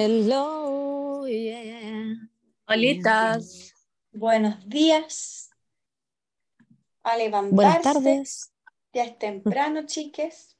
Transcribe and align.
Hello, 0.00 1.26
yeah. 1.26 2.14
Holitas. 2.68 3.74
Buenos 4.12 4.68
días. 4.68 5.50
A 7.02 7.16
levantarse. 7.16 7.54
Buenas 7.56 7.82
tardes. 7.82 8.52
Ya 8.92 9.02
es 9.06 9.18
temprano, 9.18 9.82
chiques. 9.86 10.56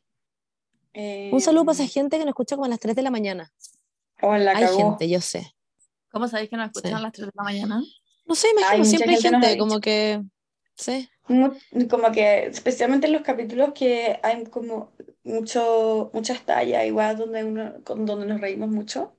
Eh, 0.92 1.30
Un 1.32 1.40
saludo 1.40 1.66
para 1.66 1.74
esa 1.76 1.86
gente 1.86 2.18
que 2.18 2.24
nos 2.24 2.32
escucha 2.32 2.56
como 2.56 2.64
a 2.66 2.68
las 2.68 2.80
3 2.80 2.96
de 2.96 3.02
la 3.02 3.12
mañana. 3.12 3.52
oh, 4.22 4.36
la 4.36 4.56
Hay 4.56 4.66
gente, 4.76 5.08
yo 5.08 5.20
sé. 5.20 5.54
¿Cómo 6.10 6.26
sabéis 6.26 6.50
que 6.50 6.56
nos 6.56 6.66
escuchan 6.66 6.90
Sí. 6.90 6.96
a 6.96 7.00
las 7.00 7.12
3 7.12 7.26
de 7.28 7.32
la 7.36 7.42
mañana? 7.44 7.80
No 8.26 8.34
sé, 8.34 8.48
Ay, 8.48 8.52
imagino, 8.58 8.78
mucha 8.78 8.90
siempre 8.90 9.14
hay 9.14 9.22
gente 9.22 9.56
como 9.58 9.74
dicho. 9.74 9.80
que. 9.82 10.22
Sí. 10.74 11.08
Como 11.88 12.10
que, 12.10 12.46
especialmente 12.46 13.06
en 13.06 13.12
los 13.12 13.22
capítulos 13.22 13.70
que 13.72 14.18
hay 14.20 14.42
como 14.46 14.90
mucho, 15.22 16.10
muchas 16.12 16.44
tallas, 16.44 16.84
igual 16.86 17.16
donde 17.18 17.44
uno, 17.44 17.74
con- 17.84 18.04
donde 18.04 18.26
nos 18.26 18.40
reímos 18.40 18.68
mucho. 18.68 19.14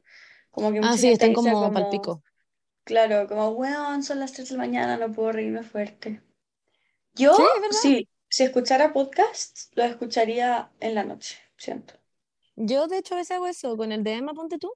Como 0.59 0.73
que 0.73 0.79
Ah, 0.83 0.97
sí, 0.97 1.07
están 1.07 1.33
como 1.33 1.53
como, 1.53 1.73
palpico. 1.73 2.21
claro, 2.83 3.27
como, 3.27 3.49
weón, 3.51 4.03
son 4.03 4.19
las 4.19 4.33
3 4.33 4.49
de 4.49 4.55
la 4.57 4.63
mañana, 4.63 4.97
no 4.97 5.11
puedo 5.13 5.31
reírme 5.31 5.63
fuerte. 5.63 6.21
Yo, 7.15 7.37
Sí, 7.71 8.07
si 8.29 8.43
escuchara 8.43 8.91
podcasts, 8.91 9.71
lo 9.75 9.83
escucharía 9.83 10.69
en 10.79 10.95
la 10.95 11.03
noche, 11.03 11.37
siento. 11.57 11.93
Yo, 12.55 12.87
de 12.87 12.97
hecho, 12.97 13.13
a 13.15 13.17
veces 13.17 13.37
hago 13.37 13.47
eso 13.47 13.77
con 13.77 13.91
el 13.91 14.03
de 14.03 14.13
Emma, 14.13 14.33
ponte 14.33 14.57
tú. 14.57 14.71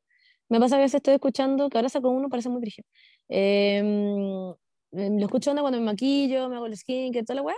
Me 0.50 0.60
pasa 0.60 0.76
que 0.76 0.82
a 0.82 0.86
veces 0.86 0.96
estoy 0.96 1.16
escuchando, 1.16 1.70
que 1.70 1.78
ahora 1.78 1.90
saco 1.90 2.10
uno, 2.10 2.30
parece 2.30 2.50
muy 2.50 2.62
brígido. 2.62 2.88
Em, 3.28 4.54
em, 4.92 5.18
lo 5.20 5.26
escucho 5.26 5.50
onda 5.50 5.62
cuando 5.62 5.80
me 5.80 5.86
maquillo, 5.86 6.48
me 6.50 6.56
hago 6.56 6.66
el 6.66 6.78
skincare, 6.78 7.26
toda 7.26 7.36
la 7.36 7.42
weá. 7.42 7.56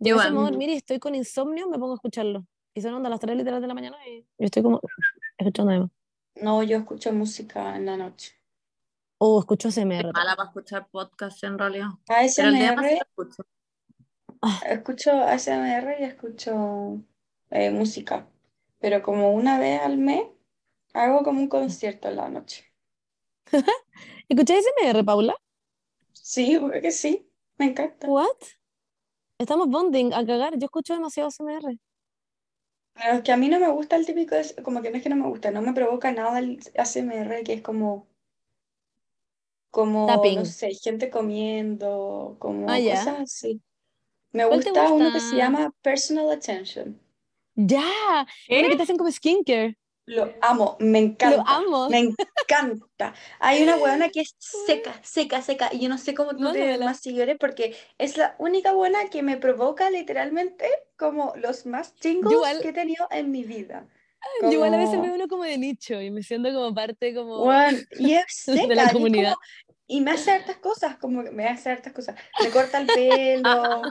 Y 0.00 0.10
a 0.10 0.30
dormir 0.30 0.70
y 0.70 0.74
estoy 0.74 0.98
con 0.98 1.14
insomnio, 1.14 1.68
me 1.68 1.78
pongo 1.78 1.92
a 1.92 1.94
escucharlo. 1.96 2.44
Y 2.74 2.80
son 2.82 2.94
onda 2.94 3.08
a 3.08 3.10
las 3.10 3.20
3 3.20 3.36
literal 3.36 3.60
de 3.60 3.68
la 3.68 3.74
mañana 3.74 3.96
y 4.08 4.22
yo 4.38 4.46
estoy 4.46 4.62
como 4.62 4.80
escuchando 5.38 5.72
Emma. 5.72 5.90
No, 6.34 6.62
yo 6.62 6.76
escucho 6.76 7.10
música 7.14 7.74
en 7.76 7.86
la 7.86 7.96
noche. 7.96 8.34
O 9.18 9.40
escucho 9.40 9.68
Soy 9.94 10.08
ASMR. 10.08 10.12
mala 10.12 10.36
para 10.36 10.48
escuchar 10.48 10.88
podcast 10.90 11.42
en 11.44 11.58
realidad. 11.58 11.88
Sí 12.24 12.42
ASMR, 12.42 12.84
escucho. 12.98 13.44
escucho 14.60 15.10
ASMR 15.12 15.96
y 16.00 16.04
escucho 16.04 17.02
eh, 17.50 17.70
música. 17.70 18.28
Pero 18.78 19.02
como 19.02 19.32
una 19.32 19.58
vez 19.58 19.80
al 19.82 19.98
mes, 19.98 20.24
hago 20.94 21.22
como 21.24 21.40
un 21.40 21.48
concierto 21.48 22.08
en 22.08 22.16
la 22.16 22.28
noche. 22.30 22.66
¿Escucháis 24.28 24.64
ASMR, 24.66 25.04
Paula? 25.04 25.34
Sí, 26.14 26.56
creo 26.58 26.80
que 26.82 26.90
sí, 26.90 27.30
me 27.58 27.66
encanta. 27.66 28.14
¿What? 28.14 28.38
Estamos 29.38 29.68
bonding 29.68 30.12
a 30.14 30.24
cagar. 30.24 30.52
Yo 30.58 30.64
escucho 30.66 30.94
demasiado 30.94 31.28
ASMR. 31.28 31.78
Pero 32.94 33.16
es 33.18 33.22
que 33.22 33.32
a 33.32 33.36
mí 33.36 33.48
no 33.50 33.60
me 33.60 33.68
gusta 33.70 33.96
el 33.96 34.06
típico, 34.06 34.34
es- 34.34 34.54
como 34.64 34.80
que 34.80 34.90
no 34.90 34.96
es 34.96 35.02
que 35.02 35.10
no 35.10 35.16
me 35.16 35.28
gusta, 35.28 35.50
no 35.50 35.60
me 35.62 35.74
provoca 35.74 36.10
nada 36.12 36.38
el 36.38 36.58
ASMR, 36.78 37.42
que 37.44 37.52
es 37.52 37.60
como, 37.62 38.06
como, 39.70 40.04
Tapping. 40.06 40.34
no 40.34 40.44
sé, 40.44 40.72
gente 40.74 41.10
comiendo, 41.10 42.36
como 42.38 42.68
Ah, 42.68 42.78
cosas 42.84 43.20
así. 43.20 43.62
Me 44.32 44.44
¿Cuál 44.46 44.62
te 44.62 44.70
gusta 44.70 44.90
uno 44.92 45.10
que 45.10 45.20
se 45.20 45.36
llama 45.36 45.72
Personal 45.80 46.30
Attention. 46.30 47.00
Ya. 47.56 48.26
Bueno, 48.48 48.68
que 48.68 48.76
te 48.76 48.82
hacen 48.82 48.96
como 48.98 49.10
skincare. 49.10 49.76
Lo 50.06 50.34
amo, 50.40 50.76
me 50.80 50.98
encanta. 50.98 51.36
Lo 51.36 51.44
amo. 51.46 51.88
Me 51.88 51.98
encanta. 52.00 53.14
Hay 53.38 53.62
una 53.62 53.76
buena 53.76 54.08
que 54.08 54.22
es 54.22 54.34
seca, 54.38 54.98
seca, 55.02 55.42
seca. 55.42 55.70
Y 55.72 55.80
yo 55.80 55.88
no 55.88 55.96
sé 55.96 56.12
cómo 56.14 56.32
no 56.32 56.52
tiene 56.52 56.70
Mándamela. 56.70 56.84
más 56.86 57.00
seguidores 57.00 57.36
porque 57.38 57.76
es 57.98 58.16
la 58.16 58.34
única 58.38 58.72
buena 58.72 59.08
que 59.10 59.22
me 59.22 59.36
provoca 59.36 59.90
literalmente 59.90 60.68
como 60.96 61.32
los 61.36 61.66
más 61.66 61.94
chingos 61.96 62.34
que 62.60 62.70
he 62.70 62.72
tenido 62.72 63.06
en 63.10 63.30
mi 63.30 63.44
vida. 63.44 63.86
Yo 64.42 64.52
igual 64.52 64.74
a 64.74 64.78
veces 64.78 65.00
veo 65.00 65.14
uno 65.14 65.26
como 65.28 65.44
de 65.44 65.58
nicho 65.58 66.00
y 66.00 66.10
me 66.10 66.22
siento 66.22 66.52
como 66.52 66.74
parte 66.74 67.14
como... 67.14 67.52
Y 67.98 68.14
es 68.14 68.24
seca. 68.28 68.66
de 68.68 68.74
la 68.74 68.92
comunidad. 68.92 69.34
Y 69.86 70.00
me 70.00 70.12
hace 70.12 70.30
hartas 70.30 70.56
cosas, 70.56 70.96
como 70.96 71.22
que 71.22 71.30
me 71.30 71.46
hace 71.46 71.70
hartas 71.70 71.92
cosas. 71.92 72.16
Me 72.42 72.50
corta 72.50 72.78
el 72.78 72.86
pelo, 72.86 73.82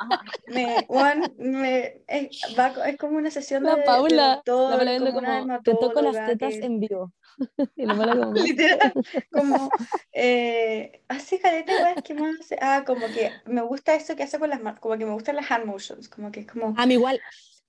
me, 0.47 0.85
weón, 0.89 1.33
me, 1.37 2.01
es, 2.07 2.29
va 2.57 2.73
es 2.87 2.97
como 2.97 3.17
una 3.17 3.29
sesión 3.29 3.63
La 3.63 3.75
de, 3.75 3.81
de 3.81 3.85
Paula, 3.85 4.15
la 4.15 4.35
doctor, 4.35 4.77
Paula 4.77 4.91
viendo 4.91 5.13
como 5.13 5.41
como, 5.41 5.61
te 5.61 5.73
toco 5.75 6.01
las 6.01 6.25
tetas 6.25 6.53
que- 6.53 6.65
en 6.65 6.79
vivo. 6.79 7.11
y 7.75 7.85
la 7.85 7.95
Paula 7.95 8.15
como, 8.15 8.33
Literal, 8.33 8.93
como 9.31 9.71
eh, 10.13 11.03
hace 11.07 11.39
caleta, 11.39 11.71
weas, 11.83 12.01
¿qué 12.03 12.13
más 12.13 12.39
hace? 12.39 12.57
Ah, 12.61 12.83
como 12.85 13.01
que 13.07 13.31
me 13.45 13.61
gusta 13.61 13.93
eso 13.93 14.15
que 14.15 14.23
hace 14.23 14.39
con 14.39 14.49
las 14.49 14.61
manos, 14.61 14.79
como 14.79 14.97
que 14.97 15.05
me 15.05 15.11
gustan 15.13 15.35
las 15.35 15.51
hand 15.51 15.65
motions, 15.65 16.09
como 16.09 16.31
que 16.31 16.41
es 16.41 16.47
como, 16.47 16.73
a 16.77 16.85
mí 16.85 16.93
igual. 16.95 17.19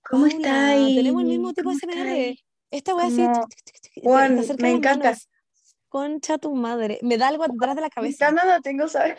¿cómo 0.03 0.27
Paula, 0.27 0.37
está 0.37 0.69
ahí? 0.71 0.97
Tenemos 0.97 1.23
el 1.23 1.29
mismo 1.29 1.53
tipo 1.53 1.71
de 1.71 1.77
¿Cómo 1.81 1.91
está 1.91 2.01
SMR. 2.01 2.11
ahí? 2.13 2.39
Esta 2.71 2.95
wea 2.95 3.07
así, 3.07 3.23
acercan 4.41 4.57
me 4.63 4.71
encanta. 4.77 5.05
manos. 5.11 5.29
Concha 5.93 6.39
tu 6.39 6.55
madre. 6.55 6.99
Me 7.03 7.19
da 7.19 7.29
algo 7.29 7.45
atrás 7.45 7.75
de 7.77 7.83
la 7.83 7.89
Me 7.89 7.91
cabeza. 7.91 8.29
encanta, 8.31 8.45
no 8.57 8.63
tengo. 8.63 8.87
Weón, 8.87 9.17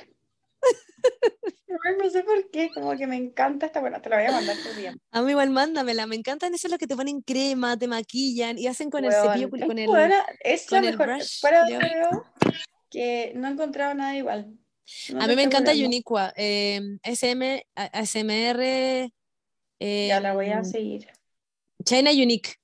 No 2.03 2.09
sé 2.09 2.23
por 2.23 2.50
qué, 2.50 2.72
como 2.73 2.97
que 2.97 3.06
me 3.06 3.16
encanta 3.16 3.67
esta, 3.67 3.79
bueno, 3.79 4.01
te 4.01 4.09
la 4.09 4.17
voy 4.17 4.25
a 4.25 4.31
mandar 4.31 4.57
por 4.66 4.75
día. 4.75 4.95
A 5.12 5.22
mí 5.22 5.29
igual 5.31 5.51
mándamela. 5.51 6.07
Me 6.07 6.16
encantan 6.16 6.51
esos 6.56 6.72
los 6.72 6.79
que 6.79 6.88
te 6.88 6.95
ponen 6.95 7.22
crema, 7.22 7.78
te 7.78 7.88
maquillan 7.88 8.57
y 8.57 8.66
hacen 8.66 8.89
con 8.89 9.06
el 9.06 9.12
cepillo, 9.13 9.51
con 9.51 9.78
el... 9.78 9.85
buena, 9.85 10.25
es 10.39 10.72
la 10.72 10.78
con 10.79 10.88
el 10.88 10.97
mejor, 10.97 11.16
brush, 11.16 11.41
creo. 11.41 11.79
huevo, 11.79 12.25
que 12.89 13.33
no 13.35 13.47
he 13.47 13.51
encontrado 13.51 13.94
nada 13.94 14.16
igual. 14.16 14.57
No 15.12 15.22
A 15.22 15.28
mí 15.28 15.35
me 15.35 15.44
encanta 15.44 15.72
burlando. 15.72 15.88
Uniqua. 15.88 16.33
eh, 16.35 16.81
SM, 17.03 17.67
a- 17.75 18.00
ASMR. 18.00 19.12
Ya 19.79 20.19
la 20.22 20.33
voy 20.33 20.47
a 20.47 20.57
em, 20.57 20.63
seguir. 20.66 21.07
China 21.85 22.09
Unique. 22.12 22.56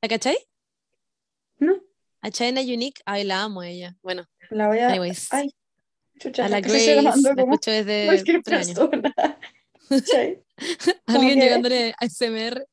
¿La 0.00 0.08
cachai? 0.08 0.38
No, 1.58 1.74
A 2.22 2.30
China 2.30 2.60
Unique. 2.60 3.00
Ay, 3.04 3.24
la 3.24 3.42
amo 3.42 3.60
a 3.62 3.68
ella. 3.68 3.96
Bueno, 4.02 4.26
la 4.50 4.68
voy 4.68 4.78
a. 4.78 4.88
anyways. 4.88 5.32
Ay, 5.32 5.50
chucha, 6.18 6.44
a 6.46 6.48
la 6.48 6.60
Grace. 6.60 7.00
La 7.02 7.12
como 7.12 7.54
escucho 7.54 7.70
desde 7.70 8.06
cualquier 8.06 8.42
persona. 8.42 9.14
Alguien 11.06 11.34
que- 11.38 11.44
llegándole 11.44 11.94
a 11.98 12.04
SMR. 12.08 12.66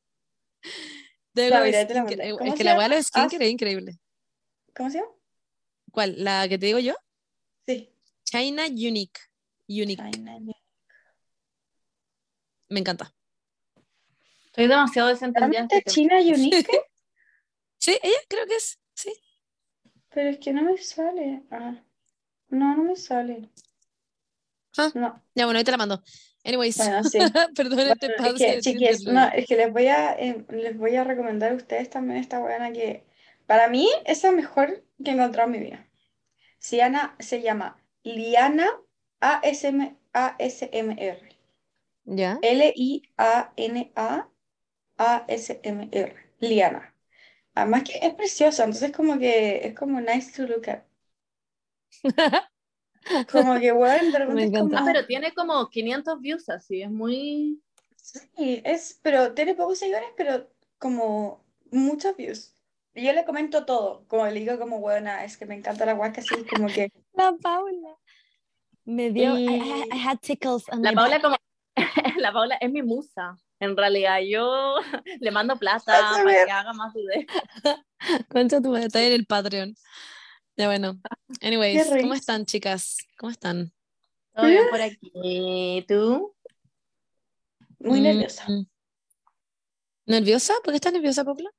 Mira, 1.33 1.87
te 1.87 1.93
la 1.93 2.03
mandé. 2.03 2.29
Es 2.29 2.33
¿Cómo 2.37 2.55
que 2.55 2.63
la 2.63 2.77
weá 2.77 2.89
de 2.89 2.95
los 2.97 3.05
skincare 3.07 3.37
Haz- 3.37 3.47
es 3.47 3.51
increíble. 3.51 3.99
¿Cómo 4.75 4.89
se 4.89 4.97
llama? 4.99 5.11
¿Cuál? 5.91 6.15
¿La 6.23 6.47
que 6.49 6.57
te 6.57 6.65
digo 6.65 6.79
yo? 6.79 6.95
Sí. 7.67 7.89
China 8.23 8.65
Unique. 8.67 9.21
Unique. 9.67 10.03
China. 10.11 10.37
Me 12.69 12.79
encanta. 12.79 13.13
Estoy 14.47 14.67
demasiado 14.67 15.09
desentendida. 15.09 15.45
en 15.61 15.69
¿Realmente 15.69 15.77
este 15.77 15.91
China 15.91 16.15
Unique? 16.21 16.81
Sí, 17.77 17.97
ella 18.01 18.17
creo 18.27 18.45
que 18.47 18.55
es. 18.55 18.79
Sí. 18.93 19.13
Pero 20.17 20.31
es 20.31 20.39
que 20.39 20.51
no 20.51 20.63
me 20.63 20.75
sale. 20.79 21.43
Ah. 21.51 21.75
No, 22.49 22.75
no 22.75 22.85
me 22.85 22.95
sale. 22.95 23.51
Ah. 24.75 24.89
No. 24.95 25.21
Ya, 25.35 25.45
bueno, 25.45 25.59
ahí 25.59 25.63
te 25.63 25.69
la 25.69 25.77
mando. 25.77 26.01
Anyways. 26.43 26.77
Bueno, 26.77 27.03
sí. 27.11 27.19
Perdón 27.55 27.81
este 27.81 28.07
Bueno, 28.17 28.31
pause. 28.31 28.41
es 28.41 28.55
que, 28.55 28.61
chiquis, 28.61 29.05
no, 29.05 29.27
es 29.27 29.45
que 29.45 29.55
les 29.55 29.71
voy 29.71 29.85
a, 29.89 30.13
eh, 30.13 30.43
les 30.49 30.75
voy 30.75 30.95
a 30.95 31.03
recomendar 31.03 31.51
a 31.51 31.55
ustedes 31.55 31.91
también 31.91 32.19
esta 32.19 32.39
buena 32.39 32.71
que 32.73 33.03
para 33.45 33.67
mí 33.67 33.87
es 34.05 34.23
la 34.23 34.31
mejor 34.31 34.83
que 35.05 35.11
he 35.11 35.13
encontrado 35.13 35.51
en 35.51 35.51
mi 35.51 35.63
vida. 35.63 35.87
Llama, 36.71 37.15
se 37.19 37.43
llama 37.43 37.77
Liana 38.01 38.71
ASM, 39.19 39.97
ASMR. 40.13 41.29
¿Ya? 42.05 42.39
L-I-A-N-A 42.41 44.29
ASMR. 44.97 46.15
Liana. 46.39 46.96
Además 47.57 47.83
que 47.83 47.97
es 48.01 48.13
preciosa, 48.13 48.63
entonces 48.65 48.91
como 48.95 49.17
que 49.19 49.67
es 49.67 49.75
como 49.75 49.99
nice 50.01 50.31
to 50.35 50.47
look 50.47 50.69
at. 50.69 50.83
Como 53.31 53.59
que, 53.59 53.71
bueno, 53.71 54.11
de 54.11 54.19
repente 54.19 54.41
Me 54.41 54.45
es 54.45 54.59
como... 54.59 54.77
Ah, 54.77 54.83
pero 54.85 55.05
tiene 55.05 55.33
como 55.33 55.69
500 55.69 56.19
views 56.21 56.49
así, 56.49 56.81
es 56.81 56.91
muy... 56.91 57.61
Sí, 57.95 58.61
es, 58.63 58.99
pero 59.01 59.33
tiene 59.33 59.55
pocos 59.55 59.79
seguidores, 59.79 60.09
pero 60.15 60.47
como 60.79 61.43
muchos 61.71 62.15
views. 62.15 62.53
Y 62.93 63.05
yo 63.05 63.13
le 63.13 63.25
comento 63.25 63.65
todo, 63.65 64.05
como 64.07 64.25
le 64.25 64.39
digo 64.39 64.57
como 64.57 64.79
buena, 64.79 65.23
es 65.23 65.37
que 65.37 65.45
me 65.45 65.55
encanta 65.55 65.85
la 65.85 65.93
guasca 65.93 66.21
así, 66.21 66.35
como 66.45 66.67
que 66.67 66.91
La 67.13 67.33
Paula. 67.41 67.97
Me 68.85 69.09
dio. 69.11 69.35
I, 69.35 69.37
I- 69.37 69.87
Y- 69.87 69.91
I 69.91 69.97
had 69.97 70.21
tickles 70.21 70.69
on 70.69 70.81
La 70.81 70.91
Paula 70.93 71.19
back. 71.19 71.21
como... 71.21 71.35
La 72.21 72.31
Paula 72.31 72.55
es 72.59 72.71
mi 72.71 72.81
musa. 72.81 73.37
En 73.59 73.75
realidad, 73.75 74.19
yo 74.27 74.75
le 75.19 75.31
mando 75.31 75.57
plata 75.57 75.83
para 76.23 76.45
que 76.45 76.51
haga 76.51 76.73
más 76.73 76.93
videos. 76.93 77.25
Concha 78.29 78.61
tu 78.61 78.69
madre, 78.69 78.85
está 78.87 79.01
en 79.03 79.13
el 79.13 79.25
Patreon. 79.25 79.75
Ya 80.55 80.67
bueno. 80.67 80.99
Anyways, 81.41 81.87
¿cómo 82.01 82.13
están, 82.13 82.45
chicas? 82.45 82.97
¿Cómo 83.17 83.31
están? 83.31 83.71
Todo 84.33 84.47
bien 84.47 84.63
por 84.69 84.81
aquí. 84.81 85.85
¿Tú? 85.87 86.33
muy 87.79 87.99
Mm, 87.99 88.03
nerviosa, 88.03 88.47
¿Nerviosa? 90.05 90.53
¿Por 90.63 90.71
qué 90.71 90.75
estás 90.77 90.93
nerviosa, 90.93 91.23
Paula? 91.23 91.49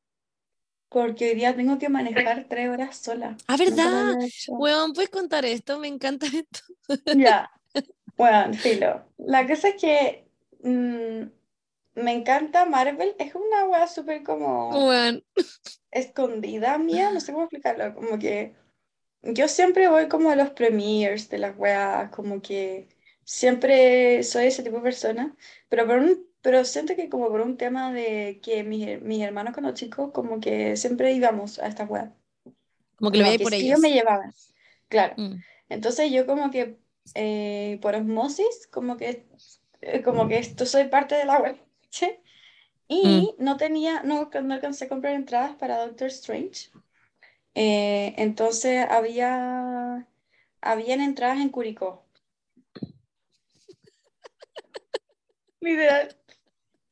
porque 0.90 1.28
hoy 1.28 1.34
día 1.34 1.54
tengo 1.54 1.78
que 1.78 1.90
manejar 1.90 2.46
tres 2.48 2.70
horas 2.70 2.96
sola. 2.96 3.36
Ah, 3.46 3.56
¿verdad? 3.58 4.22
hecho. 4.22 4.52
Weón, 4.52 4.94
¿puedes 4.94 5.10
contar 5.10 5.44
esto? 5.44 5.78
Me 5.78 5.86
encanta 5.86 6.26
esto. 6.26 6.60
Ya, 7.14 7.50
bueno, 8.16 8.54
filo. 8.54 9.04
La 9.18 9.46
cosa 9.46 9.68
es 9.68 9.74
que 9.80 10.26
mm, 10.62 11.24
me 12.02 12.12
encanta 12.12 12.64
Marvel, 12.64 13.14
es 13.18 13.34
una 13.34 13.66
wea 13.66 13.86
súper 13.86 14.22
como 14.22 14.70
Weón. 14.70 15.24
escondida 15.90 16.78
mía, 16.78 17.10
no 17.12 17.20
sé 17.20 17.32
cómo 17.32 17.44
explicarlo, 17.44 17.94
como 17.94 18.18
que 18.18 18.54
yo 19.22 19.48
siempre 19.48 19.88
voy 19.88 20.08
como 20.08 20.30
a 20.30 20.36
los 20.36 20.50
premiers 20.50 21.28
de 21.28 21.38
las 21.38 21.56
weas, 21.56 22.10
como 22.10 22.40
que 22.40 22.88
siempre 23.24 24.22
soy 24.22 24.46
ese 24.46 24.62
tipo 24.62 24.76
de 24.76 24.82
persona, 24.82 25.36
pero 25.68 25.86
por 25.86 25.98
un, 25.98 26.26
pero 26.40 26.64
siento 26.64 26.94
que 26.96 27.08
como 27.08 27.28
por 27.28 27.40
un 27.40 27.56
tema 27.56 27.92
de 27.92 28.40
que 28.42 28.62
mis, 28.64 29.00
mis 29.02 29.22
hermanos 29.22 29.54
cuando 29.54 29.74
chicos, 29.74 30.12
como 30.12 30.40
que 30.40 30.76
siempre 30.76 31.12
íbamos 31.12 31.58
a 31.58 31.66
estas 31.66 31.90
weas. 31.90 32.10
Como 32.96 33.10
que 33.10 33.18
lo 33.18 33.24
veía 33.24 33.38
por 33.38 33.54
ellos. 33.54 33.80
me 33.80 33.92
llevaban, 33.92 34.32
claro. 34.88 35.14
Mm. 35.16 35.36
Entonces 35.68 36.10
yo 36.10 36.26
como 36.26 36.50
que 36.50 36.78
eh, 37.14 37.78
por 37.82 37.94
osmosis, 37.94 38.68
como 38.70 38.96
que, 38.96 39.26
eh, 39.80 40.02
como 40.02 40.28
que 40.28 40.38
esto 40.38 40.66
soy 40.66 40.88
parte 40.88 41.14
de 41.14 41.24
la 41.24 41.38
web. 41.38 41.56
Y 42.88 43.34
no 43.38 43.56
tenía, 43.58 44.02
no, 44.02 44.30
no 44.42 44.54
alcancé 44.54 44.86
a 44.86 44.88
comprar 44.88 45.14
entradas 45.14 45.54
para 45.56 45.86
Doctor 45.86 46.08
Strange. 46.08 46.70
Eh, 47.54 48.14
entonces 48.16 48.86
había, 48.88 50.06
habían 50.62 51.00
entradas 51.00 51.40
en 51.40 51.50
Curicó. 51.50 52.06
Literal. 55.60 56.16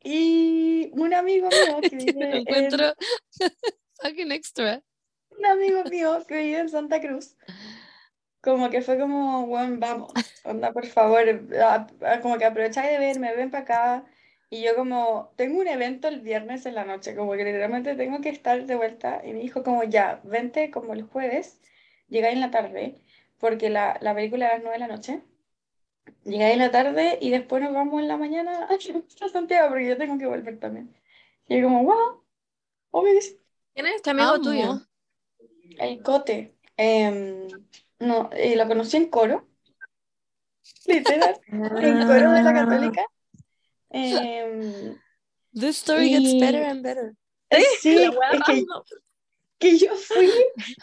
Y 0.02 0.90
un 0.92 1.14
amigo 1.14 1.48
mío 1.48 1.80
que 1.80 1.96
vive 2.04 2.30
en, 2.30 2.36
encuentro 2.36 2.92
fucking 4.02 4.32
extra. 4.32 4.82
un 5.30 5.46
amigo 5.46 5.82
mío 5.84 6.24
que 6.28 6.42
vive 6.42 6.60
en 6.60 6.68
Santa 6.68 7.00
Cruz, 7.00 7.36
como 8.40 8.70
que 8.70 8.82
fue 8.82 8.98
como, 8.98 9.46
bueno, 9.46 9.76
vamos, 9.78 10.12
onda, 10.44 10.72
por 10.72 10.86
favor, 10.86 11.24
como 12.22 12.38
que 12.38 12.44
aprovecháis 12.44 12.92
de 12.92 12.98
verme, 12.98 13.34
ven 13.34 13.50
para 13.50 13.64
acá. 13.64 14.04
Y 14.48 14.62
yo 14.62 14.76
como, 14.76 15.32
tengo 15.36 15.60
un 15.60 15.68
evento 15.68 16.08
el 16.08 16.20
viernes 16.20 16.66
en 16.66 16.74
la 16.76 16.84
noche, 16.84 17.16
como 17.16 17.32
que 17.32 17.44
literalmente 17.44 17.94
tengo 17.96 18.20
que 18.20 18.28
estar 18.28 18.64
de 18.64 18.76
vuelta. 18.76 19.22
Y 19.24 19.32
me 19.32 19.40
dijo 19.40 19.62
como, 19.62 19.82
ya, 19.84 20.20
vente 20.24 20.70
como 20.70 20.92
el 20.94 21.02
jueves, 21.02 21.60
llegáis 22.08 22.34
en 22.34 22.40
la 22.40 22.50
tarde, 22.50 23.00
porque 23.38 23.70
la, 23.70 23.98
la 24.00 24.14
película 24.14 24.46
era 24.46 24.54
a 24.54 24.58
las 24.58 24.64
9 24.64 24.74
de 24.78 24.86
la 24.86 24.94
noche. 24.94 25.22
Llegáis 26.24 26.54
en 26.54 26.60
la 26.60 26.70
tarde 26.70 27.18
y 27.20 27.30
después 27.30 27.62
nos 27.62 27.72
vamos 27.72 28.00
en 28.00 28.08
la 28.08 28.16
mañana 28.16 28.68
a 29.20 29.28
Santiago, 29.28 29.68
porque 29.70 29.88
yo 29.88 29.96
tengo 29.96 30.18
que 30.18 30.26
volver 30.26 30.58
también. 30.58 30.94
Y 31.48 31.60
yo 31.60 31.64
como, 31.64 31.82
wow, 31.82 32.22
obvio 32.92 33.14
que 33.14 33.22
sí. 33.22 33.40
¿Quién 33.74 33.86
es 33.86 33.96
este 33.96 34.10
amigo 34.10 34.28
Amo. 34.28 34.42
tuyo? 34.42 34.80
El 35.78 36.02
Cote. 36.02 36.54
em, 36.76 37.48
no, 37.98 38.30
eh, 38.32 38.56
lo 38.56 38.66
conocí 38.68 38.96
en 38.96 39.08
coro. 39.08 39.46
Literal. 40.86 41.40
En 41.48 42.06
coro 42.06 42.32
de 42.32 42.42
la 42.42 42.54
católica. 42.54 43.06
Em, 43.90 44.96
This 45.52 45.78
story 45.78 46.10
gets 46.10 46.28
Y- 46.34 46.40
better 46.40 46.64
and 46.64 46.82
better. 46.82 47.14
sí, 47.80 47.94
La 47.94 48.10
wea 48.10 48.30
es 48.32 48.42
que, 48.44 48.64
que 49.58 49.78
yo 49.78 49.94
fui, 49.96 50.28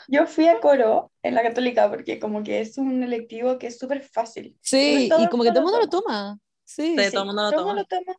yo 0.08 0.26
fui 0.26 0.48
a 0.48 0.60
coro 0.60 1.12
en 1.22 1.36
la 1.36 1.44
católica 1.44 1.90
porque 1.90 2.20
como 2.20 2.44
que 2.44 2.62
es 2.62 2.78
un 2.78 3.04
electivo 3.04 3.60
que 3.60 3.68
es 3.68 3.78
súper 3.78 4.02
fácil. 4.02 4.58
Sí, 4.62 5.08
todo 5.10 5.24
y 5.24 5.28
como 5.30 5.44
que 5.44 5.50
todo 5.50 5.60
el 5.60 5.66
mundo 5.66 5.80
lo 5.82 5.90
toma. 5.90 6.40
Sí. 6.64 6.96
Sí. 6.98 7.12
todo 7.12 7.22
el 7.22 7.28
mundo 7.28 7.44
lo 7.44 7.52
toma. 7.52 7.74
lo 7.76 7.86
toma. 7.86 8.16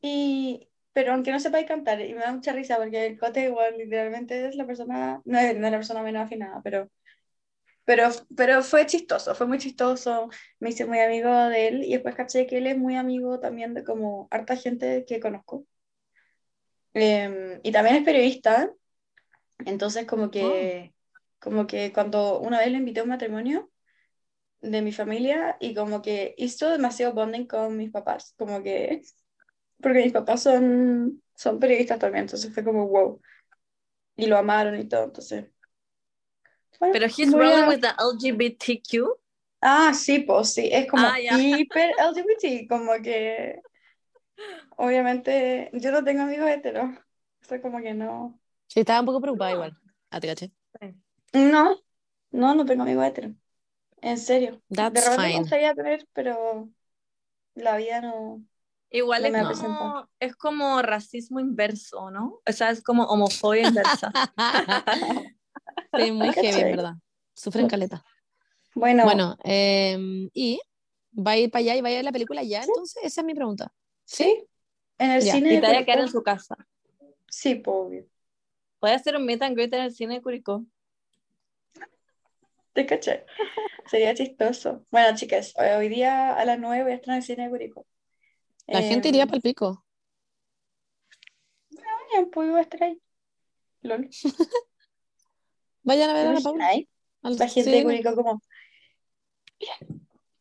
Y, 0.00 0.68
pero 0.92 1.12
aunque 1.12 1.30
no 1.30 1.38
sepáis 1.38 1.66
cantar, 1.66 2.00
y 2.00 2.14
me 2.14 2.20
da 2.20 2.32
mucha 2.32 2.52
risa 2.52 2.76
porque 2.76 3.06
el 3.06 3.18
Cote 3.18 3.44
igual 3.44 3.76
literalmente 3.78 4.48
es 4.48 4.56
la 4.56 4.66
persona, 4.66 5.20
no 5.24 5.38
es, 5.38 5.56
no 5.56 5.66
es 5.66 5.72
la 5.72 5.78
persona 5.78 6.02
menos 6.02 6.22
afinada, 6.24 6.60
pero, 6.62 6.88
pero, 7.88 8.10
pero 8.36 8.62
fue 8.62 8.84
chistoso, 8.84 9.34
fue 9.34 9.46
muy 9.46 9.56
chistoso, 9.56 10.28
me 10.60 10.68
hice 10.68 10.84
muy 10.84 10.98
amigo 10.98 11.34
de 11.34 11.68
él 11.68 11.84
y 11.84 11.94
después 11.94 12.14
caché 12.14 12.46
que 12.46 12.58
él 12.58 12.66
es 12.66 12.76
muy 12.76 12.96
amigo 12.96 13.40
también 13.40 13.72
de 13.72 13.82
como 13.82 14.28
harta 14.30 14.56
gente 14.56 15.06
que 15.06 15.20
conozco. 15.20 15.64
Em, 16.92 17.60
y 17.62 17.72
también 17.72 17.96
es 17.96 18.04
periodista, 18.04 18.70
entonces 19.64 20.04
como 20.06 20.30
que, 20.30 20.92
como 21.38 21.66
que 21.66 21.90
cuando 21.90 22.40
una 22.40 22.58
vez 22.58 22.70
le 22.70 22.76
invité 22.76 23.00
a 23.00 23.04
un 23.04 23.08
matrimonio 23.08 23.70
de 24.60 24.82
mi 24.82 24.92
familia 24.92 25.56
y 25.58 25.74
como 25.74 26.02
que 26.02 26.34
hizo 26.36 26.68
demasiado 26.68 27.14
bonding 27.14 27.46
con 27.46 27.74
mis 27.78 27.90
papás, 27.90 28.34
como 28.36 28.62
que, 28.62 29.00
porque 29.80 30.02
mis 30.02 30.12
papás 30.12 30.42
son, 30.42 31.22
son 31.34 31.58
periodistas 31.58 31.98
también, 31.98 32.24
entonces 32.24 32.52
fue 32.52 32.64
como 32.64 32.86
wow, 32.86 33.22
y 34.16 34.26
lo 34.26 34.36
amaron 34.36 34.78
y 34.78 34.86
todo, 34.86 35.04
entonces. 35.04 35.46
Bueno, 36.78 36.94
Pero 36.94 37.06
he's 37.08 37.32
rolling 37.34 37.64
a- 37.64 37.68
with 37.68 37.80
the 37.80 37.94
LGBTQ. 37.98 39.18
Ah, 39.60 39.92
sí, 39.92 40.20
pues 40.20 40.54
sí, 40.54 40.68
es 40.72 40.88
como 40.88 41.08
Ah, 41.08 41.18
ya. 41.20 41.36
hiper 41.36 41.90
LGBT, 41.98 42.66
como 42.68 42.92
que 43.02 43.60
obviamente 44.76 45.70
yo 45.74 45.90
no 45.92 46.04
tengo 46.04 46.22
amigos 46.22 46.48
heteros, 46.50 46.90
eso 47.42 47.60
como 47.62 47.80
que 47.80 47.94
no. 47.94 48.38
Sí, 48.68 48.80
estaba 48.80 49.00
un 49.00 49.06
poco 49.06 49.20
preocupada 49.20 49.50
No. 49.50 49.56
igual. 49.56 49.76
Ah, 50.10 50.20
te 50.20 50.26
caché. 50.28 50.52
No, 51.32 51.76
no, 52.30 52.54
no 52.54 52.64
tengo 52.66 52.82
amigos 52.82 53.06
heteros, 53.06 53.32
en 54.02 54.18
serio. 54.18 54.62
De 54.90 55.00
That's 55.00 55.02
repente 55.02 55.28
me 55.28 55.38
gustaría 55.40 55.74
tener, 55.74 56.08
pero 56.14 56.70
la 57.54 57.76
vida 57.78 58.00
no. 58.02 58.44
Igual 58.90 59.26
No 59.26 59.50
es 59.50 59.58
como, 59.60 60.08
es 60.18 60.36
como 60.36 60.80
racismo 60.82 61.40
inverso, 61.40 62.10
¿no? 62.10 62.40
O 62.48 62.52
sea, 62.52 62.70
es 62.70 62.82
como 62.82 63.04
homofobia 63.04 63.62
inversa. 63.64 64.16
Sí, 65.96 66.12
muy 66.12 66.32
heavy, 66.32 66.64
verdad. 66.64 66.94
Sufren 67.34 67.68
caleta. 67.68 68.04
Bueno, 68.74 69.04
Bueno, 69.04 69.36
em, 69.44 70.30
¿y 70.34 70.60
va 71.14 71.32
a 71.32 71.36
ir 71.38 71.50
para 71.50 71.60
allá 71.60 71.76
y 71.76 71.80
va 71.80 71.88
a 71.88 71.92
ir 71.92 71.98
a 71.98 72.02
la 72.02 72.12
película 72.12 72.42
ya? 72.42 72.62
Entonces, 72.64 73.02
esa 73.04 73.20
es 73.20 73.24
mi 73.26 73.34
pregunta. 73.34 73.72
sí, 74.04 74.44
en 74.98 75.10
el 75.12 75.22
Ya. 75.22 75.32
cine 75.32 75.54
y 75.54 75.60
te 75.60 75.66
vaya 75.66 75.80
a 75.80 75.84
quedar 75.84 76.00
en 76.00 76.08
su 76.08 76.22
casa. 76.22 76.56
sí, 77.28 77.54
pues, 77.56 77.74
obvio. 77.76 78.06
Puede 78.80 78.94
hacer 78.94 79.14
un 79.14 79.24
meet 79.24 79.40
and 79.42 79.54
greet 79.54 79.72
en 79.72 79.82
el 79.82 79.94
cine 79.94 80.14
de 80.14 80.20
Curicó. 80.22 80.64
Te 82.72 82.86
caché. 82.86 83.24
Sería 83.86 84.14
chistoso. 84.14 84.86
Bueno, 84.90 85.16
chicas, 85.16 85.54
hoy 85.56 85.88
día 85.88 86.34
a 86.34 86.44
las 86.44 86.58
9 86.58 86.84
voy 86.84 86.92
a 86.92 86.96
estar 86.96 87.10
en 87.14 87.16
el 87.18 87.22
cine 87.22 87.44
de 87.44 87.50
Curicó. 87.50 87.86
La 88.70 88.80
gente 88.82 89.08
Em, 89.08 89.10
iría 89.10 89.26
para 89.26 89.36
el 89.36 89.42
pico. 89.42 89.84
Vayan, 91.70 92.30
pues 92.30 92.48
voy 92.50 92.58
a 92.58 92.62
estar 92.62 92.82
ahí. 92.84 93.00
Lol. 93.82 94.10
Vayan 95.88 96.10
a 96.10 96.12
ver 96.12 96.22
¿Te 96.22 96.28
a 96.28 96.32
la 96.34 96.40
imaginas 96.40 96.52
Paula. 96.52 96.66
ahí? 96.68 96.88
al 97.22 97.36
La 97.36 97.48
gente 97.48 97.70
cine. 97.70 97.82
Curicó 97.82 98.14
como, 98.14 98.42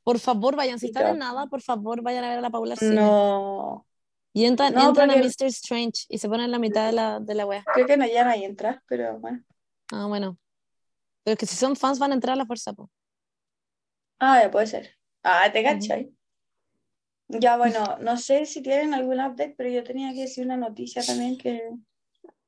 Por 0.04 0.20
favor, 0.20 0.56
vayan. 0.56 0.78
Si 0.78 0.88
están 0.88 1.08
en 1.08 1.20
nada, 1.20 1.48
por 1.48 1.62
favor, 1.62 2.02
vayan 2.02 2.24
a 2.26 2.30
ver 2.30 2.40
a 2.40 2.42
la 2.42 2.50
Paula 2.50 2.76
cine. 2.76 2.96
no. 2.96 3.86
Y 4.34 4.46
entran, 4.46 4.74
No, 4.74 4.90
entran 4.90 5.10
a 5.10 5.16
Mr. 5.16 5.48
Strange 5.48 6.06
y 6.10 6.18
se 6.20 6.28
ponen 6.30 6.46
en 6.46 6.52
la 6.52 6.60
mitad 6.60 6.86
de 6.86 6.92
la, 6.92 7.20
de 7.20 7.34
la 7.34 7.46
wea. 7.46 7.64
Creo 7.74 7.88
que 7.88 7.98
no 7.98 8.06
ya 8.06 8.24
no 8.24 8.30
hay 8.30 8.44
entrar, 8.44 8.84
pero 8.88 9.18
bueno. 9.20 9.42
Ah, 9.92 10.06
bueno. 10.06 10.38
Pero 11.24 11.34
es 11.34 11.40
que 11.40 11.46
si 11.46 11.56
son 11.56 11.76
fans 11.76 11.98
van 11.98 12.12
a 12.12 12.16
entrar 12.16 12.34
a 12.34 12.38
la 12.38 12.46
fuerza, 12.46 12.74
po. 12.74 12.90
Ah, 14.20 14.42
ya 14.44 14.52
puede 14.52 14.68
ser. 14.68 14.92
Ah, 15.24 15.50
te 15.52 15.64
cachai. 15.64 16.12
Ya, 17.30 17.58
bueno, 17.58 17.98
no 18.00 18.18
sé 18.18 18.46
si 18.46 18.62
tienen 18.62 18.94
algún 18.94 19.20
update, 19.20 19.56
pero 19.58 19.70
yo 19.70 19.84
tenía 19.84 20.14
que 20.14 20.22
decir 20.22 20.46
una 20.46 20.56
noticia 20.58 21.04
también 21.04 21.38
que. 21.38 21.62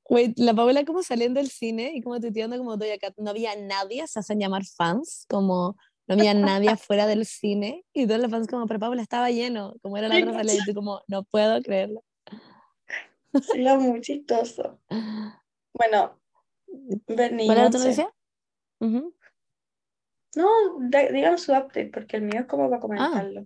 Wait, 0.09 0.37
la 0.39 0.53
Paula 0.55 0.83
como 0.85 1.03
saliendo 1.03 1.39
del 1.39 1.49
cine 1.49 1.91
y 1.93 2.01
como 2.01 2.19
tuiteando 2.19 2.57
como 2.57 2.77
Doja 2.77 2.97
Cat, 2.97 3.13
no 3.17 3.29
había 3.29 3.55
nadie, 3.55 4.07
se 4.07 4.19
hacen 4.19 4.39
llamar 4.39 4.63
fans, 4.65 5.25
como 5.29 5.77
no 6.07 6.15
había 6.15 6.33
nadie 6.33 6.71
afuera 6.71 7.05
del 7.05 7.25
cine 7.27 7.85
y 7.93 8.07
todos 8.07 8.19
los 8.19 8.31
fans 8.31 8.47
como, 8.47 8.65
pero 8.65 8.79
Paula 8.79 9.03
estaba 9.03 9.29
lleno, 9.29 9.75
como 9.83 9.97
era 9.97 10.07
la 10.07 10.15
salida 10.33 10.55
y 10.55 10.65
tú 10.65 10.73
como, 10.73 11.01
no 11.07 11.23
puedo 11.23 11.61
creerlo. 11.61 12.03
Sería 13.41 13.77
muy 13.77 14.01
chistoso. 14.01 14.79
Bueno, 15.73 16.19
Bernie, 17.07 17.45
¿Cuál 17.45 17.57
era 17.59 17.69
tu 17.69 17.77
noticia? 17.77 18.11
No, 20.35 20.47
digan 20.89 21.37
su 21.37 21.51
update, 21.51 21.91
porque 21.93 22.17
el 22.17 22.23
mío 22.23 22.41
es 22.41 22.45
como 22.47 22.65
Ah. 22.65 22.69
para 22.69 22.81
comentarlo. 22.81 23.45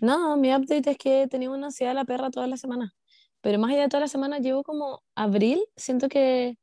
No, 0.00 0.36
mi 0.36 0.54
update 0.54 0.90
es 0.90 0.98
que 0.98 1.22
he 1.22 1.28
tenido 1.28 1.52
una 1.52 1.66
ansiedad 1.66 1.90
de 1.92 1.96
la 1.96 2.04
perra 2.04 2.30
toda 2.30 2.46
la 2.46 2.56
semana, 2.56 2.94
pero 3.44 3.58
más 3.58 3.70
allá 3.70 3.82
de 3.82 3.88
toda 3.90 4.00
la 4.00 4.08
semana, 4.08 4.38
llevo 4.38 4.62
como 4.62 5.02
abril, 5.14 5.62
siento 5.76 6.08
que 6.08 6.56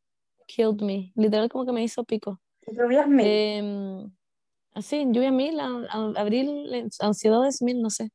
killed 0.48 0.82
me, 0.82 1.12
literal 1.16 1.48
como 1.48 1.64
que 1.64 1.72
me 1.72 1.84
hizo 1.84 2.04
pico. 2.04 2.42
Lluvias 2.66 3.08
mil. 3.08 3.24
Em, 3.28 4.12
así, 4.74 5.06
lluvia 5.12 5.32
mil, 5.32 5.60
a- 5.60 5.86
a- 5.92 6.14
abril, 6.20 6.74
eh, 6.74 6.88
ansiedades 7.00 7.62
mil, 7.62 7.84
no 7.84 7.92
sé. 7.92 8.10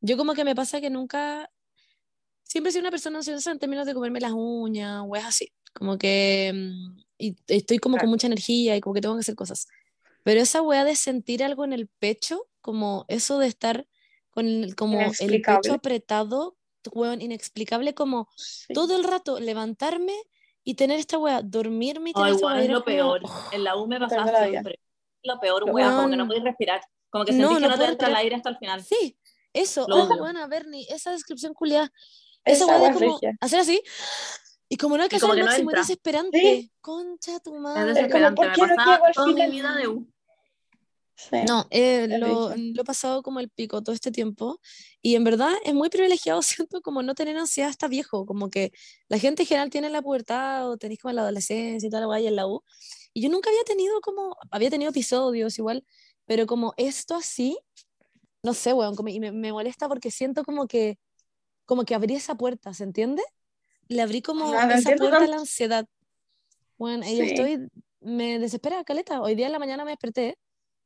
Yo 0.00 0.16
como 0.16 0.32
que 0.32 0.44
me 0.44 0.54
pasa 0.54 0.80
que 0.80 0.88
nunca, 0.88 1.50
siempre 2.42 2.72
sido 2.72 2.84
una 2.84 2.90
persona 2.90 3.18
ansiosa 3.18 3.50
en 3.52 3.58
términos 3.58 3.84
de 3.86 3.92
comerme 3.92 4.18
las 4.18 4.32
uñas, 4.34 5.02
o 5.06 5.14
es 5.14 5.24
así, 5.26 5.48
como 5.74 5.98
que 5.98 6.52
mm, 6.54 6.98
y 7.18 7.36
estoy 7.48 7.78
como 7.78 7.96
con 7.96 8.04
Claro. 8.04 8.10
mucha 8.12 8.28
energía 8.28 8.76
y 8.76 8.80
como 8.80 8.94
que 8.94 9.02
tengo 9.02 9.16
que 9.16 9.20
hacer 9.20 9.34
cosas. 9.34 9.66
Pero 10.22 10.40
esa 10.40 10.62
weá 10.62 10.84
de 10.84 10.96
sentir 10.96 11.44
algo 11.44 11.66
en 11.66 11.74
el 11.74 11.86
pecho, 11.98 12.48
como 12.62 13.04
eso 13.08 13.38
de 13.38 13.46
estar 13.48 13.86
con 14.30 14.46
el, 14.46 14.74
como 14.74 15.00
el 15.18 15.42
pecho 15.42 15.74
apretado, 15.74 16.55
weón, 16.92 17.20
inexplicable, 17.22 17.94
como 17.94 18.28
Sí. 18.36 18.72
todo 18.74 18.96
el 18.96 19.04
rato 19.04 19.38
levantarme 19.40 20.14
y 20.64 20.74
tener 20.74 20.98
esta 20.98 21.18
weá, 21.18 21.42
dormirme 21.42 22.10
y 22.10 22.12
tener 22.12 22.28
Ay, 22.28 22.34
esta 22.34 22.46
bueno, 22.46 22.56
weá, 22.58 22.64
es 22.64 22.70
lo 22.70 22.84
como, 22.84 22.96
peor. 22.96 23.20
oh, 23.24 23.48
En 23.52 23.64
la 23.64 23.76
U 23.76 23.86
me 23.86 23.98
pasaba 24.00 24.46
siempre. 24.48 24.80
Lo 25.22 25.38
peor, 25.40 25.64
weón, 25.64 25.94
como 25.96 26.10
que 26.10 26.16
no 26.16 26.26
podéis 26.26 26.44
respirar. 26.44 26.80
Como 27.10 27.24
que 27.24 27.32
sentís 27.32 27.48
no 27.50 27.56
que 27.58 27.68
no 27.68 27.78
te 27.78 27.84
entra 27.84 28.08
el 28.08 28.16
aire 28.16 28.36
hasta 28.36 28.48
el 28.50 28.58
final. 28.58 28.82
Sí, 28.82 29.16
eso, 29.52 29.86
Lo 29.88 30.04
oh, 30.04 30.18
buena, 30.18 30.46
Bernie, 30.46 30.86
esa 30.90 31.10
descripción 31.12 31.54
culiada. 31.54 31.90
Esa 32.44 32.64
Esa 32.64 32.66
weá 32.66 32.74
de 32.76 32.80
weá 32.82 32.90
es 32.90 32.96
como 32.98 33.12
regia. 33.14 33.36
hacer 33.40 33.60
así 33.60 33.82
Y 34.68 34.76
como 34.76 34.96
no 34.96 35.02
Y 35.02 35.04
alcanza 35.04 35.22
como 35.26 35.34
el 35.34 35.38
que 35.40 35.44
no 35.44 35.50
máximo, 35.50 35.70
es 35.70 35.76
desesperante. 35.76 36.38
Sí. 36.40 36.72
Concha 36.80 37.38
tu 37.40 37.54
Es 37.54 37.60
madre. 37.60 37.94
desesperante. 37.94 38.36
¿por 38.36 38.68
Me 38.68 38.76
pasaba 38.76 39.12
toda 39.14 39.26
mi 39.32 39.50
vida 39.50 39.74
de 39.76 39.88
U. 39.88 40.06
Sí. 41.16 41.36
No, 41.48 41.66
eh, 41.70 42.06
lo, 42.08 42.54
lo 42.54 42.82
he 42.82 42.84
pasado 42.84 43.22
como 43.22 43.40
el 43.40 43.48
pico 43.48 43.82
todo 43.82 43.94
este 43.94 44.10
tiempo 44.12 44.60
y 45.00 45.14
en 45.14 45.24
verdad 45.24 45.52
es 45.64 45.72
muy 45.74 45.88
privilegiado, 45.88 46.42
siento 46.66 46.82
como 46.82 47.02
no 47.02 47.14
tener 47.14 47.36
ansiedad 47.38 47.70
hasta 47.70 47.88
viejo, 47.88 48.26
como 48.26 48.50
que 48.50 48.72
la 49.08 49.18
gente 49.18 49.42
en 49.42 49.48
general 49.48 49.70
tiene 49.70 49.88
la 49.88 50.02
pubertad 50.02 50.68
o 50.68 50.76
tenéis 50.76 51.00
como 51.00 51.12
la 51.14 51.22
adolescencia 51.22 51.86
y 51.86 51.90
toda 51.90 52.00
la 52.00 52.06
guay 52.06 52.26
en 52.26 52.36
la 52.36 52.46
U 52.46 52.62
y 53.14 53.22
yo 53.22 53.30
nunca 53.30 53.48
había 53.48 53.64
tenido 53.64 54.00
como, 54.02 54.36
había 54.50 54.68
tenido 54.68 54.90
episodios 54.90 55.58
igual, 55.58 55.86
pero 56.26 56.46
como 56.46 56.74
esto 56.76 57.14
así, 57.14 57.58
no 58.42 58.52
sé, 58.52 58.74
weón, 58.74 58.94
como, 58.94 59.08
y 59.08 59.18
me, 59.18 59.32
me 59.32 59.52
molesta 59.52 59.88
porque 59.88 60.10
siento 60.10 60.44
como 60.44 60.66
que, 60.66 60.98
como 61.64 61.84
que 61.86 61.94
abrí 61.94 62.14
esa 62.14 62.34
puerta, 62.34 62.74
¿se 62.74 62.84
entiende? 62.84 63.22
Le 63.88 64.02
abrí 64.02 64.20
como 64.20 64.52
Ah, 64.52 64.66
no 64.66 64.74
esa 64.74 64.94
puerta 64.96 65.24
a 65.24 65.26
la 65.28 65.36
ansiedad. 65.38 65.86
Bueno, 66.76 67.06
y 67.06 67.16
Sí. 67.16 67.20
estoy, 67.22 67.68
me 68.00 68.38
desespera, 68.38 68.84
Caleta. 68.84 69.22
Hoy 69.22 69.34
día 69.34 69.46
en 69.46 69.52
la 69.52 69.58
mañana 69.58 69.84
me 69.84 69.92
desperté 69.92 70.36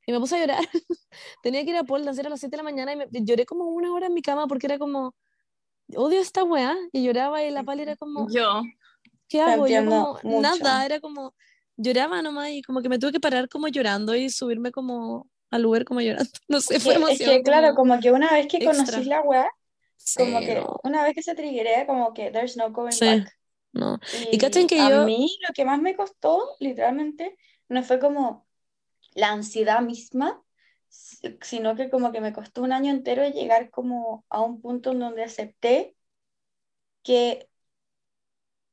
y 0.07 0.13
me 0.13 0.21
puse 0.21 0.37
a 0.37 0.41
llorar. 0.41 0.59
Tenía 1.43 1.65
que 1.65 1.71
ir 1.71 1.77
a 1.77 1.85
pole 1.85 2.05
dance, 2.05 2.21
era 2.21 2.29
a 2.29 2.31
las 2.31 2.41
7 2.41 2.53
de 2.53 2.57
la 2.59 2.63
mañana 2.63 2.93
y 2.93 2.97
me, 2.97 3.07
lloré 3.13 3.47
como 3.47 3.65
una 3.67 3.93
hora 3.93 4.07
en 4.07 4.15
mi 4.15 4.23
cama 4.23 4.47
porque 4.47 4.67
era 4.67 4.79
como, 4.79 5.15
odio 5.95 6.21
esta 6.21 6.45
weá. 6.45 6.77
Y 6.93 7.05
lloraba 7.05 7.43
y 7.45 7.51
la 7.51 7.63
pali 7.63 7.83
era 7.83 7.97
como, 7.97 8.29
Yo. 8.31 8.63
¿qué 9.29 9.41
hago? 9.41 9.67
Y 9.67 9.73
yo 9.75 9.85
como, 9.85 10.19
mucho. 10.23 10.41
nada, 10.41 10.85
era 10.85 11.01
como, 11.01 11.35
lloraba 11.77 12.23
nomás 12.23 12.51
y 12.51 12.63
como 12.63 12.83
que 12.83 12.89
me 12.89 12.99
tuve 12.99 13.13
que 13.13 13.21
parar 13.21 13.49
como 13.49 13.69
llorando 13.69 14.15
y 14.15 14.31
subirme 14.31 14.71
como 14.73 15.29
al 15.51 15.67
Uber 15.67 15.85
como 15.85 16.01
llorando. 16.01 16.31
No 16.49 16.61
sé, 16.61 16.81
fue 16.81 16.93
es 16.95 16.99
emoción. 16.99 17.31
que, 17.31 17.43
claro, 17.43 17.75
como 17.75 17.99
que 18.01 18.13
una 18.13 18.31
vez 18.33 18.47
que 18.47 18.59
extra. 18.59 18.73
conocís 18.85 19.07
la 19.07 19.21
weá, 19.23 19.51
como 20.17 20.39
Sí, 20.41 20.47
que 20.47 20.55
no, 20.57 20.81
una 20.85 21.03
vez 21.05 21.15
que 21.15 21.23
se 21.23 21.35
triguea, 21.35 21.87
como 21.87 22.13
que 22.15 22.31
there's 22.31 22.57
no 22.57 22.71
going 22.73 22.93
Sí. 22.93 23.05
back. 23.05 23.37
no. 23.73 23.99
Y 24.33 24.39
cachen 24.39 24.67
que 24.67 24.81
a 24.81 24.89
yo- 24.91 25.05
mí 25.05 25.29
lo 25.47 25.53
que 25.55 25.65
más 25.65 25.81
me 25.81 25.95
costó, 25.95 26.57
literalmente, 26.59 27.37
no 27.69 27.83
fue 27.85 28.01
como 28.01 28.47
la 29.15 29.31
ansiedad 29.33 29.81
misma, 29.83 30.43
si- 30.89 31.39
sino 31.43 31.77
que 31.77 31.91
como 31.91 32.13
que 32.13 32.21
me 32.21 32.33
costó 32.33 32.63
un 32.63 32.73
año 32.73 32.91
entero 32.93 33.29
llegar 33.29 33.71
como 33.71 34.25
a 34.29 34.41
un 34.43 34.61
punto 34.61 34.93
en 34.93 35.01
donde 35.01 35.25
acepté 35.25 35.97
que 37.03 37.49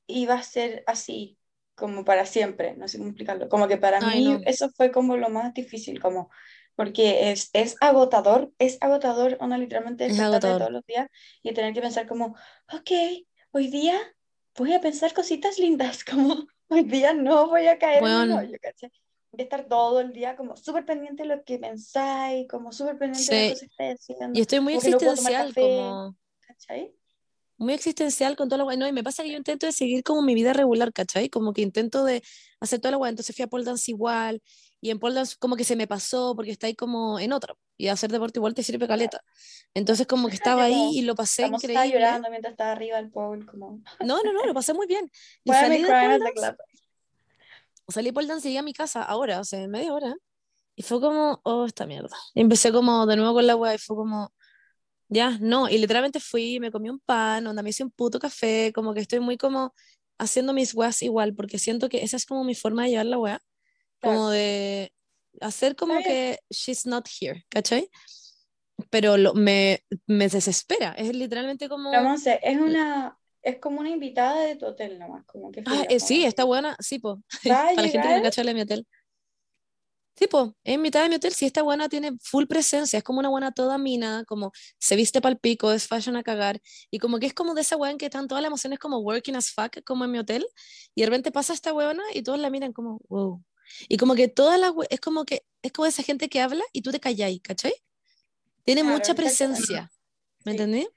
iba 0.08 0.36
a 0.36 0.44
ser 0.44 0.84
así, 0.88 1.38
como 1.75 2.03
para 2.06 2.25
siempre, 2.25 2.75
no 2.77 2.88
sé 2.88 2.98
cómo 2.98 3.10
explicarlo. 3.10 3.50
Como 3.50 3.67
que 3.67 3.77
para 3.77 4.01
Ay, 4.01 4.22
mí 4.22 4.24
no. 4.24 4.46
eso 4.46 4.70
fue 4.75 4.91
como 4.91 5.17
lo 5.17 5.29
más 5.29 5.53
difícil, 5.53 6.00
como 6.00 6.29
porque 6.75 7.32
es, 7.32 7.50
es 7.53 7.75
agotador, 7.82 8.51
es 8.60 8.77
agotador, 8.82 9.38
uno 9.41 9.58
literalmente 9.58 10.06
Es 10.06 10.20
agotador. 10.20 10.58
todos 10.58 10.72
los 10.72 10.86
días 10.86 11.08
y 11.44 11.53
tener 11.53 11.74
que 11.74 11.82
pensar 11.82 12.08
como, 12.08 12.36
ok, 12.72 12.91
hoy 13.51 13.67
día 13.70 14.00
voy 14.56 14.74
a 14.74 14.82
pensar 14.82 15.13
cositas 15.13 15.58
lindas, 15.60 16.03
como 16.10 16.48
hoy 16.70 16.84
día 16.84 17.13
no 17.13 17.48
voy 17.48 17.67
a 17.67 17.77
caer 17.79 18.06
en 18.06 18.17
un 18.17 18.32
hoyo, 18.32 18.58
¿cachai? 18.62 18.91
De 19.38 19.44
estar 19.44 19.67
todo 19.67 20.00
el 20.00 20.13
día 20.13 20.36
como 20.36 20.56
súper 20.58 20.86
pendiente 20.86 21.24
de 21.24 21.29
lo 21.36 21.44
que 21.44 21.60
pensáis, 21.60 22.48
como 22.48 22.72
súper 22.72 22.98
pendiente 22.98 23.36
de 23.36 23.41
Sí. 23.41 23.50
las 23.50 23.53
cosas 23.53 23.60
que 23.60 23.65
estáis 23.65 24.00
haciendo, 24.15 24.38
Y 24.38 24.41
estoy 24.41 24.60
muy 24.62 24.74
no 24.74 24.79
existencial, 24.79 25.48
café, 25.50 25.62
como 25.62 26.15
¿cachai? 26.39 26.94
muy 27.60 27.74
existencial 27.74 28.36
con 28.36 28.50
todo 28.50 28.58
lo 28.60 28.63
guay. 28.65 28.77
No, 28.77 28.88
y 28.88 28.91
me 28.91 29.03
pasa 29.03 29.24
que 29.24 29.32
yo 29.32 29.38
intento 29.38 29.65
de 29.65 29.72
seguir 29.72 30.03
como 30.03 30.22
mi 30.22 30.36
vida 30.36 30.53
regular, 30.53 30.91
¿cachai? 30.94 31.29
Como 31.29 31.53
que 31.53 31.62
intento 31.62 32.03
de 32.03 32.22
hacer 32.60 32.79
todo 32.79 32.91
lo 32.91 32.98
guay. 33.00 33.10
Entonces 33.12 33.36
fui 33.36 33.44
a 33.44 33.48
pole 33.48 33.63
dance 33.63 33.89
igual, 33.91 34.41
y 34.79 34.91
en 34.91 35.00
pole 35.00 35.15
dance 35.15 35.36
como 35.39 35.56
que 35.56 35.63
se 35.63 35.75
me 35.75 35.88
pasó 35.88 36.36
porque 36.36 36.51
está 36.51 36.67
ahí 36.67 36.75
como 36.75 37.20
en 37.20 37.32
otra. 37.34 37.56
Y 37.75 37.88
hacer 37.89 38.12
deporte 38.12 38.38
igual 38.39 38.53
te 38.56 38.62
sirve 38.63 38.88
caleta. 38.88 39.22
Entonces 39.74 40.06
como 40.08 40.29
que 40.29 40.36
estaba 40.62 40.63
ahí 40.65 40.91
y 40.94 41.01
lo 41.01 41.15
pasé 41.15 41.44
Estamos 41.44 41.63
estaba 41.63 41.86
increíble. 41.86 42.06
llorando 42.06 42.29
mientras 42.29 42.51
estaba 42.53 42.72
arriba 42.74 42.98
del 42.98 43.10
pole, 43.12 43.46
como, 43.46 43.82
No, 44.06 44.22
no, 44.24 44.34
no, 44.34 44.46
lo 44.46 44.53
pasé 44.53 44.74
muy 44.74 44.86
bien. 44.88 45.10
Y 45.44 45.51
salí 45.51 45.82
de 45.82 45.88
pole 45.88 46.20
dance? 46.20 46.58
Salí 47.91 48.08
de 48.10 48.13
pole 48.13 48.27
dance 48.27 48.48
y 48.48 48.51
llegué 48.51 48.60
a 48.60 48.63
mi 48.63 48.74
casa 48.74 49.03
ahora, 49.03 49.39
o 49.39 49.44
sea, 49.44 49.62
en 49.62 49.72
media 49.72 49.94
hora. 49.94 50.15
Y 50.75 50.84
fue 50.84 51.01
como, 51.01 51.41
oh, 51.44 51.65
esta 51.65 51.86
mierda. 51.86 52.15
Y 52.36 52.41
empecé 52.41 52.72
como 52.72 53.06
de 53.08 53.15
nuevo 53.15 53.34
con 53.34 53.48
la 53.48 53.56
weá 53.56 53.75
y 53.75 53.77
fue 53.79 53.96
como, 53.96 54.32
ya, 55.10 55.38
no. 55.39 55.70
Y 55.70 55.77
literalmente 55.77 56.20
fui, 56.20 56.60
me 56.60 56.72
comí 56.72 56.89
un 56.89 57.00
pan, 57.00 57.48
onda, 57.48 57.63
me 57.63 57.70
hice 57.72 57.84
un 57.84 57.91
puto 57.91 58.20
café, 58.20 58.72
como 58.74 58.94
que 58.94 59.00
estoy 59.01 59.20
muy 59.20 59.38
como 59.38 59.74
haciendo 60.20 60.53
mis 60.53 60.74
weas 60.74 61.01
igual, 61.01 61.34
porque 61.36 61.60
siento 61.60 61.89
que 61.89 62.03
esa 62.03 62.17
es 62.17 62.25
como 62.25 62.44
mi 62.44 62.56
forma 62.56 62.84
de 62.84 62.89
llevar 62.91 63.06
la 63.08 63.20
wea, 63.20 63.41
como 64.01 64.15
Claro. 64.15 64.29
de 64.29 64.94
hacer 65.41 65.75
como 65.75 65.98
que 66.00 66.39
she's 66.50 66.86
not 66.86 67.08
here, 67.20 67.46
¿cachai? 67.50 67.89
Pero 68.89 69.17
lo, 69.17 69.34
me, 69.34 69.84
me 70.06 70.27
desespera, 70.29 70.91
es 70.94 71.15
literalmente 71.15 71.70
como... 71.70 71.91
Pero 71.91 72.03
Monse, 72.03 72.39
es 72.44 72.58
una, 72.60 73.17
es 73.48 73.60
como 73.60 73.80
una 73.80 73.89
invitada 73.89 74.42
de 74.42 74.56
tu 74.56 74.66
hotel 74.66 75.00
nomás, 75.00 75.25
como 75.25 75.51
que 75.51 75.62
Ah, 75.66 75.86
eh, 75.89 76.00
sí, 76.00 76.25
está 76.25 76.44
buena, 76.44 76.75
sí, 76.80 77.00
po. 77.00 77.22
Para 77.75 77.82
la 77.84 77.89
gente 77.89 78.08
que 78.08 78.16
no 78.16 78.22
cacha 78.22 78.44
de 78.44 78.54
mi 78.54 78.62
hotel. 78.62 78.86
Sí, 80.16 80.25
po, 80.25 80.56
en 80.63 80.82
mitad 80.82 81.04
de 81.04 81.10
mi 81.10 81.16
hotel, 81.16 81.32
sí, 81.34 81.46
esta 81.46 81.62
buena 81.62 81.89
tiene 81.89 82.13
full 82.24 82.46
presencia, 82.48 82.98
es 82.98 83.04
como 83.04 83.20
una 83.20 83.30
buena 83.30 83.51
toda 83.51 83.77
mina, 83.77 84.24
como 84.25 84.51
se 84.80 84.96
viste 84.96 85.22
pal 85.22 85.38
pico, 85.38 85.72
es 85.72 85.88
fashion 85.88 86.16
a 86.16 86.24
cagar, 86.24 86.60
y 86.89 86.98
como 86.98 87.20
que 87.20 87.27
es 87.27 87.36
como 87.36 87.54
de 87.54 87.62
esa 87.62 87.77
weá 87.77 87.92
en 87.92 88.00
que 88.00 88.06
están 88.06 88.27
todas 88.27 88.42
las 88.42 88.50
emociones 88.50 88.80
como 88.80 88.98
working 88.98 89.36
as 89.36 89.51
fuck, 89.51 89.84
como 89.86 90.06
en 90.06 90.12
mi 90.12 90.18
hotel, 90.18 90.44
y 90.96 91.01
de 91.01 91.08
repente 91.08 91.32
pasa 91.32 91.54
esta 91.54 91.72
weona 91.72 92.01
y 92.16 92.24
todos 92.24 92.39
la 92.39 92.50
miran 92.50 92.74
como, 92.74 93.00
wow. 93.10 93.44
Y 93.89 93.98
como 93.98 94.16
que 94.16 94.27
todas 94.27 94.60
las 94.60 94.72
es 94.89 95.00
como 95.00 95.24
que, 95.24 95.44
es 95.62 95.72
como 95.72 95.86
esa 95.86 96.01
gente 96.01 96.30
que 96.30 96.42
habla 96.42 96.63
y 96.74 96.82
tú 96.82 96.92
te 96.92 97.00
calláis, 97.00 97.39
¿cachai? 97.44 97.74
Tiene 98.66 98.82
Claro, 98.82 98.98
mucha 98.98 99.13
presencia, 99.16 99.92
¿me 100.46 100.54
Sí. 100.54 100.58
entendí? 100.58 100.88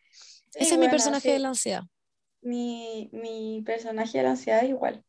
Sí, 0.51 0.61
Ese 0.61 0.75
es 0.75 0.81
mi 0.81 0.89
personaje 0.89 1.29
sí. 1.29 1.33
de 1.33 1.39
la 1.41 1.49
ansiedad. 1.49 1.83
Mi, 2.43 3.09
mi 3.13 3.63
personaje 3.65 4.19
de 4.19 4.25
la 4.25 4.31
ansiedad 4.31 4.63
es 4.65 4.71
igual. 4.71 5.05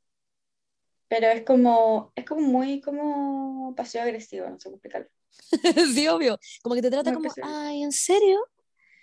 Pero 1.08 1.28
es 1.28 1.44
como, 1.44 2.14
es 2.16 2.26
como 2.26 2.42
muy 2.42 2.82
como 2.82 3.74
pasivo 3.76 4.04
agresivo, 4.04 4.50
no 4.50 4.58
sé 4.60 4.66
cómo 4.66 4.76
explicarlo. 4.78 5.10
sí, 5.94 6.08
obvio. 6.08 6.40
Como 6.62 6.76
que 6.76 6.82
te 6.82 6.90
trata 6.92 7.12
Muy 7.12 7.16
como, 7.16 7.30
pasivo. 7.30 7.48
ay, 7.50 7.84
¿en 7.84 7.92
serio? 7.92 8.40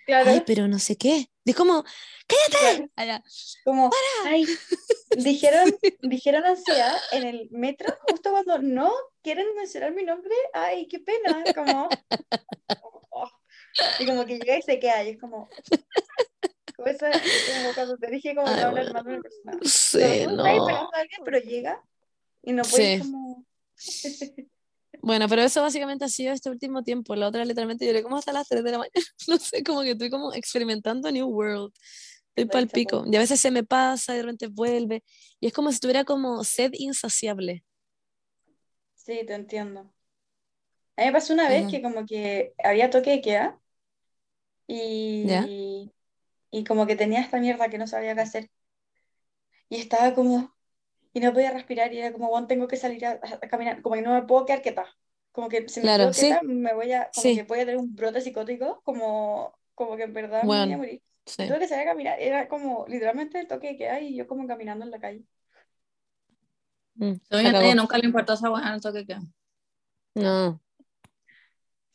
Claro, 0.05 0.31
Ay, 0.31 0.41
pero 0.45 0.67
no 0.67 0.79
sé 0.79 0.97
qué. 0.97 1.29
Es 1.45 1.55
como, 1.55 1.83
claro, 2.27 2.89
allá. 2.95 3.23
como, 3.63 3.91
ay, 4.25 4.45
dijeron, 5.17 5.71
dijeron 6.01 6.45
ansiedad 6.45 6.95
en 7.11 7.23
el 7.27 7.47
metro 7.51 7.95
justo 8.07 8.31
cuando 8.31 8.59
no 8.59 8.91
quieren 9.21 9.47
mencionar 9.55 9.93
mi 9.93 10.03
nombre. 10.03 10.33
Ay, 10.53 10.87
qué 10.87 10.99
pena, 10.99 11.43
como, 11.55 11.89
oh. 13.11 13.29
y 13.99 14.05
como 14.05 14.25
que 14.25 14.39
llega 14.39 14.57
y 14.57 14.61
se 14.63 14.79
queda 14.79 15.03
y 15.03 15.09
es 15.11 15.19
como, 15.19 15.49
esa- 16.87 17.11
como 17.11 17.73
cuando 17.75 17.97
te 17.97 18.07
dije 18.11 18.35
como 18.35 18.47
Ay, 18.47 18.55
no 18.61 18.67
hablar 18.67 18.93
más 18.93 19.03
de 19.05 19.11
una 19.13 19.21
persona. 19.21 19.57
Sí, 19.63 19.97
que 19.99 20.03
tú 20.25 20.31
estás 20.31 20.35
no. 20.35 20.45
esperando 20.47 20.89
a 20.95 20.99
alguien, 20.99 21.21
pero 21.25 21.39
llega 21.39 21.83
y 22.43 22.51
no 22.53 22.63
puedes 22.63 23.03
Sí. 23.03 23.11
como... 23.11 23.45
Bueno, 25.01 25.29
pero 25.29 25.41
eso 25.43 25.61
básicamente 25.61 26.03
ha 26.03 26.09
sido 26.09 26.33
este 26.33 26.49
último 26.49 26.83
tiempo. 26.83 27.15
La 27.15 27.27
otra 27.29 27.45
literalmente 27.45 27.85
lloré 27.85 28.03
como 28.03 28.17
hasta 28.17 28.33
las 28.33 28.49
3 28.49 28.63
de 28.65 28.71
la 28.71 28.77
mañana. 28.79 28.93
No 29.29 29.37
sé, 29.37 29.63
como 29.63 29.81
que 29.81 29.91
estoy 29.91 30.09
como 30.09 30.33
experimentando 30.33 31.09
New 31.11 31.27
World. 31.27 31.71
Estoy 32.35 32.45
pal 32.45 32.63
Relatable. 32.63 32.67
pico. 32.73 33.03
Y 33.09 33.15
a 33.15 33.19
veces 33.19 33.39
se 33.39 33.49
me 33.51 33.63
pasa 33.63 34.13
y 34.13 34.17
de 34.17 34.23
repente 34.23 34.47
vuelve. 34.47 35.03
Y 35.39 35.47
es 35.47 35.53
como 35.53 35.71
si 35.71 35.79
tuviera 35.79 36.03
como 36.03 36.43
sed 36.43 36.71
insaciable. 36.73 37.63
Sí, 38.95 39.21
te 39.25 39.33
entiendo. 39.35 39.93
A 40.97 41.01
mí 41.01 41.07
me 41.07 41.11
pasó 41.13 41.33
una 41.33 41.47
vez 41.47 41.61
Ajá. 41.61 41.71
que 41.71 41.81
como 41.81 42.05
que 42.05 42.53
había 42.61 42.89
toque 42.89 43.11
de 43.11 43.21
queda 43.21 43.59
y, 44.67 45.31
y 45.47 45.91
como 46.65 46.87
que 46.87 46.95
tenía 46.95 47.21
esta 47.21 47.39
mierda 47.39 47.69
que 47.69 47.77
no 47.77 47.87
sabía 47.87 48.15
qué 48.15 48.21
hacer. 48.21 48.51
Y 49.69 49.77
estaba 49.77 50.13
como, 50.15 50.53
y 51.13 51.19
no 51.21 51.33
podía 51.33 51.51
respirar 51.51 51.93
y 51.93 51.99
era 51.99 52.13
como, 52.13 52.29
bueno, 52.29 52.47
tengo 52.47 52.67
que 52.67 52.77
salir 52.77 53.05
a, 53.05 53.13
a 53.23 53.39
caminar, 53.49 53.81
como 53.81 53.95
que 53.95 54.01
no 54.01 54.13
me 54.13 54.23
puedo 54.23 54.45
quedar 54.45 54.61
quieta. 54.61 54.87
Como 55.33 55.49
que 55.49 55.67
si 55.69 55.81
me 55.81 55.87
Claro, 55.87 56.05
quedo 56.05 56.13
sí. 56.13 56.27
quieta 56.27 56.41
me 56.43 56.73
voy 56.73 56.93
a, 56.93 57.11
como 57.15 57.23
Sí. 57.23 57.35
que 57.35 57.43
voy 57.43 57.59
a 57.59 57.65
tener 57.65 57.77
un 57.77 57.95
brote 57.95 58.21
psicótico, 58.21 58.81
como, 58.83 59.53
como 59.75 59.97
que 59.97 60.03
en 60.03 60.13
verdad 60.13 60.43
me 60.43 60.59
voy 60.61 60.73
a 60.73 60.77
Bueno, 60.77 60.77
morir. 60.77 61.03
sí. 61.25 61.43
Y 61.43 61.47
tuve 61.47 61.59
que 61.59 61.67
salir 61.67 61.87
a 61.87 61.91
caminar, 61.91 62.19
era 62.21 62.47
como 62.49 62.85
literalmente 62.87 63.39
el 63.39 63.47
toque 63.47 63.69
de 63.69 63.77
queda 63.77 64.01
y 64.01 64.15
yo 64.17 64.27
como 64.27 64.47
caminando 64.47 64.85
en 64.85 64.91
la 64.91 64.99
calle. 64.99 65.25
Mm, 66.95 67.13
nunca 67.75 67.97
le 67.97 68.05
importó 68.05 68.33
esa 68.33 68.47
en 68.49 68.73
el 68.73 68.81
toque 68.81 69.05
que. 69.05 69.17
No. 70.15 70.59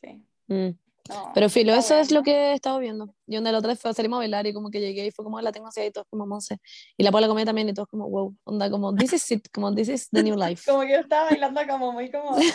Sí. 0.01 0.25
mm. 0.49 0.75
No, 1.07 1.31
Pero 1.35 1.49
filo, 1.49 1.73
eso 1.75 1.95
es 1.95 2.11
lo 2.11 2.23
que 2.23 2.31
he 2.31 2.53
estado 2.53 2.79
viendo. 2.79 3.13
Y 3.27 3.37
onda 3.37 3.51
la 3.51 3.59
otra 3.59 3.69
vez 3.69 3.79
fue, 3.79 3.93
salimos 3.93 4.17
a 4.17 4.19
bailar 4.19 4.47
y 4.47 4.53
como 4.53 4.71
que 4.71 4.79
llegué 4.79 5.05
y 5.05 5.11
fue 5.11 5.23
como, 5.23 5.39
la 5.39 5.51
tengo 5.51 5.67
así 5.67 5.81
y 5.81 5.91
todos 5.91 6.07
como 6.09 6.25
Monse. 6.25 6.57
Y 6.97 7.03
la 7.03 7.11
Paula 7.11 7.27
comía 7.27 7.45
también 7.45 7.69
y 7.69 7.73
todos 7.73 7.87
como, 7.87 8.09
wow, 8.09 8.35
onda 8.43 8.71
como, 8.71 8.95
this 8.95 9.13
is 9.13 9.31
it, 9.31 9.47
como, 9.53 9.73
this 9.75 9.87
is 9.87 10.09
the 10.09 10.23
new 10.23 10.35
life. 10.35 10.63
Como 10.71 10.81
que 10.81 10.93
yo 10.93 10.99
estaba 10.99 11.29
bailando 11.29 11.61
como 11.67 11.91
muy 11.91 12.09
como... 12.09 12.35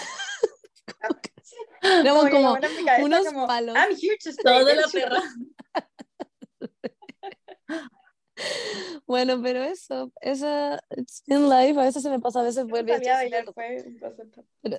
Éramos 1.83 2.29
como 2.29 2.57
en 2.57 2.85
cabeza 2.85 3.05
unos 3.05 3.27
como, 3.27 3.47
palos. 3.47 3.77
I'm 3.77 3.97
here 3.97 4.17
to 4.23 4.31
stay, 4.31 4.43
Todo 4.43 4.65
de 4.65 4.75
la 4.75 4.83
bitch". 4.83 4.93
perra. 4.93 5.23
Bueno, 9.07 9.41
pero 9.43 9.63
eso, 9.63 10.11
esa, 10.21 10.81
it's 10.97 11.23
been 11.27 11.49
life, 11.49 11.79
a 11.79 11.85
veces 11.85 12.03
se 12.03 12.09
me 12.09 12.21
pasa, 12.21 12.41
a 12.41 12.45
veces 12.45 12.65
Yo 12.65 12.69
vuelve 12.69 12.95
a 12.95 13.15
bailar, 13.15 13.45
fue 13.53 13.83
un 13.87 13.99
concepto. 13.99 14.45
Pero 14.63 14.79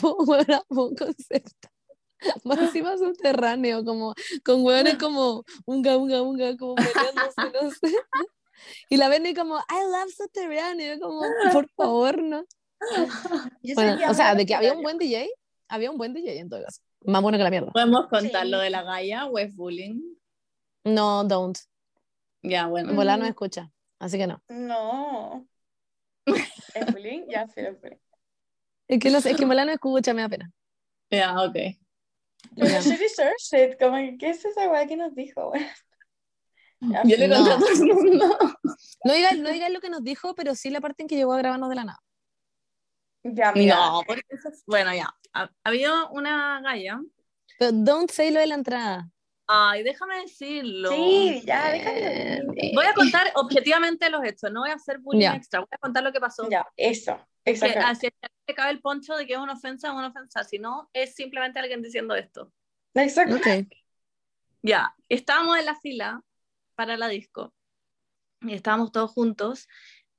fue 0.00 0.14
bueno, 0.24 0.64
fue 0.68 0.88
un 0.88 0.94
concepto. 0.94 1.68
Más 2.44 2.58
encima 2.58 2.96
subterráneo, 2.96 3.84
como 3.84 4.14
con 4.44 4.64
hueones 4.64 4.96
como 4.98 5.44
unga, 5.66 5.96
unga, 5.96 6.22
unga, 6.22 6.56
como 6.56 6.74
meneándose, 6.74 7.62
no 7.62 7.70
sé. 7.80 7.96
Y 8.88 8.96
la 8.96 9.08
ven 9.08 9.26
y 9.26 9.34
como, 9.34 9.56
I 9.58 9.82
love 9.90 10.10
yo 10.78 11.00
como, 11.00 11.22
por 11.52 11.68
favor, 11.76 12.22
no. 12.22 12.44
Bueno, 13.74 13.98
o 14.10 14.14
sea, 14.14 14.34
de 14.34 14.46
que 14.46 14.54
había 14.54 14.72
un 14.72 14.76
Subterráneo. 14.78 14.82
buen 14.82 14.98
DJ, 14.98 15.28
había 15.68 15.90
un 15.90 15.98
buen 15.98 16.14
DJ 16.14 16.38
en 16.38 16.48
todo 16.48 16.62
caso. 16.62 16.80
Más 17.04 17.20
bueno 17.20 17.36
que 17.36 17.44
la 17.44 17.50
mierda. 17.50 17.72
Podemos 17.72 18.06
contar 18.08 18.44
Sí. 18.44 18.50
lo 18.50 18.58
de 18.58 18.70
la 18.70 18.82
Gaia 18.82 19.26
o 19.26 19.38
es 19.38 19.54
bullying. 19.54 20.00
No, 20.84 21.24
don't. 21.24 21.58
Ya, 22.42 22.66
bueno. 22.66 22.90
En 22.90 22.96
volar 22.96 23.18
no 23.18 23.26
escucha. 23.26 23.70
Así 23.98 24.16
que 24.18 24.26
no. 24.26 24.42
No. 24.48 25.46
¿Es 26.26 26.92
bullying? 26.92 27.24
Ya, 27.28 27.46
sí, 27.48 27.60
es 27.60 27.78
bullying. 27.80 27.98
Es 28.88 28.98
que 28.98 29.10
no 29.10 29.20
sé, 29.20 29.32
es 29.32 29.36
que 29.36 29.44
volar 29.44 29.66
no 29.66 29.72
escucha, 29.72 30.14
me 30.14 30.22
da 30.22 30.28
pena. 30.28 30.50
Ya, 31.10 31.34
ok. 31.42 31.56
Pero 32.56 32.68
Ya. 32.68 32.80
she 32.80 32.96
deserves 32.96 33.52
it. 33.52 33.78
Como 33.78 33.96
que, 33.96 34.16
¿qué 34.18 34.30
es 34.30 34.44
esa 34.44 34.68
weá 34.70 34.86
que 34.86 34.96
nos 34.96 35.14
dijo? 35.14 35.52
Yo 37.04 37.16
le 37.16 37.28
No. 37.28 37.36
conté 37.36 37.50
a 37.52 37.58
todo 37.58 37.68
el 37.70 37.84
mundo. 37.94 38.38
No 39.04 39.12
digas 39.14 39.38
no 39.38 39.50
diga 39.50 39.68
lo 39.70 39.80
que 39.80 39.90
nos 39.90 40.02
dijo, 40.02 40.34
pero 40.34 40.54
sí 40.54 40.70
la 40.70 40.80
parte 40.80 41.02
en 41.02 41.08
que 41.08 41.16
llegó 41.16 41.32
a 41.32 41.38
grabarnos 41.38 41.68
de 41.70 41.74
la 41.76 41.84
nada. 41.84 41.98
Ya, 43.22 43.52
mira. 43.52 43.76
No, 43.76 44.02
porque 44.06 44.22
eso 44.28 44.48
es- 44.50 44.62
Bueno, 44.66 44.94
ya. 44.94 45.08
Ha, 45.32 45.48
había 45.64 46.04
una 46.10 46.60
Gaia. 46.60 47.00
Pero 47.58 47.72
don't 47.72 48.10
say 48.10 48.30
lo 48.30 48.40
de 48.40 48.46
la 48.48 48.54
entrada. 48.54 49.08
Ay, 49.46 49.82
déjame 49.82 50.20
decirlo. 50.22 50.88
Sí, 50.90 51.42
ya, 51.44 51.70
déjalo. 51.70 51.98
Eh, 52.56 52.72
Voy 52.74 52.86
a 52.86 52.94
contar 52.94 53.30
objetivamente 53.34 54.08
los 54.10 54.24
hechos, 54.24 54.50
no 54.50 54.60
voy 54.60 54.70
a 54.70 54.74
hacer 54.74 54.98
bullying 54.98 55.20
Ya. 55.22 55.34
extra, 55.34 55.60
voy 55.60 55.68
a 55.70 55.78
contar 55.78 56.02
lo 56.02 56.12
que 56.12 56.20
pasó. 56.20 56.48
Ya, 56.48 56.66
eso. 56.76 57.18
Exacto. 57.46 57.78
así 57.84 58.08
te 58.46 58.54
cabe 58.54 58.70
el 58.70 58.80
poncho 58.80 59.14
de 59.16 59.26
que 59.26 59.34
es 59.34 59.38
una 59.38 59.52
ofensa, 59.52 59.88
es 59.88 59.94
una 59.94 60.06
ofensa, 60.08 60.44
si 60.44 60.58
no, 60.58 60.88
es 60.94 61.14
simplemente 61.14 61.58
alguien 61.58 61.82
diciendo 61.82 62.14
esto. 62.14 62.50
Exacto. 62.94 63.36
Ya, 64.62 64.94
estábamos 65.10 65.58
en 65.58 65.66
la 65.66 65.74
fila 65.78 66.22
para 66.74 66.96
la 66.96 67.08
disco 67.08 67.52
y 68.40 68.54
estábamos 68.54 68.92
todos 68.92 69.10
juntos 69.10 69.68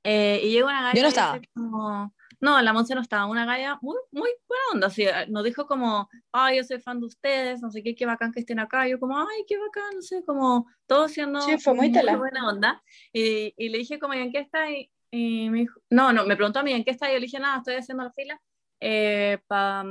eh, 0.04 0.40
y 0.44 0.52
llega 0.52 0.66
una 0.66 0.82
galla 0.82 0.94
Yo 0.94 1.02
no 1.02 1.08
y 1.08 1.10
dice 1.10 1.20
estaba. 1.20 1.40
como- 1.52 2.14
no, 2.46 2.62
la 2.62 2.72
Monse 2.72 2.94
no 2.94 3.00
estaba, 3.00 3.26
una 3.26 3.44
galla 3.44 3.78
muy, 3.82 3.96
muy 4.12 4.30
buena 4.48 4.62
onda, 4.72 4.86
así, 4.86 5.02
eh, 5.02 5.26
nos 5.28 5.42
dijo 5.44 5.66
como, 5.66 6.08
ay, 6.32 6.58
yo 6.58 6.64
soy 6.64 6.78
fan 6.80 7.00
de 7.00 7.06
ustedes, 7.06 7.60
no 7.60 7.70
sé 7.70 7.82
qué, 7.82 7.94
qué 7.94 8.06
bacán 8.06 8.30
que 8.32 8.40
estén 8.40 8.60
acá, 8.60 8.86
yo 8.86 8.98
como, 9.00 9.18
ay, 9.18 9.44
qué 9.48 9.56
bacán, 9.58 9.94
no 9.96 10.02
sé, 10.02 10.24
como, 10.24 10.66
todos 10.86 11.10
siendo 11.12 11.40
Sí, 11.40 11.58
fue 11.58 11.74
muy 11.74 11.90
tela. 11.92 12.16
buena 12.16 12.48
onda, 12.48 12.82
y, 13.12 13.52
y 13.56 13.68
le 13.70 13.78
dije 13.78 13.98
como, 13.98 14.14
¿y 14.14 14.18
en 14.18 14.30
qué 14.32 14.38
está? 14.38 14.70
Y, 14.70 14.90
y 15.10 15.50
me 15.50 15.58
dijo, 15.60 15.80
no, 15.90 16.12
no, 16.12 16.24
me 16.24 16.36
preguntó 16.36 16.60
a 16.60 16.62
mí, 16.62 16.72
¿en 16.72 16.84
qué 16.84 16.92
está? 16.92 17.08
Y 17.08 17.14
yo 17.14 17.18
le 17.18 17.26
dije, 17.26 17.40
nada, 17.40 17.58
estoy 17.58 17.74
haciendo 17.74 18.04
la 18.04 18.12
fila 18.12 18.40
eh, 18.80 19.38
para 19.48 19.84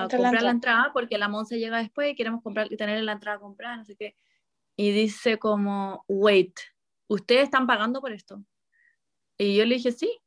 Montar 0.00 0.20
la 0.20 0.24
comprar 0.24 0.42
la 0.42 0.50
entrada. 0.50 0.50
entrada 0.50 0.92
porque 0.92 1.18
la 1.18 1.28
Monse 1.28 1.58
llega 1.58 1.78
después 1.78 2.10
y 2.10 2.14
queremos 2.14 2.42
comprar 2.42 2.72
y 2.72 2.76
tener 2.76 3.02
la 3.02 3.12
entrada 3.12 3.38
comprada, 3.38 3.76
no 3.76 3.84
sé 3.84 3.94
qué. 3.96 4.16
Y 4.76 4.92
dice 4.92 5.38
como, 5.38 6.04
wait, 6.08 6.58
¿ustedes 7.08 7.44
están 7.44 7.66
pagando 7.66 8.00
por 8.00 8.12
esto? 8.12 8.42
Y 9.36 9.56
yo 9.56 9.64
le 9.64 9.76
dije, 9.76 9.92
sí. 9.92 10.18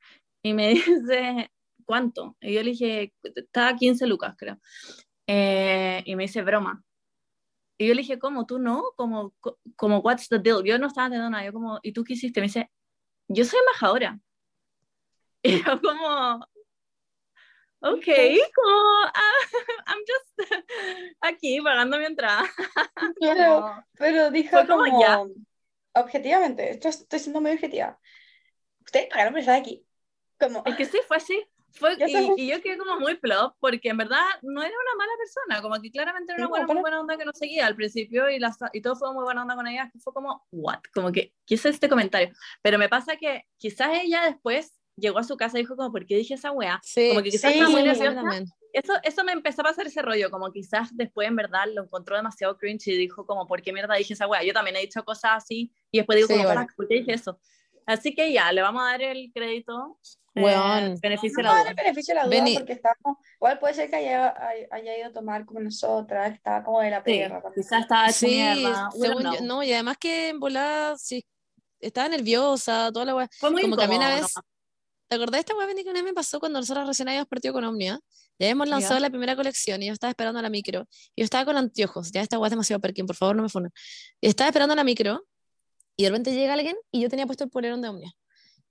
Y 0.43 0.53
me 0.53 0.69
dice, 0.73 1.51
¿cuánto? 1.85 2.38
Y 2.41 2.53
yo 2.53 2.63
le 2.63 2.71
dije, 2.71 3.13
estaba 3.23 3.75
15 3.75 4.05
lucas, 4.05 4.35
creo. 4.38 4.59
Eh, 5.25 6.03
y 6.05 6.15
me 6.15 6.23
dice, 6.23 6.41
broma. 6.41 6.83
Y 7.77 7.88
yo 7.88 7.93
le 7.93 8.01
dije, 8.01 8.19
¿cómo? 8.19 8.45
¿Tú 8.45 8.59
no? 8.59 8.83
Como, 8.95 9.33
co- 9.39 9.57
como, 9.75 10.00
what's 10.00 10.29
the 10.29 10.38
deal? 10.39 10.63
Yo 10.63 10.77
no 10.77 10.88
estaba 10.88 11.07
entendiendo 11.07 11.31
nada. 11.31 11.45
Yo 11.45 11.53
como, 11.53 11.79
¿y 11.81 11.91
tú 11.91 12.03
qué 12.03 12.13
hiciste? 12.13 12.39
Me 12.39 12.47
dice, 12.47 12.69
yo 13.27 13.45
soy 13.45 13.59
embajadora. 13.59 14.19
Y 15.45 15.62
yo 15.62 15.81
como, 15.81 16.39
ok, 17.81 18.05
como, 18.55 19.03
ah, 19.13 19.43
I'm 19.88 20.00
just 20.07 20.53
aquí 21.19 21.59
pagando 21.59 21.97
mi 21.97 22.05
entrada. 22.05 22.45
Pero, 23.19 23.83
pero 23.97 24.31
dijo 24.31 24.55
como 24.65 24.85
como, 24.85 25.01
ya. 25.01 25.21
objetivamente, 25.95 26.71
esto 26.71 26.88
estoy 26.88 27.19
siendo 27.19 27.41
muy 27.41 27.51
objetiva. 27.51 28.00
Ustedes 28.85 29.07
pagaron 29.09 29.34
por 29.34 29.41
estar 29.41 29.60
aquí. 29.60 29.86
Como, 30.39 30.63
Es 30.65 30.76
que 30.76 30.86
sí, 30.86 30.98
fue 31.08 31.17
así. 31.17 31.43
Fue, 31.72 31.93
y, 32.08 32.12
sabes. 32.12 32.32
y 32.38 32.48
yo 32.52 32.62
quedé 32.62 32.78
como 32.78 33.00
muy 33.00 33.15
plop, 33.15 33.56
porque 33.60 33.89
en 33.89 33.98
verdad 33.98 34.22
no 34.43 34.62
era 34.62 34.69
una 34.72 34.96
mala 34.98 35.12
persona, 35.17 35.62
como 35.62 35.82
que 35.82 35.89
claramente 35.89 36.32
era 36.34 36.41
una 36.43 36.50
buena, 36.50 36.67
muy 36.67 36.78
buena 36.82 37.00
onda 37.00 37.17
que 37.17 37.26
nos 37.26 37.38
seguía 37.38 37.65
al 37.65 37.76
principio 37.76 38.30
y, 38.30 38.38
las, 38.39 38.58
y 38.74 38.82
todo 38.82 38.96
fue 38.96 39.12
muy 39.13 39.24
buena 39.24 39.41
onda 39.41 39.56
con 39.56 39.67
ella, 39.67 39.89
que 39.91 40.00
fue 40.00 40.13
como, 40.13 40.46
what, 40.52 40.82
como 40.93 41.12
que, 41.12 41.34
¿qué 41.48 41.56
es 41.56 41.65
este 41.65 41.89
comentario? 41.89 42.32
Pero 42.62 42.78
me 42.78 42.89
pasa 42.89 43.15
que 43.15 43.46
quizás 43.58 43.89
ella 44.04 44.24
después 44.26 44.78
llegó 44.96 45.17
a 45.17 45.24
su 45.24 45.36
casa 45.36 45.58
y 45.58 45.62
dijo 45.63 45.76
como, 45.76 45.91
¿por 45.91 46.06
qué 46.06 46.15
dije 46.17 46.36
esa 46.36 46.52
wea? 46.52 46.80
Sí, 46.84 47.08
Como 47.10 47.24
que 47.24 47.32
quizás 47.32 47.52
Sí. 47.52 47.58
estaba 47.58 47.72
muy 47.72 47.82
Sí, 47.82 47.88
nerviosa. 47.88 48.15
también. 48.22 48.46
Eso, 48.72 48.93
eso 49.04 49.24
me 49.24 49.32
empezó 49.32 49.62
a 49.62 49.65
pasar 49.65 49.88
ese 49.88 50.02
rollo, 50.04 50.30
como 50.30 50.52
quizás 50.52 50.96
después 50.96 51.28
en 51.28 51.36
verdad 51.36 51.65
lo 51.74 51.84
encontró 51.84 52.15
demasiado 52.15 52.56
cringe 52.58 52.88
y 52.89 52.98
dijo 52.98 53.26
como, 53.26 53.48
¿por 53.48 53.63
qué 53.63 53.74
mierda 53.74 53.96
dije 53.96 54.13
esa 54.13 54.28
wea? 54.28 54.43
Yo 54.43 54.54
también 54.54 54.76
he 54.76 54.82
dicho 54.82 55.04
cosas 55.04 55.32
así 55.38 55.72
y 55.91 55.98
después 55.98 56.17
digo 56.17 56.28
Sí, 56.28 56.36
como. 56.36 56.50
"Fuck, 56.60 56.76
¿por 56.76 56.88
qué 56.88 56.96
dije 57.00 57.13
eso? 57.13 57.39
Así 57.88 58.13
que 58.13 58.32
ya, 58.32 58.52
le 58.52 58.62
vamos 58.62 58.84
a 58.84 58.91
dar 58.91 59.02
el 59.02 59.32
crédito. 59.34 60.00
Eh, 60.36 60.41
Weón. 60.41 60.98
beneficio 61.02 61.38
de 61.38 61.43
no 61.43 61.50
la 61.54 61.60
duda. 61.60 61.69
el 61.69 61.76
beneficio 61.76 62.13
de 62.13 62.19
la 62.19 62.26
duda 62.26 62.36
Vení. 62.36 62.56
porque 62.58 62.74
estábamos, 62.74 63.17
igual 63.36 63.60
puede 63.60 63.74
ser 63.76 63.89
que 63.89 63.96
haya, 63.98 64.34
haya- 64.72 64.98
ido 64.98 65.08
a 65.08 65.12
tomar 65.13 65.46
como 65.46 65.60
nosotras, 65.60 66.34
estaba 66.34 66.63
como 66.63 66.80
de 66.82 66.89
la 66.89 66.98
Sí, 66.98 67.04
perra 67.04 67.41
también. 67.41 67.63
quizás 67.63 67.82
estaba 67.82 68.10
Sí, 68.12 68.43
según 69.00 69.24
yo, 69.24 69.41
no, 69.41 69.63
y 69.63 69.74
además 69.74 69.98
que 70.00 70.30
en 70.30 70.39
volada, 70.39 70.98
sí, 70.98 71.24
estaba 71.80 72.08
nerviosa, 72.10 72.89
toda 72.91 73.06
la 73.06 73.15
weá. 73.15 73.30
Fue 73.39 73.52
muy 73.52 73.62
Como 73.62 73.76
que 73.78 73.84
a 73.84 73.88
nomás. 73.88 74.34
¿te 75.08 75.15
acordás 75.15 75.34
de 75.34 75.39
esta 75.41 75.56
weá 75.56 75.67
Benny, 75.67 75.84
que 75.84 75.89
una 75.91 76.00
vez 76.00 76.06
me 76.06 76.13
pasó 76.13 76.39
cuando 76.39 76.60
nosotros 76.60 76.88
recién 76.88 77.08
habíamos 77.10 77.28
partido 77.28 77.54
con 77.54 77.63
Omnia? 77.63 78.00
Ya 78.39 78.48
habíamos 78.48 78.67
lanzado 78.67 78.96
Ya. 78.96 79.00
la 79.02 79.10
primera 79.12 79.36
colección 79.36 79.84
y 79.84 79.88
yo 79.88 79.93
estaba 79.93 80.10
esperando 80.10 80.41
la 80.41 80.50
micro. 80.50 80.88
Y 81.15 81.22
yo 81.22 81.26
estaba 81.26 81.46
con 81.46 81.56
anteojos, 81.56 82.12
ya 82.12 82.22
esta 82.22 82.39
weá 82.39 82.48
es 82.48 82.52
demasiado 82.52 82.80
perkin, 82.82 83.06
por 83.06 83.15
favor 83.15 83.36
no 83.36 83.43
me 83.43 83.50
funen. 83.50 83.72
Y 84.19 84.28
estaba 84.28 84.48
esperando 84.48 84.74
la 84.76 84.84
micro 84.84 85.24
y 85.96 86.04
de 86.04 86.10
repente 86.10 86.34
llega 86.34 86.54
alguien 86.54 86.76
y 86.91 87.02
yo 87.02 87.10
tenía 87.10 87.28
puesto 87.28 87.43
el 87.43 87.52
polerón 87.52 87.82
de 87.84 87.89
Omnia. 87.89 88.12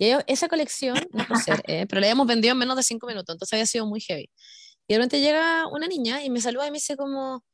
Y 0.03 0.11
yo- 0.11 0.19
esa 0.27 0.49
colección, 0.49 0.97
no 1.29 1.37
ser, 1.39 1.63
eh, 1.69 1.87
pero 1.89 2.01
la 2.01 2.09
habíamos 2.09 2.27
vendido 2.27 2.53
en 2.53 2.59
menos 2.59 2.77
de 2.77 2.83
cinco 2.83 3.07
minutos, 3.07 3.33
entonces 3.35 3.53
había 3.53 3.67
sido 3.67 3.87
muy 3.87 4.01
heavy. 4.01 4.29
Y 4.89 4.95
de 4.95 4.99
repente 4.99 5.21
llega 5.21 5.69
una 5.69 5.87
niña 5.87 6.25
y 6.25 6.31
me 6.31 6.41
saluda 6.41 6.67
y 6.67 6.73
me 6.73 6.79
dice 6.79 6.97
como, 6.97 7.45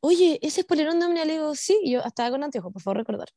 oye, 0.00 0.40
¿ese 0.42 0.62
es 0.62 0.66
polerón 0.66 0.98
de 0.98 1.06
Omnia? 1.06 1.24
Le 1.24 1.34
digo, 1.34 1.54
sí, 1.54 1.78
y 1.84 1.92
yo 1.92 2.00
estaba 2.00 2.30
con 2.30 2.42
anteojos, 2.42 2.72
por 2.72 2.82
favor 2.82 2.96
recordar. 2.96 3.28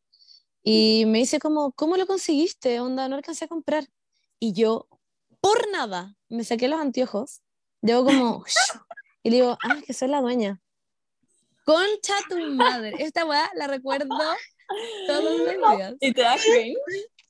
Y 0.64 1.04
me 1.06 1.20
dice 1.20 1.38
como, 1.40 1.72
¿cómo 1.74 1.96
lo 1.96 2.08
conseguiste? 2.08 2.80
Onda, 2.80 3.08
no 3.08 3.16
alcancé 3.18 3.46
a 3.46 3.48
comprar. 3.48 3.86
Y 4.40 4.54
yo, 4.54 4.88
por 5.40 5.70
nada, 5.70 6.16
me 6.28 6.44
saqué 6.44 6.68
los 6.68 6.82
anteojos, 6.82 7.42
llevo 7.84 8.04
como, 8.06 8.44
y 9.22 9.30
le 9.30 9.36
digo, 9.36 9.58
ah, 9.62 9.78
que 9.86 9.94
soy 9.94 10.08
la 10.08 10.22
dueña. 10.22 10.60
Concha 11.66 12.16
tu 12.30 12.38
madre. 12.40 12.96
Esta 12.98 13.26
weá 13.26 13.48
la 13.56 13.68
recuerdo 13.68 14.08
todos 15.06 15.24
los 15.24 15.78
días. 15.78 15.94
¿Y 16.00 16.14
te 16.14 16.22
da 16.22 16.36
cringe? 16.36 16.78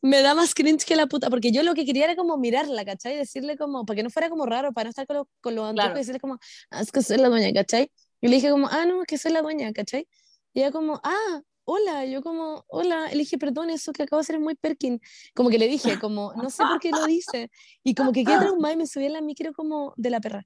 Me 0.02 0.22
da 0.22 0.36
más 0.36 0.54
cringe 0.54 0.86
que 0.86 0.96
la 0.96 1.08
puta, 1.08 1.30
porque 1.30 1.52
yo 1.52 1.64
lo 1.64 1.74
que 1.74 1.86
quería 1.86 2.06
era 2.06 2.16
como 2.16 2.38
mirarla, 2.38 2.86
¿cachai? 2.86 3.16
Decirle 3.18 3.58
como, 3.58 3.86
para 3.86 3.96
que 3.98 4.04
no 4.04 4.10
fuera 4.10 4.30
como 4.30 4.46
raro, 4.46 4.72
para 4.74 4.86
no 4.86 4.90
estar 4.92 5.08
con, 5.08 5.18
los- 5.18 5.28
con 5.42 5.56
los 5.56 5.66
anteojos 5.70 5.88
Claro. 5.90 5.98
y 5.98 6.02
decirle 6.02 6.20
como, 6.20 6.38
ah, 6.72 6.82
es 6.82 6.92
que 6.92 7.02
soy 7.02 7.18
la 7.18 7.30
dueña, 7.30 7.52
¿cachai? 7.54 7.92
Y 8.22 8.28
le 8.28 8.36
dije 8.36 8.50
como, 8.50 8.68
ah, 8.68 8.86
no, 8.86 9.02
es 9.02 9.08
que 9.08 9.18
soy 9.18 9.32
la 9.32 9.42
dueña, 9.42 9.72
¿cachai? 9.74 10.08
Y 10.54 10.60
ella 10.62 10.72
como, 10.72 11.00
ah, 11.04 11.42
hola, 11.66 12.06
y 12.06 12.12
yo 12.12 12.22
como, 12.22 12.64
hola, 12.68 13.08
y 13.10 13.14
le 13.14 13.20
dije, 13.20 13.38
perdón, 13.38 13.70
eso 13.70 13.92
que 13.92 14.04
acabo 14.04 14.20
de 14.20 14.22
hacer 14.22 14.36
es 14.36 14.42
muy 14.42 14.56
perkin. 14.56 15.02
Como 15.36 15.50
que 15.50 15.58
le 15.60 15.68
dije, 15.68 16.00
como, 16.00 16.32
no 16.36 16.50
sé 16.50 16.64
por 16.66 16.80
qué 16.80 16.92
lo 16.92 17.06
dice. 17.06 17.50
Y 17.84 17.94
como 17.96 18.12
que 18.14 18.24
quedé 18.24 18.38
traumada 18.56 18.74
y 18.74 18.78
me 18.78 18.88
subí 18.88 19.08
a 19.08 19.10
la 19.10 19.22
micro 19.22 19.52
como 19.54 19.94
de 19.98 20.10
la 20.10 20.22
perra. 20.22 20.46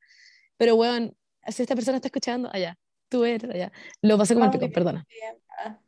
Pero, 0.57 0.75
weón, 0.75 1.15
si 1.47 1.61
esta 1.61 1.75
persona 1.75 1.97
está 1.97 2.07
escuchando, 2.07 2.49
allá, 2.51 2.77
tú 3.09 3.23
eres 3.25 3.49
allá. 3.49 3.71
Lo 4.01 4.17
pasé 4.17 4.33
como 4.33 4.45
el 4.45 4.51
Vamos, 4.51 4.61
pico, 4.63 4.73
perdona. 4.73 5.05
Ah, 5.63 5.79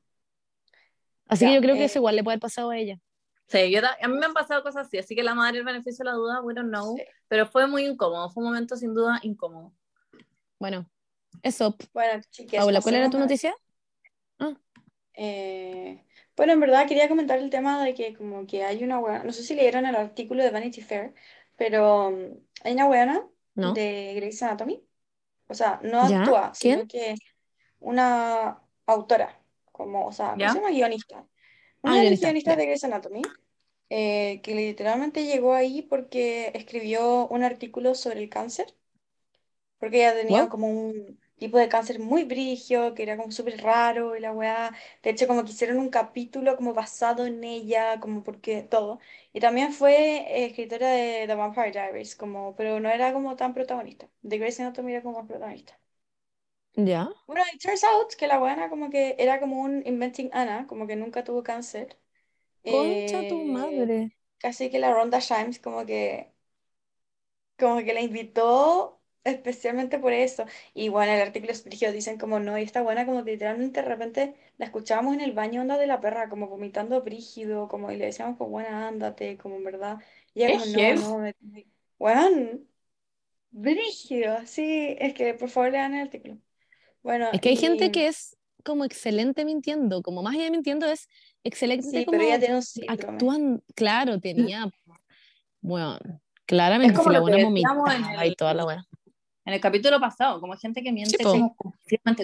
Así 1.27 1.45
Ya, 1.45 1.49
que 1.49 1.55
yo 1.55 1.61
creo 1.61 1.75
que 1.75 1.81
eh, 1.81 1.85
eso 1.85 1.99
igual 1.99 2.15
le 2.15 2.23
puede 2.23 2.33
haber 2.35 2.41
pasado 2.41 2.69
a 2.69 2.77
ella. 2.77 2.99
Sí, 3.47 3.71
yo 3.71 3.81
a 4.01 4.07
mí 4.07 4.17
me 4.17 4.25
han 4.25 4.33
pasado 4.33 4.63
cosas 4.63 4.87
así, 4.87 4.97
así 4.97 5.15
que 5.15 5.23
la 5.23 5.35
madre 5.35 5.59
el 5.59 5.65
beneficio 5.65 6.03
de 6.03 6.11
la 6.11 6.15
duda, 6.17 6.41
we 6.41 6.53
don't 6.53 6.69
know, 6.69 6.95
Sí. 6.97 7.03
pero 7.27 7.45
fue 7.45 7.67
muy 7.67 7.85
incómodo, 7.85 8.29
fue 8.29 8.41
un 8.43 8.49
momento 8.49 8.75
sin 8.75 8.93
duda 8.93 9.19
incómodo. 9.21 9.73
Bueno, 10.59 10.89
eso. 11.41 11.75
Bueno, 11.93 12.21
Paula, 12.51 12.81
¿cuál 12.81 12.95
era 12.95 13.09
tu 13.09 13.19
noticia? 13.19 13.55
Eh, 15.15 16.03
bueno, 16.35 16.53
en 16.53 16.59
verdad 16.59 16.87
quería 16.87 17.07
comentar 17.07 17.37
el 17.37 17.49
tema 17.51 17.83
de 17.83 17.93
que 17.93 18.15
como 18.15 18.47
que 18.47 18.63
hay 18.63 18.83
una 18.83 18.97
weona, 18.99 19.23
no 19.23 19.31
sé 19.31 19.43
si 19.43 19.53
leyeron 19.53 19.85
el 19.85 19.95
artículo 19.95 20.41
de 20.41 20.49
Vanity 20.49 20.81
Fair, 20.81 21.13
pero 21.55 22.07
um, 22.07 22.35
hay 22.63 22.73
una 22.73 23.23
No. 23.55 23.73
de 23.73 24.13
Grey's 24.15 24.41
Anatomy. 24.41 24.83
O 25.47 25.53
sea, 25.53 25.79
no 25.83 26.09
¿Ya? 26.09 26.21
actúa, 26.21 26.51
sino 26.55 26.87
¿Quién? 26.87 26.87
que 26.87 27.15
una 27.79 28.59
autora, 28.87 29.39
como, 29.71 30.07
o 30.07 30.11
sea, 30.11 30.29
¿cómo 30.29 30.39
¿Ya? 30.39 30.49
se 30.49 30.55
llama? 30.55 30.71
Guionista. 30.71 31.27
Ah, 31.83 31.95
Una 31.95 32.03
las 32.03 32.19
guionista, 32.19 32.55
de 32.55 32.65
Grey's 32.65 32.83
Anatomy, 32.83 33.21
eh, 33.89 34.41
que 34.43 34.55
literalmente 34.55 35.25
llegó 35.25 35.53
ahí 35.55 35.81
porque 35.83 36.51
escribió 36.55 37.27
un 37.29 37.43
artículo 37.43 37.95
sobre 37.95 38.21
el 38.23 38.29
cáncer, 38.29 38.75
porque 39.79 39.97
ella 39.97 40.13
tenía 40.15 40.47
Wow. 40.47 40.49
como 40.49 40.67
un 40.69 41.19
tipo 41.37 41.57
de 41.57 41.67
cáncer 41.69 41.99
muy 41.99 42.23
brigio, 42.23 42.93
que 42.95 43.03
era 43.03 43.17
como 43.17 43.31
súper 43.31 43.61
raro 43.61 44.15
y 44.15 44.19
la 44.21 44.31
weá. 44.31 44.71
De 45.03 45.09
hecho, 45.09 45.27
como 45.27 45.43
que 45.43 45.51
hicieron 45.51 45.77
un 45.79 45.89
capítulo 45.89 46.55
como 46.55 46.73
basado 46.73 47.25
en 47.25 47.43
ella, 47.43 47.99
como 47.99 48.23
porque 48.23 48.63
todo. 48.63 48.99
Y 49.33 49.39
también 49.41 49.73
fue 49.73 49.93
eh, 50.43 50.45
escritora 50.45 50.89
de 50.89 51.25
The 51.27 51.35
Vampire 51.35 51.71
Diaries, 51.71 52.15
como, 52.15 52.55
pero 52.55 52.79
no 52.79 52.89
era 52.89 53.11
como 53.13 53.35
tan 53.35 53.53
protagonista. 53.53 54.09
De 54.21 54.37
Grey's 54.37 54.59
Anatomy 54.59 54.93
era 54.93 55.03
como 55.03 55.17
más 55.19 55.27
protagonista. 55.27 55.77
¿Ya? 56.75 57.09
Bueno, 57.27 57.43
it 57.53 57.61
turns 57.61 57.83
out 57.83 58.13
que 58.17 58.27
la 58.27 58.37
buena 58.39 58.69
como 58.69 58.89
que 58.89 59.15
era 59.19 59.39
como 59.39 59.61
un 59.61 59.83
Inventing 59.85 60.29
Anna, 60.33 60.67
como 60.67 60.87
que 60.87 60.95
nunca 60.95 61.23
tuvo 61.23 61.43
cáncer. 61.43 61.97
Concha 62.65 63.25
tu 63.29 63.37
eh, 63.45 63.45
madre. 63.45 63.99
casi 64.39 64.69
que 64.71 64.79
la 64.79 64.93
Ronda 64.93 65.19
Shimes 65.19 65.59
como 65.59 65.85
que 65.85 66.33
como 67.57 67.77
que 67.83 67.93
la 67.93 68.01
invitó 68.01 69.01
especialmente 69.23 69.99
por 69.99 70.11
eso. 70.13 70.45
Y 70.73 70.89
bueno, 70.89 71.13
el 71.13 71.21
artículo 71.21 71.51
es 71.53 71.63
dicen 71.93 72.17
como 72.17 72.39
no, 72.39 72.57
y 72.57 72.63
está 72.63 72.81
buena 72.81 73.05
como 73.05 73.23
que 73.23 73.31
literalmente 73.31 73.81
de 73.81 73.87
repente 73.87 74.35
la 74.57 74.65
escuchábamos 74.65 75.13
en 75.15 75.21
el 75.21 75.31
baño 75.33 75.61
onda 75.61 75.77
de 75.77 75.87
la 75.87 76.01
perra, 76.01 76.29
como 76.29 76.47
vomitando 76.47 77.01
brígido, 77.01 77.67
como 77.69 77.91
y 77.91 77.97
le 77.97 78.05
decíamos 78.05 78.37
como 78.37 78.49
buena, 78.51 78.87
ándate, 78.87 79.37
como 79.37 79.55
en 79.55 79.63
verdad. 79.63 79.99
Y 80.33 80.41
ella 80.43 80.51
como 80.51 80.65
no, 80.65 80.93
no, 80.93 81.17
me- 81.19 81.35
me- 81.41 81.67
weón, 81.99 82.67
brígido, 83.51 84.45
sí, 84.47 84.95
es 84.99 85.13
que 85.15 85.33
por 85.35 85.49
favor 85.49 85.71
lean 85.71 85.95
el 85.95 86.03
artículo. 86.03 86.39
Bueno, 87.03 87.29
Es 87.33 87.41
que 87.41 87.49
hay 87.49 87.55
y 87.55 87.57
gente 87.57 87.91
que 87.91 88.07
es 88.07 88.35
como 88.63 88.85
excelente 88.85 89.43
mintiendo, 89.45 90.01
como 90.01 90.23
más 90.23 90.33
allá 90.35 90.45
de 90.45 90.51
mintiendo 90.51 90.85
es 90.87 91.07
excelente 91.43 91.85
sí, 91.87 92.05
como 92.05 92.17
pero 92.17 92.29
ella 92.29 92.39
tiene 92.39 92.55
un 92.55 92.61
síndrome. 92.63 93.03
actúan, 93.13 93.63
claro, 93.75 94.19
tenía, 94.19 94.71
bueno, 95.61 95.99
claramente 96.45 96.97
si 97.01 97.09
la 97.09 97.19
buena 97.19 98.25
y 98.25 98.35
toda 98.35 98.53
la 98.53 98.63
buena. 98.63 98.87
en 99.45 99.53
el 99.53 99.59
capítulo 99.59 99.99
pasado, 99.99 100.39
como 100.39 100.55
gente 100.55 100.81
que 100.81 100.93
miente 100.93 101.17
po. 101.21 101.31
como 101.31 101.55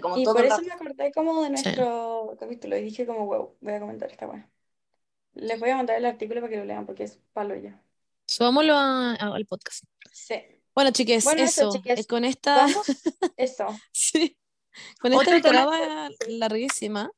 como 0.02 0.18
Y 0.18 0.24
todo 0.24 0.36
por 0.36 0.46
eso 0.46 0.56
rato. 0.56 0.66
me 0.68 0.72
acordé 0.74 1.12
como 1.12 1.42
de 1.44 1.48
Sí. 1.58 1.64
nuestro 1.64 2.38
capítulo 2.40 2.78
y 2.78 2.84
dije 2.84 3.06
como, 3.06 3.26
wow, 3.26 3.58
voy 3.60 3.74
a 3.74 3.80
comentar 3.82 4.10
esta 4.10 4.26
buena. 4.26 4.50
Les 5.34 5.60
voy 5.60 5.70
a 5.72 5.76
mandar 5.76 5.98
el 5.98 6.06
artículo 6.06 6.40
para 6.42 6.50
que 6.52 6.58
lo 6.58 6.66
lean 6.66 6.86
porque 6.86 7.04
es 7.04 7.20
palo 7.34 7.56
ya. 7.56 7.82
Subámoslo 8.28 8.76
a- 8.76 9.16
a- 9.16 9.36
al 9.36 9.46
podcast. 9.46 9.84
Sí. 10.14 10.36
Bueno, 10.74 10.92
chiques, 10.92 11.26
Bueno, 11.26 11.44
eso, 11.44 11.70
eso, 11.70 11.78
chiques. 11.78 12.00
eh, 12.00 12.06
con 12.06 12.24
esta, 12.24 12.56
Vamos, 12.56 12.88
eso. 13.36 13.68
sí, 13.92 14.38
con 15.02 15.14
esta 15.14 15.32
temporada 15.32 16.10
larguísima. 16.28 17.12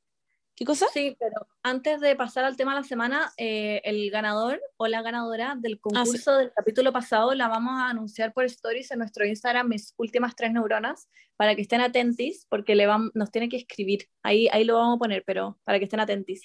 ¿Qué 0.55 0.65
cosa? 0.65 0.85
Sí, 0.93 1.15
pero 1.17 1.47
antes 1.63 2.01
de 2.01 2.15
pasar 2.15 2.43
al 2.45 2.55
tema 2.55 2.75
de 2.75 2.81
la 2.81 2.87
semana, 2.87 3.31
eh, 3.37 3.81
el 3.83 4.11
ganador 4.11 4.61
o 4.77 4.85
la 4.87 5.01
ganadora 5.01 5.55
del 5.57 5.73
Ah, 5.73 5.75
sí. 5.75 5.79
concurso 5.81 6.35
del 6.37 6.51
capítulo 6.53 6.91
pasado 6.93 7.33
la 7.33 7.47
vamos 7.47 7.73
a 7.79 7.89
anunciar 7.89 8.31
por 8.31 8.45
stories 8.45 8.91
en 8.91 8.99
nuestro 8.99 9.25
Instagram, 9.25 9.69
mis 9.69 9.95
últimas 9.97 10.35
tres 10.35 10.51
neuronas, 10.53 11.07
para 11.35 11.55
que 11.55 11.63
estén 11.63 11.81
atentis, 11.81 12.45
porque 12.47 12.75
le 12.75 12.87
vam- 12.87 13.09
nos 13.15 13.31
tiene 13.31 13.49
que 13.49 13.57
escribir. 13.57 14.07
Ahí, 14.21 14.49
ahí 14.51 14.63
lo 14.63 14.75
vamos 14.75 14.97
a 14.97 14.99
poner, 14.99 15.23
pero 15.25 15.57
para 15.63 15.79
que 15.79 15.85
estén 15.85 15.99
atentis. 16.01 16.43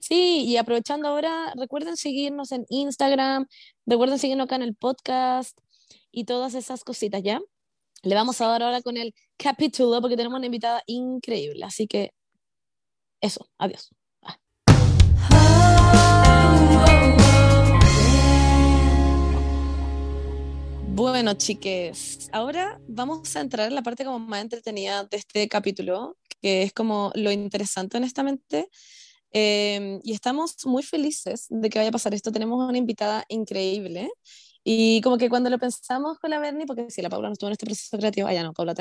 Sí, 0.00 0.44
y 0.46 0.56
aprovechando 0.56 1.08
ahora, 1.08 1.52
recuerden 1.56 1.96
seguirnos 1.96 2.52
en 2.52 2.64
Instagram, 2.70 3.46
recuerden 3.84 4.18
seguirnos 4.18 4.44
acá 4.46 4.56
en 4.56 4.62
el 4.62 4.74
podcast 4.74 5.58
y 6.10 6.24
todas 6.24 6.54
esas 6.54 6.82
cositas, 6.84 7.22
¿ya? 7.22 7.40
Le 8.04 8.14
vamos 8.14 8.38
a 8.42 8.46
dar 8.48 8.62
ahora 8.62 8.82
con 8.82 8.98
el 8.98 9.14
capítulo 9.38 9.98
porque 10.02 10.14
tenemos 10.14 10.36
una 10.36 10.44
invitada 10.44 10.82
increíble, 10.86 11.64
así 11.64 11.86
que 11.86 12.12
eso, 13.18 13.48
adiós. 13.56 13.88
Bueno, 20.88 21.32
chiques, 21.32 22.28
ahora 22.30 22.78
vamos 22.86 23.34
a 23.36 23.40
entrar 23.40 23.68
en 23.68 23.74
la 23.74 23.82
parte 23.82 24.04
como 24.04 24.18
más 24.18 24.42
entretenida 24.42 25.04
de 25.04 25.16
este 25.16 25.48
capítulo, 25.48 26.18
que 26.42 26.62
es 26.64 26.74
como 26.74 27.10
lo 27.14 27.32
interesante, 27.32 27.96
honestamente. 27.96 28.68
Eh, 29.32 29.98
y 30.04 30.12
estamos 30.12 30.56
muy 30.66 30.82
felices 30.82 31.46
de 31.48 31.70
que 31.70 31.78
vaya 31.78 31.88
a 31.88 31.92
pasar 31.92 32.12
esto. 32.12 32.30
Tenemos 32.30 32.68
una 32.68 32.78
invitada 32.78 33.24
increíble. 33.28 34.10
Y 34.64 35.00
como 35.02 35.18
que 35.18 35.28
cuando 35.28 35.50
lo 35.50 35.58
pensamos 35.58 36.18
con 36.18 36.30
la 36.30 36.38
Bernie, 36.38 36.66
porque 36.66 36.90
sí, 36.90 37.02
la 37.02 37.10
Paula 37.10 37.28
no 37.28 37.34
estuvo 37.34 37.48
en 37.48 37.52
este 37.52 37.66
proceso 37.66 37.98
creativo, 37.98 38.26
allá 38.26 38.42
no, 38.42 38.54
Paula 38.54 38.74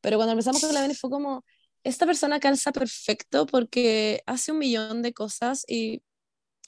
pero 0.00 0.18
cuando 0.18 0.34
lo 0.34 0.36
pensamos 0.36 0.60
con 0.60 0.74
la 0.74 0.80
Bernie 0.80 0.96
fue 0.96 1.10
como, 1.10 1.42
esta 1.84 2.06
persona 2.06 2.40
calza 2.40 2.72
perfecto 2.72 3.46
porque 3.46 4.22
hace 4.26 4.52
un 4.52 4.58
millón 4.58 5.02
de 5.02 5.12
cosas 5.12 5.64
y 5.66 6.02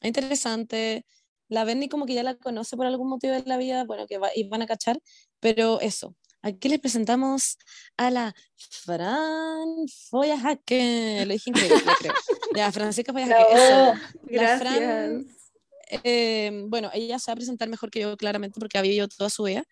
es 0.00 0.08
interesante. 0.08 1.06
La 1.48 1.64
Bernie 1.64 1.88
como 1.88 2.06
que 2.06 2.14
ya 2.14 2.22
la 2.22 2.36
conoce 2.36 2.76
por 2.76 2.86
algún 2.86 3.08
motivo 3.08 3.34
de 3.34 3.42
la 3.46 3.58
vida, 3.58 3.84
bueno, 3.84 4.06
que 4.06 4.18
va, 4.18 4.30
y 4.34 4.48
van 4.48 4.62
a 4.62 4.66
cachar, 4.66 5.00
pero 5.40 5.80
eso. 5.80 6.16
Aquí 6.42 6.68
les 6.68 6.78
presentamos 6.78 7.56
a 7.96 8.10
la 8.10 8.34
Fran 8.56 9.86
Foyajaque. 10.10 11.24
Lo 11.26 11.32
dije 11.32 11.50
increíble, 11.50 11.82
creo. 11.98 12.12
Ya, 12.56 12.70
Francisca 12.70 13.12
Foyajaque. 13.12 13.54
eso. 13.54 13.94
La 14.26 14.58
Fran, 14.58 15.26
eh, 16.04 16.50
bueno, 16.66 16.90
ella 16.94 17.18
se 17.18 17.30
va 17.30 17.34
a 17.34 17.36
presentar 17.36 17.68
mejor 17.68 17.90
que 17.90 18.00
yo, 18.00 18.16
claramente, 18.16 18.58
porque 18.60 18.78
ha 18.78 18.82
vivido 18.82 19.08
toda 19.08 19.30
su 19.30 19.44
vida. 19.44 19.64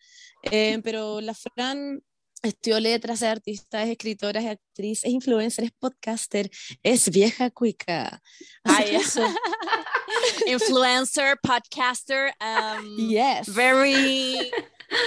Eh, 0.43 0.81
pero 0.83 1.21
la 1.21 1.35
Fran 1.35 2.03
estudió 2.43 2.81
letras, 2.81 3.23
es 3.23 3.29
artista, 3.29 3.83
es 3.85 3.91
escritora, 3.91 4.41
es 4.41 4.47
actriz, 4.47 5.05
es 5.05 5.11
influencer, 5.13 5.65
es 5.65 5.71
podcaster, 5.79 6.51
es 6.83 7.09
vieja 7.11 7.51
cuica. 7.51 8.21
Ay. 8.65 8.97
Influencer, 10.47 11.37
podcaster, 11.43 12.33
um, 12.41 13.09
Yes. 13.09 13.49
very 13.55 14.51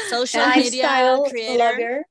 social 0.09 0.47
media 0.55 1.17
creator. 1.29 1.55
blogger. 1.55 2.05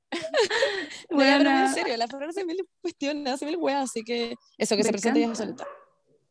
No, 1.11 1.21
ya, 1.21 1.67
en 1.67 1.75
serio, 1.75 1.97
la 1.97 2.07
Fran 2.07 2.31
hace 2.31 2.45
mil 2.45 2.65
cuestiones, 2.81 3.33
hace 3.35 3.47
mil 3.47 3.57
weas, 3.57 3.91
así 3.91 4.03
que 4.05 4.35
eso, 4.59 4.77
que 4.77 4.85
Me 4.85 4.99
se 4.99 5.09
ella 5.09 5.19
encanta. 5.19 5.35
solita. 5.35 5.67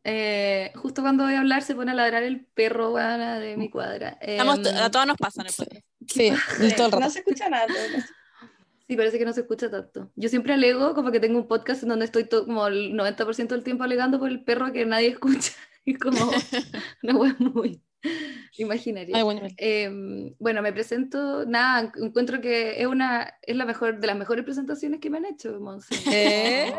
Eh, 0.05 0.71
justo 0.75 1.01
cuando 1.01 1.23
voy 1.23 1.33
a 1.35 1.39
hablar 1.39 1.61
se 1.61 1.75
pone 1.75 1.91
a 1.91 1.93
ladrar 1.93 2.23
el 2.23 2.45
perro 2.45 2.93
de 2.95 3.55
mi 3.57 3.69
cuadra. 3.69 4.17
Estamos- 4.21 4.59
Em, 4.59 4.75
a 4.77 4.91
todos 4.91 5.07
nos 5.07 5.17
pasan 5.17 5.45
el 5.45 5.51
Sí, 5.53 5.63
podcast. 5.65 5.81
sí, 6.07 6.75
todo 6.75 6.87
el 6.87 6.91
No 6.91 6.99
rato. 6.99 7.09
se 7.11 7.19
escucha 7.19 7.49
nada. 7.49 7.67
Sí, 8.87 8.97
parece 8.97 9.17
que 9.17 9.23
no 9.25 9.31
se 9.33 9.41
escucha 9.41 9.71
tanto. 9.71 10.11
Yo 10.15 10.27
siempre 10.27 10.53
alego 10.53 10.93
como 10.93 11.09
que 11.11 11.21
tengo 11.21 11.39
un 11.39 11.47
podcast 11.47 11.83
en 11.83 11.89
donde 11.89 12.05
estoy 12.05 12.25
to- 12.25 12.45
como 12.45 12.67
el 12.67 12.93
90% 12.93 13.55
del 13.55 13.63
tiempo 13.63 13.83
alegando 13.85 14.19
por 14.19 14.29
el 14.29 14.43
perro 14.43 14.73
que 14.73 14.85
nadie 14.85 15.07
escucha. 15.19 15.53
Y 15.85 15.95
como 15.95 16.17
una 17.03 17.15
wea 17.17 17.35
muy 17.39 17.81
imaginaria. 18.57 19.15
Ay, 19.15 19.23
bueno, 19.23 19.41
Em, 19.57 20.35
bueno, 20.37 20.61
me 20.61 20.73
presento, 20.73 21.45
nada, 21.45 21.91
encuentro 21.97 22.41
que 22.41 22.81
es 22.81 22.87
una, 22.87 23.33
es 23.41 23.55
la 23.55 23.65
mejor, 23.65 23.99
de 23.99 24.07
las 24.07 24.17
mejores 24.17 24.43
presentaciones 24.43 24.99
que 24.99 25.09
me 25.09 25.17
han 25.19 25.25
hecho, 25.25 25.57
Monse. 25.61 25.95
¿Eh? 26.11 26.73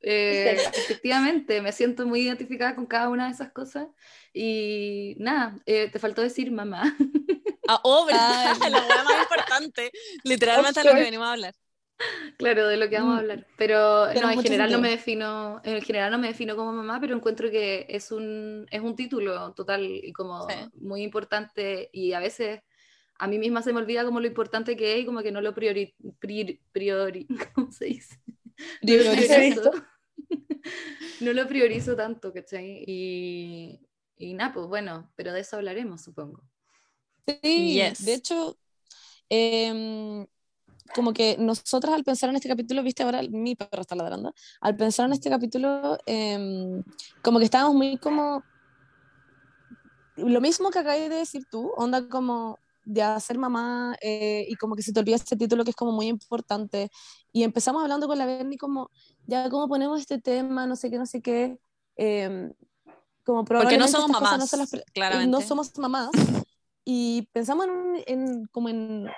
Eh, 0.00 0.56
efectivamente, 0.74 1.60
me 1.62 1.72
siento 1.72 2.06
muy 2.06 2.20
identificada 2.20 2.74
con 2.74 2.86
cada 2.86 3.08
una 3.08 3.26
de 3.26 3.32
esas 3.32 3.52
cosas. 3.52 3.88
Y 4.32 5.16
nada, 5.18 5.58
eh, 5.66 5.90
te 5.90 5.98
faltó 5.98 6.22
decir 6.22 6.50
mamá. 6.52 6.96
Ah, 7.66 7.80
oh, 7.84 8.04
¿verdad? 8.06 8.54
Ay. 8.62 8.70
la 8.70 8.86
hueá 8.86 9.04
más 9.04 9.22
importante. 9.22 9.90
Literalmente 10.24 10.80
Of 10.80 10.86
a 10.86 10.90
lo 10.90 10.96
que 10.96 11.02
venimos 11.04 11.26
a 11.26 11.32
hablar. 11.32 11.54
Claro, 12.38 12.68
de 12.68 12.76
lo 12.76 12.88
que 12.90 12.96
vamos 12.98 13.14
Mm. 13.14 13.16
a 13.16 13.20
hablar. 13.20 13.46
Pero 13.56 14.12
Tiene 14.12 14.20
no, 14.26 14.32
en 14.32 14.42
general 14.42 14.70
no 14.70 14.78
sentido. 14.78 14.80
me 14.82 14.90
defino, 14.90 15.60
en 15.64 15.82
general 15.82 16.10
no 16.12 16.18
me 16.18 16.28
defino 16.28 16.54
como 16.56 16.72
mamá, 16.72 17.00
pero 17.00 17.16
encuentro 17.16 17.50
que 17.50 17.86
es 17.88 18.12
un, 18.12 18.66
es 18.70 18.80
un 18.82 18.94
título 18.96 19.54
total 19.54 19.84
y 19.84 20.12
como 20.12 20.46
Sí. 20.48 20.54
muy 20.74 21.02
importante 21.02 21.88
y 21.92 22.12
a 22.12 22.20
veces 22.20 22.60
a 23.18 23.26
mí 23.28 23.38
misma 23.38 23.62
se 23.62 23.72
me 23.72 23.78
olvida 23.80 24.04
como 24.04 24.20
lo 24.20 24.26
importante 24.26 24.76
que 24.76 24.94
es 24.96 25.00
y 25.02 25.06
como 25.06 25.22
que 25.22 25.32
no 25.32 25.40
lo 25.40 25.54
priori, 25.54 25.94
priori, 26.18 26.60
priori 26.72 27.26
¿cómo 27.54 27.72
se 27.72 27.86
dice? 27.86 28.16
No 28.82 28.94
lo 28.96 29.10
Priorizo. 29.12 29.70
no 31.20 31.32
lo 31.32 31.46
priorizo 31.48 31.96
tanto, 31.96 32.32
¿cachai? 32.32 32.84
Y, 32.86 33.80
y 34.16 34.34
nada, 34.34 34.52
pues 34.54 34.66
bueno, 34.66 35.12
pero 35.16 35.32
de 35.32 35.40
eso 35.40 35.56
hablaremos, 35.56 36.02
supongo. 36.02 36.42
Sí, 37.42 37.74
Yes. 37.74 38.04
de 38.04 38.14
hecho, 38.14 38.58
em, 39.28 40.26
como 40.94 41.12
que 41.12 41.36
nosotras 41.38 41.94
al 41.94 42.04
pensar 42.04 42.30
en 42.30 42.36
este 42.36 42.48
capítulo, 42.48 42.82
viste 42.82 43.02
ahora 43.02 43.22
mi 43.28 43.56
perro 43.56 43.80
está 43.82 43.96
ladrando, 43.96 44.34
al 44.60 44.76
pensar 44.76 45.06
en 45.06 45.12
este 45.12 45.28
capítulo, 45.28 45.98
em, 46.06 46.82
como 47.22 47.38
que 47.38 47.44
estábamos 47.46 47.74
muy 47.74 47.98
como, 47.98 48.44
lo 50.16 50.40
mismo 50.40 50.70
que 50.70 50.78
acabas 50.78 51.00
de 51.00 51.08
decir 51.08 51.44
tú, 51.50 51.72
onda 51.76 52.08
como 52.08 52.58
de 52.86 53.02
hacer 53.02 53.36
mamá 53.38 53.96
eh, 54.00 54.46
y 54.48 54.54
como 54.56 54.76
que 54.76 54.82
se 54.82 54.92
te 54.94 55.00
olvida 55.00 55.16
este 55.16 55.36
título 55.36 55.64
que 55.64 55.70
es 55.70 55.76
como 55.76 55.92
muy 55.92 56.06
importante. 56.08 56.88
Y 57.32 57.42
empezamos 57.42 57.82
hablando 57.82 58.06
con 58.08 58.16
la 58.18 58.26
Berni 58.26 58.56
como, 58.56 58.90
ya 59.26 59.50
cómo 59.50 59.68
ponemos 59.68 60.00
este 60.00 60.20
tema, 60.20 60.66
no 60.66 60.76
sé 60.76 60.90
qué, 60.90 60.98
no 60.98 61.06
sé 61.06 61.20
qué, 61.20 61.58
em, 61.96 62.52
como 63.24 63.44
Porque 63.44 63.76
no 63.76 63.88
somos 63.88 64.10
mamás, 64.10 64.52
no 64.52 64.58
las 64.58 64.70
claramente. 64.94 65.30
no 65.30 65.40
somos 65.46 65.76
mamás. 65.78 66.10
Y 66.84 67.28
pensamos 67.32 67.66
en, 67.66 67.72
un- 67.72 68.02
en- 68.06 68.46
como 68.52 68.68
en, 68.68 69.08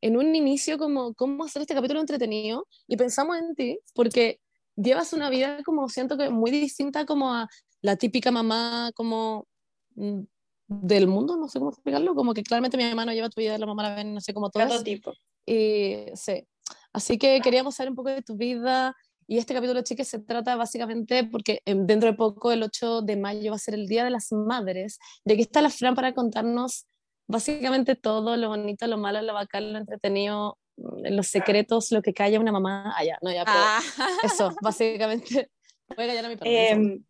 en 0.00 0.16
un 0.16 0.34
inicio 0.36 0.78
como 0.78 1.14
cómo 1.14 1.44
hacer 1.44 1.62
este 1.62 1.74
capítulo 1.74 2.00
entretenido 2.00 2.66
y 2.86 2.96
pensamos 2.96 3.36
en 3.38 3.54
ti 3.56 3.78
porque 3.94 4.40
llevas 4.76 5.12
una 5.12 5.28
vida 5.30 5.62
como 5.64 5.88
siento 5.88 6.16
que 6.16 6.30
muy 6.30 6.52
distinta 6.52 7.04
como 7.06 7.34
a 7.34 7.48
la 7.82 7.96
típica 7.96 8.30
mamá 8.30 8.92
como 8.94 9.48
mm, 9.96 10.20
del 10.68 11.06
mundo, 11.06 11.36
no 11.36 11.48
sé 11.48 11.58
cómo 11.58 11.70
explicarlo, 11.70 12.14
como 12.14 12.34
que 12.34 12.42
claramente 12.42 12.76
mi 12.76 12.84
mamá 12.84 13.04
no 13.04 13.12
lleva 13.12 13.28
tu 13.28 13.40
vida, 13.40 13.56
la 13.58 13.66
mamá 13.66 13.82
la 13.84 13.94
ven, 13.94 14.14
no 14.14 14.20
sé 14.20 14.34
cómo 14.34 14.50
todo 14.50 14.64
es. 14.64 14.68
Prototipo. 14.68 15.12
Y 15.46 16.06
sí, 16.14 16.46
así 16.92 17.18
que 17.18 17.40
queríamos 17.40 17.76
saber 17.76 17.90
un 17.90 17.96
poco 17.96 18.10
de 18.10 18.22
tu 18.22 18.36
vida. 18.36 18.94
Y 19.28 19.38
este 19.38 19.54
capítulo, 19.54 19.82
chicas, 19.82 20.06
se 20.06 20.20
trata 20.20 20.54
básicamente 20.56 21.24
porque 21.24 21.60
dentro 21.64 22.10
de 22.10 22.16
poco, 22.16 22.52
el 22.52 22.62
8 22.62 23.02
de 23.02 23.16
mayo, 23.16 23.50
va 23.50 23.56
a 23.56 23.60
ser 23.60 23.74
el 23.74 23.86
Día 23.86 24.04
de 24.04 24.10
las 24.10 24.30
Madres. 24.30 24.98
Y 25.24 25.32
aquí 25.32 25.42
está 25.42 25.60
la 25.60 25.70
Fran 25.70 25.94
para 25.94 26.14
contarnos 26.14 26.86
básicamente 27.28 27.96
todo, 27.96 28.36
lo 28.36 28.48
bonito, 28.48 28.86
lo 28.86 28.98
malo, 28.98 29.20
lo 29.22 29.34
bacán, 29.34 29.72
lo 29.72 29.78
entretenido, 29.78 30.58
mm, 30.76 31.12
los 31.14 31.26
secretos, 31.26 31.90
lo 31.90 32.02
que 32.02 32.14
calla 32.14 32.38
una 32.38 32.52
mamá. 32.52 32.94
Ah, 32.96 33.04
ya, 33.04 33.18
no, 33.20 33.32
ya, 33.32 33.44
pero 33.44 33.58
Ah, 33.58 33.80
eso, 34.22 34.54
básicamente. 34.62 35.50
Voy 35.96 36.04
a 36.04 36.08
callar 36.08 36.24
a 36.24 36.28
mi 36.28 36.36
perro. 36.36 36.50
Em, 36.50 37.04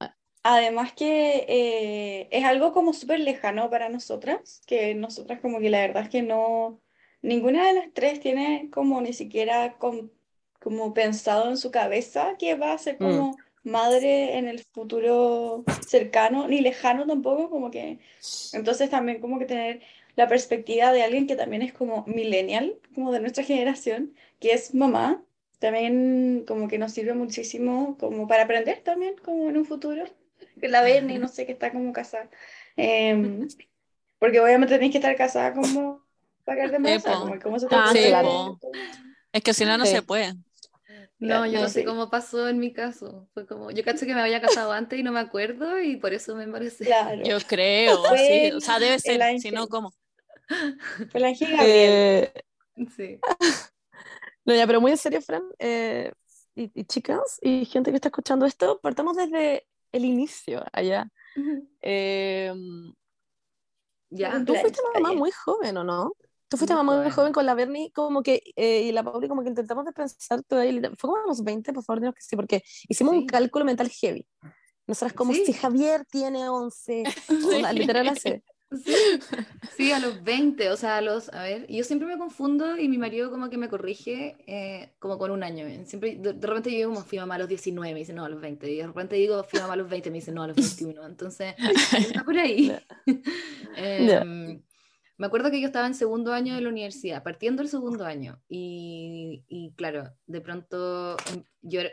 Además 0.49 0.93
que 0.93 1.45
eh, 1.49 2.29
es 2.31 2.45
algo 2.45 2.73
como 2.73 2.93
súper 2.93 3.19
lejano 3.19 3.69
para 3.69 3.89
nosotras, 3.89 4.63
que 4.67 4.95
nosotras 4.95 5.41
como 5.41 5.59
que 5.59 5.71
la 5.71 5.81
verdad 5.81 6.05
es 6.05 6.09
que 6.09 6.23
no, 6.23 6.81
ninguna 7.21 7.67
de 7.67 7.73
las 7.75 7.93
tres 7.93 8.21
tiene 8.21 8.69
como 8.73 9.01
ni 9.01 9.13
siquiera 9.13 9.77
com- 9.79 10.09
como 10.61 10.95
pensado 10.95 11.49
en 11.51 11.57
su 11.57 11.73
cabeza 11.73 12.37
que 12.39 12.55
va 12.55 12.73
a 12.73 12.79
ser 12.79 12.97
como 12.99 13.37
madre 13.65 14.39
en 14.39 14.47
el 14.47 14.61
futuro 14.61 15.65
cercano, 15.89 16.47
ni 16.47 16.61
lejano 16.61 17.07
tampoco, 17.09 17.51
como 17.51 17.73
que, 17.73 17.99
entonces 18.53 18.89
también 18.89 19.21
como 19.21 19.41
que 19.41 19.47
tener 19.47 19.81
la 20.15 20.29
perspectiva 20.29 20.93
de 20.93 21.03
alguien 21.03 21.27
que 21.27 21.35
también 21.35 21.63
es 21.63 21.73
como 21.73 22.05
millennial, 22.07 22.79
como 22.95 23.11
de 23.13 23.19
nuestra 23.21 23.43
generación, 23.43 24.15
que 24.39 24.53
es 24.53 24.75
mamá, 24.75 25.25
también 25.59 26.45
como 26.47 26.69
que 26.69 26.79
nos 26.79 26.93
sirve 26.93 27.15
muchísimo 27.15 27.97
como 27.99 28.29
para 28.29 28.45
aprender 28.45 28.81
también 28.85 29.17
como 29.25 29.49
en 29.49 29.57
un 29.57 29.65
futuro 29.65 30.05
la 30.63 30.83
ven 30.83 31.11
y 31.11 31.19
no 31.19 31.29
sé, 31.29 31.47
que 31.47 31.53
está 31.53 31.71
como 31.73 31.93
casada. 31.93 32.29
Em, 32.77 33.47
porque 34.19 34.41
obviamente 34.41 34.75
tenéis 34.75 34.93
que 34.93 34.99
estar 34.99 35.17
casada 35.17 35.53
como 35.53 36.03
para 36.45 36.57
quedarte 36.59 36.77
embarazada, 36.77 37.17
po. 37.19 37.27
como 37.27 37.41
cómo 37.41 37.59
se 37.59 37.67
Ah, 37.71 37.91
sí. 37.93 38.13
Es 39.33 39.43
que 39.43 39.53
si 39.55 39.65
no, 39.65 39.77
no 39.77 39.85
Sí. 39.85 39.93
se 39.93 40.03
puede. 40.03 40.35
No, 41.19 41.47
yo 41.47 41.61
no 41.63 41.69
sé 41.69 41.85
cómo 41.85 42.11
pasó 42.11 42.49
en 42.49 42.59
mi 42.59 42.73
caso. 42.73 43.27
Fue 43.33 43.47
como, 43.47 43.71
yo 43.71 43.83
caché 43.83 44.07
que 44.07 44.15
me 44.15 44.21
había 44.21 44.41
casado 44.41 44.73
antes 44.73 44.99
y 44.99 45.03
no 45.03 45.13
me 45.13 45.21
acuerdo 45.21 45.81
y 45.81 45.97
por 45.97 46.13
eso 46.13 46.37
me 46.37 46.45
embaracé. 46.45 46.85
Claro, 46.85 47.23
Yo 47.25 47.39
creo, 47.47 48.03
Fue 48.09 48.19
sí. 48.19 48.53
O 48.53 48.61
sea, 48.61 48.79
debe 48.79 48.99
ser. 48.99 49.41
Si 49.41 49.51
no, 49.51 49.67
¿cómo? 49.69 49.93
fue 51.11 51.21
la. 51.21 51.33
Eh, 51.41 52.33
Sí. 52.95 53.19
no, 54.45 54.55
ya, 54.55 54.67
pero 54.67 54.81
muy 54.83 54.91
en 54.93 54.99
serio, 54.99 55.23
Fran, 55.23 55.43
eh, 55.59 56.13
y, 56.55 56.71
y 56.75 56.85
chicas, 56.85 57.39
y 57.41 57.65
gente 57.65 57.91
que 57.91 57.97
está 57.97 58.09
escuchando 58.09 58.45
esto, 58.45 58.79
partamos 58.81 59.17
desde 59.17 59.67
el 59.97 60.05
inicio 60.05 60.65
allá. 60.73 61.09
Eh, 61.83 62.53
Ya. 64.11 64.43
Tú 64.45 64.55
fuiste 64.55 64.81
mamá 64.95 65.13
muy 65.13 65.31
joven, 65.33 65.77
¿o 65.79 65.85
no? 65.85 66.13
Tú 66.49 66.57
fuiste 66.57 66.75
Muy 66.75 66.85
mamá 66.85 66.93
muy 66.93 67.01
joven. 67.11 67.13
joven 67.17 67.33
con 67.33 67.45
la 67.47 67.55
Bernie, 67.55 67.91
como 67.93 68.23
que, 68.23 68.41
eh, 68.55 68.83
y 68.83 68.93
la 68.93 69.03
Pauli, 69.03 69.27
como 69.29 69.43
que 69.43 69.49
intentamos 69.49 69.85
de 69.85 69.93
pensar 69.93 70.43
todavía, 70.45 70.81
fue 70.97 71.11
como 71.11 71.17
a 71.17 71.27
los 71.27 71.43
20, 71.43 71.73
por 71.73 71.83
favor, 71.85 72.01
dinos 72.01 72.15
que 72.15 72.23
sí, 72.23 72.37
porque 72.37 72.63
hicimos 72.89 73.15
un 73.15 73.21
Sí. 73.23 73.27
cálculo 73.27 73.65
mental 73.65 73.89
heavy. 73.91 74.25
Nosotras 74.87 75.13
como, 75.13 75.35
Sí. 75.35 75.45
si 75.45 75.53
Javier 75.53 76.05
tiene 76.09 76.49
11, 76.49 77.03
onda, 77.69 77.73
literal 77.73 78.09
así. 78.09 78.41
Sí, 78.85 78.93
sí, 79.77 79.93
a 79.93 79.99
los 80.01 80.23
20, 80.23 80.71
o 80.71 80.77
sea, 80.77 80.99
a 80.99 81.01
los, 81.01 81.33
a 81.33 81.43
ver, 81.43 81.67
yo 81.69 81.85
siempre 81.85 82.07
me 82.09 82.19
confundo 82.19 82.77
y 82.77 82.89
mi 82.89 82.99
marido 82.99 83.31
como 83.31 83.49
que 83.49 83.59
me 83.59 83.69
corrige 83.69 84.37
eh, 84.47 84.95
como 84.99 85.19
con 85.19 85.31
un 85.31 85.43
año. 85.43 85.67
eh, 85.67 85.85
Siempre, 85.87 86.17
de, 86.17 86.33
de 86.35 86.47
repente 86.47 86.71
yo 86.71 86.77
digo 86.91 86.95
fui 87.05 87.19
mamá 87.19 87.37
a 87.37 87.39
los 87.39 87.49
19, 87.49 87.93
me 87.93 88.01
dice 88.01 88.13
no, 88.13 88.25
a 88.25 88.29
los 88.29 88.41
20, 88.41 88.71
y 88.71 88.77
de 88.79 88.87
repente 88.87 89.17
digo 89.17 89.43
fui 89.45 89.61
mamá 89.61 89.75
a 89.75 89.77
los 89.77 89.89
20, 89.89 90.11
me 90.11 90.17
dice 90.19 90.33
no, 90.33 90.43
a 90.43 90.49
los 90.49 90.57
21, 90.57 91.07
entonces 91.07 91.55
está 91.99 92.25
por 92.25 92.37
ahí. 92.39 92.77
Em, 93.77 94.63
Me 95.19 95.27
acuerdo 95.27 95.51
que 95.51 95.61
yo 95.61 95.67
estaba 95.67 95.87
en 95.87 95.95
segundo 95.95 96.33
año 96.33 96.55
de 96.55 96.61
la 96.61 96.69
universidad, 96.69 97.23
partiendo 97.23 97.63
el 97.63 97.69
segundo 97.69 98.05
año, 98.05 98.43
y, 98.49 99.45
y 99.49 99.73
claro, 99.77 100.11
de 100.27 100.41
pronto 100.43 101.17
em, 101.33 101.45
yo 101.63 101.81
era 101.81 101.91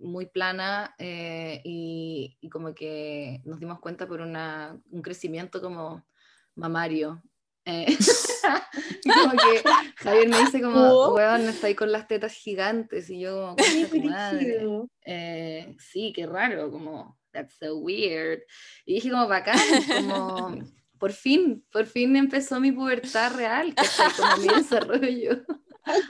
muy 0.00 0.26
plana 0.26 0.94
eh, 0.98 1.60
y, 1.64 2.38
y 2.40 2.48
como 2.48 2.74
que 2.74 3.42
nos 3.44 3.60
dimos 3.60 3.80
cuenta 3.80 4.06
por 4.08 4.20
una, 4.22 4.80
un 4.90 5.02
crecimiento 5.02 5.60
como 5.60 6.06
mamario. 6.54 7.22
eh, 7.66 7.86
y 7.88 7.96
como 9.28 9.32
que 9.32 9.62
Javier 9.96 10.28
me 10.28 10.38
dice 10.40 10.60
como, 10.60 10.80
Wow. 10.80 11.14
weón, 11.14 11.48
está 11.48 11.66
ahí 11.68 11.74
con 11.74 11.90
las 11.92 12.06
tetas 12.06 12.32
gigantes, 12.34 13.08
y 13.10 13.20
yo 13.20 13.40
como, 13.40 13.56
Qué 13.56 13.62
"Concha 13.64 13.88
tu 13.88 14.00
madre". 14.02 14.66
Eh, 15.06 15.76
sí, 15.78 16.12
qué 16.14 16.26
raro, 16.26 16.70
como, 16.70 17.18
that's 17.32 17.54
so 17.58 17.76
weird. 17.78 18.40
Y 18.84 18.94
dije 18.94 19.10
como, 19.10 19.26
bacán, 19.28 19.58
como, 19.88 20.48
por 20.98 21.12
fin, 21.12 21.64
por 21.70 21.86
fin 21.86 22.14
empezó 22.16 22.60
mi 22.60 22.72
pubertad 22.72 23.34
real, 23.34 23.74
¿cachai? 23.74 24.10
Como 24.16 24.36
mi 24.38 24.48
desarrollo. 24.48 25.44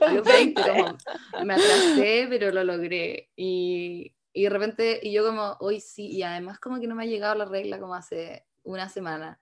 A 0.01 0.13
los 0.13 0.25
20, 0.27 0.63
como, 0.63 0.97
me 1.45 1.55
atrasé, 1.55 2.27
pero 2.29 2.53
lo 2.53 2.63
logré. 2.63 3.31
Y, 3.35 4.15
y 4.33 4.43
de 4.45 4.51
repente, 4.51 5.01
y 5.03 5.13
yo 5.13 5.25
como, 5.27 5.57
hoy 5.61 5.81
sí, 5.81 6.07
y 6.09 6.23
además 6.23 6.59
como 6.61 6.81
que 6.81 6.87
no 6.87 6.95
me 6.95 7.05
ha 7.05 7.07
llegado 7.07 7.35
la 7.35 7.45
regla 7.45 7.81
como 7.81 7.95
hace 7.95 8.47
una 8.63 8.89
semana. 8.89 9.41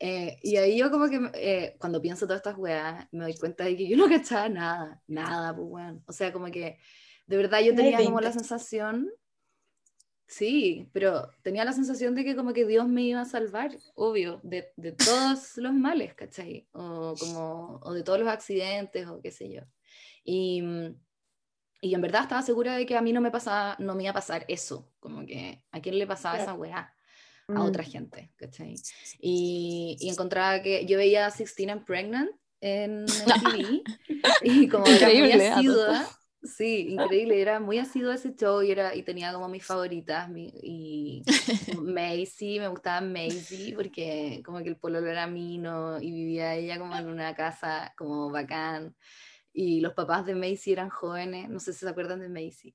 Eh, 0.00 0.38
y 0.42 0.56
ahí 0.56 0.78
yo 0.78 0.90
como 0.90 1.08
que, 1.10 1.20
eh, 1.34 1.76
cuando 1.78 2.00
pienso 2.00 2.26
todas 2.26 2.38
estas 2.40 2.56
weas, 2.58 3.06
me 3.12 3.24
doy 3.24 3.36
cuenta 3.36 3.64
de 3.64 3.76
que 3.76 3.88
yo 3.88 3.96
no 3.98 4.08
cachaba 4.08 4.48
nada, 4.48 5.02
nada, 5.06 5.54
pues 5.54 5.68
weón. 5.70 6.04
O 6.06 6.12
sea, 6.12 6.32
como 6.32 6.46
que 6.50 6.78
de 7.26 7.36
verdad 7.36 7.60
yo 7.60 7.74
tenía 7.76 8.02
como 8.02 8.20
la 8.20 8.30
20. 8.30 8.32
sensación, 8.32 9.10
sí, 10.26 10.88
pero 10.92 11.30
tenía 11.42 11.64
la 11.64 11.72
sensación 11.72 12.14
de 12.14 12.24
que 12.24 12.36
como 12.36 12.52
que 12.52 12.64
Dios 12.66 12.88
me 12.88 13.02
iba 13.02 13.20
a 13.20 13.24
salvar, 13.26 13.76
obvio, 13.94 14.40
de, 14.44 14.72
de 14.76 14.92
todos 14.92 15.56
los 15.58 15.74
males, 15.74 16.14
¿cachai? 16.14 16.68
O, 16.72 17.14
como, 17.18 17.80
o 17.82 17.92
de 17.92 18.02
todos 18.02 18.20
los 18.20 18.28
accidentes, 18.28 19.06
o 19.08 19.20
qué 19.20 19.30
sé 19.32 19.50
yo. 19.52 19.62
Y, 20.24 20.62
y 21.82 21.94
en 21.94 22.00
verdad 22.00 22.22
estaba 22.22 22.42
segura 22.42 22.76
de 22.76 22.86
que 22.86 22.96
a 22.96 23.02
mí 23.02 23.12
no 23.12 23.20
me, 23.20 23.30
pasaba, 23.30 23.76
no 23.78 23.94
me 23.94 24.04
iba 24.04 24.10
a 24.10 24.14
pasar 24.14 24.44
eso, 24.48 24.92
como 25.00 25.26
que 25.26 25.64
a 25.72 25.80
quién 25.80 25.98
le 25.98 26.06
pasaba 26.06 26.36
Claro. 26.36 26.52
esa 26.52 26.54
weá 26.54 26.94
a 27.54 27.60
Mm. 27.60 27.66
otra 27.66 27.84
gente, 27.84 28.30
¿cachai? 28.36 28.74
Y, 29.20 29.96
y 30.00 30.08
encontraba 30.10 30.62
que 30.62 30.86
yo 30.86 30.96
veía 30.98 31.26
16 31.30 31.68
and 31.70 31.84
Pregnant 31.84 32.30
en 32.60 33.04
MTV 33.26 33.82
y 34.44 34.68
como 34.68 34.86
era 34.86 35.08
muy 35.08 35.16
Increíble, 35.16 35.48
a 35.48 35.54
todo 35.54 35.58
asidua, 35.92 36.08
sí, 36.42 36.86
increíble, 36.90 37.40
era 37.40 37.60
muy 37.60 37.78
asidua 37.78 38.14
ese 38.14 38.34
show 38.34 38.62
y, 38.62 38.70
era, 38.70 38.94
y 38.94 39.02
tenía 39.02 39.32
como 39.32 39.48
mis 39.48 39.64
favoritas 39.64 40.28
mi- 40.28 40.52
y 40.62 41.22
Macy, 41.82 42.58
me 42.60 42.68
gustaba 42.68 43.00
Macy 43.00 43.72
porque 43.74 44.42
como 44.44 44.62
que 44.62 44.68
el 44.70 44.76
pololo 44.76 45.08
era 45.10 45.26
mino 45.26 46.00
y 46.00 46.10
vivía 46.10 46.54
ella 46.54 46.78
como 46.78 46.96
en 46.96 47.06
una 47.08 47.34
casa 47.34 47.92
como 47.96 48.30
bacán 48.30 48.94
y 49.52 49.80
los 49.80 49.94
papás 49.94 50.24
de 50.26 50.34
Macy 50.34 50.72
eran 50.72 50.90
jóvenes, 50.90 51.48
no 51.48 51.58
sé 51.58 51.72
si 51.72 51.80
se 51.80 51.88
acuerdan 51.88 52.20
de 52.20 52.28
Macy. 52.28 52.74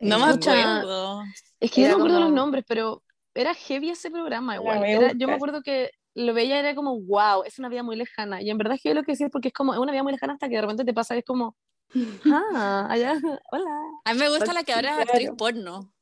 No 0.00 0.16
Eh, 0.16 0.18
me 0.18 0.24
acuerdo. 0.32 1.22
Es 1.60 1.70
que 1.70 1.82
yo 1.82 1.86
Era 1.88 1.92
no 1.92 1.98
me 1.98 2.04
acuerdo 2.04 2.20
los 2.20 2.28
como- 2.28 2.36
nombres, 2.36 2.64
pero 2.66 3.02
era 3.36 3.54
heavy 3.54 3.90
ese 3.90 4.10
programa 4.10 4.56
igual. 4.56 4.84
Era- 4.84 5.12
yo 5.14 5.26
me 5.28 5.34
acuerdo 5.34 5.62
que 5.62 5.90
lo 6.14 6.32
veía 6.34 6.58
era 6.58 6.74
como, 6.74 6.98
wow, 7.00 7.42
es 7.44 7.58
una 7.58 7.68
vida 7.68 7.82
muy 7.82 7.94
lejana. 7.96 8.40
Y 8.42 8.50
en 8.50 8.56
verdad 8.58 8.74
es 8.76 8.82
que 8.82 8.94
lo 8.94 9.02
que 9.02 9.12
decía 9.12 9.26
es 9.26 9.32
porque 9.32 9.48
es 9.48 9.54
como, 9.54 9.74
es 9.74 9.78
una 9.78 9.92
vida 9.92 10.02
muy 10.02 10.12
lejana 10.12 10.32
hasta 10.32 10.48
que 10.48 10.54
de 10.56 10.62
repente 10.62 10.84
te 10.84 10.94
pasa, 10.94 11.14
es 11.16 11.24
como, 11.24 11.56
ah, 12.32 12.86
allá, 12.90 13.14
hola. 13.52 13.80
A 14.04 14.12
mí 14.14 14.18
me 14.18 14.28
gusta 14.30 14.52
la 14.52 14.64
que 14.64 14.72
ahora 14.72 15.02
es 15.02 15.08
actriz 15.08 15.30
porno. 15.36 15.92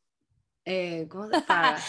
eh, 0.65 1.07
¿cómo 1.11 1.27
se 1.29 1.33
llama? 1.41 1.77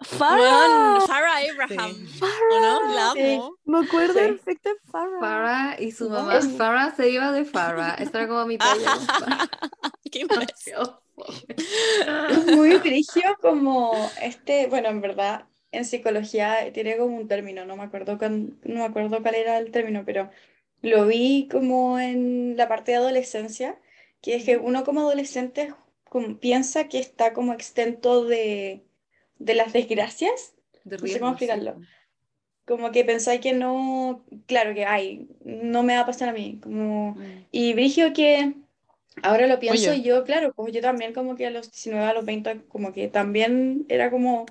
Farrah, 0.00 0.36
Weón, 0.38 1.00
Farrah 1.08 1.38
Abraham. 1.52 2.06
¿O 2.22 2.60
no? 2.60 2.94
La 2.94 3.10
Sí. 3.14 3.34
amo. 3.34 3.56
me 3.64 3.78
acuerdo 3.84 4.12
Sí. 4.14 4.18
perfecto 4.20 4.68
de 4.70 4.76
Farrah. 4.92 5.18
Farah 5.20 5.80
y 5.80 5.90
su 5.90 6.08
mamá. 6.08 6.40
Farah 6.40 6.94
se 6.94 7.10
iba 7.10 7.32
de 7.32 7.44
Farah. 7.44 7.94
Esta 7.94 8.18
era 8.18 8.28
como 8.28 8.46
mi 8.46 8.58
talla 8.58 8.94
Farah. 8.94 9.48
Qué 10.10 10.20
imbécil. 10.20 10.74
Es 12.26 12.44
muy 12.44 12.78
brigio 12.78 13.22
como 13.40 14.12
este, 14.20 14.66
bueno, 14.68 14.88
en 14.88 15.00
verdad, 15.00 15.46
en 15.72 15.84
psicología 15.84 16.72
tiene 16.72 16.96
como 16.96 17.16
un 17.16 17.28
término, 17.28 17.64
no 17.64 17.76
me 17.76 17.84
acuerdo 17.84 18.18
cuán- 18.18 18.58
no 18.64 18.76
me 18.80 18.84
acuerdo 18.84 19.22
cuál 19.22 19.34
era 19.34 19.58
el 19.58 19.70
término, 19.70 20.04
pero 20.04 20.30
lo 20.82 21.06
vi 21.06 21.48
como 21.50 21.98
en 21.98 22.56
la 22.56 22.68
parte 22.68 22.92
de 22.92 22.98
adolescencia, 22.98 23.80
que 24.22 24.36
es 24.36 24.44
que 24.44 24.56
uno 24.58 24.84
como 24.84 25.00
adolescente 25.00 25.74
como 26.04 26.38
piensa 26.38 26.88
que 26.88 26.98
está 27.00 27.32
como 27.34 27.52
exento 27.52 28.24
de, 28.24 28.84
de 29.38 29.54
las 29.54 29.72
desgracias, 29.72 30.54
De 30.82 30.96
No 31.00 31.06
sé 31.08 31.18
cómo 31.20 31.32
riesgo, 31.32 31.38
sí, 31.38 31.60
explicarlo. 31.62 31.72
po. 31.72 31.86
como 32.66 32.92
que 32.92 33.04
pensáis 33.04 33.40
que 33.40 33.52
no, 33.52 34.24
claro 34.46 34.74
que 34.74 34.84
hay, 34.84 35.28
no 35.44 35.82
me 35.82 35.94
va 35.94 36.00
a 36.02 36.06
pasar 36.06 36.28
a 36.28 36.32
mí, 36.32 36.60
como... 36.62 37.16
Mm. 37.16 37.48
Y 37.50 37.72
Brigio 37.74 38.12
que 38.12 38.54
ahora 39.24 39.46
lo 39.46 39.58
pienso 39.60 39.92
Oye. 39.92 39.94
y 39.94 40.02
yo, 40.02 40.24
claro, 40.24 40.52
como 40.54 40.68
yo 40.68 40.80
también 40.80 41.12
como 41.14 41.36
que 41.36 41.46
a 41.46 41.50
los 41.50 41.70
19, 41.70 42.06
a 42.06 42.14
los 42.14 42.24
20, 42.24 42.64
como 42.68 42.92
que 42.92 43.08
también 43.08 43.86
era 43.88 44.10
como, 44.10 44.46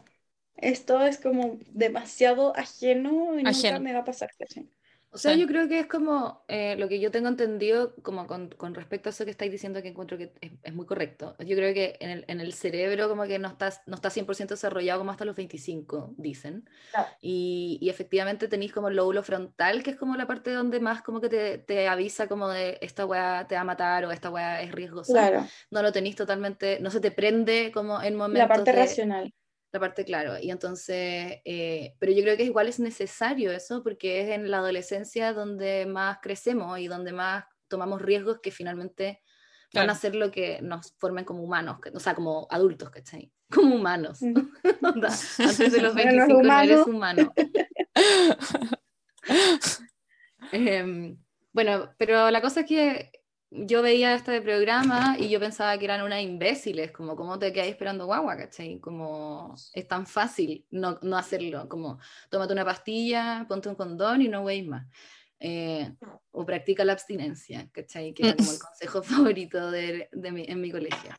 esto 0.58 1.02
es 1.06 1.20
como 1.20 1.60
demasiado 1.72 2.56
ajeno 2.58 3.40
y 3.40 3.46
nunca 3.46 3.80
Ajeno. 3.80 3.80
me 3.80 3.94
va 3.94 4.00
a 4.02 4.06
pasar, 4.06 4.32
¿cachai? 4.38 4.70
O 5.10 5.18
sea, 5.18 5.34
Sí. 5.34 5.40
yo 5.40 5.48
creo 5.48 5.68
que 5.70 5.80
es 5.80 5.88
como 5.88 6.44
eh, 6.48 6.76
lo 6.78 6.88
que 6.90 7.00
yo 7.00 7.10
tengo 7.12 7.30
entendido, 7.30 7.96
como 8.04 8.28
con, 8.28 8.50
con 8.50 8.76
respecto 8.76 9.08
a 9.08 9.12
eso 9.12 9.24
que 9.26 9.32
estáis 9.32 9.52
diciendo, 9.52 9.82
que 9.82 9.88
encuentro 9.88 10.18
que 10.18 10.34
es, 10.42 10.52
es 10.62 10.74
muy 10.74 10.86
correcto. 10.86 11.36
Yo 11.40 11.56
creo 11.56 11.74
que 11.74 11.96
en 12.02 12.10
el, 12.10 12.26
en 12.28 12.42
el 12.42 12.54
cerebro 12.54 13.08
como 13.08 13.24
que 13.24 13.40
no 13.40 13.48
está, 13.48 13.72
no 13.86 13.96
está 13.96 14.10
100% 14.10 14.48
desarrollado 14.50 15.00
como 15.00 15.12
hasta 15.12 15.24
los 15.26 15.36
25, 15.36 16.14
dicen. 16.18 16.70
Claro. 16.92 17.08
Y, 17.22 17.80
y 17.82 17.90
efectivamente 17.90 18.48
tenéis 18.48 18.74
como 18.74 18.90
el 18.90 18.96
lóbulo 18.98 19.24
frontal, 19.24 19.82
que 19.82 19.92
es 19.92 19.96
como 19.96 20.16
la 20.18 20.28
parte 20.28 20.52
donde 20.52 20.80
más 20.82 21.02
como 21.02 21.22
que 21.22 21.30
te, 21.30 21.58
te 21.58 21.88
avisa 21.88 22.28
como 22.28 22.50
de 22.50 22.78
esta 22.82 23.06
weá 23.06 23.48
te 23.48 23.56
va 23.56 23.62
a 23.62 23.66
matar 23.66 24.06
o 24.06 24.12
esta 24.12 24.30
weá 24.30 24.62
es 24.62 24.72
riesgosa. 24.74 25.14
Claro, 25.14 25.48
No 25.72 25.82
lo 25.82 25.92
tenéis 25.94 26.18
totalmente, 26.18 26.80
no 26.82 26.92
se 26.92 27.00
te 27.00 27.12
prende 27.12 27.72
como 27.74 28.02
en 28.02 28.16
momentos 28.16 28.50
la 28.50 28.56
parte 28.56 28.72
de- 28.72 28.78
racional. 28.78 29.34
La 29.78 29.88
parte, 29.88 30.04
claro. 30.06 30.38
Y 30.42 30.52
entonces, 30.52 31.38
eh, 31.46 31.96
pero 32.00 32.12
yo 32.12 32.22
creo 32.24 32.36
que 32.38 32.44
igual 32.44 32.68
es 32.68 32.80
necesario 32.80 33.52
eso 33.52 33.84
porque 33.84 34.22
es 34.22 34.30
en 34.30 34.50
la 34.52 34.58
adolescencia 34.58 35.34
donde 35.34 35.86
más 35.86 36.18
crecemos 36.22 36.80
y 36.80 36.88
donde 36.88 37.14
más 37.14 37.46
tomamos 37.68 38.02
riesgos 38.02 38.40
que 38.42 38.52
finalmente 38.52 39.22
van 39.74 39.84
Claro. 39.84 39.90
a 39.90 39.94
hacer 39.96 40.16
lo 40.16 40.32
que 40.32 40.62
nos 40.62 40.94
formen 40.98 41.26
como 41.26 41.44
humanos, 41.44 41.80
que- 41.82 41.90
o 41.90 42.00
sea, 42.00 42.16
como 42.16 42.48
adultos, 42.50 42.90
¿cachai? 42.90 43.32
Como 43.50 43.76
humanos. 43.76 44.22
Mm. 44.22 44.34
Antes 45.40 45.72
de 45.72 45.82
los 45.82 45.94
Bueno, 45.94 46.12
no 46.14 46.22
es 46.24 46.28
25 46.28 46.44
no 46.44 46.60
eres 46.62 46.88
humano. 46.88 47.34
humano. 47.34 47.34
Em, 50.52 51.18
bueno, 51.52 51.94
pero 51.98 52.32
la 52.32 52.42
cosa 52.42 52.62
es 52.62 52.66
que 52.66 53.12
yo 53.50 53.82
veía 53.82 54.14
este 54.16 54.42
programa 54.42 55.16
y 55.18 55.30
yo 55.30 55.40
pensaba 55.40 55.78
que 55.78 55.86
eran 55.86 56.02
unas 56.04 56.22
imbéciles, 56.22 56.92
como 56.92 57.16
cómo 57.16 57.40
te 57.40 57.54
quedas 57.54 57.68
esperando 57.68 58.06
guagua, 58.06 58.36
¿cachai? 58.38 58.80
Como 58.80 59.56
es 59.74 59.88
tan 59.88 60.06
fácil 60.06 60.66
no, 60.70 61.00
no 61.02 61.18
hacerlo, 61.18 61.68
como 61.70 62.00
tómate 62.30 62.54
una 62.54 62.66
pastilla, 62.66 63.46
ponte 63.48 63.70
un 63.70 63.76
condón 63.76 64.22
y 64.22 64.28
no 64.28 64.44
veis 64.44 64.66
más. 64.68 64.86
Eh, 65.40 65.94
o 66.32 66.46
practica 66.46 66.84
la 66.84 66.94
abstinencia, 66.94 67.70
¿cachai? 67.72 68.14
Que 68.14 68.24
era 68.24 68.36
como 68.36 68.52
el 68.52 68.60
consejo 68.68 69.02
favorito 69.04 69.72
de, 69.72 70.10
de 70.12 70.32
mi- 70.32 70.46
en 70.48 70.60
mi 70.60 70.72
colegio. 70.72 71.12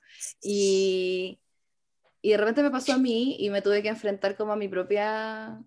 Y, 0.43 1.39
y 2.21 2.31
de 2.31 2.37
repente 2.37 2.63
me 2.63 2.71
pasó 2.71 2.93
a 2.95 2.99
mí 2.99 3.37
y 3.39 3.49
me 3.51 3.63
tuve 3.63 3.81
que 3.83 3.89
enfrentar 3.89 4.37
como 4.37 4.53
a 4.53 4.57
mi 4.57 4.69
propia, 4.69 5.63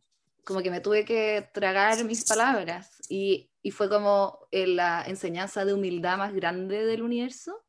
como 0.46 0.62
que 0.62 0.72
me 0.72 0.82
tuve 0.82 1.06
que 1.06 1.50
tragar 1.54 2.04
mis 2.06 2.26
palabras 2.26 3.02
y, 3.10 3.52
y 3.62 3.72
fue 3.72 3.90
como 3.90 4.40
eh, 4.52 4.68
la 4.68 5.04
enseñanza 5.08 5.66
de 5.66 5.74
humildad 5.74 6.18
más 6.18 6.34
grande 6.34 6.86
del 6.86 7.04
universo. 7.04 7.64